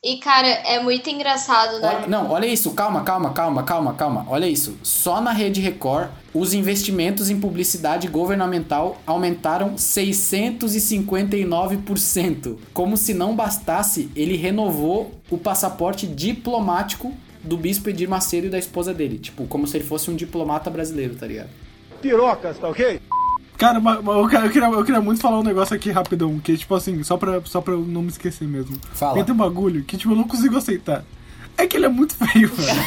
E, 0.03 0.17
cara, 0.19 0.47
é 0.47 0.83
muito 0.83 1.09
engraçado, 1.09 1.81
né? 1.81 1.89
Olha- 1.97 2.07
não, 2.07 2.31
olha 2.31 2.47
isso, 2.47 2.71
calma, 2.73 3.03
calma, 3.03 3.33
calma, 3.33 3.63
calma, 3.63 3.95
calma. 3.95 4.27
Olha 4.29 4.47
isso. 4.47 4.77
Só 4.83 5.21
na 5.21 5.33
Rede 5.33 5.61
Record, 5.61 6.11
os 6.35 6.53
investimentos 6.53 7.31
em 7.31 7.41
publicidade 7.41 8.07
governamental 8.09 8.99
aumentaram 9.07 9.77
659%. 9.79 12.59
Como 12.73 12.97
se 12.97 13.15
não 13.15 13.35
bastasse, 13.35 14.11
ele 14.15 14.37
renovou 14.37 15.15
o 15.31 15.39
passaporte 15.39 16.07
diplomático 16.07 17.13
do 17.43 17.57
bispo 17.57 17.91
Edir 17.91 18.09
Macedo 18.09 18.47
e 18.47 18.51
da 18.51 18.59
esposa 18.59 18.95
dele. 18.95 19.19
Tipo, 19.19 19.47
como 19.47 19.67
se 19.67 19.77
ele 19.77 19.85
fosse 19.85 20.11
um 20.11 20.17
diplomata 20.17 20.71
brasileiro, 20.71 21.15
tá 21.15 21.27
ligado? 21.27 21.49
Pirocas, 22.09 22.59
tá 22.59 22.69
ok? 22.69 23.01
Cara, 23.57 23.81
mas- 23.81 24.03
mas 24.03 24.15
eu, 24.17 24.23
eu 24.23 24.51
queria, 24.51 24.69
eu 24.69 24.85
queria 24.85 25.01
muito 25.01 25.23
falar 25.23 25.39
um 25.39 25.43
negócio 25.43 25.75
aqui 25.75 25.91
rapidão, 25.91 26.39
que 26.39 26.53
é 26.53 26.57
tipo 26.57 26.75
assim, 26.75 27.03
só 27.03 27.17
pra, 27.17 27.41
só 27.47 27.63
pra 27.63 27.73
eu 27.73 27.81
não 27.81 28.03
me 28.03 28.09
esquecer 28.09 28.47
mesmo. 28.47 28.77
Fala. 28.93 29.25
Tem 29.25 29.35
um 29.35 29.39
bagulho 29.39 29.83
que, 29.85 29.97
tipo, 29.97 30.13
eu 30.13 30.17
não 30.17 30.25
consigo 30.25 30.57
aceitar. 30.59 31.03
É 31.57 31.67
que 31.67 31.77
ele 31.77 31.87
é 31.87 31.89
muito 31.89 32.15
feio, 32.17 32.49
velho. 32.49 32.81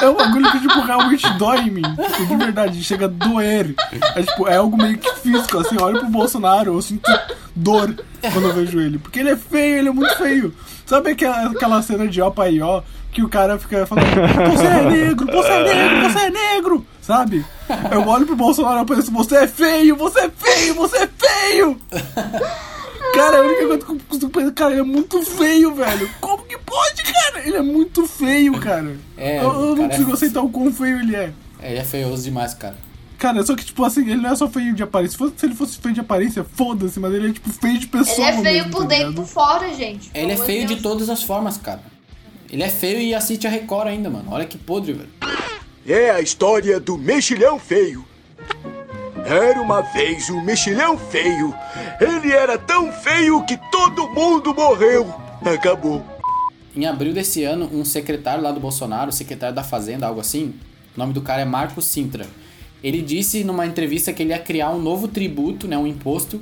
É 0.00 0.08
um 0.08 0.14
bagulho 0.14 0.52
que, 0.52 0.60
tipo, 0.60 0.78
realmente 0.82 1.28
dói 1.38 1.60
em 1.60 1.70
mim. 1.70 1.82
Tipo, 1.82 2.26
de 2.26 2.36
verdade, 2.36 2.84
chega 2.84 3.06
a 3.06 3.08
doer. 3.08 3.74
É, 4.14 4.22
tipo, 4.22 4.46
é 4.46 4.56
algo 4.56 4.76
meio 4.76 4.98
que 4.98 5.10
físico, 5.16 5.58
assim, 5.58 5.76
eu 5.76 5.84
olho 5.84 5.98
pro 6.00 6.08
Bolsonaro, 6.10 6.74
eu 6.74 6.82
sinto 6.82 7.10
dor 7.56 7.92
quando 8.32 8.44
eu 8.48 8.52
vejo 8.54 8.78
ele. 8.78 8.98
Porque 8.98 9.18
ele 9.20 9.30
é 9.30 9.36
feio, 9.36 9.78
ele 9.78 9.88
é 9.88 9.92
muito 9.92 10.14
feio. 10.16 10.54
Sabe 10.84 11.12
aquela, 11.12 11.46
aquela 11.46 11.80
cena 11.82 12.06
de 12.06 12.20
ó 12.20 12.30
pai 12.30 12.60
ó, 12.60 12.82
que 13.10 13.22
o 13.22 13.28
cara 13.28 13.58
fica 13.58 13.86
falando, 13.86 14.04
você 14.50 14.66
é 14.66 14.82
negro, 14.90 15.26
você 15.26 15.48
é 15.48 15.62
negro, 15.74 16.10
você 16.12 16.18
é 16.18 16.30
negro, 16.30 16.86
sabe? 17.00 17.44
Eu 17.90 18.06
olho 18.06 18.26
pro 18.26 18.36
Bolsonaro 18.36 18.82
e 18.82 18.86
penso, 18.96 19.10
você 19.10 19.36
é 19.36 19.46
feio, 19.48 19.96
você 19.96 20.20
é 20.20 20.30
feio, 20.30 20.74
você 20.74 20.96
é 20.98 21.08
feio! 21.08 21.80
Cara, 23.14 23.38
a 23.38 23.40
única 23.42 23.66
coisa 23.66 23.84
que 23.84 23.92
eu 23.92 24.00
consigo 24.08 24.30
pensar, 24.30 24.52
cara, 24.52 24.72
ele 24.72 24.80
é 24.80 24.84
muito 24.84 25.22
feio, 25.22 25.74
velho. 25.74 26.10
Como 26.20 26.42
que 26.44 26.56
pode, 26.58 27.02
cara? 27.02 27.46
Ele 27.46 27.56
é 27.56 27.62
muito 27.62 28.06
feio, 28.06 28.58
cara. 28.60 28.96
É, 29.16 29.38
eu, 29.38 29.42
eu 29.42 29.52
não 29.70 29.76
cara 29.76 29.88
consigo 29.88 30.10
é- 30.10 30.14
aceitar 30.14 30.42
o 30.42 30.48
quão 30.48 30.72
feio 30.72 31.00
ele 31.00 31.16
é. 31.16 31.32
É, 31.60 31.70
ele 31.70 31.78
é 31.80 31.84
feioso 31.84 32.22
demais, 32.22 32.54
cara. 32.54 32.76
Cara, 33.18 33.44
só 33.44 33.54
que, 33.54 33.64
tipo 33.64 33.84
assim, 33.84 34.02
ele 34.02 34.16
não 34.22 34.30
é 34.30 34.36
só 34.36 34.48
feio 34.48 34.74
de 34.74 34.82
aparência. 34.82 35.12
Se, 35.12 35.18
fosse- 35.18 35.34
se 35.36 35.46
ele 35.46 35.54
fosse 35.54 35.78
feio 35.78 35.94
de 35.94 36.00
aparência, 36.00 36.44
foda-se, 36.54 36.98
mas 37.00 37.12
ele 37.12 37.30
é, 37.30 37.32
tipo, 37.32 37.50
feio 37.52 37.74
de 37.78 37.84
Ele 37.86 38.04
pessoa. 38.04 38.26
é 38.28 38.32
feio 38.32 38.44
mesmo, 38.44 38.70
por 38.70 38.82
tá 38.82 38.88
dentro 38.88 39.10
e 39.12 39.14
por 39.16 39.26
fora, 39.26 39.74
gente. 39.74 40.10
Ele 40.14 40.32
é 40.32 40.36
feio 40.36 40.58
amor 40.60 40.68
de 40.68 40.74
Deus. 40.74 40.82
todas 40.82 41.10
as 41.10 41.22
formas, 41.22 41.56
cara. 41.58 41.82
Ele 42.48 42.62
é 42.62 42.68
feio 42.68 42.98
e 43.00 43.14
assiste 43.14 43.46
a 43.46 43.50
Record 43.50 43.88
ainda, 43.88 44.08
mano. 44.08 44.26
Olha 44.30 44.46
que 44.46 44.56
podre, 44.56 44.92
velho. 44.94 45.08
É 45.92 46.08
a 46.08 46.20
história 46.20 46.78
do 46.78 46.96
mexilhão 46.96 47.58
feio. 47.58 48.04
Era 49.26 49.60
uma 49.60 49.80
vez 49.80 50.30
um 50.30 50.40
mexilhão 50.40 50.96
feio. 50.96 51.52
Ele 52.00 52.30
era 52.30 52.56
tão 52.56 52.92
feio 52.92 53.44
que 53.44 53.56
todo 53.72 54.08
mundo 54.08 54.54
morreu. 54.54 55.12
Acabou. 55.44 56.00
Em 56.76 56.86
abril 56.86 57.12
desse 57.12 57.42
ano, 57.42 57.68
um 57.72 57.84
secretário 57.84 58.40
lá 58.40 58.52
do 58.52 58.60
Bolsonaro, 58.60 59.10
secretário 59.10 59.52
da 59.52 59.64
Fazenda, 59.64 60.06
algo 60.06 60.20
assim, 60.20 60.54
o 60.94 61.00
nome 61.00 61.12
do 61.12 61.22
cara 61.22 61.42
é 61.42 61.44
Marcos 61.44 61.86
Sintra. 61.86 62.28
Ele 62.84 63.02
disse 63.02 63.42
numa 63.42 63.66
entrevista 63.66 64.12
que 64.12 64.22
ele 64.22 64.30
ia 64.30 64.38
criar 64.38 64.70
um 64.70 64.80
novo 64.80 65.08
tributo, 65.08 65.66
né, 65.66 65.76
um 65.76 65.88
imposto, 65.88 66.38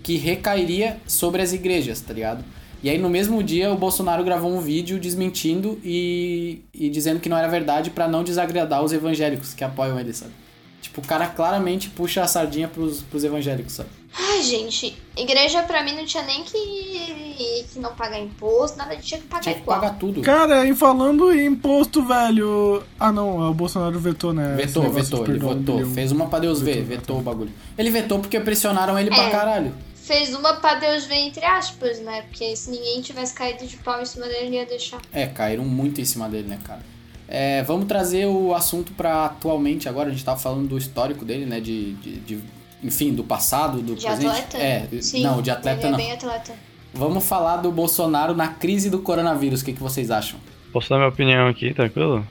que 0.00 0.16
recairia 0.16 1.00
sobre 1.08 1.42
as 1.42 1.52
igrejas, 1.52 2.00
tá 2.00 2.14
ligado? 2.14 2.44
E 2.82 2.90
aí 2.90 2.98
no 2.98 3.08
mesmo 3.08 3.42
dia 3.42 3.70
o 3.72 3.76
Bolsonaro 3.76 4.24
gravou 4.24 4.50
um 4.52 4.60
vídeo 4.60 4.98
desmentindo 4.98 5.78
e, 5.84 6.62
e 6.74 6.88
dizendo 6.90 7.20
que 7.20 7.28
não 7.28 7.36
era 7.36 7.46
verdade 7.48 7.90
pra 7.90 8.08
não 8.08 8.24
desagradar 8.24 8.82
os 8.82 8.92
evangélicos 8.92 9.54
que 9.54 9.62
apoiam 9.62 9.98
ele, 10.00 10.12
sabe? 10.12 10.32
Tipo, 10.80 11.00
o 11.00 11.06
cara 11.06 11.28
claramente 11.28 11.88
puxa 11.90 12.22
a 12.22 12.26
sardinha 12.26 12.66
pros, 12.66 13.02
pros 13.02 13.22
evangélicos, 13.22 13.74
sabe? 13.74 13.88
Ai, 14.18 14.42
gente, 14.42 14.94
igreja 15.16 15.62
pra 15.62 15.84
mim 15.84 15.94
não 15.94 16.04
tinha 16.04 16.24
nem 16.24 16.42
que, 16.42 17.64
que 17.72 17.78
não 17.78 17.94
pagar 17.94 18.18
imposto, 18.18 18.76
nada, 18.76 18.96
tinha 18.96 19.20
que 19.20 19.26
pagar 19.28 19.42
Tinha 19.42 19.54
que 19.54 19.60
igual. 19.62 19.80
pagar 19.80 19.98
tudo. 19.98 20.20
Cara, 20.22 20.66
e 20.66 20.74
falando 20.74 21.32
em 21.32 21.46
imposto, 21.46 22.04
velho. 22.04 22.82
Ah, 22.98 23.12
não, 23.12 23.48
o 23.48 23.54
Bolsonaro 23.54 23.98
vetou, 24.00 24.32
né? 24.34 24.54
Vetou, 24.56 24.90
vetou, 24.90 25.24
ele 25.24 25.38
votou. 25.38 25.86
Fez 25.86 26.10
uma 26.10 26.26
pra 26.26 26.40
Deus 26.40 26.60
ver, 26.60 26.82
Vetou, 26.82 26.96
vetou 26.96 27.18
o 27.20 27.22
bagulho. 27.22 27.52
Ele 27.78 27.90
vetou 27.90 28.18
porque 28.18 28.40
pressionaram 28.40 28.98
ele 28.98 29.08
pra 29.08 29.22
É. 29.28 29.30
caralho. 29.30 29.72
Fez 30.12 30.34
uma 30.34 30.52
pra 30.56 30.74
Deus 30.74 31.06
ver 31.06 31.14
entre 31.14 31.42
aspas, 31.42 31.98
né? 32.00 32.20
Porque 32.28 32.54
se 32.54 32.70
ninguém 32.70 33.00
tivesse 33.00 33.32
caído 33.32 33.66
de 33.66 33.78
pau 33.78 33.98
em 34.02 34.04
cima 34.04 34.26
dele, 34.26 34.46
ele 34.48 34.56
ia 34.56 34.66
deixar. 34.66 35.00
É, 35.10 35.26
caíram 35.26 35.64
muito 35.64 36.02
em 36.02 36.04
cima 36.04 36.28
dele, 36.28 36.48
né, 36.48 36.58
cara? 36.62 36.80
É, 37.26 37.62
vamos 37.62 37.86
trazer 37.86 38.26
o 38.26 38.54
assunto 38.54 38.92
pra 38.92 39.24
atualmente 39.24 39.88
agora. 39.88 40.10
A 40.10 40.12
gente 40.12 40.22
tava 40.22 40.38
falando 40.38 40.68
do 40.68 40.76
histórico 40.76 41.24
dele, 41.24 41.46
né? 41.46 41.60
De, 41.60 41.94
de, 41.94 42.16
de- 42.20 42.40
enfim, 42.82 43.14
do 43.14 43.24
passado, 43.24 43.80
do 43.80 43.94
De 43.94 44.04
presente. 44.04 44.26
atleta? 44.26 44.58
É, 44.58 44.86
Sim, 45.00 45.22
não, 45.22 45.40
de 45.40 45.50
atleta 45.50 45.80
ele 45.80 45.92
não. 45.92 45.98
é 45.98 46.02
bem 46.02 46.12
atleta. 46.12 46.52
Vamos 46.92 47.24
falar 47.24 47.56
do 47.56 47.72
Bolsonaro 47.72 48.34
na 48.34 48.48
crise 48.48 48.90
do 48.90 48.98
coronavírus. 48.98 49.62
O 49.62 49.64
que, 49.64 49.72
que 49.72 49.82
vocês 49.82 50.10
acham? 50.10 50.38
Posso 50.74 50.90
dar 50.90 50.96
minha 50.96 51.08
opinião 51.08 51.48
aqui, 51.48 51.72
tranquilo? 51.72 52.26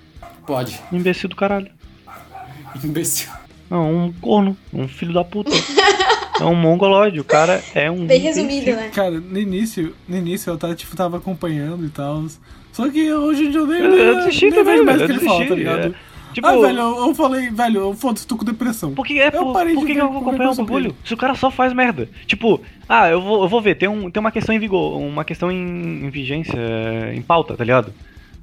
Pode. 0.45 0.79
Imbecil 0.91 1.29
do 1.29 1.35
caralho. 1.35 1.71
Imbecil. 2.83 3.31
Não, 3.71 4.05
um 4.05 4.13
corno, 4.13 4.55
um 4.71 4.87
filho 4.87 5.13
da 5.13 5.23
puta. 5.23 5.49
é 6.41 6.45
um 6.45 6.55
mongoloide, 6.55 7.19
o 7.19 7.23
cara 7.23 7.63
é 7.73 7.89
um. 7.89 8.05
Bem 8.05 8.19
resumido, 8.19 8.71
né? 8.71 8.89
Cara, 8.93 9.19
no 9.19 9.39
início, 9.39 9.95
no 10.07 10.17
início 10.17 10.49
eu 10.51 10.57
tava, 10.57 10.75
tipo, 10.75 10.95
tava 10.95 11.17
acompanhando 11.17 11.85
e 11.85 11.89
tal. 11.89 12.25
Só 12.71 12.89
que 12.89 13.11
hoje 13.11 13.45
em 13.45 13.51
dia 13.51 13.59
eu 13.59 13.67
nem, 13.67 13.79
Eu, 13.79 13.95
eu 13.95 14.15
desisti 14.17 14.45
nem 14.49 14.53
também, 14.53 14.73
vejo 14.73 14.85
mais 14.85 15.01
o 15.01 15.07
velho. 15.07 15.19
que 15.19 15.25
Eu 15.25 15.29
ele 15.29 15.29
fala, 15.29 15.45
tá 15.47 15.55
ligado? 15.55 15.95
é. 16.07 16.11
Tipo, 16.33 16.47
ah, 16.47 16.61
velho, 16.61 16.79
eu, 16.79 17.07
eu 17.07 17.15
falei, 17.15 17.49
velho, 17.49 17.79
eu 17.81 17.93
foda-se, 17.93 18.25
tô 18.25 18.37
com 18.37 18.45
depressão. 18.45 18.93
Por 18.93 19.05
que, 19.05 19.19
é, 19.19 19.27
Eu 19.27 19.43
por, 19.47 19.53
parei 19.53 19.73
por 19.73 19.81
de 19.81 19.87
que, 19.87 19.93
que 19.95 19.99
eu 19.99 20.07
vou 20.09 20.21
acompanhar 20.21 20.51
o 20.51 20.55
coisa 20.55 20.63
bagulho? 20.63 20.95
Se 21.03 21.13
o 21.13 21.17
cara 21.17 21.35
só 21.35 21.51
faz 21.51 21.73
merda. 21.73 22.07
Tipo, 22.25 22.61
ah, 22.87 23.09
eu 23.09 23.21
vou, 23.21 23.43
eu 23.43 23.49
vou 23.49 23.61
ver, 23.61 23.75
tem, 23.75 23.89
um, 23.89 24.09
tem 24.09 24.19
uma 24.21 24.31
questão 24.31 24.55
em 24.55 24.59
vigor, 24.59 24.97
uma 24.97 25.25
questão 25.25 25.51
em, 25.51 26.05
em 26.05 26.09
vigência, 26.09 26.57
em 27.13 27.21
pauta, 27.21 27.55
tá 27.55 27.63
ligado? 27.65 27.93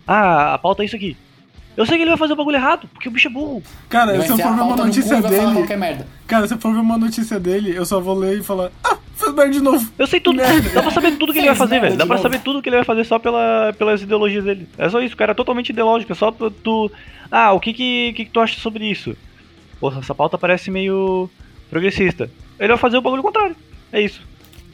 Ah, 0.07 0.53
a 0.53 0.59
pauta 0.59 0.83
é 0.83 0.87
isso 0.87 0.97
aqui. 0.97 1.17
Eu 1.79 1.87
sei 1.87 1.97
que 1.97 2.03
ele 2.03 2.11
vai 2.11 2.19
fazer 2.19 2.33
o 2.33 2.37
bagulho 2.37 2.57
errado, 2.57 2.89
porque 2.93 3.09
o 3.09 3.13
bicho 3.13 3.29
é 3.29 3.31
burro. 3.31 3.63
Cara, 3.89 4.17
vai 4.17 4.27
se 4.27 4.33
eu 4.33 4.37
for 4.37 4.53
ver 4.53 4.63
uma 4.63 4.77
cu 4.77 4.85
notícia 4.85 5.23
dele. 5.23 6.05
Cara, 6.27 6.49
se 6.49 6.55
eu 6.55 6.59
for 6.59 6.75
ver 6.75 6.81
uma 6.81 6.99
notícia 6.99 7.39
dele, 7.39 7.73
eu 7.73 7.87
só 7.87 8.01
vou 8.01 8.17
ler 8.17 8.41
e 8.41 8.43
falar, 8.43 8.73
ah, 8.83 8.99
fez 9.15 9.33
merda 9.33 9.53
de 9.53 9.61
novo. 9.61 9.93
Eu 9.97 10.09
sei 10.09 10.19
tudo, 10.19 10.39
Merda. 10.39 10.71
dá 10.71 10.83
pra 10.83 10.91
saber 10.91 11.13
tudo 11.13 11.33
que 11.33 11.39
ele 11.39 11.47
vai 11.47 11.55
fazer, 11.55 11.81
velho. 11.81 11.97
Dá 11.97 12.05
pra 12.05 12.19
saber 12.19 12.41
tudo 12.41 12.61
que 12.61 12.69
ele 12.69 12.79
vai 12.79 12.85
fazer 12.85 13.05
só 13.05 13.21
pela, 13.21 13.73
pelas 13.79 14.03
ideologias 14.03 14.43
dele. 14.43 14.69
É 14.77 14.89
só 14.89 15.01
isso, 15.01 15.15
o 15.15 15.17
cara 15.17 15.31
é 15.31 15.35
totalmente 15.37 15.69
ideológico, 15.71 16.11
é 16.11 16.17
só 16.17 16.33
pra 16.33 16.51
tu. 16.51 16.91
Ah, 17.31 17.53
o 17.53 17.61
que 17.61 17.73
que, 17.73 18.13
que 18.13 18.25
que 18.25 18.31
tu 18.33 18.41
acha 18.41 18.59
sobre 18.59 18.85
isso? 18.91 19.17
Pô, 19.79 19.93
essa 19.93 20.17
pauta 20.17 20.37
parece 20.37 20.73
meio 20.73 21.31
progressista. 21.71 22.29
Ele 22.59 22.71
vai 22.71 22.77
fazer 22.79 22.99
o 22.99 23.03
bagulho 23.03 23.23
contrário. 23.23 23.55
É 23.93 24.01
isso. 24.01 24.21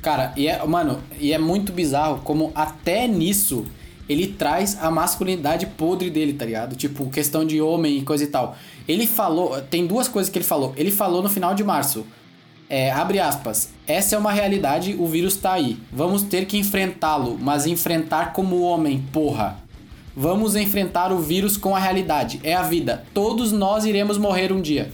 Cara, 0.01 0.33
e 0.39 0.49
é, 0.49 0.65
mano, 0.65 1.03
e 1.21 1.35
é 1.35 1.39
muito 1.39 1.71
bizarro 1.71 2.23
como 2.25 2.51
até 2.55 3.07
nisso 3.07 3.67
ele 4.09 4.27
traz 4.29 4.79
a 4.81 4.91
masculinidade 4.91 5.67
podre 5.67 6.11
dele, 6.11 6.35
tá 6.35 6.45
ligado? 6.45 6.77
Tipo, 6.77 7.09
questão 7.09 7.45
de 7.45 7.61
homem 7.61 7.99
e 7.99 8.03
coisa 8.03 8.25
e 8.25 8.27
tal. 8.27 8.57
Ele 8.87 9.07
falou, 9.07 9.61
tem 9.63 9.87
duas 9.87 10.09
coisas 10.09 10.31
que 10.31 10.39
ele 10.39 10.45
falou. 10.45 10.75
Ele 10.77 10.91
falou 10.91 11.23
no 11.23 11.29
final 11.29 11.55
de 11.55 11.65
março, 11.65 12.07
é, 12.69 12.91
abre 12.91 13.19
aspas, 13.19 13.71
essa 13.87 14.17
é 14.17 14.19
uma 14.19 14.33
realidade, 14.33 14.97
o 14.99 15.07
vírus 15.07 15.37
tá 15.37 15.53
aí. 15.53 15.79
Vamos 15.93 16.23
ter 16.23 16.47
que 16.47 16.59
enfrentá-lo, 16.59 17.39
mas 17.41 17.67
enfrentar 17.67 18.33
como 18.33 18.61
homem, 18.63 19.05
porra. 19.13 19.59
Vamos 20.17 20.55
enfrentar 20.55 21.13
o 21.13 21.19
vírus 21.19 21.57
com 21.57 21.75
a 21.75 21.79
realidade, 21.79 22.41
é 22.43 22.55
a 22.55 22.63
vida. 22.63 23.05
Todos 23.13 23.53
nós 23.53 23.85
iremos 23.85 24.17
morrer 24.17 24.53
um 24.53 24.61
dia. 24.61 24.91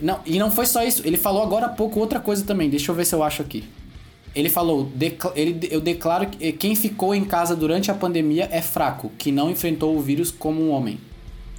Não, 0.00 0.20
e 0.24 0.38
não 0.38 0.50
foi 0.50 0.66
só 0.66 0.84
isso, 0.84 1.02
ele 1.04 1.16
falou 1.16 1.42
agora 1.42 1.66
há 1.66 1.70
pouco 1.70 1.98
outra 1.98 2.20
coisa 2.20 2.44
também, 2.44 2.70
deixa 2.70 2.90
eu 2.90 2.94
ver 2.94 3.04
se 3.04 3.14
eu 3.14 3.22
acho 3.22 3.42
aqui. 3.42 3.64
Ele 4.34 4.48
falou, 4.48 4.90
ele, 5.34 5.68
eu 5.70 5.80
declaro 5.80 6.26
que 6.26 6.52
quem 6.52 6.74
ficou 6.76 7.14
em 7.14 7.24
casa 7.24 7.56
durante 7.56 7.90
a 7.90 7.94
pandemia 7.94 8.48
é 8.52 8.60
fraco, 8.62 9.10
que 9.18 9.32
não 9.32 9.50
enfrentou 9.50 9.96
o 9.96 10.00
vírus 10.00 10.30
como 10.30 10.62
um 10.62 10.70
homem. 10.70 11.00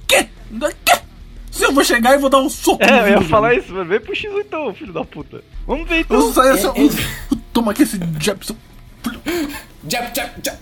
Quê? 0.06 0.28
Quê? 0.84 0.98
Se 1.50 1.64
eu 1.64 1.72
vou 1.72 1.82
chegar 1.84 2.14
e 2.14 2.18
vou 2.18 2.30
dar 2.30 2.38
um 2.38 2.48
soco 2.48 2.84
no 2.84 2.90
É, 2.90 3.02
eu 3.02 3.08
ia 3.08 3.20
falar 3.22 3.54
isso, 3.54 3.72
mano. 3.72 3.84
Vem 3.86 4.00
pro 4.00 4.14
X 4.14 4.30
então, 4.34 4.72
filho 4.72 4.92
da 4.92 5.04
puta. 5.04 5.42
Vamos 5.66 5.88
ver 5.88 5.96
Eu 5.96 6.00
então. 6.00 6.32
saio 6.32 6.54
É, 6.56 6.68
uh, 6.84 7.36
toma 7.52 7.72
aqui 7.72 7.82
esse 7.82 7.98
Jepson. 8.20 8.54
Jab, 9.88 10.10
jab, 10.14 10.30
jab. 10.44 10.58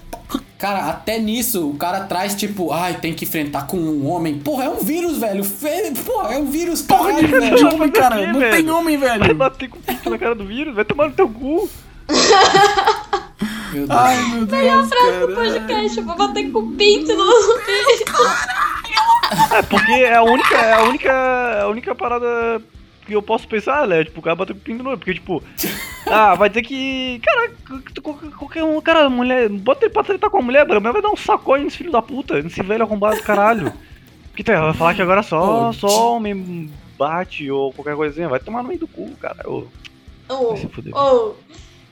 Cara, 0.58 0.86
até 0.88 1.18
nisso 1.20 1.68
o 1.70 1.74
cara 1.74 2.00
traz 2.00 2.34
tipo, 2.34 2.72
ai, 2.72 2.98
tem 2.98 3.14
que 3.14 3.24
enfrentar 3.24 3.66
com 3.66 3.76
um 3.76 4.08
homem. 4.08 4.38
Porra, 4.38 4.64
é 4.64 4.68
um 4.68 4.78
vírus, 4.80 5.18
velho. 5.18 5.44
Fe- 5.44 5.92
Porra, 6.04 6.34
é 6.34 6.38
um 6.38 6.46
vírus, 6.46 6.82
Porra 6.82 7.12
de 7.14 7.28
caralho, 7.28 7.28
de 7.28 7.54
velho. 7.62 7.74
homem, 7.74 7.90
cara. 7.90 8.32
Não 8.32 8.40
velho? 8.40 8.56
tem 8.56 8.70
homem, 8.70 8.96
Vai 8.96 9.18
velho. 9.18 9.34
bater 9.36 9.68
com 9.68 9.78
o 9.78 9.82
pinto 9.82 10.10
na 10.10 10.18
cara 10.18 10.34
do 10.34 10.44
vírus, 10.44 10.74
vai 10.74 10.84
tomar 10.84 11.08
no 11.08 11.14
teu 11.14 11.28
cu. 11.28 11.68
Meu 13.72 13.86
Deus. 13.86 13.90
Ai, 13.90 14.16
meu 14.32 14.46
Deus, 14.46 14.88
cara. 14.88 15.28
Podcast, 15.34 15.98
eu 15.98 16.04
vou 16.04 16.16
bater 16.16 16.50
com 16.50 16.58
o 16.60 16.72
pinto 16.72 17.14
no. 17.14 17.32
É, 19.52 19.62
porque 19.62 19.92
é 19.92 20.14
a 20.14 20.22
única, 20.22 20.54
é 20.56 20.72
a 20.72 20.82
única, 20.84 21.10
é 21.12 21.60
a 21.62 21.68
única 21.68 21.94
parada 21.94 22.62
que 23.06 23.12
eu 23.14 23.22
posso 23.22 23.46
pensar, 23.46 23.86
né? 23.86 24.04
Tipo, 24.04 24.20
o 24.20 24.22
cara 24.22 24.36
bater 24.36 24.54
com 24.54 24.58
o 24.58 24.62
pinto 24.62 24.82
no 24.82 24.90
olho, 24.90 24.98
porque, 24.98 25.14
tipo, 25.14 25.42
ah, 26.06 26.34
vai 26.34 26.48
dizer 26.48 26.62
que, 26.62 27.20
cara, 27.22 27.50
qualquer- 28.38 28.64
um, 28.64 28.80
cara, 28.80 29.08
mulher, 29.10 29.48
bota 29.50 29.84
ele 29.84 29.92
pra 29.92 30.02
tretar 30.02 30.30
com 30.30 30.38
a 30.38 30.42
mulher, 30.42 30.66
mulher 30.66 30.80
vai 30.92 31.02
dar 31.02 31.10
um 31.10 31.16
sacode 31.16 31.64
nesse 31.64 31.76
filho 31.78 31.92
da 31.92 32.00
puta, 32.02 32.42
nesse 32.42 32.62
velho 32.62 32.82
arrombado 32.84 33.16
do 33.16 33.22
caralho. 33.22 33.72
Que 34.34 34.42
tá, 34.44 34.60
vai 34.60 34.72
falar 34.74 34.94
que 34.94 35.02
agora 35.02 35.22
só, 35.22 35.68
Ô, 35.68 35.72
só 35.72 36.14
homem 36.16 36.70
bate 36.98 37.50
ou 37.50 37.72
qualquer 37.72 37.96
coisinha, 37.96 38.28
vai 38.28 38.38
tomar 38.40 38.62
no 38.62 38.68
meio 38.68 38.80
do 38.80 38.88
cu, 38.88 39.10
cara. 39.20 39.48
Ô, 39.48 39.64
Oh, 40.30 40.48
vai 40.50 40.58
se 40.58 40.68
fuder. 40.68 40.94
oh, 40.94 41.32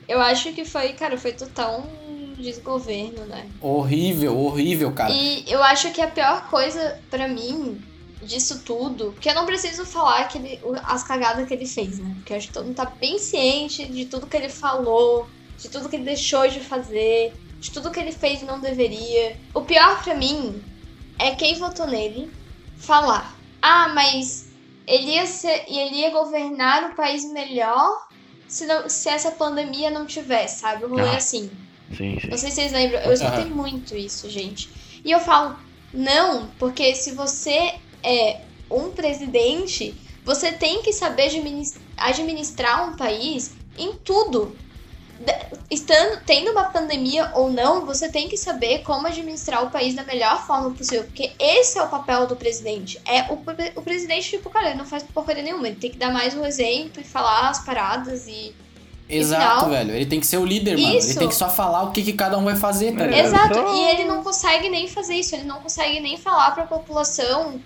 eu 0.07 0.21
acho 0.21 0.53
que 0.53 0.63
foi, 0.63 0.93
cara, 0.93 1.17
foi 1.17 1.33
total 1.33 1.81
um 2.07 2.33
desgoverno, 2.37 3.25
né? 3.25 3.49
Horrível, 3.61 4.37
horrível, 4.37 4.91
cara. 4.91 5.11
E 5.11 5.43
eu 5.47 5.61
acho 5.63 5.91
que 5.91 6.01
a 6.01 6.07
pior 6.07 6.49
coisa 6.49 6.99
pra 7.09 7.27
mim 7.27 7.81
disso 8.21 8.61
tudo, 8.63 9.13
que 9.19 9.29
eu 9.29 9.35
não 9.35 9.45
preciso 9.45 9.85
falar 9.85 10.27
que 10.27 10.37
ele, 10.37 10.59
as 10.83 11.03
cagadas 11.03 11.47
que 11.47 11.53
ele 11.53 11.65
fez, 11.65 11.99
né? 11.99 12.13
Porque 12.17 12.33
eu 12.33 12.37
acho 12.37 12.47
que 12.47 12.53
todo 12.53 12.65
mundo 12.65 12.75
tá 12.75 12.85
bem 12.85 13.19
ciente 13.19 13.85
de 13.85 14.05
tudo 14.05 14.27
que 14.27 14.37
ele 14.37 14.49
falou, 14.49 15.27
de 15.57 15.69
tudo 15.69 15.89
que 15.89 15.95
ele 15.95 16.05
deixou 16.05 16.47
de 16.47 16.59
fazer, 16.59 17.33
de 17.59 17.71
tudo 17.71 17.91
que 17.91 17.99
ele 17.99 18.11
fez 18.11 18.41
e 18.41 18.45
não 18.45 18.59
deveria. 18.59 19.37
O 19.53 19.61
pior 19.61 20.03
pra 20.03 20.15
mim 20.15 20.61
é 21.19 21.35
quem 21.35 21.55
votou 21.55 21.87
nele 21.87 22.31
falar: 22.77 23.35
"Ah, 23.61 23.89
mas 23.89 24.47
ele 24.85 25.11
ia 25.11 25.25
ser, 25.25 25.65
e 25.67 25.77
ele 25.77 25.97
ia 25.97 26.11
governar 26.11 26.91
o 26.91 26.95
país 26.95 27.29
melhor 27.31 28.06
se, 28.47 28.65
não, 28.65 28.87
se 28.89 29.09
essa 29.09 29.31
pandemia 29.31 29.89
não 29.89 30.05
tivesse, 30.05 30.61
sabe? 30.61 30.85
O 30.85 30.89
rolê 30.89 31.09
Ah. 31.09 31.17
assim. 31.17 31.49
Sim, 31.95 32.19
sim. 32.19 32.27
Não 32.29 32.37
sei 32.37 32.49
se 32.49 32.55
vocês 32.55 32.71
lembram, 32.71 32.99
eu 33.01 33.13
escutei 33.13 33.45
Aham. 33.45 33.55
muito 33.55 33.95
isso, 33.95 34.29
gente. 34.29 34.69
E 35.03 35.11
eu 35.11 35.19
falo, 35.19 35.57
não, 35.93 36.47
porque 36.59 36.93
se 36.95 37.11
você 37.13 37.75
é 38.03 38.41
um 38.69 38.91
presidente, 38.91 39.95
você 40.23 40.51
tem 40.51 40.81
que 40.81 40.91
saber 40.91 41.23
adminis- 41.23 41.75
administrar 41.95 42.89
um 42.89 42.95
país 42.97 43.55
em 43.77 43.93
tudo. 43.93 44.57
Estando, 45.69 46.21
tendo 46.25 46.51
uma 46.51 46.65
pandemia 46.65 47.31
ou 47.35 47.51
não, 47.51 47.85
você 47.85 48.07
tem 48.09 48.29
que 48.29 48.37
saber 48.37 48.79
como 48.83 49.05
administrar 49.07 49.63
o 49.65 49.69
país 49.69 49.93
da 49.93 50.03
melhor 50.03 50.45
forma 50.47 50.71
possível. 50.71 51.03
Porque 51.03 51.31
esse 51.37 51.77
é 51.77 51.83
o 51.83 51.87
papel 51.87 52.25
do 52.25 52.35
presidente. 52.35 53.01
É 53.05 53.23
o, 53.31 53.39
o 53.75 53.81
presidente, 53.81 54.29
tipo, 54.29 54.49
cara, 54.49 54.69
ele 54.69 54.77
não 54.77 54.85
faz 54.85 55.03
porcaria 55.03 55.43
nenhuma. 55.43 55.67
Ele 55.67 55.75
tem 55.75 55.91
que 55.91 55.97
dar 55.97 56.11
mais 56.11 56.33
um 56.35 56.45
exemplo 56.45 57.01
e 57.01 57.03
falar 57.03 57.49
as 57.49 57.65
paradas 57.65 58.27
e 58.27 58.55
Exato, 59.09 59.41
final- 59.65 59.69
velho. 59.69 59.93
Ele 59.93 60.05
tem 60.05 60.19
que 60.19 60.27
ser 60.27 60.37
o 60.37 60.45
líder, 60.45 60.77
mano. 60.77 60.89
Ele 60.89 60.97
Isso. 60.99 61.19
tem 61.19 61.27
que 61.27 61.35
só 61.35 61.49
falar 61.49 61.83
o 61.83 61.91
que, 61.91 62.01
que 62.03 62.13
cada 62.13 62.37
um 62.37 62.43
vai 62.45 62.55
fazer, 62.55 62.93
tá 62.95 63.03
É. 63.03 63.07
ligado? 63.07 63.27
Exato, 63.51 63.75
e 63.75 63.89
ele 63.89 64.05
não 64.05 64.23
consegue 64.23 64.69
nem 64.69 64.87
fazer 64.87 65.15
isso, 65.15 65.35
ele 65.35 65.43
não 65.45 65.59
consegue 65.61 65.99
nem 65.99 66.17
falar 66.17 66.51
pra 66.51 66.63
população 66.65 67.59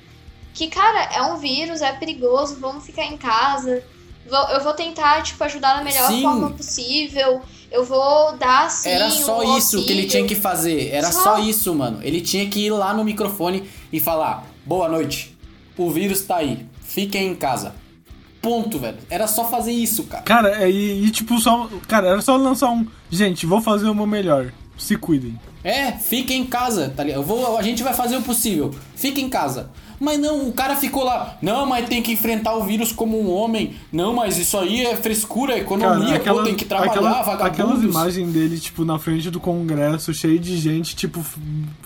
que, 0.54 0.68
cara, 0.68 1.04
é 1.16 1.22
um 1.24 1.38
vírus, 1.38 1.82
é 1.82 1.92
perigoso, 1.94 2.58
vamos 2.60 2.86
ficar 2.86 3.06
em 3.06 3.18
casa. 3.18 3.84
Vou- 4.30 4.50
Eu 4.50 4.64
vou 4.64 4.74
tentar, 4.74 5.22
tipo, 5.24 5.44
ajudar 5.44 5.78
da 5.78 5.84
melhor 5.84 6.08
Sim. 6.10 6.22
forma 6.22 6.50
possível. 6.52 7.42
Eu 7.72 7.86
vou 7.86 8.36
dar, 8.38 8.70
sim, 8.70 8.90
Era 8.90 9.10
só 9.10 9.40
um 9.42 9.58
isso 9.58 9.84
que 9.86 9.92
ele 9.94 10.06
tinha 10.06 10.26
que 10.26 10.36
fazer. 10.36 10.90
Era 10.92 11.10
Só. 11.12 11.24
só 11.24 11.40
isso, 11.40 11.74
mano. 11.74 12.00
Ele 12.04 12.20
tinha 12.20 12.46
que 12.50 12.66
ir 12.66 12.70
lá 12.72 12.94
no 12.94 13.04
microfone 13.04 13.64
e 13.94 14.00
falar: 14.00 14.46
Boa 14.66 14.90
noite. 14.90 15.38
O 15.78 15.90
vírus 15.90 16.22
tá 16.22 16.38
aí. 16.38 16.66
Fiquem 16.84 17.28
em 17.30 17.36
casa. 17.36 17.74
Ponto, 18.42 18.78
velho. 18.80 18.98
Era 19.10 19.26
só 19.28 19.48
fazer 19.50 19.72
isso, 19.72 20.04
cara. 20.04 20.24
Cara, 20.24 20.64
é, 20.64 20.70
e, 20.70 21.06
e 21.06 21.12
tipo, 21.12 21.40
só. 21.40 21.70
Cara, 21.88 22.08
era 22.10 22.22
só 22.22 22.36
lançar 22.36 22.70
um. 22.70 22.86
Gente, 23.10 23.46
vou 23.46 23.62
fazer 23.62 23.88
o 23.88 23.96
meu 23.96 24.06
melhor. 24.08 24.52
Se 24.78 24.96
cuidem. 24.98 25.40
É, 25.64 25.92
fiquem 25.92 26.42
em 26.42 26.46
casa, 26.46 26.92
tá 26.96 27.04
ligado? 27.04 27.20
Eu 27.22 27.24
vou, 27.24 27.56
a 27.58 27.62
gente 27.62 27.84
vai 27.84 27.94
fazer 27.94 28.18
o 28.18 28.22
possível. 28.22 28.74
Fica 28.96 29.22
em 29.22 29.30
casa. 29.30 29.70
Mas 30.02 30.18
não, 30.18 30.48
o 30.48 30.52
cara 30.52 30.76
ficou 30.76 31.04
lá. 31.04 31.38
Não, 31.44 31.64
mas 31.68 31.88
tem 31.88 32.02
que 32.02 32.12
enfrentar 32.12 32.56
o 32.56 32.64
vírus 32.64 32.92
como 32.92 33.22
um 33.22 33.30
homem. 33.32 33.76
Não, 33.94 34.16
mas 34.16 34.36
isso 34.40 34.58
aí 34.58 34.84
é 34.84 34.96
frescura, 34.96 35.56
economia, 35.60 36.20
pô, 36.20 36.42
tem 36.42 36.56
que 36.56 36.66
trabalhar, 36.66 36.92
aquela- 36.92 37.22
vagabundos. 37.22 37.46
aquelas 37.46 37.84
imagens 37.84 38.34
dele, 38.34 38.60
tipo, 38.60 38.84
na 38.84 38.98
frente 38.98 39.30
do 39.30 39.40
congresso, 39.40 40.12
cheio 40.12 40.40
de 40.40 40.58
gente, 40.58 40.96
tipo, 40.96 41.24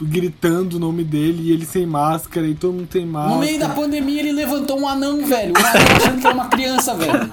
gritando 0.01 0.77
o 0.77 0.79
nome 0.79 1.03
dele 1.03 1.49
e 1.49 1.51
ele 1.51 1.65
sem 1.65 1.85
máscara 1.85 2.47
e 2.47 2.55
todo 2.55 2.71
mundo 2.71 2.87
sem 2.89 3.05
máscara. 3.05 3.35
No 3.35 3.41
meio 3.41 3.59
da 3.59 3.67
pandemia 3.67 4.21
ele 4.21 4.31
levantou 4.31 4.79
um 4.79 4.87
anão, 4.87 5.25
velho. 5.25 5.51
Um 5.53 5.57
anão 5.65 5.97
achando 5.97 6.21
que 6.21 6.25
era 6.27 6.35
uma 6.35 6.47
criança, 6.47 6.95
velho. 6.95 7.29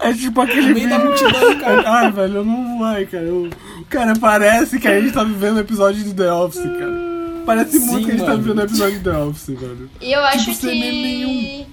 É 0.00 0.12
tipo 0.12 0.40
aquele 0.40 0.68
No 0.68 0.74
meio 0.74 0.88
da 0.88 0.98
multidão, 1.00 1.58
cara. 1.58 1.82
Ai, 1.90 2.12
velho, 2.12 2.36
eu 2.36 2.44
não 2.44 2.78
vai, 2.78 3.04
cara. 3.06 3.24
Eu... 3.24 3.50
Cara, 3.88 4.12
parece 4.16 4.78
que 4.78 4.86
a 4.86 5.00
gente 5.00 5.12
tá 5.12 5.24
vivendo 5.24 5.56
um 5.56 5.60
episódio 5.60 6.04
de 6.04 6.14
The 6.14 6.32
Office, 6.32 6.62
cara. 6.62 7.07
Parece 7.48 7.80
Sim, 7.80 7.86
muito 7.86 8.04
que 8.04 8.12
a 8.12 8.16
gente 8.18 8.26
tá 8.26 8.34
vivendo 8.34 8.58
um 8.58 8.62
episódio 8.62 9.02
The 9.02 9.10
Office, 9.16 9.46
velho. 9.58 9.90
E 10.02 10.12
eu 10.12 10.20
acho 10.22 10.44
Tipo, 10.52 10.60
que. 10.68 11.66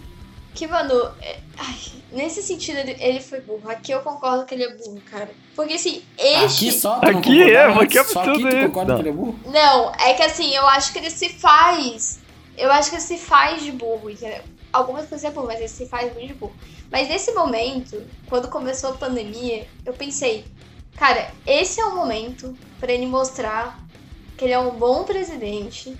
Que, 0.53 0.67
mano, 0.67 0.93
é- 1.21 1.39
ai, 1.57 1.76
nesse 2.13 2.41
sentido 2.41 2.78
ele, 2.78 2.95
ele 2.97 3.19
foi 3.19 3.41
burro. 3.41 3.69
Aqui 3.69 3.91
eu 3.91 3.99
concordo 3.99 4.45
que 4.45 4.55
ele 4.55 4.63
é 4.63 4.73
burro, 4.78 5.01
cara. 5.11 5.30
Porque 5.53 5.73
assim, 5.73 6.01
este. 6.17 6.69
Aqui 6.69 6.80
só 6.80 6.99
tu 7.01 7.05
Aqui 7.09 7.43
é, 7.43 7.65
aqui 7.65 7.97
é 7.97 8.03
Só 8.05 8.21
aqui 8.21 8.30
absurdo 8.30 8.49
tu 8.49 8.57
concorda 8.67 8.93
Não. 8.93 8.95
que 8.95 9.01
ele 9.01 9.09
é 9.09 9.11
burro? 9.11 9.39
Não, 9.47 9.91
é 9.99 10.13
que 10.13 10.23
assim, 10.23 10.55
eu 10.55 10.65
acho 10.67 10.93
que 10.93 10.99
ele 10.99 11.09
se 11.09 11.28
faz. 11.28 12.19
Eu 12.57 12.71
acho 12.71 12.89
que 12.89 12.95
ele 12.95 13.03
se 13.03 13.17
faz 13.17 13.61
de 13.61 13.73
burro, 13.73 14.09
entendeu? 14.09 14.43
Algumas 14.71 15.07
coisas 15.09 15.26
é 15.30 15.32
burro, 15.34 15.47
mas 15.47 15.59
ele 15.59 15.67
se 15.67 15.88
faz 15.88 16.13
muito 16.13 16.28
de 16.28 16.34
burro. 16.36 16.55
Mas 16.89 17.09
nesse 17.09 17.34
momento, 17.34 18.01
quando 18.30 18.47
começou 18.47 18.91
a 18.91 18.93
pandemia, 18.93 19.67
eu 19.86 19.91
pensei, 19.91 20.45
cara, 20.95 21.32
esse 21.45 21.82
é 21.82 21.86
o 21.86 21.93
momento 21.97 22.55
pra 22.80 22.93
ele 22.93 23.05
mostrar 23.07 23.78
que 24.38 24.45
ele 24.45 24.53
é 24.53 24.59
um 24.59 24.71
bom 24.71 25.03
presidente, 25.03 25.95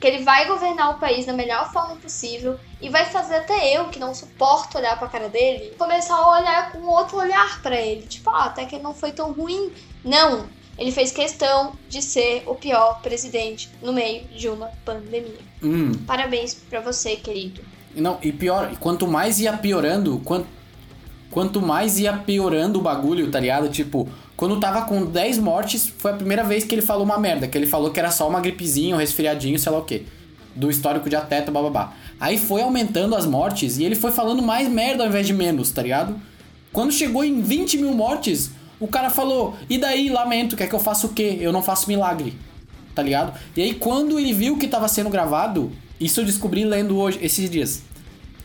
que 0.00 0.06
ele 0.06 0.24
vai 0.24 0.46
governar 0.46 0.90
o 0.96 0.98
país 0.98 1.26
da 1.26 1.32
melhor 1.32 1.70
forma 1.72 1.96
possível 1.96 2.58
e 2.80 2.88
vai 2.88 3.04
fazer 3.04 3.36
até 3.36 3.76
eu, 3.76 3.88
que 3.88 3.98
não 3.98 4.14
suporto 4.14 4.78
olhar 4.78 4.98
pra 4.98 5.08
cara 5.08 5.28
dele, 5.28 5.74
começar 5.78 6.14
a 6.14 6.38
olhar 6.38 6.72
com 6.72 6.80
outro 6.86 7.18
olhar 7.18 7.60
pra 7.62 7.78
ele. 7.78 8.06
Tipo, 8.06 8.30
ah, 8.30 8.46
até 8.46 8.64
que 8.64 8.76
ele 8.76 8.82
não 8.82 8.94
foi 8.94 9.12
tão 9.12 9.32
ruim. 9.32 9.70
Não, 10.02 10.46
ele 10.78 10.90
fez 10.90 11.12
questão 11.12 11.74
de 11.88 12.00
ser 12.00 12.42
o 12.46 12.54
pior 12.54 13.02
presidente 13.02 13.70
no 13.82 13.92
meio 13.92 14.24
de 14.28 14.48
uma 14.48 14.70
pandemia. 14.84 15.38
Hum. 15.62 15.92
Parabéns 16.06 16.54
pra 16.54 16.80
você, 16.80 17.16
querido. 17.16 17.62
Não, 17.94 18.18
e 18.22 18.32
pior, 18.32 18.74
quanto 18.78 19.06
mais 19.06 19.38
ia 19.38 19.52
piorando, 19.56 20.18
quanto, 20.24 20.46
quanto 21.30 21.60
mais 21.60 21.98
ia 21.98 22.14
piorando 22.14 22.78
o 22.78 22.82
bagulho, 22.82 23.30
tá 23.30 23.38
ligado? 23.38 23.68
Tipo, 23.68 24.08
quando 24.40 24.58
tava 24.58 24.80
com 24.86 25.04
10 25.04 25.36
mortes, 25.36 25.92
foi 25.98 26.12
a 26.12 26.14
primeira 26.14 26.42
vez 26.42 26.64
que 26.64 26.74
ele 26.74 26.80
falou 26.80 27.04
uma 27.04 27.18
merda, 27.18 27.46
que 27.46 27.58
ele 27.58 27.66
falou 27.66 27.90
que 27.90 28.00
era 28.00 28.10
só 28.10 28.26
uma 28.26 28.40
gripezinha, 28.40 28.94
um 28.94 28.98
resfriadinho, 28.98 29.58
sei 29.58 29.70
lá 29.70 29.76
o 29.76 29.82
quê. 29.82 30.04
Do 30.56 30.70
histórico 30.70 31.10
de 31.10 31.14
atleta, 31.14 31.52
bababá. 31.52 31.92
Aí 32.18 32.38
foi 32.38 32.62
aumentando 32.62 33.14
as 33.14 33.26
mortes 33.26 33.76
e 33.76 33.84
ele 33.84 33.94
foi 33.94 34.10
falando 34.10 34.40
mais 34.42 34.66
merda 34.66 35.02
ao 35.02 35.10
invés 35.10 35.26
de 35.26 35.34
menos, 35.34 35.70
tá 35.72 35.82
ligado? 35.82 36.18
Quando 36.72 36.90
chegou 36.90 37.22
em 37.22 37.42
20 37.42 37.76
mil 37.76 37.92
mortes, 37.92 38.52
o 38.80 38.88
cara 38.88 39.10
falou: 39.10 39.58
E 39.68 39.76
daí, 39.76 40.08
lamento, 40.08 40.56
quer 40.56 40.70
que 40.70 40.74
eu 40.74 40.80
faça 40.80 41.06
o 41.06 41.10
quê? 41.10 41.36
Eu 41.38 41.52
não 41.52 41.62
faço 41.62 41.86
milagre. 41.86 42.32
Tá 42.94 43.02
ligado? 43.02 43.38
E 43.54 43.60
aí, 43.60 43.74
quando 43.74 44.18
ele 44.18 44.32
viu 44.32 44.56
que 44.56 44.66
tava 44.66 44.88
sendo 44.88 45.10
gravado, 45.10 45.70
isso 46.00 46.18
eu 46.18 46.24
descobri 46.24 46.64
lendo 46.64 46.96
hoje, 46.96 47.18
esses 47.20 47.50
dias. 47.50 47.82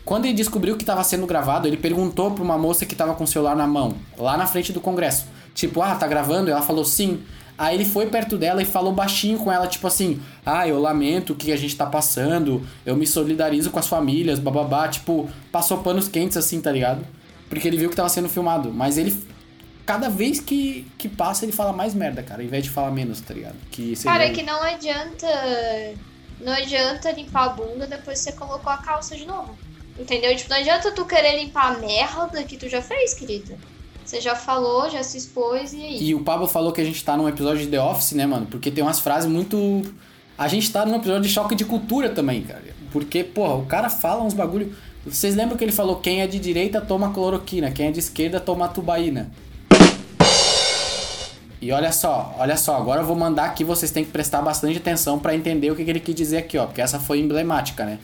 Quando 0.04 0.26
ele 0.26 0.34
descobriu 0.34 0.76
que 0.76 0.84
tava 0.84 1.02
sendo 1.02 1.26
gravado, 1.26 1.66
ele 1.66 1.78
perguntou 1.78 2.32
pra 2.32 2.44
uma 2.44 2.58
moça 2.58 2.84
que 2.84 2.94
tava 2.94 3.14
com 3.14 3.24
o 3.24 3.26
celular 3.26 3.56
na 3.56 3.66
mão, 3.66 3.94
lá 4.18 4.36
na 4.36 4.46
frente 4.46 4.74
do 4.74 4.80
congresso. 4.80 5.34
Tipo, 5.56 5.80
ah, 5.80 5.94
tá 5.94 6.06
gravando? 6.06 6.50
Ela 6.50 6.60
falou 6.60 6.84
sim. 6.84 7.22
Aí 7.56 7.74
ele 7.74 7.86
foi 7.86 8.06
perto 8.08 8.36
dela 8.36 8.60
e 8.60 8.66
falou 8.66 8.92
baixinho 8.92 9.38
com 9.38 9.50
ela, 9.50 9.66
tipo 9.66 9.86
assim: 9.86 10.20
Ah, 10.44 10.68
eu 10.68 10.78
lamento 10.78 11.32
o 11.32 11.36
que 11.36 11.50
a 11.50 11.56
gente 11.56 11.74
tá 11.74 11.86
passando, 11.86 12.64
eu 12.84 12.94
me 12.94 13.06
solidarizo 13.06 13.70
com 13.70 13.78
as 13.78 13.88
famílias, 13.88 14.38
bababá. 14.38 14.86
Tipo, 14.86 15.28
passou 15.50 15.78
panos 15.78 16.08
quentes 16.08 16.36
assim, 16.36 16.60
tá 16.60 16.70
ligado? 16.70 17.04
Porque 17.48 17.66
ele 17.66 17.78
viu 17.78 17.88
que 17.88 17.96
tava 17.96 18.10
sendo 18.10 18.28
filmado. 18.28 18.70
Mas 18.70 18.98
ele, 18.98 19.18
cada 19.86 20.10
vez 20.10 20.40
que, 20.40 20.86
que 20.98 21.08
passa, 21.08 21.46
ele 21.46 21.52
fala 21.52 21.72
mais 21.72 21.94
merda, 21.94 22.22
cara, 22.22 22.42
ao 22.42 22.46
invés 22.46 22.62
de 22.62 22.68
falar 22.68 22.90
menos, 22.90 23.22
tá 23.22 23.32
ligado? 23.32 23.56
Que. 23.70 23.96
Cara, 24.04 24.26
é 24.26 24.30
que 24.30 24.42
não 24.42 24.62
adianta. 24.62 25.26
Não 26.38 26.52
adianta 26.52 27.10
limpar 27.12 27.44
a 27.44 27.48
bunda 27.48 27.86
depois 27.86 28.18
você 28.18 28.32
colocou 28.32 28.70
a 28.70 28.76
calça 28.76 29.16
de 29.16 29.24
novo. 29.24 29.56
Entendeu? 29.98 30.36
Tipo, 30.36 30.50
não 30.50 30.58
adianta 30.58 30.92
tu 30.92 31.06
querer 31.06 31.42
limpar 31.42 31.74
a 31.74 31.78
merda 31.78 32.44
que 32.44 32.58
tu 32.58 32.68
já 32.68 32.82
fez, 32.82 33.14
querida. 33.14 33.56
Você 34.06 34.20
já 34.20 34.36
falou, 34.36 34.88
já 34.88 35.02
se 35.02 35.18
expôs 35.18 35.72
e 35.72 35.82
aí. 35.82 36.02
E 36.10 36.14
o 36.14 36.20
Pablo 36.20 36.46
falou 36.46 36.70
que 36.70 36.80
a 36.80 36.84
gente 36.84 37.04
tá 37.04 37.16
num 37.16 37.28
episódio 37.28 37.64
de 37.64 37.66
The 37.66 37.80
Office, 37.80 38.12
né, 38.12 38.24
mano? 38.24 38.46
Porque 38.46 38.70
tem 38.70 38.84
umas 38.84 39.00
frases 39.00 39.28
muito. 39.28 39.82
A 40.38 40.46
gente 40.46 40.70
tá 40.70 40.86
num 40.86 40.94
episódio 40.94 41.22
de 41.22 41.28
choque 41.28 41.56
de 41.56 41.64
cultura 41.64 42.08
também, 42.10 42.42
cara. 42.42 42.62
Porque, 42.92 43.24
porra, 43.24 43.54
o 43.56 43.66
cara 43.66 43.90
fala 43.90 44.22
uns 44.22 44.32
bagulho. 44.32 44.72
Vocês 45.04 45.34
lembram 45.34 45.56
que 45.56 45.64
ele 45.64 45.72
falou: 45.72 45.96
quem 45.96 46.20
é 46.20 46.26
de 46.28 46.38
direita 46.38 46.80
toma 46.80 47.12
cloroquina, 47.12 47.72
quem 47.72 47.88
é 47.88 47.90
de 47.90 47.98
esquerda 47.98 48.38
toma 48.38 48.68
tubaína. 48.68 49.28
E 51.60 51.72
olha 51.72 51.90
só, 51.90 52.32
olha 52.38 52.56
só, 52.56 52.76
agora 52.76 53.00
eu 53.00 53.06
vou 53.06 53.16
mandar 53.16 53.46
aqui, 53.46 53.64
vocês 53.64 53.90
têm 53.90 54.04
que 54.04 54.12
prestar 54.12 54.40
bastante 54.40 54.78
atenção 54.78 55.18
pra 55.18 55.34
entender 55.34 55.68
o 55.72 55.74
que 55.74 55.84
que 55.84 55.90
ele 55.90 55.98
quis 55.98 56.14
dizer 56.14 56.36
aqui, 56.36 56.56
ó, 56.58 56.66
porque 56.66 56.82
essa 56.82 57.00
foi 57.00 57.18
emblemática, 57.18 57.84
né? 57.84 57.98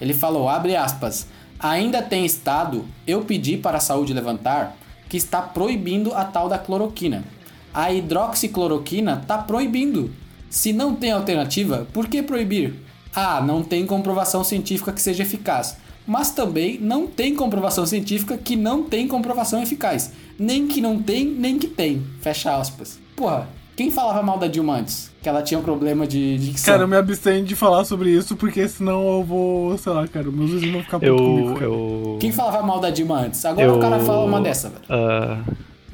Ele 0.00 0.14
falou, 0.14 0.48
abre 0.48 0.76
aspas, 0.76 1.26
ainda 1.58 2.00
tem 2.00 2.24
estado, 2.24 2.84
eu 3.06 3.22
pedi 3.22 3.56
para 3.56 3.78
a 3.78 3.80
saúde 3.80 4.12
levantar, 4.12 4.76
que 5.08 5.16
está 5.16 5.40
proibindo 5.40 6.14
a 6.14 6.24
tal 6.24 6.48
da 6.48 6.58
cloroquina. 6.58 7.24
A 7.72 7.92
hidroxicloroquina 7.92 9.24
tá 9.26 9.38
proibindo. 9.38 10.10
Se 10.50 10.72
não 10.72 10.94
tem 10.94 11.12
alternativa, 11.12 11.86
por 11.92 12.08
que 12.08 12.22
proibir? 12.22 12.74
Ah, 13.14 13.40
não 13.40 13.62
tem 13.62 13.86
comprovação 13.86 14.42
científica 14.44 14.92
que 14.92 15.00
seja 15.00 15.22
eficaz. 15.22 15.76
Mas 16.06 16.30
também 16.30 16.78
não 16.80 17.06
tem 17.06 17.34
comprovação 17.34 17.84
científica 17.84 18.38
que 18.38 18.56
não 18.56 18.82
tem 18.84 19.06
comprovação 19.06 19.62
eficaz. 19.62 20.12
Nem 20.38 20.66
que 20.66 20.80
não 20.80 21.02
tem, 21.02 21.26
nem 21.26 21.58
que 21.58 21.66
tem. 21.66 22.02
Fecha 22.20 22.56
aspas. 22.56 22.98
Porra, 23.14 23.48
quem 23.78 23.92
falava 23.92 24.20
mal 24.24 24.36
da 24.36 24.48
Dilma 24.48 24.78
antes? 24.78 25.08
Que 25.22 25.28
ela 25.28 25.40
tinha 25.40 25.60
um 25.60 25.62
problema 25.62 26.04
de 26.04 26.36
dicção. 26.36 26.74
Cara, 26.74 26.82
eu 26.82 26.88
me 26.88 26.96
abstenho 26.96 27.44
de 27.44 27.54
falar 27.54 27.84
sobre 27.84 28.10
isso 28.10 28.34
porque 28.34 28.66
senão 28.68 29.18
eu 29.18 29.22
vou, 29.22 29.78
sei 29.78 29.92
lá, 29.92 30.08
cara, 30.08 30.28
meus 30.32 30.50
vizinhos 30.50 30.72
vão 30.72 30.82
ficar 30.82 30.98
putos 30.98 31.16
comigo. 31.16 31.48
Eu. 31.50 31.54
cara. 31.54 31.64
eu... 31.66 32.16
Quem 32.20 32.32
falava 32.32 32.60
mal 32.66 32.80
da 32.80 32.90
Dilma 32.90 33.20
antes? 33.20 33.44
Agora 33.44 33.68
eu... 33.68 33.76
o 33.76 33.80
cara 33.80 34.00
fala 34.00 34.24
uma 34.24 34.40
dessa, 34.40 34.68
velho. 34.68 34.82
ah, 34.88 35.44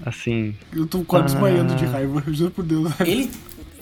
assim. 0.07 0.57
Eu 0.75 0.87
tô 0.87 1.05
quase 1.05 1.27
desmaiando 1.27 1.75
Ah. 1.75 1.77
de 1.77 1.85
raiva, 1.85 2.23
eu 2.27 2.33
juro 2.33 2.51
por 2.53 2.65
Deus. 2.65 2.91
Ele. 3.01 3.31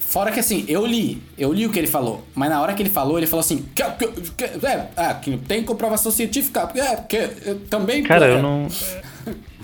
Fora 0.01 0.33
que 0.33 0.39
assim, 0.41 0.65
eu 0.67 0.85
li, 0.85 1.23
eu 1.37 1.53
li 1.53 1.65
o 1.65 1.69
que 1.71 1.79
ele 1.79 1.87
falou, 1.87 2.27
mas 2.35 2.49
na 2.49 2.61
hora 2.61 2.73
que 2.73 2.83
ele 2.83 2.89
falou, 2.89 3.17
ele 3.17 3.25
falou 3.25 3.39
assim: 3.39 3.65
que, 3.73 3.83
que, 3.83 4.07
que, 4.31 4.65
é, 4.67 4.89
ah, 4.97 5.13
que 5.13 5.37
tem 5.37 5.63
comprovação 5.63 6.11
científica, 6.11 6.69
é, 6.75 6.97
que 6.97 7.15
eu 7.45 7.59
também. 7.69 8.03
Cara, 8.03 8.27
eu 8.27 8.43
não. 8.43 8.67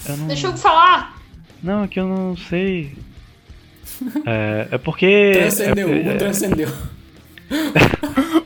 Eu 0.07 0.15
não. 0.15 0.27
Deixa 0.27 0.47
eu 0.47 0.55
falar! 0.55 1.19
Não, 1.61 1.83
é 1.83 1.87
que 1.89 1.99
eu 1.99 2.07
não 2.07 2.37
sei. 2.37 2.93
É, 4.25 4.67
é 4.71 4.77
porque. 4.77 5.31
Transcendeu, 5.33 5.89
é, 5.89 5.99
é- 6.07 6.13
transcendeu. 6.15 6.69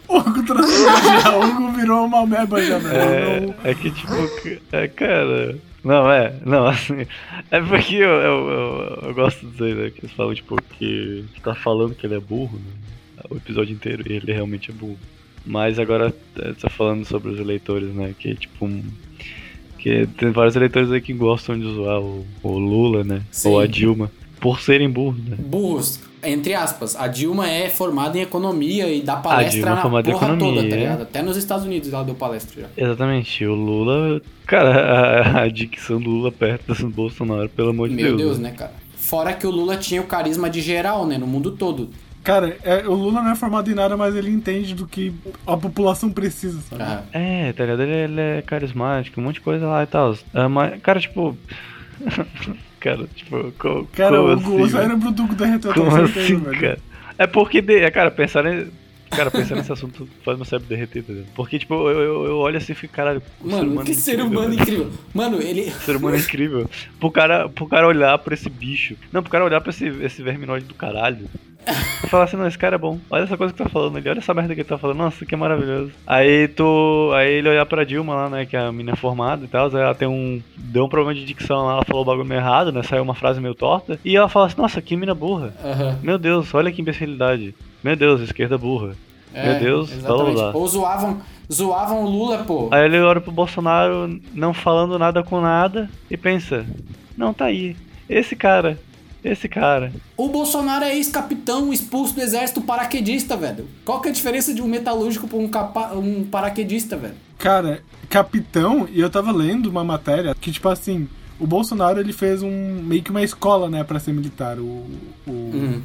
O 0.07 0.17
Hugo 0.19 0.39
o 0.39 1.45
Hugo 1.45 1.71
virou 1.73 2.05
uma 2.05 2.25
meba 2.25 2.61
já, 2.63 2.77
velho. 2.77 3.47
Não- 3.47 3.55
É, 3.63 3.71
é 3.71 3.75
que 3.75 3.91
tipo, 3.91 4.13
é, 4.71 4.87
cara. 4.87 5.57
Não, 5.83 6.09
é, 6.09 6.33
não, 6.45 6.65
assim. 6.67 7.05
É 7.51 7.59
porque 7.59 7.95
eu, 7.95 8.09
eu, 8.09 8.49
eu, 8.49 8.99
eu 9.07 9.13
gosto 9.13 9.45
de 9.45 9.51
dizer, 9.51 9.75
né, 9.75 9.89
que 9.89 9.99
eles 10.05 10.11
falam, 10.15 10.33
tipo, 10.33 10.55
que 10.77 11.25
que 11.33 11.41
tá 11.41 11.53
falando 11.53 11.93
que 11.95 12.05
ele 12.05 12.15
é 12.15 12.19
burro, 12.19 12.57
né? 12.57 13.23
O 13.29 13.35
episódio 13.35 13.73
inteiro, 13.73 14.03
e 14.09 14.13
ele 14.13 14.31
realmente 14.33 14.71
é 14.71 14.73
burro. 14.73 14.97
Mas 15.45 15.77
agora 15.77 16.13
é, 16.37 16.53
tá 16.53 16.69
falando 16.69 17.03
sobre 17.05 17.31
os 17.31 17.39
eleitores, 17.39 17.93
né? 17.93 18.13
Que 18.17 18.33
tipo. 18.35 18.69
Que 19.77 20.07
tem 20.17 20.31
vários 20.31 20.55
eleitores 20.55 20.89
aí 20.89 21.01
que 21.01 21.11
gostam 21.11 21.59
de 21.59 21.65
zoar 21.65 21.99
o, 21.99 22.25
o 22.41 22.57
Lula, 22.57 23.03
né? 23.03 23.21
Sim. 23.29 23.49
Ou 23.49 23.59
a 23.59 23.67
Dilma. 23.67 24.09
Por 24.43 24.59
serem 24.59 24.89
burros, 24.89 25.23
né? 25.23 25.37
Burros. 25.39 26.01
entre 26.21 26.53
aspas, 26.53 26.97
a 26.97 27.07
Dilma 27.07 27.49
é 27.49 27.69
formada 27.69 28.17
em 28.17 28.21
economia 28.21 28.93
e 28.93 29.01
dá 29.01 29.15
palestra 29.15 29.51
Dilma 29.51 29.71
é 29.71 29.73
na 29.73 29.79
em 29.79 29.81
porra 30.03 30.27
toda, 30.27 30.35
economia, 30.35 30.69
tá 30.69 30.75
é. 30.75 30.79
ligado? 30.79 31.01
Até 31.03 31.21
nos 31.21 31.37
Estados 31.37 31.65
Unidos 31.65 31.93
ela 31.93 32.03
deu 32.03 32.13
palestra 32.13 32.63
já. 32.63 32.67
Exatamente. 32.75 33.45
O 33.45 33.55
Lula. 33.55 34.21
Cara, 34.45 35.21
a, 35.39 35.41
a 35.43 35.47
dicção 35.47 35.97
do 36.01 36.09
Lula 36.09 36.29
perto 36.29 36.76
do 36.76 36.89
Bolsonaro, 36.89 37.47
pelo 37.47 37.69
amor 37.69 37.88
de 37.88 37.95
Meu 37.95 38.18
Deus. 38.18 38.18
Deus, 38.18 38.39
né, 38.39 38.51
cara? 38.51 38.73
Fora 38.97 39.31
que 39.31 39.47
o 39.47 39.49
Lula 39.49 39.77
tinha 39.77 40.01
o 40.01 40.05
carisma 40.05 40.49
de 40.49 40.59
geral, 40.59 41.07
né, 41.07 41.18
no 41.18 41.26
mundo 41.26 41.51
todo. 41.51 41.89
Cara, 42.22 42.57
é, 42.65 42.85
o 42.85 42.93
Lula 42.93 43.22
não 43.22 43.31
é 43.31 43.35
formado 43.35 43.72
em 43.72 43.73
nada, 43.73 43.95
mas 43.95 44.13
ele 44.13 44.30
entende 44.30 44.76
do 44.76 44.85
que 44.85 45.13
a 45.47 45.55
população 45.55 46.09
precisa, 46.09 46.59
sabe? 46.69 46.84
Ah, 46.84 47.03
É, 47.13 47.53
tá 47.53 47.63
ligado? 47.63 47.84
Ele, 47.84 47.93
ele 47.93 48.22
é 48.22 48.41
carismático, 48.41 49.22
um 49.22 49.23
monte 49.23 49.35
de 49.35 49.41
coisa 49.41 49.65
lá 49.68 49.84
e 49.84 49.88
tal. 49.88 50.18
Ah, 50.34 50.49
mas, 50.49 50.81
cara, 50.81 50.99
tipo. 50.99 51.38
cara, 52.84 53.07
tipo. 53.15 53.51
Co, 53.57 53.88
Cara, 53.95 54.22
o, 54.22 54.31
assim, 54.31 54.61
o 54.61 54.69
cérebro 54.69 55.11
do 55.11 55.27
derreteu, 55.35 55.73
Como 55.73 55.91
certeza, 55.91 56.19
assim, 56.22 56.38
velho. 56.38 56.60
cara? 56.61 56.80
É 57.18 57.26
porque, 57.27 57.61
cara, 57.91 58.11
pensar 58.11 58.45
em, 58.45 58.68
Cara, 59.15 59.31
pensar 59.31 59.56
nesse 59.56 59.72
assunto 59.72 60.07
faz 60.23 60.38
meu 60.38 60.45
cérebro 60.45 60.69
derreter, 60.69 61.03
tá 61.03 61.14
ligado? 61.14 61.30
Porque, 61.35 61.60
tipo, 61.60 61.73
eu, 61.73 62.02
eu, 62.02 62.26
eu 62.26 62.38
olho 62.38 62.57
assim 62.57 62.72
e 62.72 62.76
fico, 62.76 62.94
caralho, 62.94 63.22
Mano, 63.41 63.84
que 63.84 63.91
é 63.91 63.94
ser 63.94 64.14
incrível, 64.14 64.31
humano 64.31 64.53
incrível. 64.53 64.91
Mano, 65.14 65.41
ele. 65.41 65.72
Ser 65.72 65.95
humano 65.95 66.15
é 66.15 66.19
incrível. 66.19 66.69
Pro 66.99 67.11
cara, 67.11 67.49
pro 67.49 67.68
cara 67.68 67.88
olhar 67.88 68.18
pra 68.19 68.34
esse 68.34 68.49
bicho. 68.49 68.95
Não, 69.11 69.22
pro 69.22 69.31
cara 69.31 69.45
olhar 69.45 69.61
pra 69.61 69.69
esse, 69.69 69.85
esse 69.85 70.22
verminoide 70.23 70.65
do 70.65 70.73
caralho. 70.73 71.27
E 72.03 72.07
falar 72.07 72.26
assim, 72.26 72.35
não, 72.35 72.48
esse 72.48 72.57
cara 72.57 72.76
é 72.76 72.77
bom. 72.77 72.99
Olha 73.10 73.23
essa 73.23 73.38
coisa 73.38 73.53
que 73.53 73.64
tá 73.64 73.69
falando 73.69 73.98
ali, 73.98 74.10
olha 74.10 74.18
essa 74.18 74.34
merda 74.34 74.53
que 74.53 74.61
ele 74.61 74.68
tá 74.68 74.77
falando. 74.77 74.98
Nossa, 74.98 75.26
que 75.26 75.35
maravilhoso. 75.35 75.91
Aí 76.06 76.48
tu. 76.49 77.11
Aí 77.15 77.35
ele 77.35 77.49
olhar 77.49 77.65
pra 77.65 77.85
Dilma 77.85 78.15
lá, 78.15 78.30
né? 78.30 78.45
Que 78.45 78.57
é 78.57 78.60
a 78.60 78.72
menina 78.72 78.95
formada 78.95 79.45
e 79.45 79.48
tal. 79.48 79.69
Ela 79.69 79.95
tem 79.95 80.07
um. 80.07 80.41
Deu 80.57 80.85
um 80.85 80.90
problema 80.90 81.18
de 81.18 81.26
dicção 81.26 81.65
lá, 81.65 81.73
ela 81.73 81.85
falou 81.85 82.02
o 82.02 82.06
bagulho 82.06 82.27
meio 82.27 82.40
errado, 82.40 82.72
né? 82.72 82.84
Saiu 82.84 83.03
uma 83.03 83.15
frase 83.15 83.40
meio 83.40 83.56
torta. 83.56 83.98
E 84.03 84.15
ela 84.15 84.27
fala 84.27 84.48
assim, 84.48 84.57
nossa, 84.61 84.81
que 84.81 84.98
mina 84.98 85.15
burra. 85.15 85.53
Aham. 85.64 85.99
Meu 86.03 86.18
Deus, 86.18 86.53
olha 86.53 86.72
que 86.72 86.81
imbecilidade. 86.81 87.56
Meu 87.84 87.95
Deus, 87.95 88.22
esquerda 88.22 88.57
burra. 88.57 88.95
É, 89.34 89.51
Meu 89.51 89.60
Deus, 89.60 89.89
blá, 89.89 89.97
blá, 89.99 90.10
exatamente. 90.10 90.35
blá. 90.35 90.51
Ou 90.55 90.68
zoavam, 90.68 91.22
zoavam 91.51 92.03
o 92.03 92.10
Lula, 92.10 92.43
pô. 92.43 92.69
Aí 92.72 92.85
ele 92.85 92.99
olha 92.99 93.19
pro 93.19 93.31
Bolsonaro 93.31 94.19
não 94.34 94.53
falando 94.53 94.97
nada 94.99 95.23
com 95.23 95.41
nada 95.41 95.89
e 96.10 96.15
pensa: 96.15 96.65
Não, 97.18 97.34
tá 97.34 97.45
aí. 97.45 97.76
Esse 98.10 98.35
cara. 98.35 98.80
Esse 99.23 99.47
cara. 99.47 99.91
O 100.18 100.27
Bolsonaro 100.27 100.84
é 100.84 100.95
ex-capitão 100.95 101.72
expulso 101.72 102.14
do 102.14 102.22
exército 102.22 102.60
paraquedista, 102.61 103.38
velho. 103.38 103.68
Qual 103.85 104.01
que 104.01 104.10
é 104.10 104.11
a 104.11 104.14
diferença 104.14 104.53
de 104.53 104.61
um 104.61 104.68
metalúrgico 104.68 105.27
pra 105.30 105.38
um, 105.38 105.47
capa... 105.47 105.93
um 105.93 106.26
paraquedista, 106.26 106.97
velho? 106.97 107.14
Cara, 107.39 107.81
capitão, 108.10 108.85
e 108.91 108.99
eu 108.99 109.10
tava 109.10 109.31
lendo 109.31 109.68
uma 109.69 109.84
matéria 109.84 110.35
que, 110.35 110.51
tipo 110.51 110.68
assim, 110.68 111.07
o 111.39 111.47
Bolsonaro 111.47 112.01
ele 112.01 112.11
fez 112.11 112.43
um 112.43 112.81
meio 112.84 113.01
que 113.01 113.11
uma 113.11 113.23
escola, 113.23 113.69
né, 113.69 113.81
pra 113.84 113.97
ser 113.97 114.11
militar. 114.14 114.60
O. 114.60 114.85
O, 115.26 115.31
Hum. 115.31 115.81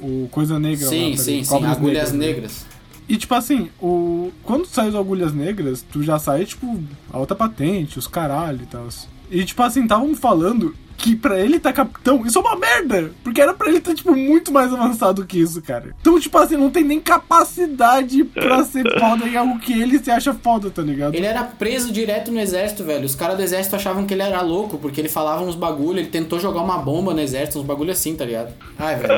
O 0.00 0.28
Coisa 0.30 0.58
Negra. 0.58 0.84
lá, 0.84 0.90
Sim, 0.90 0.98
peraí, 1.10 1.18
sim, 1.18 1.44
sim. 1.44 1.64
Agulhas 1.64 2.12
né? 2.12 2.26
negras. 2.26 2.66
E 3.08 3.16
tipo 3.16 3.34
assim, 3.34 3.68
o 3.80 4.30
quando 4.44 4.66
sai 4.66 4.88
as 4.88 4.94
agulhas 4.94 5.32
negras, 5.34 5.82
tu 5.82 6.02
já 6.02 6.18
sai, 6.18 6.44
tipo, 6.44 6.80
alta 7.12 7.34
patente, 7.34 7.98
os 7.98 8.06
caralho 8.06 8.62
e 8.62 8.66
tal. 8.66 8.88
E 9.30 9.44
tipo 9.44 9.62
assim, 9.62 9.82
estavam 9.82 10.14
falando 10.14 10.74
que 11.00 11.16
pra 11.16 11.38
ele 11.40 11.58
tá 11.58 11.72
capitão, 11.72 12.24
isso 12.26 12.38
é 12.38 12.40
uma 12.42 12.56
merda! 12.56 13.10
Porque 13.24 13.40
era 13.40 13.54
pra 13.54 13.68
ele 13.68 13.78
estar, 13.78 13.94
tipo, 13.94 14.14
muito 14.14 14.52
mais 14.52 14.72
avançado 14.72 15.24
que 15.26 15.38
isso, 15.40 15.60
cara. 15.62 15.94
Então, 16.00 16.18
tipo 16.20 16.36
assim, 16.38 16.56
não 16.56 16.70
tem 16.70 16.84
nem 16.84 17.00
capacidade 17.00 18.24
pra 18.24 18.62
ser 18.64 18.84
foda 18.98 19.26
em 19.26 19.36
algo 19.36 19.58
que 19.58 19.72
ele 19.80 19.98
se 19.98 20.10
acha 20.10 20.34
foda, 20.34 20.70
tá 20.70 20.82
ligado? 20.82 21.14
Ele 21.14 21.26
era 21.26 21.42
preso 21.44 21.92
direto 21.92 22.30
no 22.30 22.38
exército, 22.40 22.84
velho. 22.84 23.04
Os 23.04 23.14
caras 23.14 23.36
do 23.36 23.42
exército 23.42 23.76
achavam 23.76 24.06
que 24.06 24.14
ele 24.14 24.22
era 24.22 24.40
louco, 24.42 24.78
porque 24.78 25.00
ele 25.00 25.08
falava 25.08 25.42
uns 25.42 25.54
bagulho, 25.54 25.98
ele 25.98 26.08
tentou 26.08 26.38
jogar 26.38 26.60
uma 26.60 26.78
bomba 26.78 27.14
no 27.14 27.20
exército, 27.20 27.58
uns 27.58 27.64
bagulho 27.66 27.92
assim, 27.92 28.14
tá 28.14 28.24
ligado? 28.24 28.52
Ai, 28.78 28.96
velho. 28.96 29.14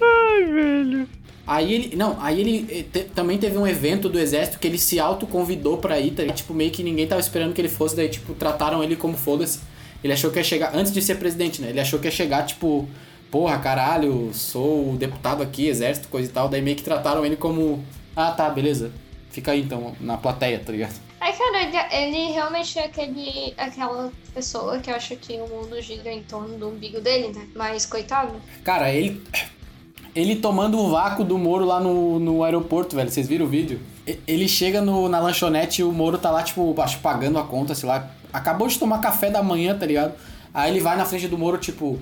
Ai, 0.00 0.44
velho. 0.52 1.08
Aí 1.46 1.74
ele. 1.74 1.94
Não, 1.96 2.16
aí 2.20 2.40
ele 2.40 2.66
eh, 2.70 2.84
te- 2.90 3.04
também 3.14 3.36
teve 3.36 3.58
um 3.58 3.66
evento 3.66 4.08
do 4.08 4.18
exército 4.18 4.58
que 4.58 4.66
ele 4.66 4.78
se 4.78 4.98
autoconvidou 4.98 5.76
pra 5.76 6.00
ir, 6.00 6.12
tá 6.12 6.22
ligado? 6.22 6.36
Tipo, 6.38 6.54
meio 6.54 6.70
que 6.70 6.82
ninguém 6.82 7.06
tava 7.06 7.20
esperando 7.20 7.52
que 7.52 7.60
ele 7.60 7.68
fosse, 7.68 7.94
daí, 7.94 8.08
tipo, 8.08 8.32
trataram 8.34 8.82
ele 8.82 8.96
como 8.96 9.14
foda-se. 9.14 9.60
Ele 10.04 10.12
achou 10.12 10.30
que 10.30 10.38
ia 10.38 10.44
chegar. 10.44 10.76
Antes 10.76 10.92
de 10.92 11.00
ser 11.00 11.14
presidente, 11.14 11.62
né? 11.62 11.70
Ele 11.70 11.80
achou 11.80 11.98
que 11.98 12.06
ia 12.06 12.10
chegar, 12.10 12.44
tipo, 12.44 12.86
porra, 13.30 13.58
caralho, 13.58 14.30
sou 14.34 14.92
o 14.92 14.96
deputado 14.98 15.42
aqui, 15.42 15.66
exército, 15.66 16.08
coisa 16.08 16.28
e 16.28 16.32
tal. 16.32 16.46
Daí 16.46 16.60
meio 16.60 16.76
que 16.76 16.82
trataram 16.82 17.24
ele 17.24 17.36
como. 17.36 17.82
Ah, 18.14 18.30
tá, 18.30 18.50
beleza. 18.50 18.92
Fica 19.30 19.52
aí 19.52 19.62
então, 19.62 19.96
na 19.98 20.18
plateia, 20.18 20.60
tá 20.60 20.70
ligado? 20.70 20.94
Ai, 21.18 21.32
cara, 21.32 21.88
ele, 21.96 22.32
realmente 22.32 22.78
é 22.78 22.84
aquele, 22.84 23.54
aquela 23.56 24.12
pessoa 24.34 24.78
que 24.78 24.90
acha 24.90 25.16
que 25.16 25.40
o 25.40 25.48
mundo 25.48 25.80
gira 25.80 26.12
em 26.12 26.22
torno 26.22 26.58
do 26.58 26.68
umbigo 26.68 27.00
dele, 27.00 27.32
né? 27.34 27.48
Mas, 27.56 27.86
coitado. 27.86 28.34
Cara, 28.62 28.92
ele. 28.92 29.22
Ele 30.14 30.36
tomando 30.36 30.78
o 30.78 30.90
vácuo 30.90 31.24
do 31.24 31.36
Moro 31.38 31.64
lá 31.64 31.80
no, 31.80 32.20
no 32.20 32.44
aeroporto, 32.44 32.94
velho. 32.94 33.10
Vocês 33.10 33.26
viram 33.26 33.46
o 33.46 33.48
vídeo? 33.48 33.80
Ele 34.28 34.46
chega 34.46 34.80
no, 34.82 35.08
na 35.08 35.18
lanchonete 35.18 35.80
e 35.80 35.84
o 35.84 35.90
Moro 35.90 36.18
tá 36.18 36.30
lá, 36.30 36.42
tipo, 36.42 36.74
acho, 36.80 37.00
pagando 37.00 37.38
a 37.38 37.42
conta, 37.42 37.74
sei 37.74 37.88
lá. 37.88 38.14
Acabou 38.34 38.66
de 38.66 38.78
tomar 38.78 38.98
café 38.98 39.30
da 39.30 39.42
manhã, 39.42 39.78
tá 39.78 39.86
ligado? 39.86 40.12
Aí 40.52 40.70
ele 40.70 40.80
vai 40.80 40.96
na 40.96 41.04
frente 41.04 41.28
do 41.28 41.38
Moro, 41.38 41.56
tipo, 41.56 41.98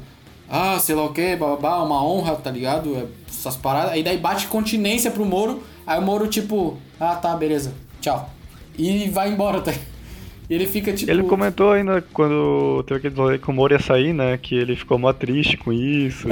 ah, 0.51 0.79
sei 0.79 0.95
lá 0.95 1.05
o 1.05 1.13
que, 1.13 1.37
babá, 1.37 1.83
uma 1.83 2.05
honra, 2.05 2.35
tá 2.37 2.51
ligado? 2.51 2.97
É, 2.97 3.07
Essas 3.29 3.57
paradas. 3.57 3.93
Aí 3.93 4.03
daí 4.03 4.17
bate 4.19 4.47
continência 4.49 5.11
pro 5.11 5.25
Moro. 5.25 5.63
Aí 5.87 5.99
o 5.99 6.03
Moro, 6.03 6.27
tipo, 6.27 6.79
ah, 6.99 7.15
tá, 7.17 7.37
beleza, 7.37 7.75
tchau. 8.01 8.31
E 8.77 9.09
vai 9.11 9.31
embora, 9.31 9.61
tá? 9.61 9.73
E 10.53 10.55
ele 10.55 10.67
fica, 10.67 10.93
tipo. 10.93 11.11
Ele 11.11 11.23
comentou 11.23 11.73
ainda 11.73 12.05
quando 12.13 12.85
teve 12.87 12.99
aquele 12.99 13.15
rolê 13.15 13.39
que 13.39 13.49
o 13.49 13.55
Moro 13.55 13.73
ia 13.73 13.81
sair, 13.81 14.13
né? 14.13 14.37
Que 14.37 14.55
ele 14.55 14.77
ficou 14.77 14.99
mó 14.99 15.11
triste 15.11 15.57
com 15.57 15.73
isso. 15.73 16.29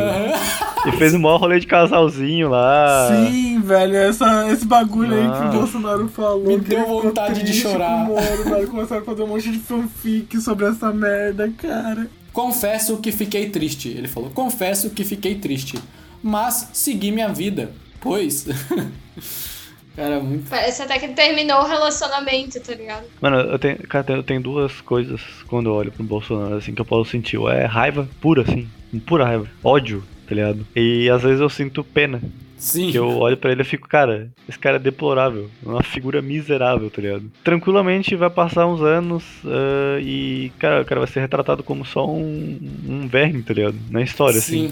E 0.87 0.93
fez 0.93 1.15
um 1.15 1.19
maior 1.21 1.39
rolê 1.39 1.59
de 1.59 1.67
casalzinho 1.67 2.51
lá. 2.51 3.09
Sim, 3.09 3.63
velho, 3.63 3.97
essa, 3.97 4.47
esse 4.53 4.67
bagulho 4.67 5.15
aí 5.15 5.23
que 5.23 5.49
o 5.49 5.59
Bolsonaro 5.61 6.07
falou. 6.09 6.45
Me 6.45 6.59
deu 6.59 6.87
vontade 6.87 7.43
de 7.43 7.55
chorar. 7.55 8.07
com 8.07 8.13
o 8.13 8.17
Moro, 8.17 8.45
velho. 8.45 8.69
Começaram 8.69 9.01
a 9.01 9.05
fazer 9.07 9.23
um 9.23 9.27
monte 9.27 9.51
de 9.51 9.59
fanfic 9.59 10.39
sobre 10.43 10.67
essa 10.67 10.93
merda, 10.93 11.51
cara. 11.57 12.07
Confesso 12.31 12.99
que 12.99 13.11
fiquei 13.13 13.49
triste. 13.49 13.89
Ele 13.89 14.07
falou: 14.07 14.29
Confesso 14.29 14.91
que 14.91 15.03
fiquei 15.03 15.37
triste. 15.37 15.79
Mas 16.23 16.69
segui 16.75 17.11
minha 17.11 17.29
vida. 17.29 17.73
Pois. 18.03 18.47
Cara, 19.97 20.21
muito. 20.21 20.49
Parece 20.49 20.83
até 20.83 20.99
que 20.99 21.09
terminou 21.09 21.61
o 21.61 21.67
relacionamento, 21.67 22.61
tá 22.61 22.75
ligado? 22.75 23.05
Mano, 23.21 23.39
eu 23.39 23.59
tenho, 23.59 23.77
cara, 23.89 24.12
eu 24.12 24.23
tenho 24.23 24.41
duas 24.41 24.81
coisas 24.81 25.21
quando 25.47 25.69
eu 25.69 25.75
olho 25.75 25.93
pro 25.93 26.05
Bolsonaro, 26.05 26.57
assim, 26.57 26.75
que 26.75 26.81
eu 26.81 26.87
posso 26.87 27.11
sentir. 27.11 27.37
Ou 27.37 27.51
É 27.51 27.65
raiva 27.65 28.09
pura, 28.21 28.43
assim. 28.43 28.69
Pura 29.07 29.25
raiva. 29.25 29.47
Ódio, 29.62 30.03
tá 30.29 30.35
ligado? 30.35 30.67
E 30.75 31.09
às 31.11 31.23
vezes 31.23 31.41
eu 31.41 31.49
sinto 31.49 31.85
pena. 31.85 32.21
Sim. 32.61 32.91
Que 32.91 32.99
eu 32.99 33.09
olho 33.19 33.39
pra 33.39 33.51
ele 33.51 33.62
e 33.62 33.65
fico, 33.65 33.89
cara, 33.89 34.31
esse 34.47 34.59
cara 34.59 34.77
é 34.77 34.79
deplorável. 34.79 35.51
Uma 35.62 35.83
figura 35.83 36.21
miserável, 36.21 36.91
tá 36.91 37.01
ligado? 37.01 37.25
Tranquilamente 37.43 38.15
vai 38.15 38.29
passar 38.29 38.67
uns 38.67 38.83
anos 38.83 39.25
ah, 39.47 39.99
e, 39.99 40.53
cara, 40.59 40.83
o 40.83 40.85
cara 40.85 41.01
vai 41.01 41.09
ser 41.09 41.21
retratado 41.21 41.62
como 41.62 41.87
só 41.87 42.07
um, 42.07 42.61
um 42.87 43.09
verme, 43.09 43.43
tá 43.43 43.55
ligado? 43.55 43.77
Na 43.91 44.03
história, 44.03 44.39
assim. 44.39 44.71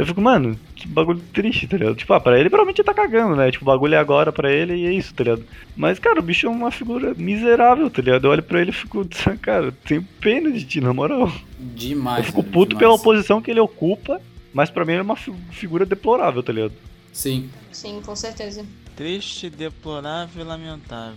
Eu 0.00 0.06
fico, 0.06 0.20
mano, 0.22 0.58
que 0.74 0.88
bagulho 0.88 1.20
triste, 1.32 1.66
tá 1.66 1.76
ligado? 1.76 1.94
Tipo, 1.94 2.14
ah, 2.14 2.20
pra 2.20 2.38
ele 2.40 2.48
provavelmente 2.48 2.82
tá 2.82 2.94
cagando, 2.94 3.36
né? 3.36 3.50
Tipo, 3.50 3.64
o 3.64 3.66
bagulho 3.66 3.94
é 3.94 3.98
agora 3.98 4.32
pra 4.32 4.50
ele 4.50 4.74
e 4.74 4.86
é 4.86 4.92
isso, 4.92 5.12
tá 5.12 5.24
ligado? 5.24 5.44
Mas, 5.76 5.98
cara, 5.98 6.18
o 6.18 6.22
bicho 6.22 6.46
é 6.46 6.50
uma 6.50 6.70
figura 6.70 7.12
miserável, 7.14 7.90
tá 7.90 8.00
ligado? 8.00 8.24
Eu 8.24 8.30
olho 8.30 8.42
pra 8.42 8.60
ele 8.62 8.70
e 8.70 8.72
fico, 8.72 9.06
cara, 9.42 9.66
eu 9.66 9.72
tenho 9.72 10.02
pena 10.20 10.50
de 10.50 10.64
ti, 10.64 10.80
na 10.80 10.94
moral. 10.94 11.30
Demais. 11.58 12.18
eu 12.20 12.24
fico 12.24 12.40
velho, 12.40 12.52
puto 12.52 12.68
demais. 12.70 12.80
pela 12.80 12.94
oposição 12.94 13.42
que 13.42 13.50
ele 13.50 13.60
ocupa, 13.60 14.20
mas 14.54 14.70
pra 14.70 14.84
mim 14.86 14.92
ele 14.92 15.00
é 15.00 15.02
uma 15.02 15.16
fi- 15.16 15.34
figura 15.50 15.84
deplorável, 15.84 16.42
tá 16.42 16.50
ligado? 16.52 16.72
Sim. 17.12 17.50
Sim, 17.70 18.00
com 18.02 18.16
certeza. 18.16 18.64
Triste, 18.96 19.50
deplorável 19.50 20.42
e 20.42 20.46
lamentável. 20.46 21.14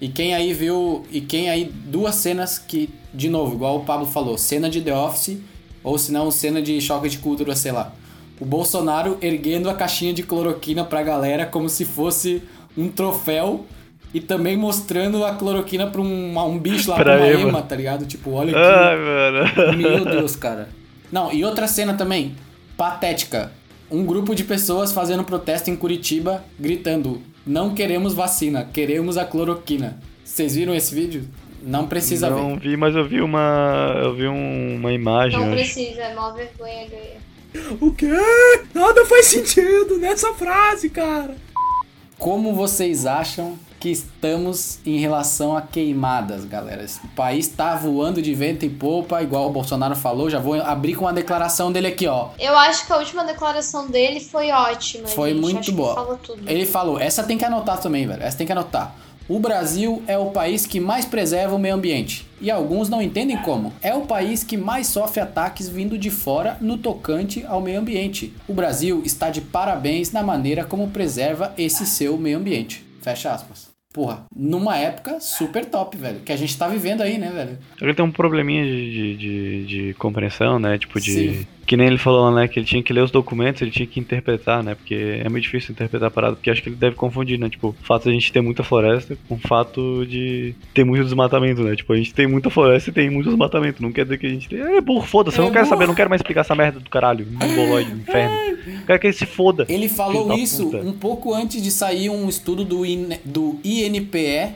E 0.00 0.08
quem 0.08 0.34
aí 0.34 0.52
viu. 0.52 1.06
E 1.10 1.20
quem 1.20 1.50
aí. 1.50 1.64
Duas 1.64 2.14
cenas 2.16 2.58
que, 2.58 2.88
de 3.14 3.28
novo, 3.28 3.54
igual 3.54 3.76
o 3.78 3.84
Pablo 3.84 4.06
falou, 4.06 4.36
cena 4.38 4.68
de 4.70 4.80
The 4.80 4.94
Office, 4.94 5.38
ou 5.82 5.98
se 5.98 6.12
não, 6.12 6.30
cena 6.30 6.60
de 6.62 6.80
choque 6.80 7.08
de 7.08 7.18
cultura, 7.18 7.54
sei 7.56 7.72
lá. 7.72 7.92
O 8.40 8.44
Bolsonaro 8.44 9.18
erguendo 9.20 9.68
a 9.68 9.74
caixinha 9.74 10.12
de 10.12 10.22
cloroquina 10.22 10.84
pra 10.84 11.02
galera 11.02 11.44
como 11.46 11.68
se 11.68 11.84
fosse 11.84 12.42
um 12.76 12.88
troféu. 12.88 13.66
E 14.14 14.20
também 14.20 14.56
mostrando 14.56 15.22
a 15.22 15.34
cloroquina 15.34 15.86
pra 15.86 16.00
um, 16.00 16.38
um 16.38 16.58
bicho 16.58 16.88
lá, 16.88 16.96
Pra 16.96 17.04
pra 17.04 17.16
uma 17.18 17.26
ema. 17.26 17.48
ema, 17.50 17.62
tá 17.62 17.76
ligado? 17.76 18.06
Tipo, 18.06 18.30
olha 18.32 18.56
aqui. 18.56 18.58
Ai, 18.58 18.96
mano. 18.96 19.76
Meu 19.76 20.04
Deus, 20.04 20.34
cara. 20.34 20.70
Não, 21.12 21.30
e 21.30 21.44
outra 21.44 21.66
cena 21.68 21.92
também, 21.92 22.34
patética. 22.74 23.52
Um 23.90 24.04
grupo 24.06 24.34
de 24.34 24.44
pessoas 24.44 24.92
fazendo 24.92 25.24
protesto 25.24 25.68
em 25.70 25.76
Curitiba, 25.76 26.42
gritando: 26.58 27.20
Não 27.46 27.74
queremos 27.74 28.14
vacina, 28.14 28.66
queremos 28.72 29.18
a 29.18 29.24
cloroquina. 29.26 29.98
Vocês 30.24 30.54
viram 30.54 30.74
esse 30.74 30.94
vídeo? 30.94 31.24
Não 31.62 31.86
precisa 31.86 32.30
Não 32.30 32.54
ver. 32.54 32.60
vi, 32.60 32.76
mas 32.76 32.94
eu 32.94 33.04
vi 33.06 33.20
uma. 33.20 33.92
Eu 34.02 34.14
vi 34.14 34.26
um- 34.28 34.76
uma 34.76 34.92
imagem. 34.92 35.38
Não 35.38 35.46
acho. 35.48 35.54
precisa, 35.54 36.00
é 36.02 36.14
mó 36.14 36.30
vergonha 36.32 36.84
alheia. 36.84 37.16
O 37.80 37.92
quê? 37.92 38.08
Nada 38.74 39.04
faz 39.06 39.26
sentido 39.26 39.98
nessa 39.98 40.32
frase, 40.34 40.90
cara. 40.90 41.36
Como 42.18 42.54
vocês 42.54 43.06
acham 43.06 43.58
que 43.78 43.90
estamos 43.90 44.80
em 44.84 44.98
relação 44.98 45.56
a 45.56 45.62
queimadas, 45.62 46.44
galera. 46.44 46.84
O 47.04 47.08
país 47.08 47.46
tá 47.46 47.76
voando 47.76 48.20
de 48.20 48.34
vento 48.34 48.66
em 48.66 48.70
popa, 48.70 49.22
igual 49.22 49.46
o 49.46 49.52
Bolsonaro 49.52 49.94
falou. 49.94 50.28
Já 50.28 50.40
vou 50.40 50.60
abrir 50.60 50.96
com 50.96 51.06
a 51.06 51.12
declaração 51.12 51.70
dele 51.70 51.86
aqui, 51.86 52.06
ó. 52.06 52.30
Eu 52.38 52.56
acho 52.58 52.86
que 52.86 52.92
a 52.92 52.96
última 52.96 53.24
declaração 53.24 53.86
dele 53.86 54.20
foi 54.20 54.50
ótima. 54.50 55.06
Foi 55.06 55.30
gente. 55.30 55.40
muito 55.40 55.60
acho 55.60 55.72
boa. 55.72 55.90
Que 55.90 55.94
falou 55.94 56.16
tudo. 56.16 56.50
Ele 56.50 56.66
falou, 56.66 56.98
essa 56.98 57.22
tem 57.22 57.38
que 57.38 57.44
anotar 57.44 57.78
também, 57.80 58.06
velho. 58.06 58.22
Essa 58.22 58.36
tem 58.36 58.46
que 58.46 58.52
anotar. 58.52 58.94
O 59.28 59.38
Brasil 59.38 60.02
é 60.06 60.16
o 60.16 60.30
país 60.30 60.64
que 60.64 60.80
mais 60.80 61.04
preserva 61.04 61.54
o 61.54 61.58
meio 61.58 61.74
ambiente. 61.74 62.26
E 62.40 62.50
alguns 62.50 62.88
não 62.88 63.02
entendem 63.02 63.36
como. 63.36 63.74
É 63.82 63.92
o 63.92 64.06
país 64.06 64.42
que 64.42 64.56
mais 64.56 64.86
sofre 64.86 65.20
ataques 65.20 65.68
vindo 65.68 65.98
de 65.98 66.08
fora 66.08 66.56
no 66.62 66.78
tocante 66.78 67.44
ao 67.46 67.60
meio 67.60 67.78
ambiente. 67.78 68.32
O 68.48 68.54
Brasil 68.54 69.02
está 69.04 69.28
de 69.28 69.42
parabéns 69.42 70.12
na 70.12 70.22
maneira 70.22 70.64
como 70.64 70.88
preserva 70.88 71.52
esse 71.58 71.84
seu 71.84 72.16
meio 72.16 72.38
ambiente. 72.38 72.82
Fecha 73.02 73.30
aspas. 73.30 73.68
Porra, 73.92 74.24
numa 74.34 74.78
época 74.78 75.20
super 75.20 75.66
top, 75.66 75.98
velho. 75.98 76.20
Que 76.20 76.32
a 76.32 76.36
gente 76.36 76.56
tá 76.56 76.66
vivendo 76.66 77.02
aí, 77.02 77.18
né, 77.18 77.30
velho? 77.30 77.58
Só 77.78 77.84
que 77.84 77.92
tem 77.92 78.04
um 78.04 78.10
probleminha 78.10 78.64
de, 78.64 78.92
de, 78.92 79.16
de, 79.16 79.66
de 79.66 79.94
compreensão, 79.94 80.58
né? 80.58 80.78
Tipo, 80.78 80.98
de. 80.98 81.12
Sim. 81.12 81.46
Que 81.68 81.76
nem 81.76 81.86
ele 81.86 81.98
falou, 81.98 82.30
né? 82.34 82.48
Que 82.48 82.58
ele 82.58 82.64
tinha 82.66 82.82
que 82.82 82.94
ler 82.94 83.02
os 83.02 83.10
documentos, 83.10 83.60
ele 83.60 83.70
tinha 83.70 83.86
que 83.86 84.00
interpretar, 84.00 84.62
né? 84.62 84.74
Porque 84.74 85.20
é 85.22 85.28
muito 85.28 85.42
difícil 85.42 85.72
interpretar 85.72 86.08
a 86.08 86.10
parada, 86.10 86.34
porque 86.34 86.48
acho 86.50 86.62
que 86.62 86.70
ele 86.70 86.76
deve 86.76 86.96
confundir, 86.96 87.38
né? 87.38 87.50
Tipo, 87.50 87.68
o 87.78 87.84
fato 87.84 88.04
de 88.04 88.08
a 88.08 88.12
gente 88.14 88.32
ter 88.32 88.40
muita 88.40 88.64
floresta 88.64 89.18
com 89.28 89.34
o 89.34 89.38
fato 89.38 90.06
de 90.06 90.54
ter 90.72 90.82
muito 90.82 91.04
desmatamento, 91.04 91.62
né? 91.62 91.76
Tipo, 91.76 91.92
a 91.92 91.96
gente 91.96 92.14
tem 92.14 92.26
muita 92.26 92.48
floresta 92.48 92.88
e 92.88 92.92
tem 92.94 93.10
muito 93.10 93.28
desmatamento. 93.28 93.82
Não 93.82 93.92
quer 93.92 94.04
dizer 94.04 94.16
que 94.16 94.26
a 94.26 94.30
gente 94.30 94.48
tem. 94.48 94.58
É 94.60 94.80
burro, 94.80 95.06
foda-se, 95.06 95.36
eu 95.36 95.42
É 95.42 95.46
não 95.46 95.52
quero 95.52 95.66
burro. 95.66 95.74
saber, 95.74 95.84
eu 95.84 95.88
não 95.88 95.94
quero 95.94 96.08
mais 96.08 96.20
explicar 96.20 96.40
essa 96.40 96.54
merda 96.54 96.80
do 96.80 96.88
caralho. 96.88 97.26
Mongoloide, 97.30 97.90
do 97.90 98.00
inferno. 98.00 98.34
Eu 98.34 98.86
quero 98.86 98.98
que 98.98 99.06
ele 99.08 99.14
se 99.14 99.26
foda. 99.26 99.66
Ele 99.68 99.90
falou 99.90 100.32
isso 100.38 100.74
um 100.74 100.94
pouco 100.94 101.34
antes 101.34 101.62
de 101.62 101.70
sair 101.70 102.08
um 102.08 102.30
estudo 102.30 102.64
do, 102.64 102.86
IN 102.86 103.10
do 103.22 103.60
INPE 103.62 104.54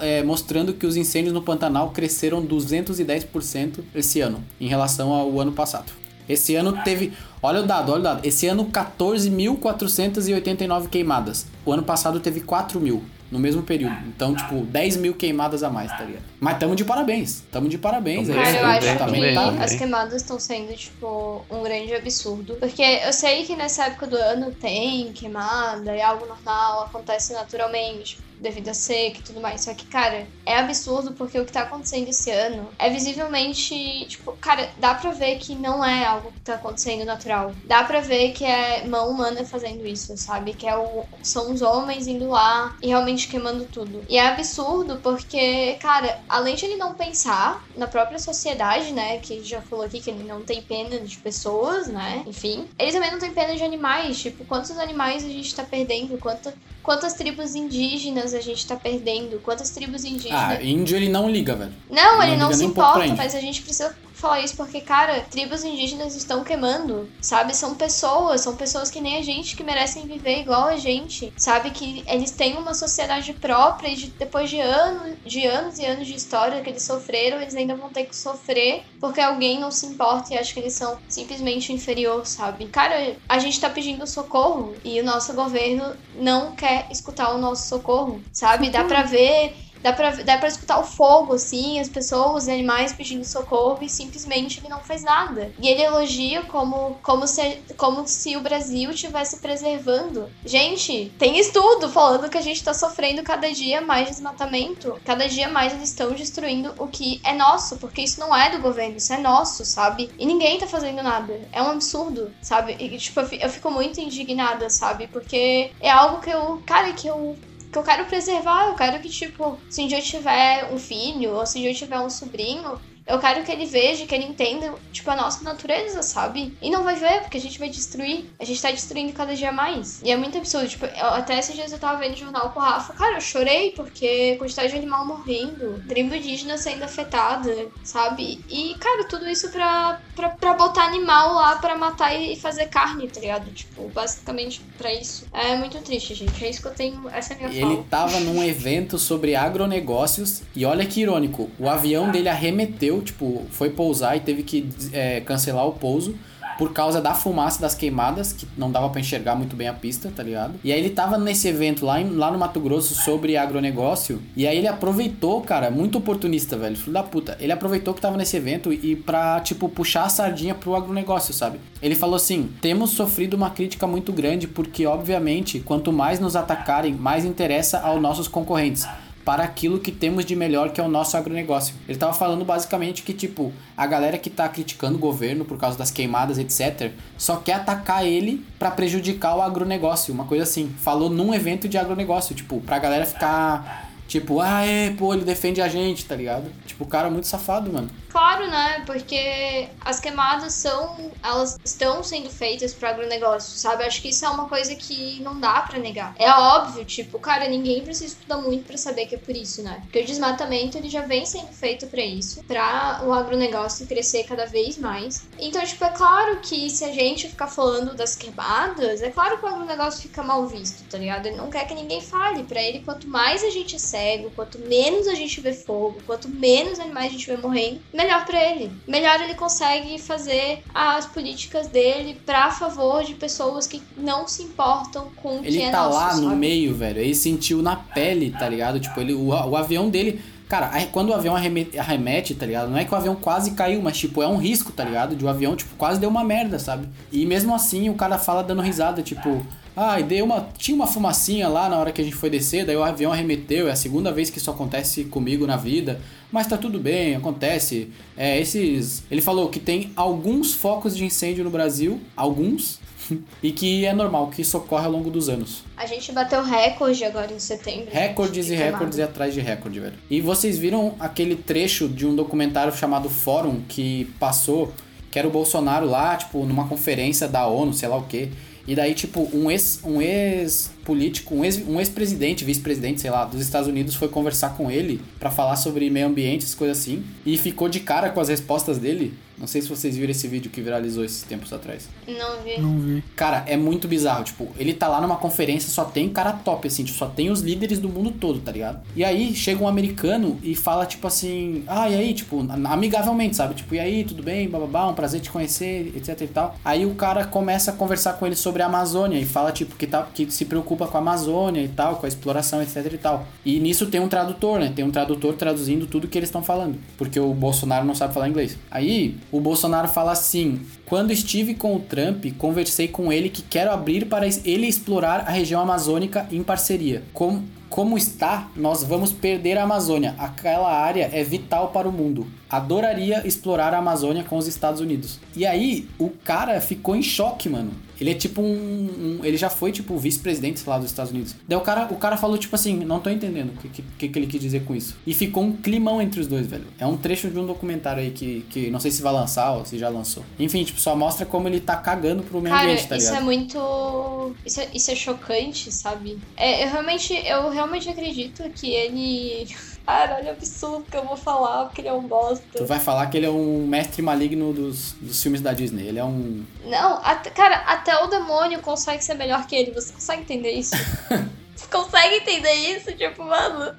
é, 0.00 0.24
mostrando 0.24 0.72
que 0.72 0.84
os 0.84 0.96
incêndios 0.96 1.32
no 1.32 1.40
Pantanal 1.40 1.90
cresceram 1.90 2.44
210% 2.44 3.78
esse 3.94 4.20
ano, 4.20 4.42
em 4.60 4.66
relação 4.66 5.12
ao 5.12 5.40
ano 5.40 5.52
passado. 5.52 5.92
Esse 6.28 6.54
ano 6.54 6.78
teve. 6.84 7.12
Olha 7.42 7.60
o 7.60 7.66
dado, 7.66 7.92
olha 7.92 8.00
o 8.00 8.02
dado. 8.02 8.26
Esse 8.26 8.46
ano, 8.48 8.64
14.489 8.66 10.88
queimadas. 10.88 11.46
O 11.64 11.72
ano 11.72 11.82
passado 11.82 12.20
teve 12.20 12.40
4 12.40 12.80
mil 12.80 13.02
no 13.30 13.38
mesmo 13.38 13.62
período. 13.62 13.94
Então, 14.06 14.34
tipo, 14.34 14.62
10 14.62 14.96
mil 14.96 15.14
queimadas 15.14 15.62
a 15.62 15.68
mais, 15.68 15.90
tá 15.90 16.02
ligado? 16.02 16.22
Mas 16.40 16.58
tamo 16.58 16.74
de 16.74 16.82
parabéns. 16.84 17.42
Tamo 17.52 17.68
de 17.68 17.76
parabéns. 17.76 18.26
Cara, 18.28 18.40
eu 18.40 18.44
Também, 18.54 18.70
acho 18.70 18.98
também, 18.98 19.20
que 19.22 19.34
também. 19.34 19.62
as 19.62 19.74
queimadas 19.74 20.22
estão 20.22 20.40
sendo, 20.40 20.74
tipo, 20.74 21.44
um 21.50 21.62
grande 21.62 21.94
absurdo. 21.94 22.56
Porque 22.58 22.82
eu 22.82 23.12
sei 23.12 23.44
que 23.44 23.54
nessa 23.54 23.84
época 23.84 24.06
do 24.06 24.16
ano 24.16 24.50
tem 24.52 25.12
queimada, 25.12 25.94
é 25.94 26.02
algo 26.02 26.24
normal, 26.26 26.84
acontece 26.84 27.34
naturalmente, 27.34 28.16
devido 28.40 28.68
a 28.68 28.74
seca 28.74 29.18
e 29.18 29.22
tudo 29.22 29.40
mais. 29.40 29.62
Só 29.62 29.74
que, 29.74 29.86
cara, 29.86 30.26
é 30.46 30.58
absurdo 30.58 31.12
porque 31.12 31.38
o 31.38 31.44
que 31.44 31.52
tá 31.52 31.62
acontecendo 31.62 32.08
esse 32.08 32.30
ano 32.30 32.68
é 32.78 32.90
visivelmente, 32.90 34.06
tipo, 34.06 34.32
cara, 34.32 34.70
dá 34.78 34.94
pra 34.94 35.10
ver 35.10 35.38
que 35.38 35.54
não 35.54 35.84
é 35.84 36.04
algo 36.04 36.32
que 36.32 36.40
tá 36.40 36.54
acontecendo 36.54 37.04
natural. 37.04 37.52
Dá 37.64 37.84
pra 37.84 38.00
ver 38.00 38.32
que 38.32 38.44
é 38.44 38.86
mão 38.86 39.10
humana 39.10 39.44
fazendo 39.44 39.86
isso, 39.86 40.16
sabe? 40.16 40.54
Que 40.54 40.66
é 40.66 40.76
o, 40.76 41.04
são 41.22 41.52
os 41.52 41.62
homens 41.62 42.06
indo 42.06 42.28
lá 42.28 42.76
e 42.82 42.88
realmente 42.88 43.28
queimando 43.28 43.66
tudo. 43.66 44.04
E 44.08 44.16
é 44.16 44.28
absurdo 44.28 45.00
porque, 45.02 45.74
cara, 45.80 46.20
além 46.28 46.54
de 46.54 46.64
ele 46.64 46.76
não 46.76 46.94
pensar 46.94 47.66
na 47.76 47.86
própria 47.86 48.18
sociedade, 48.18 48.92
né? 48.92 49.18
Que 49.18 49.42
já 49.42 49.60
falou 49.62 49.84
aqui 49.84 50.00
que 50.00 50.10
ele 50.10 50.24
não 50.24 50.42
tem 50.42 50.62
pena 50.62 50.98
de 51.00 51.18
pessoas, 51.18 51.88
né? 51.88 52.22
Enfim. 52.26 52.68
Ele 52.78 52.92
também 52.92 53.10
não 53.10 53.18
tem 53.18 53.32
pena 53.32 53.54
de 53.54 53.62
animais. 53.62 54.18
Tipo, 54.20 54.44
quantos 54.44 54.70
animais 54.78 55.24
a 55.24 55.28
gente 55.28 55.54
tá 55.54 55.64
perdendo? 55.64 56.18
Quanto, 56.18 56.52
quantas 56.88 57.12
tribos 57.12 57.54
indígenas 57.54 58.32
a 58.32 58.40
gente 58.40 58.66
tá 58.66 58.74
perdendo? 58.74 59.38
Quantas 59.40 59.68
tribos 59.68 60.06
indígenas. 60.06 60.58
Ah, 60.58 60.62
índio 60.62 60.96
ele 60.96 61.10
não 61.10 61.30
liga, 61.30 61.54
velho. 61.54 61.74
Não, 61.90 62.16
Não 62.16 62.22
ele 62.22 62.36
não 62.38 62.46
liga 62.46 62.54
se 62.54 62.64
um 62.64 62.70
importa, 62.70 63.14
mas 63.14 63.34
a 63.34 63.40
gente 63.40 63.60
precisa 63.60 63.94
falar 64.20 64.40
isso 64.40 64.56
porque, 64.56 64.80
cara, 64.80 65.22
tribos 65.22 65.64
indígenas 65.64 66.14
estão 66.14 66.44
queimando, 66.44 67.14
sabe? 67.20 67.54
São 67.54 67.76
pessoas, 67.76 68.40
são 68.40 68.56
pessoas 68.56 68.90
que 68.90 69.00
nem 69.00 69.16
a 69.18 69.22
gente, 69.22 69.56
que 69.56 69.64
merecem 69.64 70.06
viver 70.06 70.40
igual 70.40 70.64
a 70.66 70.76
gente, 70.76 71.32
sabe? 71.36 71.70
Que 71.70 72.04
eles 72.06 72.32
têm 72.32 72.56
uma 72.56 72.74
sociedade 72.74 73.32
própria 73.34 73.88
e 73.88 73.94
de- 73.96 74.16
depois 74.18 74.50
de 74.50 74.60
anos, 74.60 75.18
de 75.24 75.46
anos 75.46 75.78
e 75.78 75.84
anos 75.84 76.06
de 76.06 76.14
história 76.14 76.62
que 76.62 76.70
eles 76.70 76.84
sofreram, 76.84 77.40
eles 77.40 77.54
ainda 77.54 77.76
vão 77.76 77.90
ter 77.92 78.04
que 78.06 78.16
sofrer 78.16 78.84
porque 79.00 79.20
alguém 79.20 79.60
não 79.60 79.70
se 79.70 79.86
importa 79.86 80.34
e 80.34 80.38
acha 80.38 80.52
que 80.52 80.60
eles 80.60 80.74
são 80.76 81.00
simplesmente 81.08 81.72
inferior, 81.72 82.26
sabe? 82.26 82.68
Cara, 82.70 83.16
a 83.28 83.38
gente 83.38 83.60
tá 83.60 83.70
pedindo 83.70 84.06
socorro 84.06 84.80
e 84.84 85.00
o 85.00 85.04
nosso 85.04 85.34
governo 85.34 85.96
não 86.12 86.54
quer 86.54 86.88
escutar 86.90 87.34
o 87.34 87.38
nosso 87.38 87.68
socorro, 87.68 88.26
sabe? 88.32 88.70
Dá 88.70 88.84
pra 88.84 89.02
ver 89.02 89.54
Dá 89.82 89.92
pra, 89.92 90.10
dá 90.22 90.38
pra 90.38 90.48
escutar 90.48 90.78
o 90.78 90.84
fogo, 90.84 91.34
assim, 91.34 91.78
as 91.80 91.88
pessoas, 91.88 92.44
os 92.44 92.48
animais 92.48 92.92
pedindo 92.92 93.24
socorro 93.24 93.78
e 93.82 93.88
simplesmente 93.88 94.60
ele 94.60 94.68
não 94.68 94.82
faz 94.82 95.02
nada. 95.02 95.52
E 95.58 95.68
ele 95.68 95.82
elogia 95.82 96.42
como, 96.46 97.00
como, 97.02 97.26
se, 97.26 97.64
como 97.76 98.06
se 98.06 98.36
o 98.36 98.42
Brasil 98.42 98.90
estivesse 98.90 99.40
preservando. 99.40 100.32
Gente, 100.44 101.14
tem 101.18 101.38
estudo 101.38 101.88
falando 101.88 102.28
que 102.30 102.38
a 102.38 102.42
gente 102.42 102.62
tá 102.62 102.74
sofrendo 102.74 103.22
cada 103.22 103.50
dia 103.52 103.80
mais 103.80 104.08
desmatamento. 104.08 105.00
Cada 105.04 105.28
dia 105.28 105.48
mais 105.48 105.72
eles 105.72 105.90
estão 105.90 106.12
destruindo 106.12 106.74
o 106.78 106.88
que 106.88 107.20
é 107.24 107.32
nosso, 107.34 107.78
porque 107.78 108.02
isso 108.02 108.20
não 108.20 108.34
é 108.34 108.50
do 108.50 108.60
governo, 108.60 108.96
isso 108.96 109.12
é 109.12 109.18
nosso, 109.18 109.64
sabe? 109.64 110.10
E 110.18 110.26
ninguém 110.26 110.58
tá 110.58 110.66
fazendo 110.66 111.02
nada. 111.02 111.48
É 111.52 111.62
um 111.62 111.70
absurdo, 111.70 112.34
sabe? 112.40 112.76
E, 112.78 112.96
tipo, 112.98 113.20
eu 113.20 113.26
fi- 113.26 113.38
eu 113.42 113.48
fico 113.50 113.70
muito 113.70 114.00
indignada, 114.00 114.68
sabe? 114.70 115.08
Porque 115.08 115.72
é 115.80 115.90
algo 115.90 116.20
que 116.20 116.30
eu, 116.30 116.62
cara, 116.66 116.92
que 116.92 117.06
eu 117.06 117.40
que 117.70 117.78
eu 117.78 117.82
quero 117.82 118.06
preservar, 118.06 118.66
eu 118.68 118.74
quero 118.74 119.00
que, 119.00 119.08
tipo, 119.08 119.64
se 119.68 119.82
um 119.82 119.88
dia 119.88 119.98
eu 119.98 120.02
tiver 120.02 120.72
um 120.72 120.78
filho, 120.78 121.32
ou 121.34 121.46
se 121.46 121.58
um 121.58 121.62
dia 121.62 121.70
eu 121.72 121.76
tiver 121.76 121.98
um 122.00 122.10
sobrinho, 122.10 122.80
eu 123.08 123.18
quero 123.18 123.42
que 123.42 123.50
ele 123.50 123.66
veja, 123.66 124.06
que 124.06 124.14
ele 124.14 124.24
entenda, 124.26 124.72
tipo, 124.92 125.10
a 125.10 125.16
nossa 125.16 125.42
natureza, 125.42 126.02
sabe? 126.02 126.56
E 126.62 126.70
não 126.70 126.84
vai 126.84 126.94
ver, 126.96 127.22
porque 127.22 127.38
a 127.38 127.40
gente 127.40 127.58
vai 127.58 127.68
destruir. 127.70 128.26
A 128.38 128.44
gente 128.44 128.60
tá 128.60 128.70
destruindo 128.70 129.12
cada 129.12 129.34
dia 129.34 129.50
mais. 129.50 130.00
E 130.04 130.10
é 130.10 130.16
muito 130.16 130.36
absurdo. 130.38 130.68
Tipo, 130.68 130.86
eu- 130.86 131.06
até 131.06 131.38
esses 131.38 131.54
dias 131.54 131.72
eu 131.72 131.78
tava 131.78 131.98
vendo 131.98 132.16
jornal 132.16 132.50
com 132.50 132.60
o 132.60 132.62
Rafa. 132.62 132.92
Cara, 132.92 133.16
eu 133.16 133.20
chorei 133.20 133.70
porque 133.72 134.36
quantidade 134.36 134.70
de 134.72 134.76
animal 134.76 135.06
morrendo, 135.06 135.82
tribo 135.88 136.14
indígena 136.14 136.58
sendo 136.58 136.82
afetada, 136.84 137.66
sabe? 137.82 138.44
E, 138.48 138.74
cara, 138.78 139.04
tudo 139.08 139.28
isso 139.28 139.50
pra, 139.50 140.00
pra, 140.14 140.28
pra 140.30 140.54
botar 140.54 140.84
animal 140.84 141.34
lá 141.34 141.56
pra 141.56 141.76
matar 141.76 142.14
e 142.14 142.36
fazer 142.36 142.66
carne, 142.66 143.08
tá 143.08 143.20
ligado? 143.20 143.50
Tipo, 143.52 143.88
basicamente 143.88 144.60
pra 144.76 144.92
isso. 144.92 145.26
É 145.32 145.56
muito 145.56 145.78
triste, 145.78 146.14
gente. 146.14 146.44
É 146.44 146.50
isso 146.50 146.60
que 146.60 146.68
eu 146.68 146.74
tenho. 146.74 147.08
Essa 147.10 147.32
é 147.34 147.36
a 147.36 147.48
minha 147.48 147.50
Ele 147.62 147.76
fala. 147.76 147.84
tava 147.88 148.20
num 148.20 148.42
evento 148.42 148.98
sobre 148.98 149.34
agronegócios 149.34 150.42
e 150.54 150.64
olha 150.64 150.84
que 150.86 151.00
irônico, 151.00 151.50
o 151.58 151.68
avião 151.68 152.10
dele 152.10 152.28
arremeteu, 152.28 152.97
tipo, 153.02 153.42
foi 153.50 153.70
pousar 153.70 154.16
e 154.16 154.20
teve 154.20 154.42
que 154.42 154.68
é, 154.92 155.20
cancelar 155.20 155.66
o 155.66 155.72
pouso 155.72 156.14
por 156.58 156.72
causa 156.72 157.00
da 157.00 157.14
fumaça 157.14 157.60
das 157.60 157.72
queimadas, 157.72 158.32
que 158.32 158.44
não 158.56 158.68
dava 158.68 158.88
pra 158.90 159.00
enxergar 159.00 159.36
muito 159.36 159.54
bem 159.54 159.68
a 159.68 159.72
pista, 159.72 160.10
tá 160.16 160.24
ligado? 160.24 160.54
E 160.64 160.72
aí 160.72 160.80
ele 160.80 160.90
tava 160.90 161.16
nesse 161.16 161.46
evento 161.46 161.86
lá, 161.86 162.00
em- 162.00 162.16
lá 162.16 162.32
no 162.32 162.38
Mato 162.38 162.58
Grosso 162.58 162.96
sobre 162.96 163.36
agronegócio, 163.36 164.20
e 164.36 164.44
aí 164.44 164.58
ele 164.58 164.66
aproveitou, 164.66 165.40
cara, 165.40 165.70
muito 165.70 165.98
oportunista, 165.98 166.56
velho, 166.56 166.74
filho 166.76 166.92
da 166.94 167.02
puta. 167.04 167.36
Ele 167.38 167.52
aproveitou 167.52 167.94
que 167.94 168.00
tava 168.00 168.16
nesse 168.16 168.36
evento 168.36 168.72
e 168.72 168.96
pra, 168.96 169.38
tipo, 169.38 169.68
puxar 169.68 170.06
a 170.06 170.08
sardinha 170.08 170.52
pro 170.52 170.74
agronegócio, 170.74 171.32
sabe? 171.32 171.60
Ele 171.80 171.94
falou 171.94 172.16
assim: 172.16 172.48
temos 172.60 172.90
sofrido 172.90 173.34
uma 173.34 173.50
crítica 173.50 173.86
muito 173.86 174.12
grande 174.12 174.48
porque, 174.48 174.84
obviamente, 174.84 175.60
quanto 175.60 175.92
mais 175.92 176.18
nos 176.18 176.34
atacarem, 176.34 176.92
mais 176.92 177.24
interessa 177.24 177.78
aos 177.78 178.02
nossos 178.02 178.26
concorrentes 178.26 178.84
para 179.28 179.44
aquilo 179.44 179.78
que 179.78 179.92
temos 179.92 180.24
de 180.24 180.34
melhor 180.34 180.72
que 180.72 180.80
é 180.80 180.82
o 180.82 180.88
nosso 180.88 181.14
agronegócio. 181.14 181.74
Ele 181.86 181.98
tava 181.98 182.14
falando 182.14 182.46
basicamente 182.46 183.02
que, 183.02 183.12
tipo, 183.12 183.52
a 183.76 183.86
galera 183.86 184.16
que 184.16 184.30
tá 184.30 184.48
criticando 184.48 184.96
o 184.96 184.98
governo 184.98 185.44
por 185.44 185.58
causa 185.58 185.76
das 185.76 185.90
queimadas, 185.90 186.38
etc., 186.38 186.92
só 187.18 187.36
quer 187.36 187.56
atacar 187.56 188.06
ele 188.06 188.42
pra 188.58 188.70
prejudicar 188.70 189.36
o 189.36 189.42
agronegócio, 189.42 190.14
uma 190.14 190.24
coisa 190.24 190.44
assim. 190.44 190.74
Falou 190.78 191.10
num 191.10 191.34
evento 191.34 191.68
de 191.68 191.76
agronegócio, 191.76 192.34
tipo, 192.34 192.58
pra 192.62 192.78
galera 192.78 193.04
ficar. 193.04 193.90
Tipo, 194.06 194.40
ah, 194.40 194.64
é, 194.64 194.92
pô, 194.92 195.12
ele 195.12 195.26
defende 195.26 195.60
a 195.60 195.68
gente, 195.68 196.06
tá 196.06 196.16
ligado? 196.16 196.50
Tipo, 196.64 196.84
o 196.84 196.86
cara 196.86 197.08
é 197.08 197.10
muito 197.10 197.26
safado, 197.26 197.70
mano. 197.70 197.90
Claro, 198.08 198.48
né? 198.48 198.82
Porque 198.86 199.68
as 199.80 200.00
queimadas 200.00 200.54
são. 200.54 201.10
Elas 201.22 201.58
estão 201.64 202.02
sendo 202.02 202.30
feitas 202.30 202.72
para 202.72 202.90
agronegócio, 202.90 203.58
sabe? 203.58 203.84
Acho 203.84 204.00
que 204.00 204.08
isso 204.08 204.24
é 204.24 204.28
uma 204.28 204.48
coisa 204.48 204.74
que 204.74 205.20
não 205.22 205.38
dá 205.38 205.60
pra 205.62 205.78
negar. 205.78 206.14
É 206.18 206.30
óbvio, 206.30 206.84
tipo, 206.84 207.18
cara, 207.18 207.48
ninguém 207.48 207.82
precisa 207.82 208.14
estudar 208.14 208.38
muito 208.38 208.64
pra 208.66 208.76
saber 208.76 209.06
que 209.06 209.14
é 209.14 209.18
por 209.18 209.36
isso, 209.36 209.62
né? 209.62 209.80
Porque 209.82 210.00
o 210.00 210.06
desmatamento 210.06 210.78
ele 210.78 210.88
já 210.88 211.02
vem 211.02 211.26
sendo 211.26 211.52
feito 211.52 211.86
pra 211.86 212.02
isso, 212.02 212.42
pra 212.44 213.02
o 213.04 213.12
agronegócio 213.12 213.86
crescer 213.86 214.24
cada 214.24 214.46
vez 214.46 214.78
mais. 214.78 215.26
Então, 215.38 215.64
tipo, 215.64 215.84
é 215.84 215.90
claro 215.90 216.40
que 216.40 216.70
se 216.70 216.84
a 216.84 216.92
gente 216.92 217.28
ficar 217.28 217.48
falando 217.48 217.94
das 217.94 218.16
queimadas, 218.16 219.02
é 219.02 219.10
claro 219.10 219.38
que 219.38 219.44
o 219.44 219.48
agronegócio 219.48 220.02
fica 220.02 220.22
mal 220.22 220.46
visto, 220.46 220.82
tá 220.88 220.98
ligado? 220.98 221.26
Ele 221.26 221.36
não 221.36 221.50
quer 221.50 221.66
que 221.66 221.74
ninguém 221.74 222.00
fale. 222.00 222.44
Pra 222.44 222.62
ele, 222.62 222.80
quanto 222.80 223.08
mais 223.08 223.42
a 223.44 223.50
gente 223.50 223.78
segue 223.78 223.98
cego, 223.98 224.30
quanto 224.30 224.58
menos 224.58 225.06
a 225.06 225.14
gente 225.14 225.40
vê 225.40 225.52
fogo, 225.52 226.00
quanto 226.06 226.28
menos 226.28 226.78
animais 226.78 227.08
a 227.08 227.12
gente 227.12 227.26
vê 227.26 227.36
morrendo, 227.36 227.80
melhor 227.98 228.24
pra 228.24 228.40
ele. 228.40 228.70
Melhor 228.86 229.20
ele 229.20 229.34
consegue 229.34 229.98
fazer 229.98 230.62
as 230.72 231.04
políticas 231.04 231.66
dele 231.66 232.16
pra 232.24 232.48
favor 232.52 233.02
de 233.02 233.14
pessoas 233.14 233.66
que 233.66 233.82
não 233.96 234.28
se 234.28 234.44
importam 234.44 235.10
com 235.16 235.38
o 235.38 235.42
que 235.42 235.48
Ele 235.48 235.62
é 235.62 235.70
tá 235.70 235.82
nosso, 235.82 235.96
lá 235.98 236.14
no 236.16 236.22
sabe? 236.28 236.36
meio, 236.36 236.74
velho. 236.76 237.00
Ele 237.00 237.14
sentiu 237.14 237.60
na 237.60 237.74
pele, 237.74 238.30
tá 238.30 238.48
ligado? 238.48 238.78
Tipo, 238.78 239.00
ele, 239.00 239.14
o, 239.14 239.26
o 239.30 239.56
avião 239.56 239.90
dele. 239.90 240.22
Cara, 240.48 240.70
quando 240.86 241.10
o 241.10 241.14
avião 241.14 241.36
arremete, 241.36 241.78
arremete, 241.78 242.34
tá 242.34 242.46
ligado? 242.46 242.70
Não 242.70 242.78
é 242.78 242.84
que 242.84 242.92
o 242.92 242.96
avião 242.96 243.14
quase 243.14 243.50
caiu, 243.50 243.82
mas, 243.82 243.98
tipo, 243.98 244.22
é 244.22 244.26
um 244.26 244.38
risco, 244.38 244.72
tá 244.72 244.82
ligado? 244.82 245.14
De 245.14 245.22
o 245.22 245.28
avião, 245.28 245.54
tipo, 245.54 245.74
quase 245.76 246.00
deu 246.00 246.08
uma 246.08 246.24
merda, 246.24 246.58
sabe? 246.58 246.88
E 247.12 247.26
mesmo 247.26 247.54
assim, 247.54 247.90
o 247.90 247.94
cara 247.94 248.16
fala 248.16 248.42
dando 248.42 248.62
risada, 248.62 249.02
tipo. 249.02 249.44
Ah, 249.76 250.00
e 250.00 250.02
deu 250.02 250.24
uma. 250.24 250.48
Tinha 250.56 250.74
uma 250.74 250.86
fumacinha 250.86 251.48
lá 251.48 251.68
na 251.68 251.76
hora 251.76 251.92
que 251.92 252.00
a 252.00 252.04
gente 252.04 252.16
foi 252.16 252.30
descer, 252.30 252.64
daí 252.64 252.74
o 252.76 252.82
avião 252.82 253.12
arremeteu. 253.12 253.68
É 253.68 253.72
a 253.72 253.76
segunda 253.76 254.10
vez 254.10 254.30
que 254.30 254.38
isso 254.38 254.50
acontece 254.50 255.04
comigo 255.04 255.46
na 255.46 255.56
vida. 255.56 256.00
Mas 256.32 256.46
tá 256.46 256.56
tudo 256.56 256.80
bem, 256.80 257.14
acontece. 257.14 257.90
É, 258.16 258.40
esses. 258.40 259.04
Ele 259.10 259.20
falou 259.20 259.50
que 259.50 259.60
tem 259.60 259.92
alguns 259.94 260.54
focos 260.54 260.96
de 260.96 261.04
incêndio 261.04 261.44
no 261.44 261.50
Brasil, 261.50 262.00
alguns, 262.16 262.80
e 263.42 263.52
que 263.52 263.84
é 263.84 263.92
normal, 263.92 264.28
que 264.28 264.42
isso 264.42 264.56
ocorre 264.56 264.86
ao 264.86 264.92
longo 264.92 265.10
dos 265.10 265.28
anos. 265.28 265.62
A 265.76 265.86
gente 265.86 266.12
bateu 266.12 266.42
recorde 266.42 267.04
agora 267.04 267.32
em 267.32 267.38
setembro. 267.38 267.88
Recordes 267.90 268.46
e 268.46 268.50
de 268.50 268.54
recordes 268.56 268.98
e 268.98 269.02
atrás 269.02 269.34
de 269.34 269.40
recorde, 269.40 269.80
velho. 269.80 269.94
E 270.10 270.20
vocês 270.20 270.58
viram 270.58 270.94
aquele 270.98 271.36
trecho 271.36 271.88
de 271.88 272.06
um 272.06 272.14
documentário 272.14 272.74
chamado 272.74 273.08
Fórum 273.08 273.62
que 273.68 274.04
passou, 274.18 274.72
que 275.10 275.18
era 275.18 275.26
o 275.26 275.30
Bolsonaro 275.30 275.86
lá, 275.86 276.16
tipo, 276.16 276.44
numa 276.44 276.66
conferência 276.68 277.28
da 277.28 277.46
ONU, 277.46 277.72
sei 277.72 277.88
lá 277.88 277.96
o 277.96 278.02
quê. 278.02 278.30
E 278.68 278.74
daí, 278.74 278.92
tipo, 278.92 279.26
um 279.32 279.50
ex, 279.50 279.80
um 279.82 280.02
ex 280.02 280.70
político, 280.84 281.34
um 281.34 281.42
ex, 281.42 281.56
um 281.66 281.80
ex-presidente, 281.80 282.44
vice-presidente, 282.44 283.00
sei 283.00 283.10
lá, 283.10 283.24
dos 283.24 283.40
Estados 283.40 283.66
Unidos 283.66 283.94
foi 283.94 284.08
conversar 284.08 284.58
com 284.58 284.70
ele 284.70 285.00
pra 285.18 285.30
falar 285.30 285.56
sobre 285.56 285.88
meio 285.88 286.06
ambiente, 286.06 286.44
essas 286.44 286.54
coisas 286.54 286.78
assim, 286.78 287.02
e 287.24 287.38
ficou 287.38 287.66
de 287.66 287.80
cara 287.80 288.10
com 288.10 288.20
as 288.20 288.28
respostas 288.28 288.76
dele. 288.76 289.14
Não 289.38 289.46
sei 289.46 289.62
se 289.62 289.68
vocês 289.68 289.96
viram 289.96 290.10
esse 290.10 290.26
vídeo 290.26 290.50
que 290.50 290.60
viralizou 290.60 291.04
esses 291.04 291.22
tempos 291.22 291.52
atrás. 291.52 291.88
Não 292.06 292.42
vi. 292.42 292.60
Não 292.60 292.78
vi. 292.78 293.04
Cara, 293.14 293.44
é 293.46 293.56
muito 293.56 293.86
bizarro. 293.86 294.24
Tipo, 294.24 294.48
ele 294.58 294.74
tá 294.74 294.88
lá 294.88 295.00
numa 295.00 295.16
conferência, 295.16 295.70
só 295.70 295.84
tem 295.84 296.08
cara 296.08 296.32
top, 296.32 296.66
assim, 296.66 296.84
tipo, 296.84 296.98
só 296.98 297.06
tem 297.06 297.30
os 297.30 297.40
líderes 297.40 297.78
do 297.78 297.88
mundo 297.88 298.10
todo, 298.10 298.40
tá 298.40 298.50
ligado? 298.50 298.80
E 298.96 299.04
aí 299.04 299.34
chega 299.34 299.62
um 299.62 299.68
americano 299.68 300.38
e 300.42 300.54
fala, 300.54 300.86
tipo 300.86 301.06
assim, 301.06 301.62
ah, 301.66 301.88
e 301.88 301.94
aí, 301.94 302.14
tipo, 302.14 302.46
amigavelmente, 302.64 303.36
sabe? 303.36 303.54
Tipo, 303.54 303.74
e 303.74 303.80
aí, 303.80 304.04
tudo 304.04 304.22
bem, 304.22 304.48
bababá, 304.48 304.88
um 304.88 304.94
prazer 304.94 305.20
te 305.20 305.30
conhecer, 305.30 305.92
etc 305.96 306.20
e 306.20 306.26
tal. 306.26 306.56
Aí 306.64 306.84
o 306.84 306.94
cara 306.94 307.24
começa 307.24 307.70
a 307.70 307.74
conversar 307.74 308.14
com 308.14 308.26
ele 308.26 308.36
sobre 308.36 308.62
a 308.62 308.66
Amazônia 308.66 309.18
e 309.18 309.24
fala, 309.24 309.52
tipo, 309.52 309.76
que, 309.76 309.86
tá, 309.86 310.08
que 310.14 310.30
se 310.30 310.44
preocupa 310.44 310.86
com 310.86 310.96
a 310.96 311.00
Amazônia 311.00 311.62
e 311.62 311.68
tal, 311.68 311.96
com 311.96 312.06
a 312.06 312.08
exploração, 312.08 312.62
etc 312.62 312.92
e 312.92 312.98
tal. 312.98 313.26
E 313.44 313.60
nisso 313.60 313.86
tem 313.86 314.00
um 314.00 314.08
tradutor, 314.08 314.58
né? 314.58 314.72
Tem 314.74 314.84
um 314.84 314.90
tradutor 314.90 315.34
traduzindo 315.34 315.86
tudo 315.86 316.08
que 316.08 316.18
eles 316.18 316.28
estão 316.28 316.42
falando. 316.42 316.76
Porque 316.96 317.18
o 317.20 317.32
Bolsonaro 317.32 317.84
não 317.84 317.94
sabe 317.94 318.14
falar 318.14 318.28
inglês. 318.28 318.56
Aí 318.70 319.16
o 319.30 319.40
Bolsonaro 319.40 319.88
fala 319.88 320.12
assim: 320.12 320.60
quando 320.86 321.12
estive 321.12 321.54
com 321.54 321.76
o 321.76 321.80
Trump, 321.80 322.24
conversei 322.38 322.88
com 322.88 323.12
ele 323.12 323.28
que 323.28 323.42
quero 323.42 323.70
abrir 323.70 324.06
para 324.06 324.26
ele 324.26 324.66
explorar 324.66 325.20
a 325.20 325.30
região 325.30 325.60
amazônica 325.60 326.26
em 326.30 326.42
parceria. 326.42 327.02
Como, 327.12 327.44
como 327.68 327.98
está, 327.98 328.48
nós 328.56 328.82
vamos 328.82 329.12
perder 329.12 329.58
a 329.58 329.64
Amazônia. 329.64 330.14
Aquela 330.18 330.72
área 330.72 331.10
é 331.12 331.22
vital 331.22 331.68
para 331.68 331.88
o 331.88 331.92
mundo. 331.92 332.26
Adoraria 332.48 333.26
explorar 333.26 333.74
a 333.74 333.78
Amazônia 333.78 334.24
com 334.24 334.38
os 334.38 334.46
Estados 334.46 334.80
Unidos. 334.80 335.20
E 335.36 335.44
aí, 335.44 335.86
o 335.98 336.08
cara 336.08 336.60
ficou 336.60 336.96
em 336.96 337.02
choque, 337.02 337.48
mano. 337.48 337.72
Ele 338.00 338.10
é 338.10 338.14
tipo 338.14 338.40
um. 338.40 339.18
um- 339.20 339.24
ele 339.24 339.36
já 339.36 339.50
foi, 339.50 339.72
tipo, 339.72 339.96
vice-presidente, 339.98 340.62
lá, 340.66 340.78
dos 340.78 340.86
Estados 340.90 341.10
Unidos. 341.12 341.34
Daí 341.46 341.56
o 341.58 341.60
cara, 341.60 341.88
o 341.92 341.96
cara 341.96 342.16
falou, 342.16 342.38
tipo 342.38 342.54
assim, 342.54 342.74
não 342.76 343.00
tô 343.00 343.10
entendendo 343.10 343.50
o 343.50 343.56
que, 343.68 343.82
que, 343.82 344.08
que 344.08 344.18
ele 344.18 344.26
quis 344.26 344.40
dizer 344.40 344.64
com 344.64 344.74
isso. 344.74 344.96
E 345.06 345.12
ficou 345.14 345.42
um 345.42 345.52
climão 345.52 346.00
entre 346.00 346.20
os 346.20 346.26
dois, 346.26 346.46
velho. 346.46 346.66
É 346.78 346.86
um 346.86 346.96
trecho 346.96 347.28
de 347.30 347.38
um 347.38 347.46
documentário 347.46 348.02
aí 348.02 348.10
que, 348.10 348.44
que 348.50 348.70
não 348.70 348.80
sei 348.80 348.90
se 348.90 349.02
vai 349.02 349.12
lançar 349.12 349.52
ou 349.52 349.64
se 349.64 349.78
já 349.78 349.88
lançou. 349.88 350.24
Enfim, 350.38 350.62
tipo, 350.64 350.78
só 350.80 350.94
mostra 350.94 351.26
como 351.26 351.48
ele 351.48 351.60
tá 351.60 351.76
cagando 351.76 352.22
pro 352.22 352.40
meio 352.40 352.54
Cara, 352.54 352.64
ambiente, 352.70 352.86
tá 352.88 352.96
isso 352.96 353.06
ligado? 353.08 353.22
é 353.22 353.24
muito. 353.24 354.32
Isso 354.46 354.60
é, 354.60 354.68
isso 354.74 354.90
é 354.90 354.94
chocante, 354.94 355.72
sabe? 355.72 356.18
É, 356.36 356.64
eu 356.64 356.70
realmente, 356.70 357.12
eu 357.14 357.50
realmente 357.50 357.88
acredito 357.88 358.42
que 358.50 358.70
ele. 358.70 359.48
Caralho, 359.88 360.28
é 360.28 360.30
absurdo 360.32 360.84
que 360.90 360.94
eu 360.98 361.02
vou 361.06 361.16
falar, 361.16 361.64
porque 361.64 361.80
ele 361.80 361.88
é 361.88 361.92
um 361.94 362.02
bosta. 362.06 362.44
Tu 362.58 362.66
vai 362.66 362.78
falar 362.78 363.06
que 363.06 363.16
ele 363.16 363.24
é 363.24 363.30
um 363.30 363.66
mestre 363.66 364.02
maligno 364.02 364.52
dos, 364.52 364.92
dos 365.00 365.22
filmes 365.22 365.40
da 365.40 365.54
Disney. 365.54 365.86
Ele 365.86 365.98
é 365.98 366.04
um. 366.04 366.42
Não, 366.66 366.98
até- 367.02 367.30
cara, 367.30 367.56
até 367.66 367.87
o 367.96 368.06
demônio 368.06 368.60
consegue 368.60 369.02
ser 369.02 369.14
melhor 369.14 369.46
que 369.46 369.54
ele. 369.56 369.72
Você 369.72 369.92
consegue 369.92 370.22
entender 370.22 370.52
isso? 370.52 370.74
Você 371.56 371.66
consegue 371.70 372.16
entender 372.16 372.52
isso? 372.52 372.92
Tipo, 372.92 373.24
mano. 373.24 373.74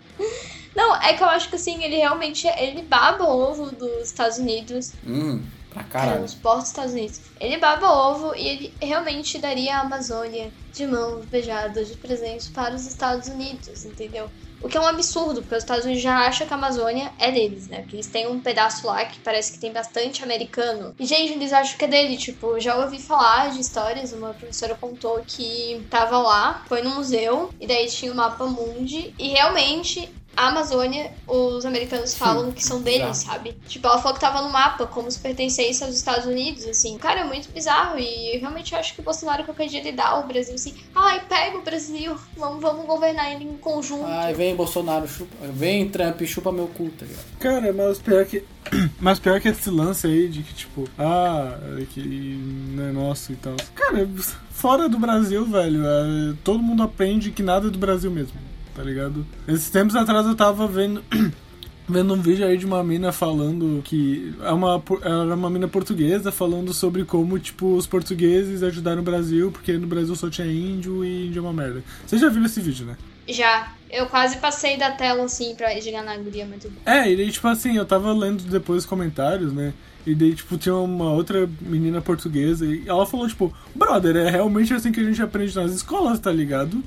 Não, 0.76 0.96
é 0.98 1.14
que 1.14 1.24
eu 1.24 1.28
acho 1.28 1.50
que 1.50 1.56
assim, 1.56 1.84
ele 1.84 1.96
realmente. 1.98 2.48
Ele 2.48 2.82
baba 2.84 3.24
o 3.24 3.40
ovo 3.42 3.72
dos 3.72 4.04
Estados 4.08 4.38
Unidos. 4.38 4.94
Hum, 5.06 5.42
pra 5.70 5.82
É, 5.82 5.86
caralho. 5.86 6.22
nos 6.22 6.34
portos 6.36 6.64
dos 6.64 6.70
Estados 6.72 6.92
Unidos. 6.94 7.22
Ele 7.40 7.58
baba 7.58 7.90
ovo 7.92 8.36
e 8.36 8.48
ele 8.48 8.74
realmente 8.82 9.38
daria 9.40 9.78
a 9.78 9.82
Amazônia 9.82 10.52
de 10.74 10.86
mãos 10.86 11.26
beijadas 11.26 11.88
de 11.88 11.96
presente 11.96 12.50
para 12.50 12.76
os 12.76 12.86
Estados 12.86 13.28
Unidos, 13.30 13.86
entendeu? 13.86 14.30
O 14.62 14.68
que 14.68 14.78
é 14.78 14.82
um 14.82 14.86
absurdo, 14.86 15.42
porque 15.42 15.56
os 15.56 15.64
Estados 15.64 15.86
Unidos 15.86 16.02
já 16.02 16.18
acham 16.28 16.46
que 16.46 16.54
a 16.54 16.58
Amazônia 16.58 17.12
é 17.18 17.32
deles, 17.32 17.68
né? 17.68 17.82
Porque 17.82 17.96
eles 17.96 18.08
têm 18.08 18.28
um 18.28 18.40
pedaço 18.40 18.86
lá 18.86 19.06
que 19.06 19.20
parece 19.20 19.54
que 19.54 19.60
tem 19.60 19.72
bastante 19.72 20.24
americano. 20.24 20.94
E, 21.00 21.06
gente, 21.06 21.34
eles 21.34 21.54
acham 21.54 21.78
que 21.78 21.86
é 21.86 21.88
dele. 21.88 22.18
Tipo, 22.18 22.60
já 22.60 22.78
ouvi 22.78 23.00
falar 23.00 23.52
de 23.52 23.60
histórias. 23.60 24.12
Uma 24.12 24.34
professora 24.34 24.76
contou 24.76 25.22
que 25.26 25.86
tava 25.90 26.20
lá, 26.20 26.64
foi 26.68 26.82
no 26.82 26.92
museu, 26.92 27.54
e 27.60 27.66
daí 27.66 27.88
tinha 27.88 28.12
o 28.12 28.16
mapa 28.16 28.46
mundi. 28.46 29.14
E 29.18 29.30
realmente 29.30 30.10
a 30.40 30.48
Amazônia, 30.48 31.12
os 31.28 31.66
americanos 31.66 32.14
falam 32.16 32.50
que 32.50 32.64
são 32.64 32.82
deles, 32.82 33.10
Bizarro. 33.10 33.34
sabe? 33.34 33.58
Tipo, 33.68 33.88
ela 33.88 33.98
falou 33.98 34.14
que 34.14 34.22
tava 34.22 34.42
no 34.42 34.50
mapa, 34.50 34.88
como 34.88 35.12
se 35.12 35.20
pertencesse 35.20 35.84
aos 35.84 35.94
Estados 35.94 36.26
Unidos, 36.26 36.66
assim. 36.66 36.98
Cara, 36.98 37.20
é 37.20 37.24
muito 37.26 37.52
bizarro. 37.52 38.00
E 38.00 38.36
eu 38.36 38.40
realmente 38.40 38.74
acho 38.74 38.96
que 38.96 39.02
o 39.02 39.04
Bolsonaro 39.04 39.44
qualquer 39.44 39.68
dia 39.68 39.82
ele 39.82 39.92
dá 39.92 40.18
o 40.18 40.26
Brasil 40.26 40.56
assim. 40.56 40.76
Ai, 40.96 41.26
pega 41.28 41.58
o 41.58 41.62
Brasil, 41.62 42.16
vamos, 42.38 42.62
vamos 42.62 42.86
governar 42.86 43.34
ele 43.34 43.44
em 43.44 43.58
conjunto. 43.58 44.06
Ai, 44.06 44.34
vem 44.34 44.56
Bolsonaro, 44.56 45.06
chupa. 45.10 45.36
Vem 45.52 45.90
Trump, 45.90 46.22
chupa 46.24 46.54
meu 46.54 46.68
cu, 46.68 46.90
tá 46.92 47.06
ligado? 47.06 47.26
Cara, 47.38 47.74
mas 47.74 48.00
pior 48.00 48.26
que. 48.26 48.46
Mas 49.00 49.18
pior 49.18 49.42
que 49.42 49.48
esse 49.48 49.70
lance 49.70 50.06
aí 50.06 50.30
de 50.30 50.44
que, 50.44 50.54
tipo, 50.54 50.88
ah, 50.98 51.58
é 51.82 51.86
que 51.86 52.02
não 52.02 52.84
é 52.84 52.92
nosso 52.92 53.32
e 53.32 53.36
tal. 53.36 53.56
Cara, 53.74 54.08
fora 54.52 54.88
do 54.88 55.00
Brasil, 55.00 55.44
velho, 55.46 55.82
é, 55.84 56.36
todo 56.44 56.62
mundo 56.62 56.84
aprende 56.84 57.32
que 57.32 57.42
nada 57.42 57.68
é 57.68 57.72
do 57.72 57.80
Brasil 57.80 58.12
mesmo, 58.12 58.38
tá 58.80 58.86
ligado? 58.86 59.28
Esses 59.46 59.70
tempos 59.70 59.94
atrás 59.94 60.26
eu 60.26 60.36
tava 60.36 60.66
vendo. 60.66 61.04
Vendo 61.92 62.14
um 62.14 62.22
vídeo 62.22 62.46
aí 62.46 62.56
de 62.56 62.68
uma 62.68 62.84
mina 62.84 63.12
falando 63.12 63.82
que 63.84 64.32
é 64.44 64.52
uma, 64.52 64.80
era 65.02 65.34
uma 65.34 65.50
mina 65.50 65.68
portuguesa 65.68 66.32
falando 66.32 66.72
sobre 66.72 67.04
como, 67.04 67.40
tipo, 67.40 67.76
os 67.76 67.88
portugueses 67.88 68.62
ajudaram 68.62 69.02
o 69.02 69.04
Brasil, 69.04 69.52
porque 69.52 69.74
no 69.74 69.88
Brasil 69.88 70.16
só 70.16 70.30
tinha 70.30 70.46
índio 70.46 71.04
e 71.04 71.26
índio 71.26 71.40
é 71.40 71.42
uma 71.42 71.52
merda. 71.52 71.84
Vocês 72.06 72.22
já 72.22 72.30
viram 72.30 72.46
esse 72.46 72.62
vídeo, 72.62 72.86
né? 72.86 72.96
Já. 73.28 73.74
Eu 73.90 74.06
quase 74.06 74.38
passei 74.38 74.78
da 74.78 74.92
tela, 74.92 75.24
assim, 75.24 75.56
pra 75.56 75.70
chegar 75.82 76.04
na 76.04 76.16
guria, 76.16 76.46
muito 76.46 76.70
bom. 76.70 76.80
É, 76.86 77.12
e 77.12 77.18
daí, 77.18 77.32
tipo 77.32 77.48
assim, 77.48 77.76
eu 77.76 77.86
tava 77.88 78.14
lendo 78.14 78.44
depois 78.44 78.84
os 78.84 78.86
comentários, 78.86 79.52
né? 79.52 79.74
E 80.06 80.14
daí, 80.14 80.36
tipo, 80.36 80.60
tinha 80.60 80.76
uma 80.76 81.12
outra 81.12 81.50
menina 81.60 82.00
portuguesa 82.02 82.68
e 82.68 82.88
ela 82.88 83.08
falou, 83.08 83.28
tipo, 83.28 83.52
brother, 83.74 84.16
é 84.16 84.30
realmente 84.30 84.76
assim 84.76 84.92
que 84.92 85.00
a 85.00 85.04
gente 85.04 85.24
aprende 85.24 85.56
nas 85.56 85.72
escolas, 85.72 86.20
tá 86.20 86.32
ligado? 86.32 86.84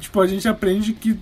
Tipo, 0.00 0.20
a 0.20 0.26
gente 0.26 0.46
aprende 0.46 0.92
que 0.92 1.18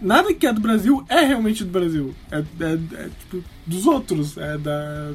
nada 0.00 0.32
que 0.32 0.46
é 0.46 0.52
do 0.52 0.60
Brasil 0.60 1.04
é 1.08 1.20
realmente 1.22 1.64
do 1.64 1.70
Brasil. 1.70 2.14
É, 2.30 2.38
é- 2.38 3.02
é, 3.04 3.08
tipo, 3.20 3.44
dos 3.66 3.86
outros, 3.86 4.36
é 4.36 4.56
da, 4.56 5.12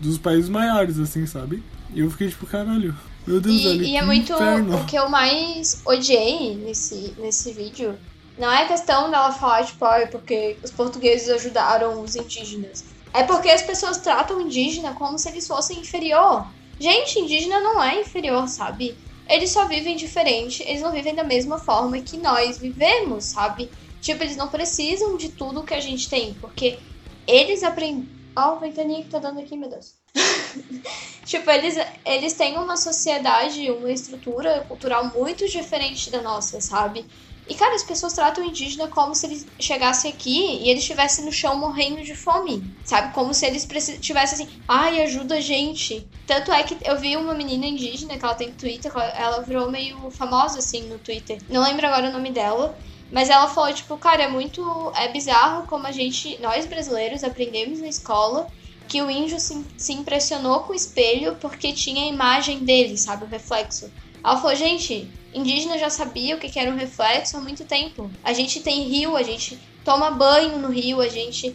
dos 0.00 0.18
países 0.18 0.48
maiores, 0.48 0.98
assim, 0.98 1.24
sabe? 1.26 1.62
E 1.94 2.00
eu 2.00 2.10
fiquei, 2.10 2.28
tipo, 2.28 2.44
caralho, 2.46 2.94
meu 3.26 3.40
Deus, 3.40 3.54
E, 3.54 3.78
e 3.92 3.96
é 3.96 4.04
muito. 4.04 4.32
inferno. 4.32 4.76
O 4.76 4.84
que 4.86 4.96
eu 4.96 5.08
mais 5.08 5.82
odiei 5.86 6.56
nesse, 6.56 7.14
nesse 7.18 7.52
vídeo 7.52 7.96
não 8.36 8.50
é 8.52 8.66
questão 8.66 9.10
dela 9.10 9.30
falar, 9.32 9.64
tipo, 9.64 9.84
ah, 9.84 10.00
é 10.00 10.06
porque 10.06 10.56
os 10.64 10.70
portugueses 10.72 11.28
ajudaram 11.30 12.02
os 12.02 12.16
indígenas. 12.16 12.84
É 13.14 13.22
porque 13.22 13.48
as 13.48 13.62
pessoas 13.62 13.98
tratam 13.98 14.38
o 14.38 14.42
indígena 14.42 14.92
como 14.94 15.16
se 15.18 15.28
eles 15.28 15.46
fossem 15.46 15.78
inferior. 15.80 16.46
Gente, 16.78 17.18
indígena 17.18 17.60
não 17.60 17.82
é 17.82 18.00
inferior, 18.00 18.46
sabe? 18.48 18.94
Eles 19.28 19.50
só 19.50 19.66
vivem 19.66 19.96
diferente, 19.96 20.62
eles 20.62 20.82
não 20.82 20.92
vivem 20.92 21.14
da 21.14 21.24
mesma 21.24 21.58
forma 21.58 22.00
que 22.00 22.16
nós 22.18 22.58
vivemos, 22.58 23.26
sabe? 23.26 23.70
Tipo, 24.00 24.22
eles 24.22 24.36
não 24.36 24.48
precisam 24.48 25.16
de 25.16 25.30
tudo 25.30 25.64
que 25.64 25.74
a 25.74 25.80
gente 25.80 26.08
tem, 26.08 26.34
porque 26.34 26.78
eles 27.26 27.62
aprendem. 27.62 28.08
Ó, 28.38 28.56
o 28.56 28.60
ventaninha 28.60 29.02
que 29.02 29.08
tá 29.08 29.18
dando 29.18 29.40
aqui, 29.40 29.56
meu 29.56 29.68
Deus. 29.68 29.94
tipo, 31.24 31.50
eles, 31.50 31.74
eles 32.04 32.34
têm 32.34 32.56
uma 32.58 32.76
sociedade, 32.76 33.70
uma 33.70 33.90
estrutura 33.90 34.64
cultural 34.64 35.12
muito 35.12 35.46
diferente 35.48 36.10
da 36.10 36.22
nossa, 36.22 36.60
sabe? 36.60 37.04
E, 37.48 37.54
cara, 37.54 37.74
as 37.74 37.84
pessoas 37.84 38.12
tratam 38.12 38.44
o 38.44 38.46
indígena 38.46 38.88
como 38.88 39.14
se 39.14 39.26
eles 39.26 39.46
chegassem 39.58 40.10
aqui 40.10 40.62
e 40.62 40.68
eles 40.68 40.82
estivessem 40.82 41.24
no 41.24 41.32
chão 41.32 41.56
morrendo 41.56 42.02
de 42.02 42.14
fome, 42.14 42.74
sabe? 42.84 43.14
Como 43.14 43.32
se 43.32 43.46
eles 43.46 43.66
tivessem 44.00 44.46
assim, 44.46 44.60
ai, 44.66 45.00
ajuda 45.02 45.36
a 45.36 45.40
gente. 45.40 46.06
Tanto 46.26 46.50
é 46.52 46.62
que 46.64 46.76
eu 46.84 46.98
vi 46.98 47.16
uma 47.16 47.34
menina 47.34 47.66
indígena 47.66 48.18
que 48.18 48.24
ela 48.24 48.34
tem 48.34 48.50
Twitter, 48.52 48.92
ela 48.96 49.42
virou 49.42 49.70
meio 49.70 50.10
famosa, 50.10 50.58
assim, 50.58 50.82
no 50.88 50.98
Twitter. 50.98 51.38
Não 51.48 51.62
lembro 51.62 51.86
agora 51.86 52.08
o 52.08 52.12
nome 52.12 52.30
dela. 52.30 52.76
Mas 53.12 53.30
ela 53.30 53.48
falou, 53.48 53.72
tipo, 53.72 53.96
cara, 53.96 54.24
é 54.24 54.28
muito. 54.28 54.92
É 54.96 55.06
bizarro 55.12 55.66
como 55.68 55.86
a 55.86 55.92
gente, 55.92 56.40
nós 56.42 56.66
brasileiros, 56.66 57.22
aprendemos 57.22 57.78
na 57.78 57.86
escola 57.86 58.48
que 58.88 59.02
o 59.02 59.10
índio 59.10 59.38
se, 59.38 59.64
se 59.76 59.92
impressionou 59.92 60.60
com 60.60 60.72
o 60.72 60.76
espelho 60.76 61.36
porque 61.36 61.72
tinha 61.72 62.04
a 62.04 62.08
imagem 62.08 62.60
dele, 62.60 62.96
sabe? 62.96 63.24
O 63.24 63.28
reflexo. 63.28 63.90
Ela 64.22 64.36
falou, 64.38 64.56
gente, 64.56 65.08
indígena 65.36 65.78
já 65.78 65.90
sabia 65.90 66.34
o 66.34 66.38
que 66.38 66.58
era 66.58 66.70
um 66.70 66.76
reflexo 66.76 67.36
há 67.36 67.40
muito 67.40 67.64
tempo. 67.64 68.10
A 68.24 68.32
gente 68.32 68.60
tem 68.60 68.84
rio, 68.84 69.16
a 69.16 69.22
gente 69.22 69.58
toma 69.84 70.10
banho 70.10 70.58
no 70.58 70.68
rio, 70.68 71.00
a 71.00 71.08
gente 71.08 71.54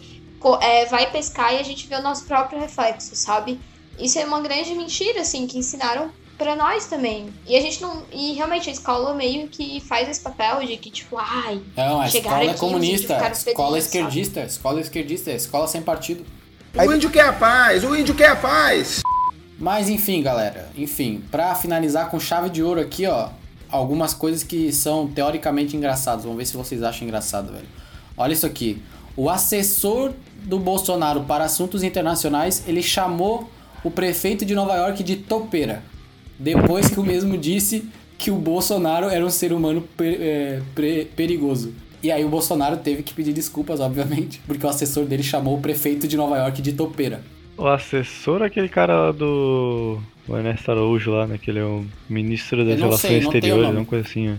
é, 0.60 0.86
vai 0.86 1.10
pescar 1.10 1.52
e 1.54 1.58
a 1.58 1.62
gente 1.62 1.86
vê 1.86 1.96
o 1.96 2.02
nosso 2.02 2.24
próprio 2.24 2.58
reflexo, 2.58 3.14
sabe? 3.16 3.60
Isso 3.98 4.18
é 4.18 4.24
uma 4.24 4.40
grande 4.40 4.74
mentira, 4.74 5.20
assim, 5.20 5.46
que 5.46 5.58
ensinaram 5.58 6.10
pra 6.38 6.56
nós 6.56 6.86
também. 6.86 7.32
E 7.46 7.56
a 7.56 7.60
gente 7.60 7.80
não. 7.82 8.04
E 8.12 8.32
realmente 8.32 8.68
a 8.68 8.72
escola 8.72 9.14
meio 9.14 9.48
que 9.48 9.80
faz 9.80 10.08
esse 10.08 10.20
papel 10.20 10.64
de 10.66 10.76
que, 10.76 10.90
tipo, 10.90 11.16
ai, 11.18 11.60
Não, 11.76 12.00
a 12.00 12.06
escola 12.06 12.44
é 12.44 12.54
comunista, 12.54 13.30
escola 13.32 13.68
sabe? 13.68 13.78
esquerdista, 13.78 14.40
escola 14.40 14.80
esquerdista, 14.80 15.30
escola 15.32 15.68
sem 15.68 15.82
partido. 15.82 16.24
O 16.74 16.92
índio 16.92 17.10
quer 17.10 17.26
a 17.26 17.32
paz, 17.32 17.84
o 17.84 17.94
índio 17.94 18.14
quer 18.14 18.30
a 18.30 18.36
paz. 18.36 19.02
Mas 19.58 19.88
enfim, 19.88 20.22
galera, 20.22 20.70
enfim, 20.76 21.22
pra 21.30 21.54
finalizar 21.54 22.10
com 22.10 22.18
chave 22.18 22.50
de 22.50 22.62
ouro 22.62 22.80
aqui, 22.80 23.06
ó, 23.06 23.28
algumas 23.72 24.14
coisas 24.14 24.42
que 24.42 24.70
são 24.72 25.06
teoricamente 25.08 25.76
engraçadas. 25.76 26.22
Vamos 26.24 26.38
ver 26.38 26.46
se 26.46 26.56
vocês 26.56 26.82
acham 26.82 27.06
engraçado, 27.06 27.52
velho. 27.52 27.66
Olha 28.16 28.32
isso 28.32 28.46
aqui. 28.46 28.80
O 29.16 29.28
assessor 29.28 30.12
do 30.44 30.58
Bolsonaro 30.58 31.22
para 31.24 31.44
assuntos 31.44 31.82
internacionais, 31.82 32.62
ele 32.66 32.82
chamou 32.82 33.50
o 33.82 33.90
prefeito 33.90 34.44
de 34.44 34.54
Nova 34.54 34.74
York 34.76 35.02
de 35.02 35.16
topeira. 35.16 35.82
Depois 36.38 36.88
que 36.88 37.00
o 37.00 37.04
mesmo 37.04 37.36
disse 37.36 37.88
que 38.16 38.30
o 38.30 38.36
Bolsonaro 38.36 39.08
era 39.08 39.24
um 39.24 39.30
ser 39.30 39.52
humano 39.52 39.82
per- 39.96 40.18
é, 40.20 40.60
perigoso. 41.16 41.74
E 42.02 42.10
aí 42.10 42.24
o 42.24 42.28
Bolsonaro 42.28 42.76
teve 42.78 43.02
que 43.02 43.14
pedir 43.14 43.32
desculpas, 43.32 43.80
obviamente, 43.80 44.40
porque 44.46 44.64
o 44.66 44.68
assessor 44.68 45.04
dele 45.06 45.22
chamou 45.22 45.56
o 45.56 45.60
prefeito 45.60 46.06
de 46.08 46.16
Nova 46.16 46.36
York 46.38 46.60
de 46.62 46.72
topeira. 46.72 47.22
O 47.56 47.66
assessor 47.66 48.42
aquele 48.42 48.68
cara 48.68 49.12
do. 49.12 49.98
O 50.26 50.36
Ernesto 50.36 50.70
Araújo 50.70 51.10
lá, 51.10 51.26
né? 51.26 51.38
Que 51.38 51.50
ele 51.50 51.58
é 51.58 51.64
o 51.64 51.84
ministro 52.08 52.64
das 52.64 52.78
Relações 52.78 53.00
sei, 53.00 53.18
Exteriores, 53.18 53.64
nome. 53.64 53.78
uma 53.78 53.84
coisa 53.84 54.08
assim, 54.08 54.32
ó. 54.32 54.36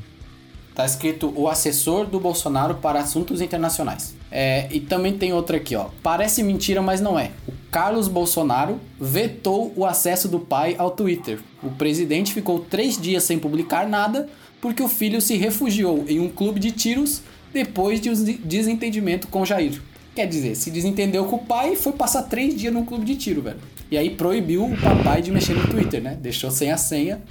Tá 0.73 0.85
escrito 0.85 1.31
o 1.35 1.48
assessor 1.48 2.07
do 2.07 2.19
Bolsonaro 2.19 2.76
para 2.76 2.99
assuntos 2.99 3.41
internacionais. 3.41 4.15
É, 4.31 4.68
e 4.72 4.80
também 4.80 5.15
tem 5.15 5.31
outra 5.31 5.57
aqui, 5.57 5.76
ó. 5.76 5.90
Parece 6.02 6.41
mentira, 6.41 6.81
mas 6.81 6.99
não 6.99 7.19
é. 7.19 7.30
O 7.48 7.52
Carlos 7.69 8.07
Bolsonaro 8.07 8.80
vetou 8.99 9.72
o 9.76 9.85
acesso 9.85 10.27
do 10.27 10.40
pai 10.40 10.76
ao 10.80 10.90
Twitter. 10.90 11.40
O 11.61 11.69
presidente 11.69 12.34
ficou 12.34 12.60
três 12.60 12.99
dias 12.99 13.23
sem 13.23 13.38
publicar 13.38 13.88
nada 13.88 14.27
porque 14.60 14.81
o 14.81 14.88
filho 14.88 15.22
se 15.22 15.35
refugiou 15.35 16.06
em 16.07 16.19
um 16.19 16.30
clube 16.30 16.60
de 16.60 16.72
tiros 16.72 17.22
depois 17.53 18.02
de 18.02 18.10
um 18.10 18.14
desentendimento 18.44 19.27
com 19.27 19.45
Jair. 19.45 19.80
Quer 20.15 20.27
dizer, 20.27 20.56
se 20.56 20.69
desentendeu 20.69 21.26
com 21.26 21.38
o 21.38 21.45
pai 21.45 21.73
e 21.73 21.76
foi 21.76 21.91
passar 21.94 22.23
três 22.23 22.56
dias 22.56 22.72
num 22.73 22.85
clube 22.85 23.03
de 23.06 23.15
tiro, 23.15 23.41
velho. 23.41 23.57
E 23.90 23.98
aí 23.98 24.10
proibiu 24.11 24.65
o 24.65 24.77
papai 24.80 25.22
de 25.22 25.31
mexer 25.31 25.53
no 25.56 25.68
Twitter, 25.68 26.02
né? 26.02 26.18
Deixou 26.22 26.52
sem 26.52 26.72
a 26.72 26.77
senha 26.77 27.22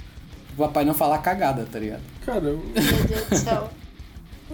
o 0.53 0.57
papai 0.57 0.83
não 0.85 0.93
falar 0.93 1.17
cagada, 1.19 1.65
tá 1.71 1.79
ligado? 1.79 2.01
Cara, 2.25 2.43
eu- 2.45 2.57
meu 2.73 3.03
Deus 3.07 3.25
do 3.29 3.37
céu. 3.37 3.69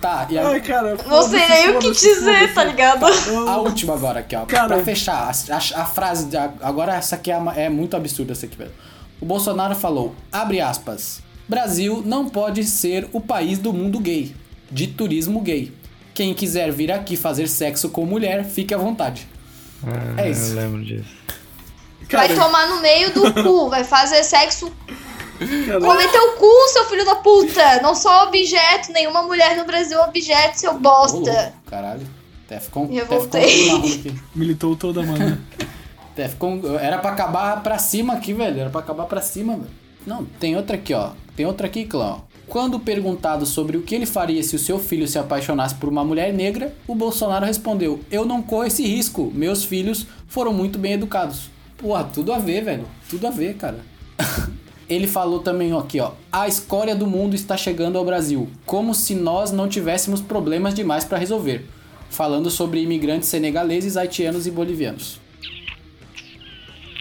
Tá, 0.00 0.26
e 0.30 0.38
ai, 0.38 0.56
a, 0.56 0.60
cara. 0.60 0.96
Não 1.08 1.22
sei 1.28 1.48
nem 1.48 1.70
o 1.76 1.78
que 1.80 1.90
dizer, 1.92 2.54
tá 2.54 2.64
ligado? 2.64 3.04
a 3.06 3.56
última 3.58 3.94
agora 3.94 4.20
aqui, 4.20 4.36
ó. 4.36 4.44
Cara. 4.46 4.68
Pra 4.76 4.84
fechar, 4.84 5.14
a, 5.50 5.54
a- 5.56 5.82
a 5.82 5.86
frase. 5.86 6.26
de- 6.26 6.36
agora 6.36 6.94
essa 6.94 7.16
aqui 7.16 7.30
é, 7.30 7.36
uma- 7.36 7.54
é 7.54 7.68
muito 7.68 7.96
absurda, 7.96 8.32
essa 8.32 8.46
aqui, 8.46 8.56
velho. 8.56 8.70
O 9.20 9.26
Bolsonaro 9.26 9.74
falou, 9.74 10.14
abre 10.30 10.60
aspas, 10.60 11.20
Brasil 11.48 12.02
não 12.04 12.28
pode 12.28 12.64
ser 12.64 13.08
o 13.12 13.20
país 13.20 13.58
do 13.58 13.72
mundo 13.72 13.98
gay, 14.00 14.34
de 14.72 14.86
turismo 14.88 15.40
gay. 15.40 15.72
Quem 16.14 16.34
quiser 16.34 16.72
vir 16.72 16.90
aqui 16.90 17.16
fazer 17.16 17.46
sexo 17.46 17.88
com 17.90 18.04
mulher, 18.04 18.44
fique 18.44 18.74
à 18.74 18.78
vontade. 18.78 19.26
Ah, 19.84 20.22
É 20.22 20.30
isso. 20.30 20.50
Eu 20.52 20.56
lembro 20.56 20.84
disso. 20.84 21.08
Vai 22.10 22.28
Cara, 22.28 22.34
tomar 22.34 22.66
no 22.68 22.82
meio 22.82 23.12
do 23.14 23.32
cu, 23.42 23.70
vai 23.70 23.84
fazer 23.84 24.22
sexo. 24.24 24.70
Comer 25.38 26.10
teu 26.10 26.32
cu, 26.32 26.68
seu 26.68 26.84
filho 26.84 27.04
da 27.04 27.16
puta! 27.16 27.80
Não 27.82 27.94
sou 27.94 28.12
objeto, 28.24 28.92
nenhuma 28.92 29.22
mulher 29.22 29.56
no 29.56 29.64
Brasil 29.64 29.98
é 29.98 30.04
objeto, 30.06 30.60
seu 30.60 30.78
bosta. 30.78 31.18
louco, 31.18 31.52
caralho. 31.66 32.06
Revoltei. 32.90 33.68
rua 33.70 33.78
aqui. 33.78 34.14
militou 34.34 34.76
toda, 34.76 35.02
mano. 35.02 35.38
Defcon, 36.14 36.60
era 36.78 36.98
pra 36.98 37.12
acabar 37.12 37.62
pra 37.62 37.78
cima 37.78 38.12
aqui, 38.14 38.34
velho. 38.34 38.60
Era 38.60 38.70
pra 38.70 38.80
acabar 38.80 39.06
pra 39.06 39.22
cima, 39.22 39.54
velho. 39.56 39.70
Não, 40.06 40.24
tem 40.38 40.54
outra 40.56 40.76
aqui, 40.76 40.92
ó. 40.92 41.10
Tem 41.34 41.46
outra 41.46 41.66
aqui, 41.66 41.86
clã. 41.86 42.18
Quando 42.52 42.78
perguntado 42.78 43.46
sobre 43.46 43.78
o 43.78 43.82
que 43.82 43.94
ele 43.94 44.04
faria 44.04 44.42
se 44.42 44.54
o 44.54 44.58
seu 44.58 44.78
filho 44.78 45.08
se 45.08 45.18
apaixonasse 45.18 45.74
por 45.74 45.88
uma 45.88 46.04
mulher 46.04 46.34
negra, 46.34 46.74
o 46.86 46.94
Bolsonaro 46.94 47.46
respondeu: 47.46 48.00
Eu 48.10 48.26
não 48.26 48.42
corro 48.42 48.66
esse 48.66 48.82
risco. 48.86 49.32
Meus 49.34 49.64
filhos 49.64 50.06
foram 50.26 50.52
muito 50.52 50.78
bem 50.78 50.92
educados. 50.92 51.48
Porra, 51.78 52.04
tudo 52.04 52.30
a 52.30 52.38
ver, 52.38 52.62
velho. 52.62 52.84
Tudo 53.08 53.26
a 53.26 53.30
ver, 53.30 53.56
cara. 53.56 53.78
Ele 54.86 55.06
falou 55.06 55.40
também 55.40 55.74
aqui, 55.74 55.98
ó. 55.98 56.10
A 56.30 56.46
escória 56.46 56.94
do 56.94 57.06
mundo 57.06 57.34
está 57.34 57.56
chegando 57.56 57.96
ao 57.96 58.04
Brasil, 58.04 58.50
como 58.66 58.94
se 58.94 59.14
nós 59.14 59.50
não 59.50 59.66
tivéssemos 59.66 60.20
problemas 60.20 60.74
demais 60.74 61.06
pra 61.06 61.16
resolver. 61.16 61.66
Falando 62.10 62.50
sobre 62.50 62.82
imigrantes 62.82 63.30
senegaleses, 63.30 63.96
haitianos 63.96 64.46
e 64.46 64.50
bolivianos. 64.50 65.21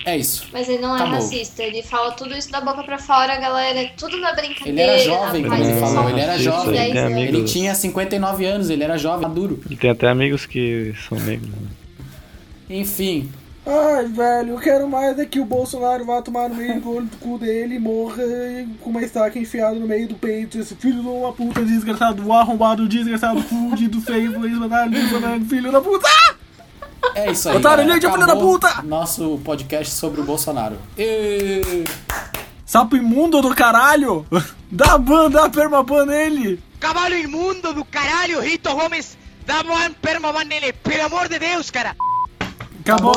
É 0.06 0.18
isso. 0.18 0.48
Mas 0.52 0.68
ele 0.68 0.80
não 0.82 0.94
é 0.96 1.00
Acabou. 1.00 1.16
racista, 1.16 1.62
ele 1.64 1.84
fala 1.84 2.12
tudo 2.12 2.36
isso 2.36 2.52
da 2.52 2.60
boca 2.62 2.84
pra 2.84 2.98
fora, 2.98 3.36
galera. 3.38 3.80
é 3.82 3.86
Tudo 3.98 4.18
na 4.20 4.34
brincadeira. 4.34 4.70
Ele 4.70 4.82
era 4.82 4.98
jovem 5.00 5.48
paz, 5.48 5.68
ele 5.68 5.80
falou, 5.80 6.10
ele 6.10 6.20
era 6.20 6.38
jovem. 6.40 6.74
10 6.74 6.92
Tem 6.92 6.98
anos. 7.02 7.12
amigos. 7.18 7.36
Ele 7.38 7.44
tinha 7.48 7.76
59 7.76 8.46
anos, 8.46 8.70
ele 8.70 8.84
era 8.84 8.98
jovem, 8.98 9.22
maduro. 9.28 9.62
Ele 9.66 9.76
tem 9.76 9.90
até 9.92 10.08
amigos 10.10 10.46
que 10.46 10.94
são 11.08 11.20
negros. 11.20 11.50
Né? 11.50 11.68
Enfim, 12.70 13.30
Ai, 13.64 14.06
velho, 14.08 14.54
eu 14.54 14.58
quero 14.58 14.90
mais 14.90 15.20
é 15.20 15.26
que 15.26 15.40
o 15.40 15.46
Bolsonaro 15.46 16.04
vá 16.04 16.20
tomar 16.20 16.50
no 16.50 16.56
meio 16.56 16.82
do 16.82 16.96
olho 16.96 17.06
do 17.06 17.18
cu 17.18 17.38
dele 17.38 17.76
e 17.76 17.80
morra 17.80 18.24
com 18.82 18.90
uma 18.90 19.04
estaca 19.04 19.38
enfiada 19.38 19.76
no 19.76 19.88
meio 19.88 20.08
do 20.08 20.16
peito. 20.16 20.58
Esse 20.58 20.74
filho 20.76 21.00
de 21.02 21.08
uma 21.08 21.32
puta 21.32 21.64
desgraçado, 21.64 22.34
arrombado, 22.34 22.88
desgraçado, 22.90 23.40
fudido, 23.44 24.02
feio, 24.02 24.32
desgraçado, 24.40 25.46
filho 25.46 25.72
da 25.72 25.80
puta! 25.80 26.10
É 27.16 27.32
isso 27.32 27.50
aí. 27.50 27.58
Otário, 27.58 27.84
galera. 27.84 28.02
gente, 28.02 28.12
filho 28.12 28.26
da 28.26 28.34
Acabou 28.34 28.60
puta! 28.60 28.82
Nosso 28.84 29.40
podcast 29.44 29.94
sobre 29.94 30.22
o 30.22 30.24
Bolsonaro. 30.24 30.78
Ê! 30.98 31.84
Sapo 32.66 32.96
imundo 32.96 33.42
do 33.42 33.54
caralho! 33.54 34.26
Dá 34.72 34.98
ban, 34.98 35.30
dá 35.30 35.50
permaban 35.50 36.06
nele! 36.06 36.58
Cavalo 36.80 37.14
imundo 37.16 37.74
do 37.74 37.84
caralho, 37.84 38.40
Rito 38.40 38.74
Gomes, 38.74 39.18
dá 39.46 39.60
one 39.60 39.94
permaban 40.02 40.46
nele, 40.46 40.72
pelo 40.72 41.06
amor 41.08 41.28
de 41.28 41.38
Deus, 41.38 41.70
cara. 41.70 41.94
Acabou! 42.80 43.14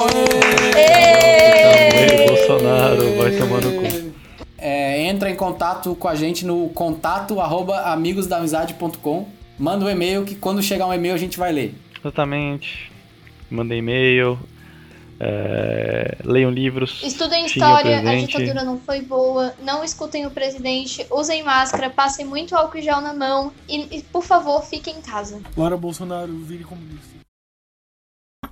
Ei, 0.76 2.26
Bolsonaro, 2.26 3.16
vai 3.16 3.30
tomar 3.36 3.60
no 3.60 3.72
cu. 3.72 4.14
É, 4.58 5.02
entra 5.02 5.30
em 5.30 5.36
contato 5.36 5.94
com 5.94 6.08
a 6.08 6.14
gente 6.14 6.44
no 6.44 6.68
contato 6.70 7.40
arroba 7.40 7.82
amigosdaamizade.com. 7.92 9.28
Manda 9.58 9.84
um 9.84 9.90
e-mail 9.90 10.24
que 10.24 10.34
quando 10.34 10.62
chegar 10.62 10.86
um 10.86 10.92
e-mail 10.92 11.14
a 11.14 11.18
gente 11.18 11.38
vai 11.38 11.52
ler. 11.52 11.74
Exatamente. 12.00 12.90
Mandei 13.54 13.78
e-mail. 13.78 14.38
É, 15.20 16.18
leiam 16.24 16.50
livros. 16.50 17.00
Estudem 17.02 17.46
história, 17.46 18.00
a 18.00 18.14
ditadura 18.16 18.64
não 18.64 18.78
foi 18.80 19.00
boa, 19.00 19.54
não 19.62 19.84
escutem 19.84 20.26
o 20.26 20.30
presidente, 20.30 21.06
usem 21.10 21.42
máscara, 21.42 21.88
passem 21.88 22.26
muito 22.26 22.54
álcool 22.56 22.82
gel 22.82 23.00
na 23.00 23.14
mão 23.14 23.52
e, 23.68 23.98
e, 23.98 24.02
por 24.02 24.24
favor, 24.24 24.62
fiquem 24.62 24.98
em 24.98 25.00
casa. 25.00 25.40
Bora 25.54 25.76
Bolsonaro, 25.76 26.36
vire 26.38 26.64
comunista. 26.64 27.14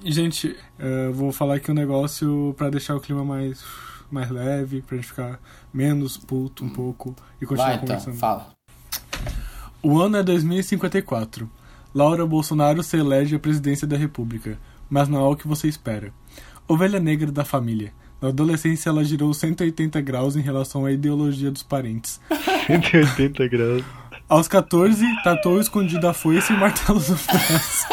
Gente, 0.04 0.56
eh, 0.78 1.08
vou 1.12 1.32
falar 1.32 1.56
aqui 1.56 1.70
um 1.70 1.74
negócio 1.74 2.54
pra 2.56 2.70
deixar 2.70 2.96
o 2.96 3.00
clima 3.00 3.24
mais, 3.24 3.62
mais 4.10 4.30
leve, 4.30 4.82
pra 4.82 4.96
gente 4.96 5.08
ficar 5.08 5.40
menos 5.72 6.16
puto 6.16 6.64
um 6.64 6.70
pouco 6.70 7.14
e 7.40 7.46
continuar 7.46 7.66
Vai 7.66 7.76
então, 7.76 7.88
conversando. 7.88 8.16
fala. 8.16 8.50
O 9.82 10.00
ano 10.00 10.16
é 10.16 10.22
2054. 10.22 11.50
Laura 11.94 12.24
Bolsonaro 12.26 12.82
se 12.82 12.96
elege 12.96 13.36
a 13.36 13.38
presidência 13.38 13.86
da 13.86 13.96
República, 13.96 14.58
mas 14.92 15.08
não 15.08 15.24
é 15.24 15.28
o 15.28 15.34
que 15.34 15.48
você 15.48 15.66
espera. 15.66 16.12
Ovelha 16.68 17.00
negra 17.00 17.32
da 17.32 17.46
família. 17.46 17.94
Na 18.20 18.28
adolescência, 18.28 18.90
ela 18.90 19.02
girou 19.02 19.32
180 19.32 19.98
graus 20.02 20.36
em 20.36 20.42
relação 20.42 20.84
à 20.84 20.92
ideologia 20.92 21.50
dos 21.50 21.62
parentes. 21.62 22.20
180 22.68 23.48
graus. 23.48 23.82
Aos 24.28 24.46
14, 24.46 25.02
tatuou 25.24 25.58
escondido 25.58 26.06
a 26.06 26.12
foice 26.12 26.52
e 26.52 26.56
martelo 26.56 27.00
no 27.00 27.16
braço. 27.16 27.86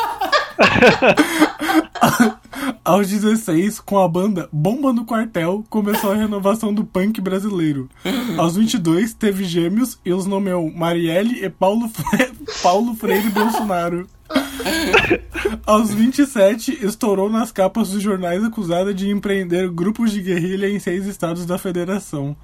Aos 2.83 3.07
16, 3.07 3.79
com 3.79 3.97
a 3.99 4.07
banda 4.07 4.49
Bomba 4.51 4.91
no 4.91 5.05
Quartel, 5.05 5.63
começou 5.69 6.11
a 6.11 6.15
renovação 6.15 6.73
do 6.73 6.83
punk 6.83 7.21
brasileiro. 7.21 7.87
Aos 8.37 8.57
22, 8.57 9.13
teve 9.13 9.45
gêmeos 9.45 9.97
e 10.03 10.11
os 10.11 10.25
nomeou 10.25 10.69
Marielle 10.69 11.45
e 11.45 11.49
Paulo, 11.49 11.87
Fre... 11.87 12.31
Paulo 12.61 12.93
Freire 12.93 13.29
Bolsonaro. 13.29 14.05
Aos 15.65 15.93
27, 15.93 16.85
estourou 16.85 17.29
nas 17.29 17.51
capas 17.51 17.89
dos 17.89 18.01
jornais 18.01 18.43
acusada 18.43 18.93
de 18.93 19.09
empreender 19.09 19.69
grupos 19.69 20.11
de 20.11 20.21
guerrilha 20.21 20.69
em 20.69 20.79
seis 20.79 21.05
estados 21.05 21.45
da 21.45 21.57
federação. 21.57 22.35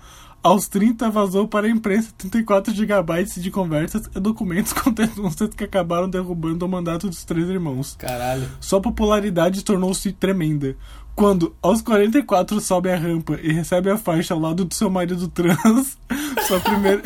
Aos 0.45 0.67
30, 0.67 1.09
vazou 1.09 1.47
para 1.47 1.65
a 1.65 1.69
imprensa 1.71 2.13
34 2.15 2.71
GB 2.71 3.23
de 3.37 3.49
conversas 3.49 4.07
e 4.15 4.19
documentos 4.19 4.73
com 4.77 4.91
denúncias 4.91 5.49
que 5.55 5.63
acabaram 5.63 6.07
derrubando 6.07 6.63
o 6.63 6.69
mandato 6.69 7.09
dos 7.09 7.23
três 7.25 7.49
irmãos. 7.49 7.95
Caralho. 7.97 8.47
Sua 8.59 8.79
popularidade 8.79 9.63
tornou-se 9.63 10.11
tremenda. 10.11 10.77
Quando, 11.15 11.55
aos 11.61 11.81
44, 11.81 12.59
sobe 12.59 12.91
a 12.91 12.95
rampa 12.95 13.39
e 13.41 13.51
recebe 13.51 13.89
a 13.89 13.97
faixa 13.97 14.33
ao 14.33 14.39
lado 14.39 14.65
do 14.65 14.73
seu 14.75 14.89
marido 14.89 15.27
trans, 15.29 15.97
sua 16.45 16.59
primeira, 16.59 17.01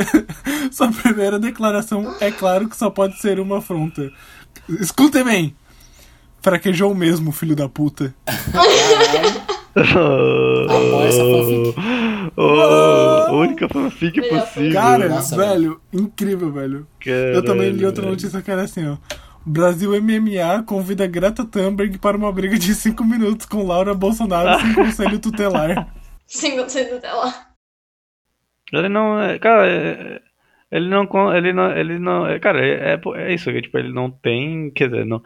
sua 0.72 0.92
primeira 0.92 1.40
declaração 1.40 2.16
é 2.20 2.32
claro 2.32 2.68
que 2.68 2.76
só 2.76 2.90
pode 2.90 3.22
ser 3.22 3.40
uma 3.40 3.60
afronta. 3.60 4.12
Escutem 4.80 5.24
bem! 5.24 5.56
Fraquejou 6.42 6.94
mesmo, 6.96 7.32
filho 7.32 7.56
da 7.56 7.68
puta. 7.68 8.14
Apoia 9.76 11.08
essa 11.08 11.24
fanfic. 11.26 11.76
Oh, 12.38 13.34
única 13.36 13.68
fanfic 13.68 14.22
Melhor 14.22 14.46
possível. 14.46 14.74
Cara, 14.74 15.10
Nossa, 15.10 15.36
velho, 15.36 15.82
incrível, 15.92 16.52
velho. 16.52 16.88
Eu 17.06 17.44
também 17.44 17.68
li 17.70 17.72
Caralho, 17.72 17.86
outra 17.88 18.02
velho. 18.04 18.12
notícia 18.14 18.42
que 18.42 18.52
era 18.52 18.64
assim, 18.64 18.88
ó. 18.88 18.98
Brasil 19.46 19.92
MMA 20.02 20.64
convida 20.66 21.08
Greta 21.08 21.44
Thunberg 21.46 21.98
para 21.98 22.16
uma 22.18 22.32
briga 22.32 22.58
de 22.60 22.76
5 22.76 23.04
minutos 23.04 23.46
com 23.46 23.66
Laura 23.66 23.94
Bolsonaro 23.94 24.60
sem 24.62 24.74
conselho 24.76 25.20
tutelar. 25.20 25.94
Sem 26.28 26.58
conselho 26.58 26.96
tutelar. 26.96 27.48
Ele 28.72 28.90
não 28.90 29.20
é. 29.20 29.40
Cara, 29.40 29.66
é- 29.68 30.22
ele 30.72 30.90
não. 30.90 31.36
Ele 31.36 31.54
não. 31.54 31.72
Ele 31.78 32.00
não. 32.00 32.28
é, 32.28 32.40
Cara, 32.40 32.66
é, 32.66 32.94
é, 32.96 33.02
é 33.16 33.34
isso. 33.34 33.52
Tipo, 33.62 33.78
ele 33.78 33.94
não 33.94 34.12
tem. 34.12 34.72
Quer 34.72 34.90
dizer, 34.90 35.06
não, 35.06 35.22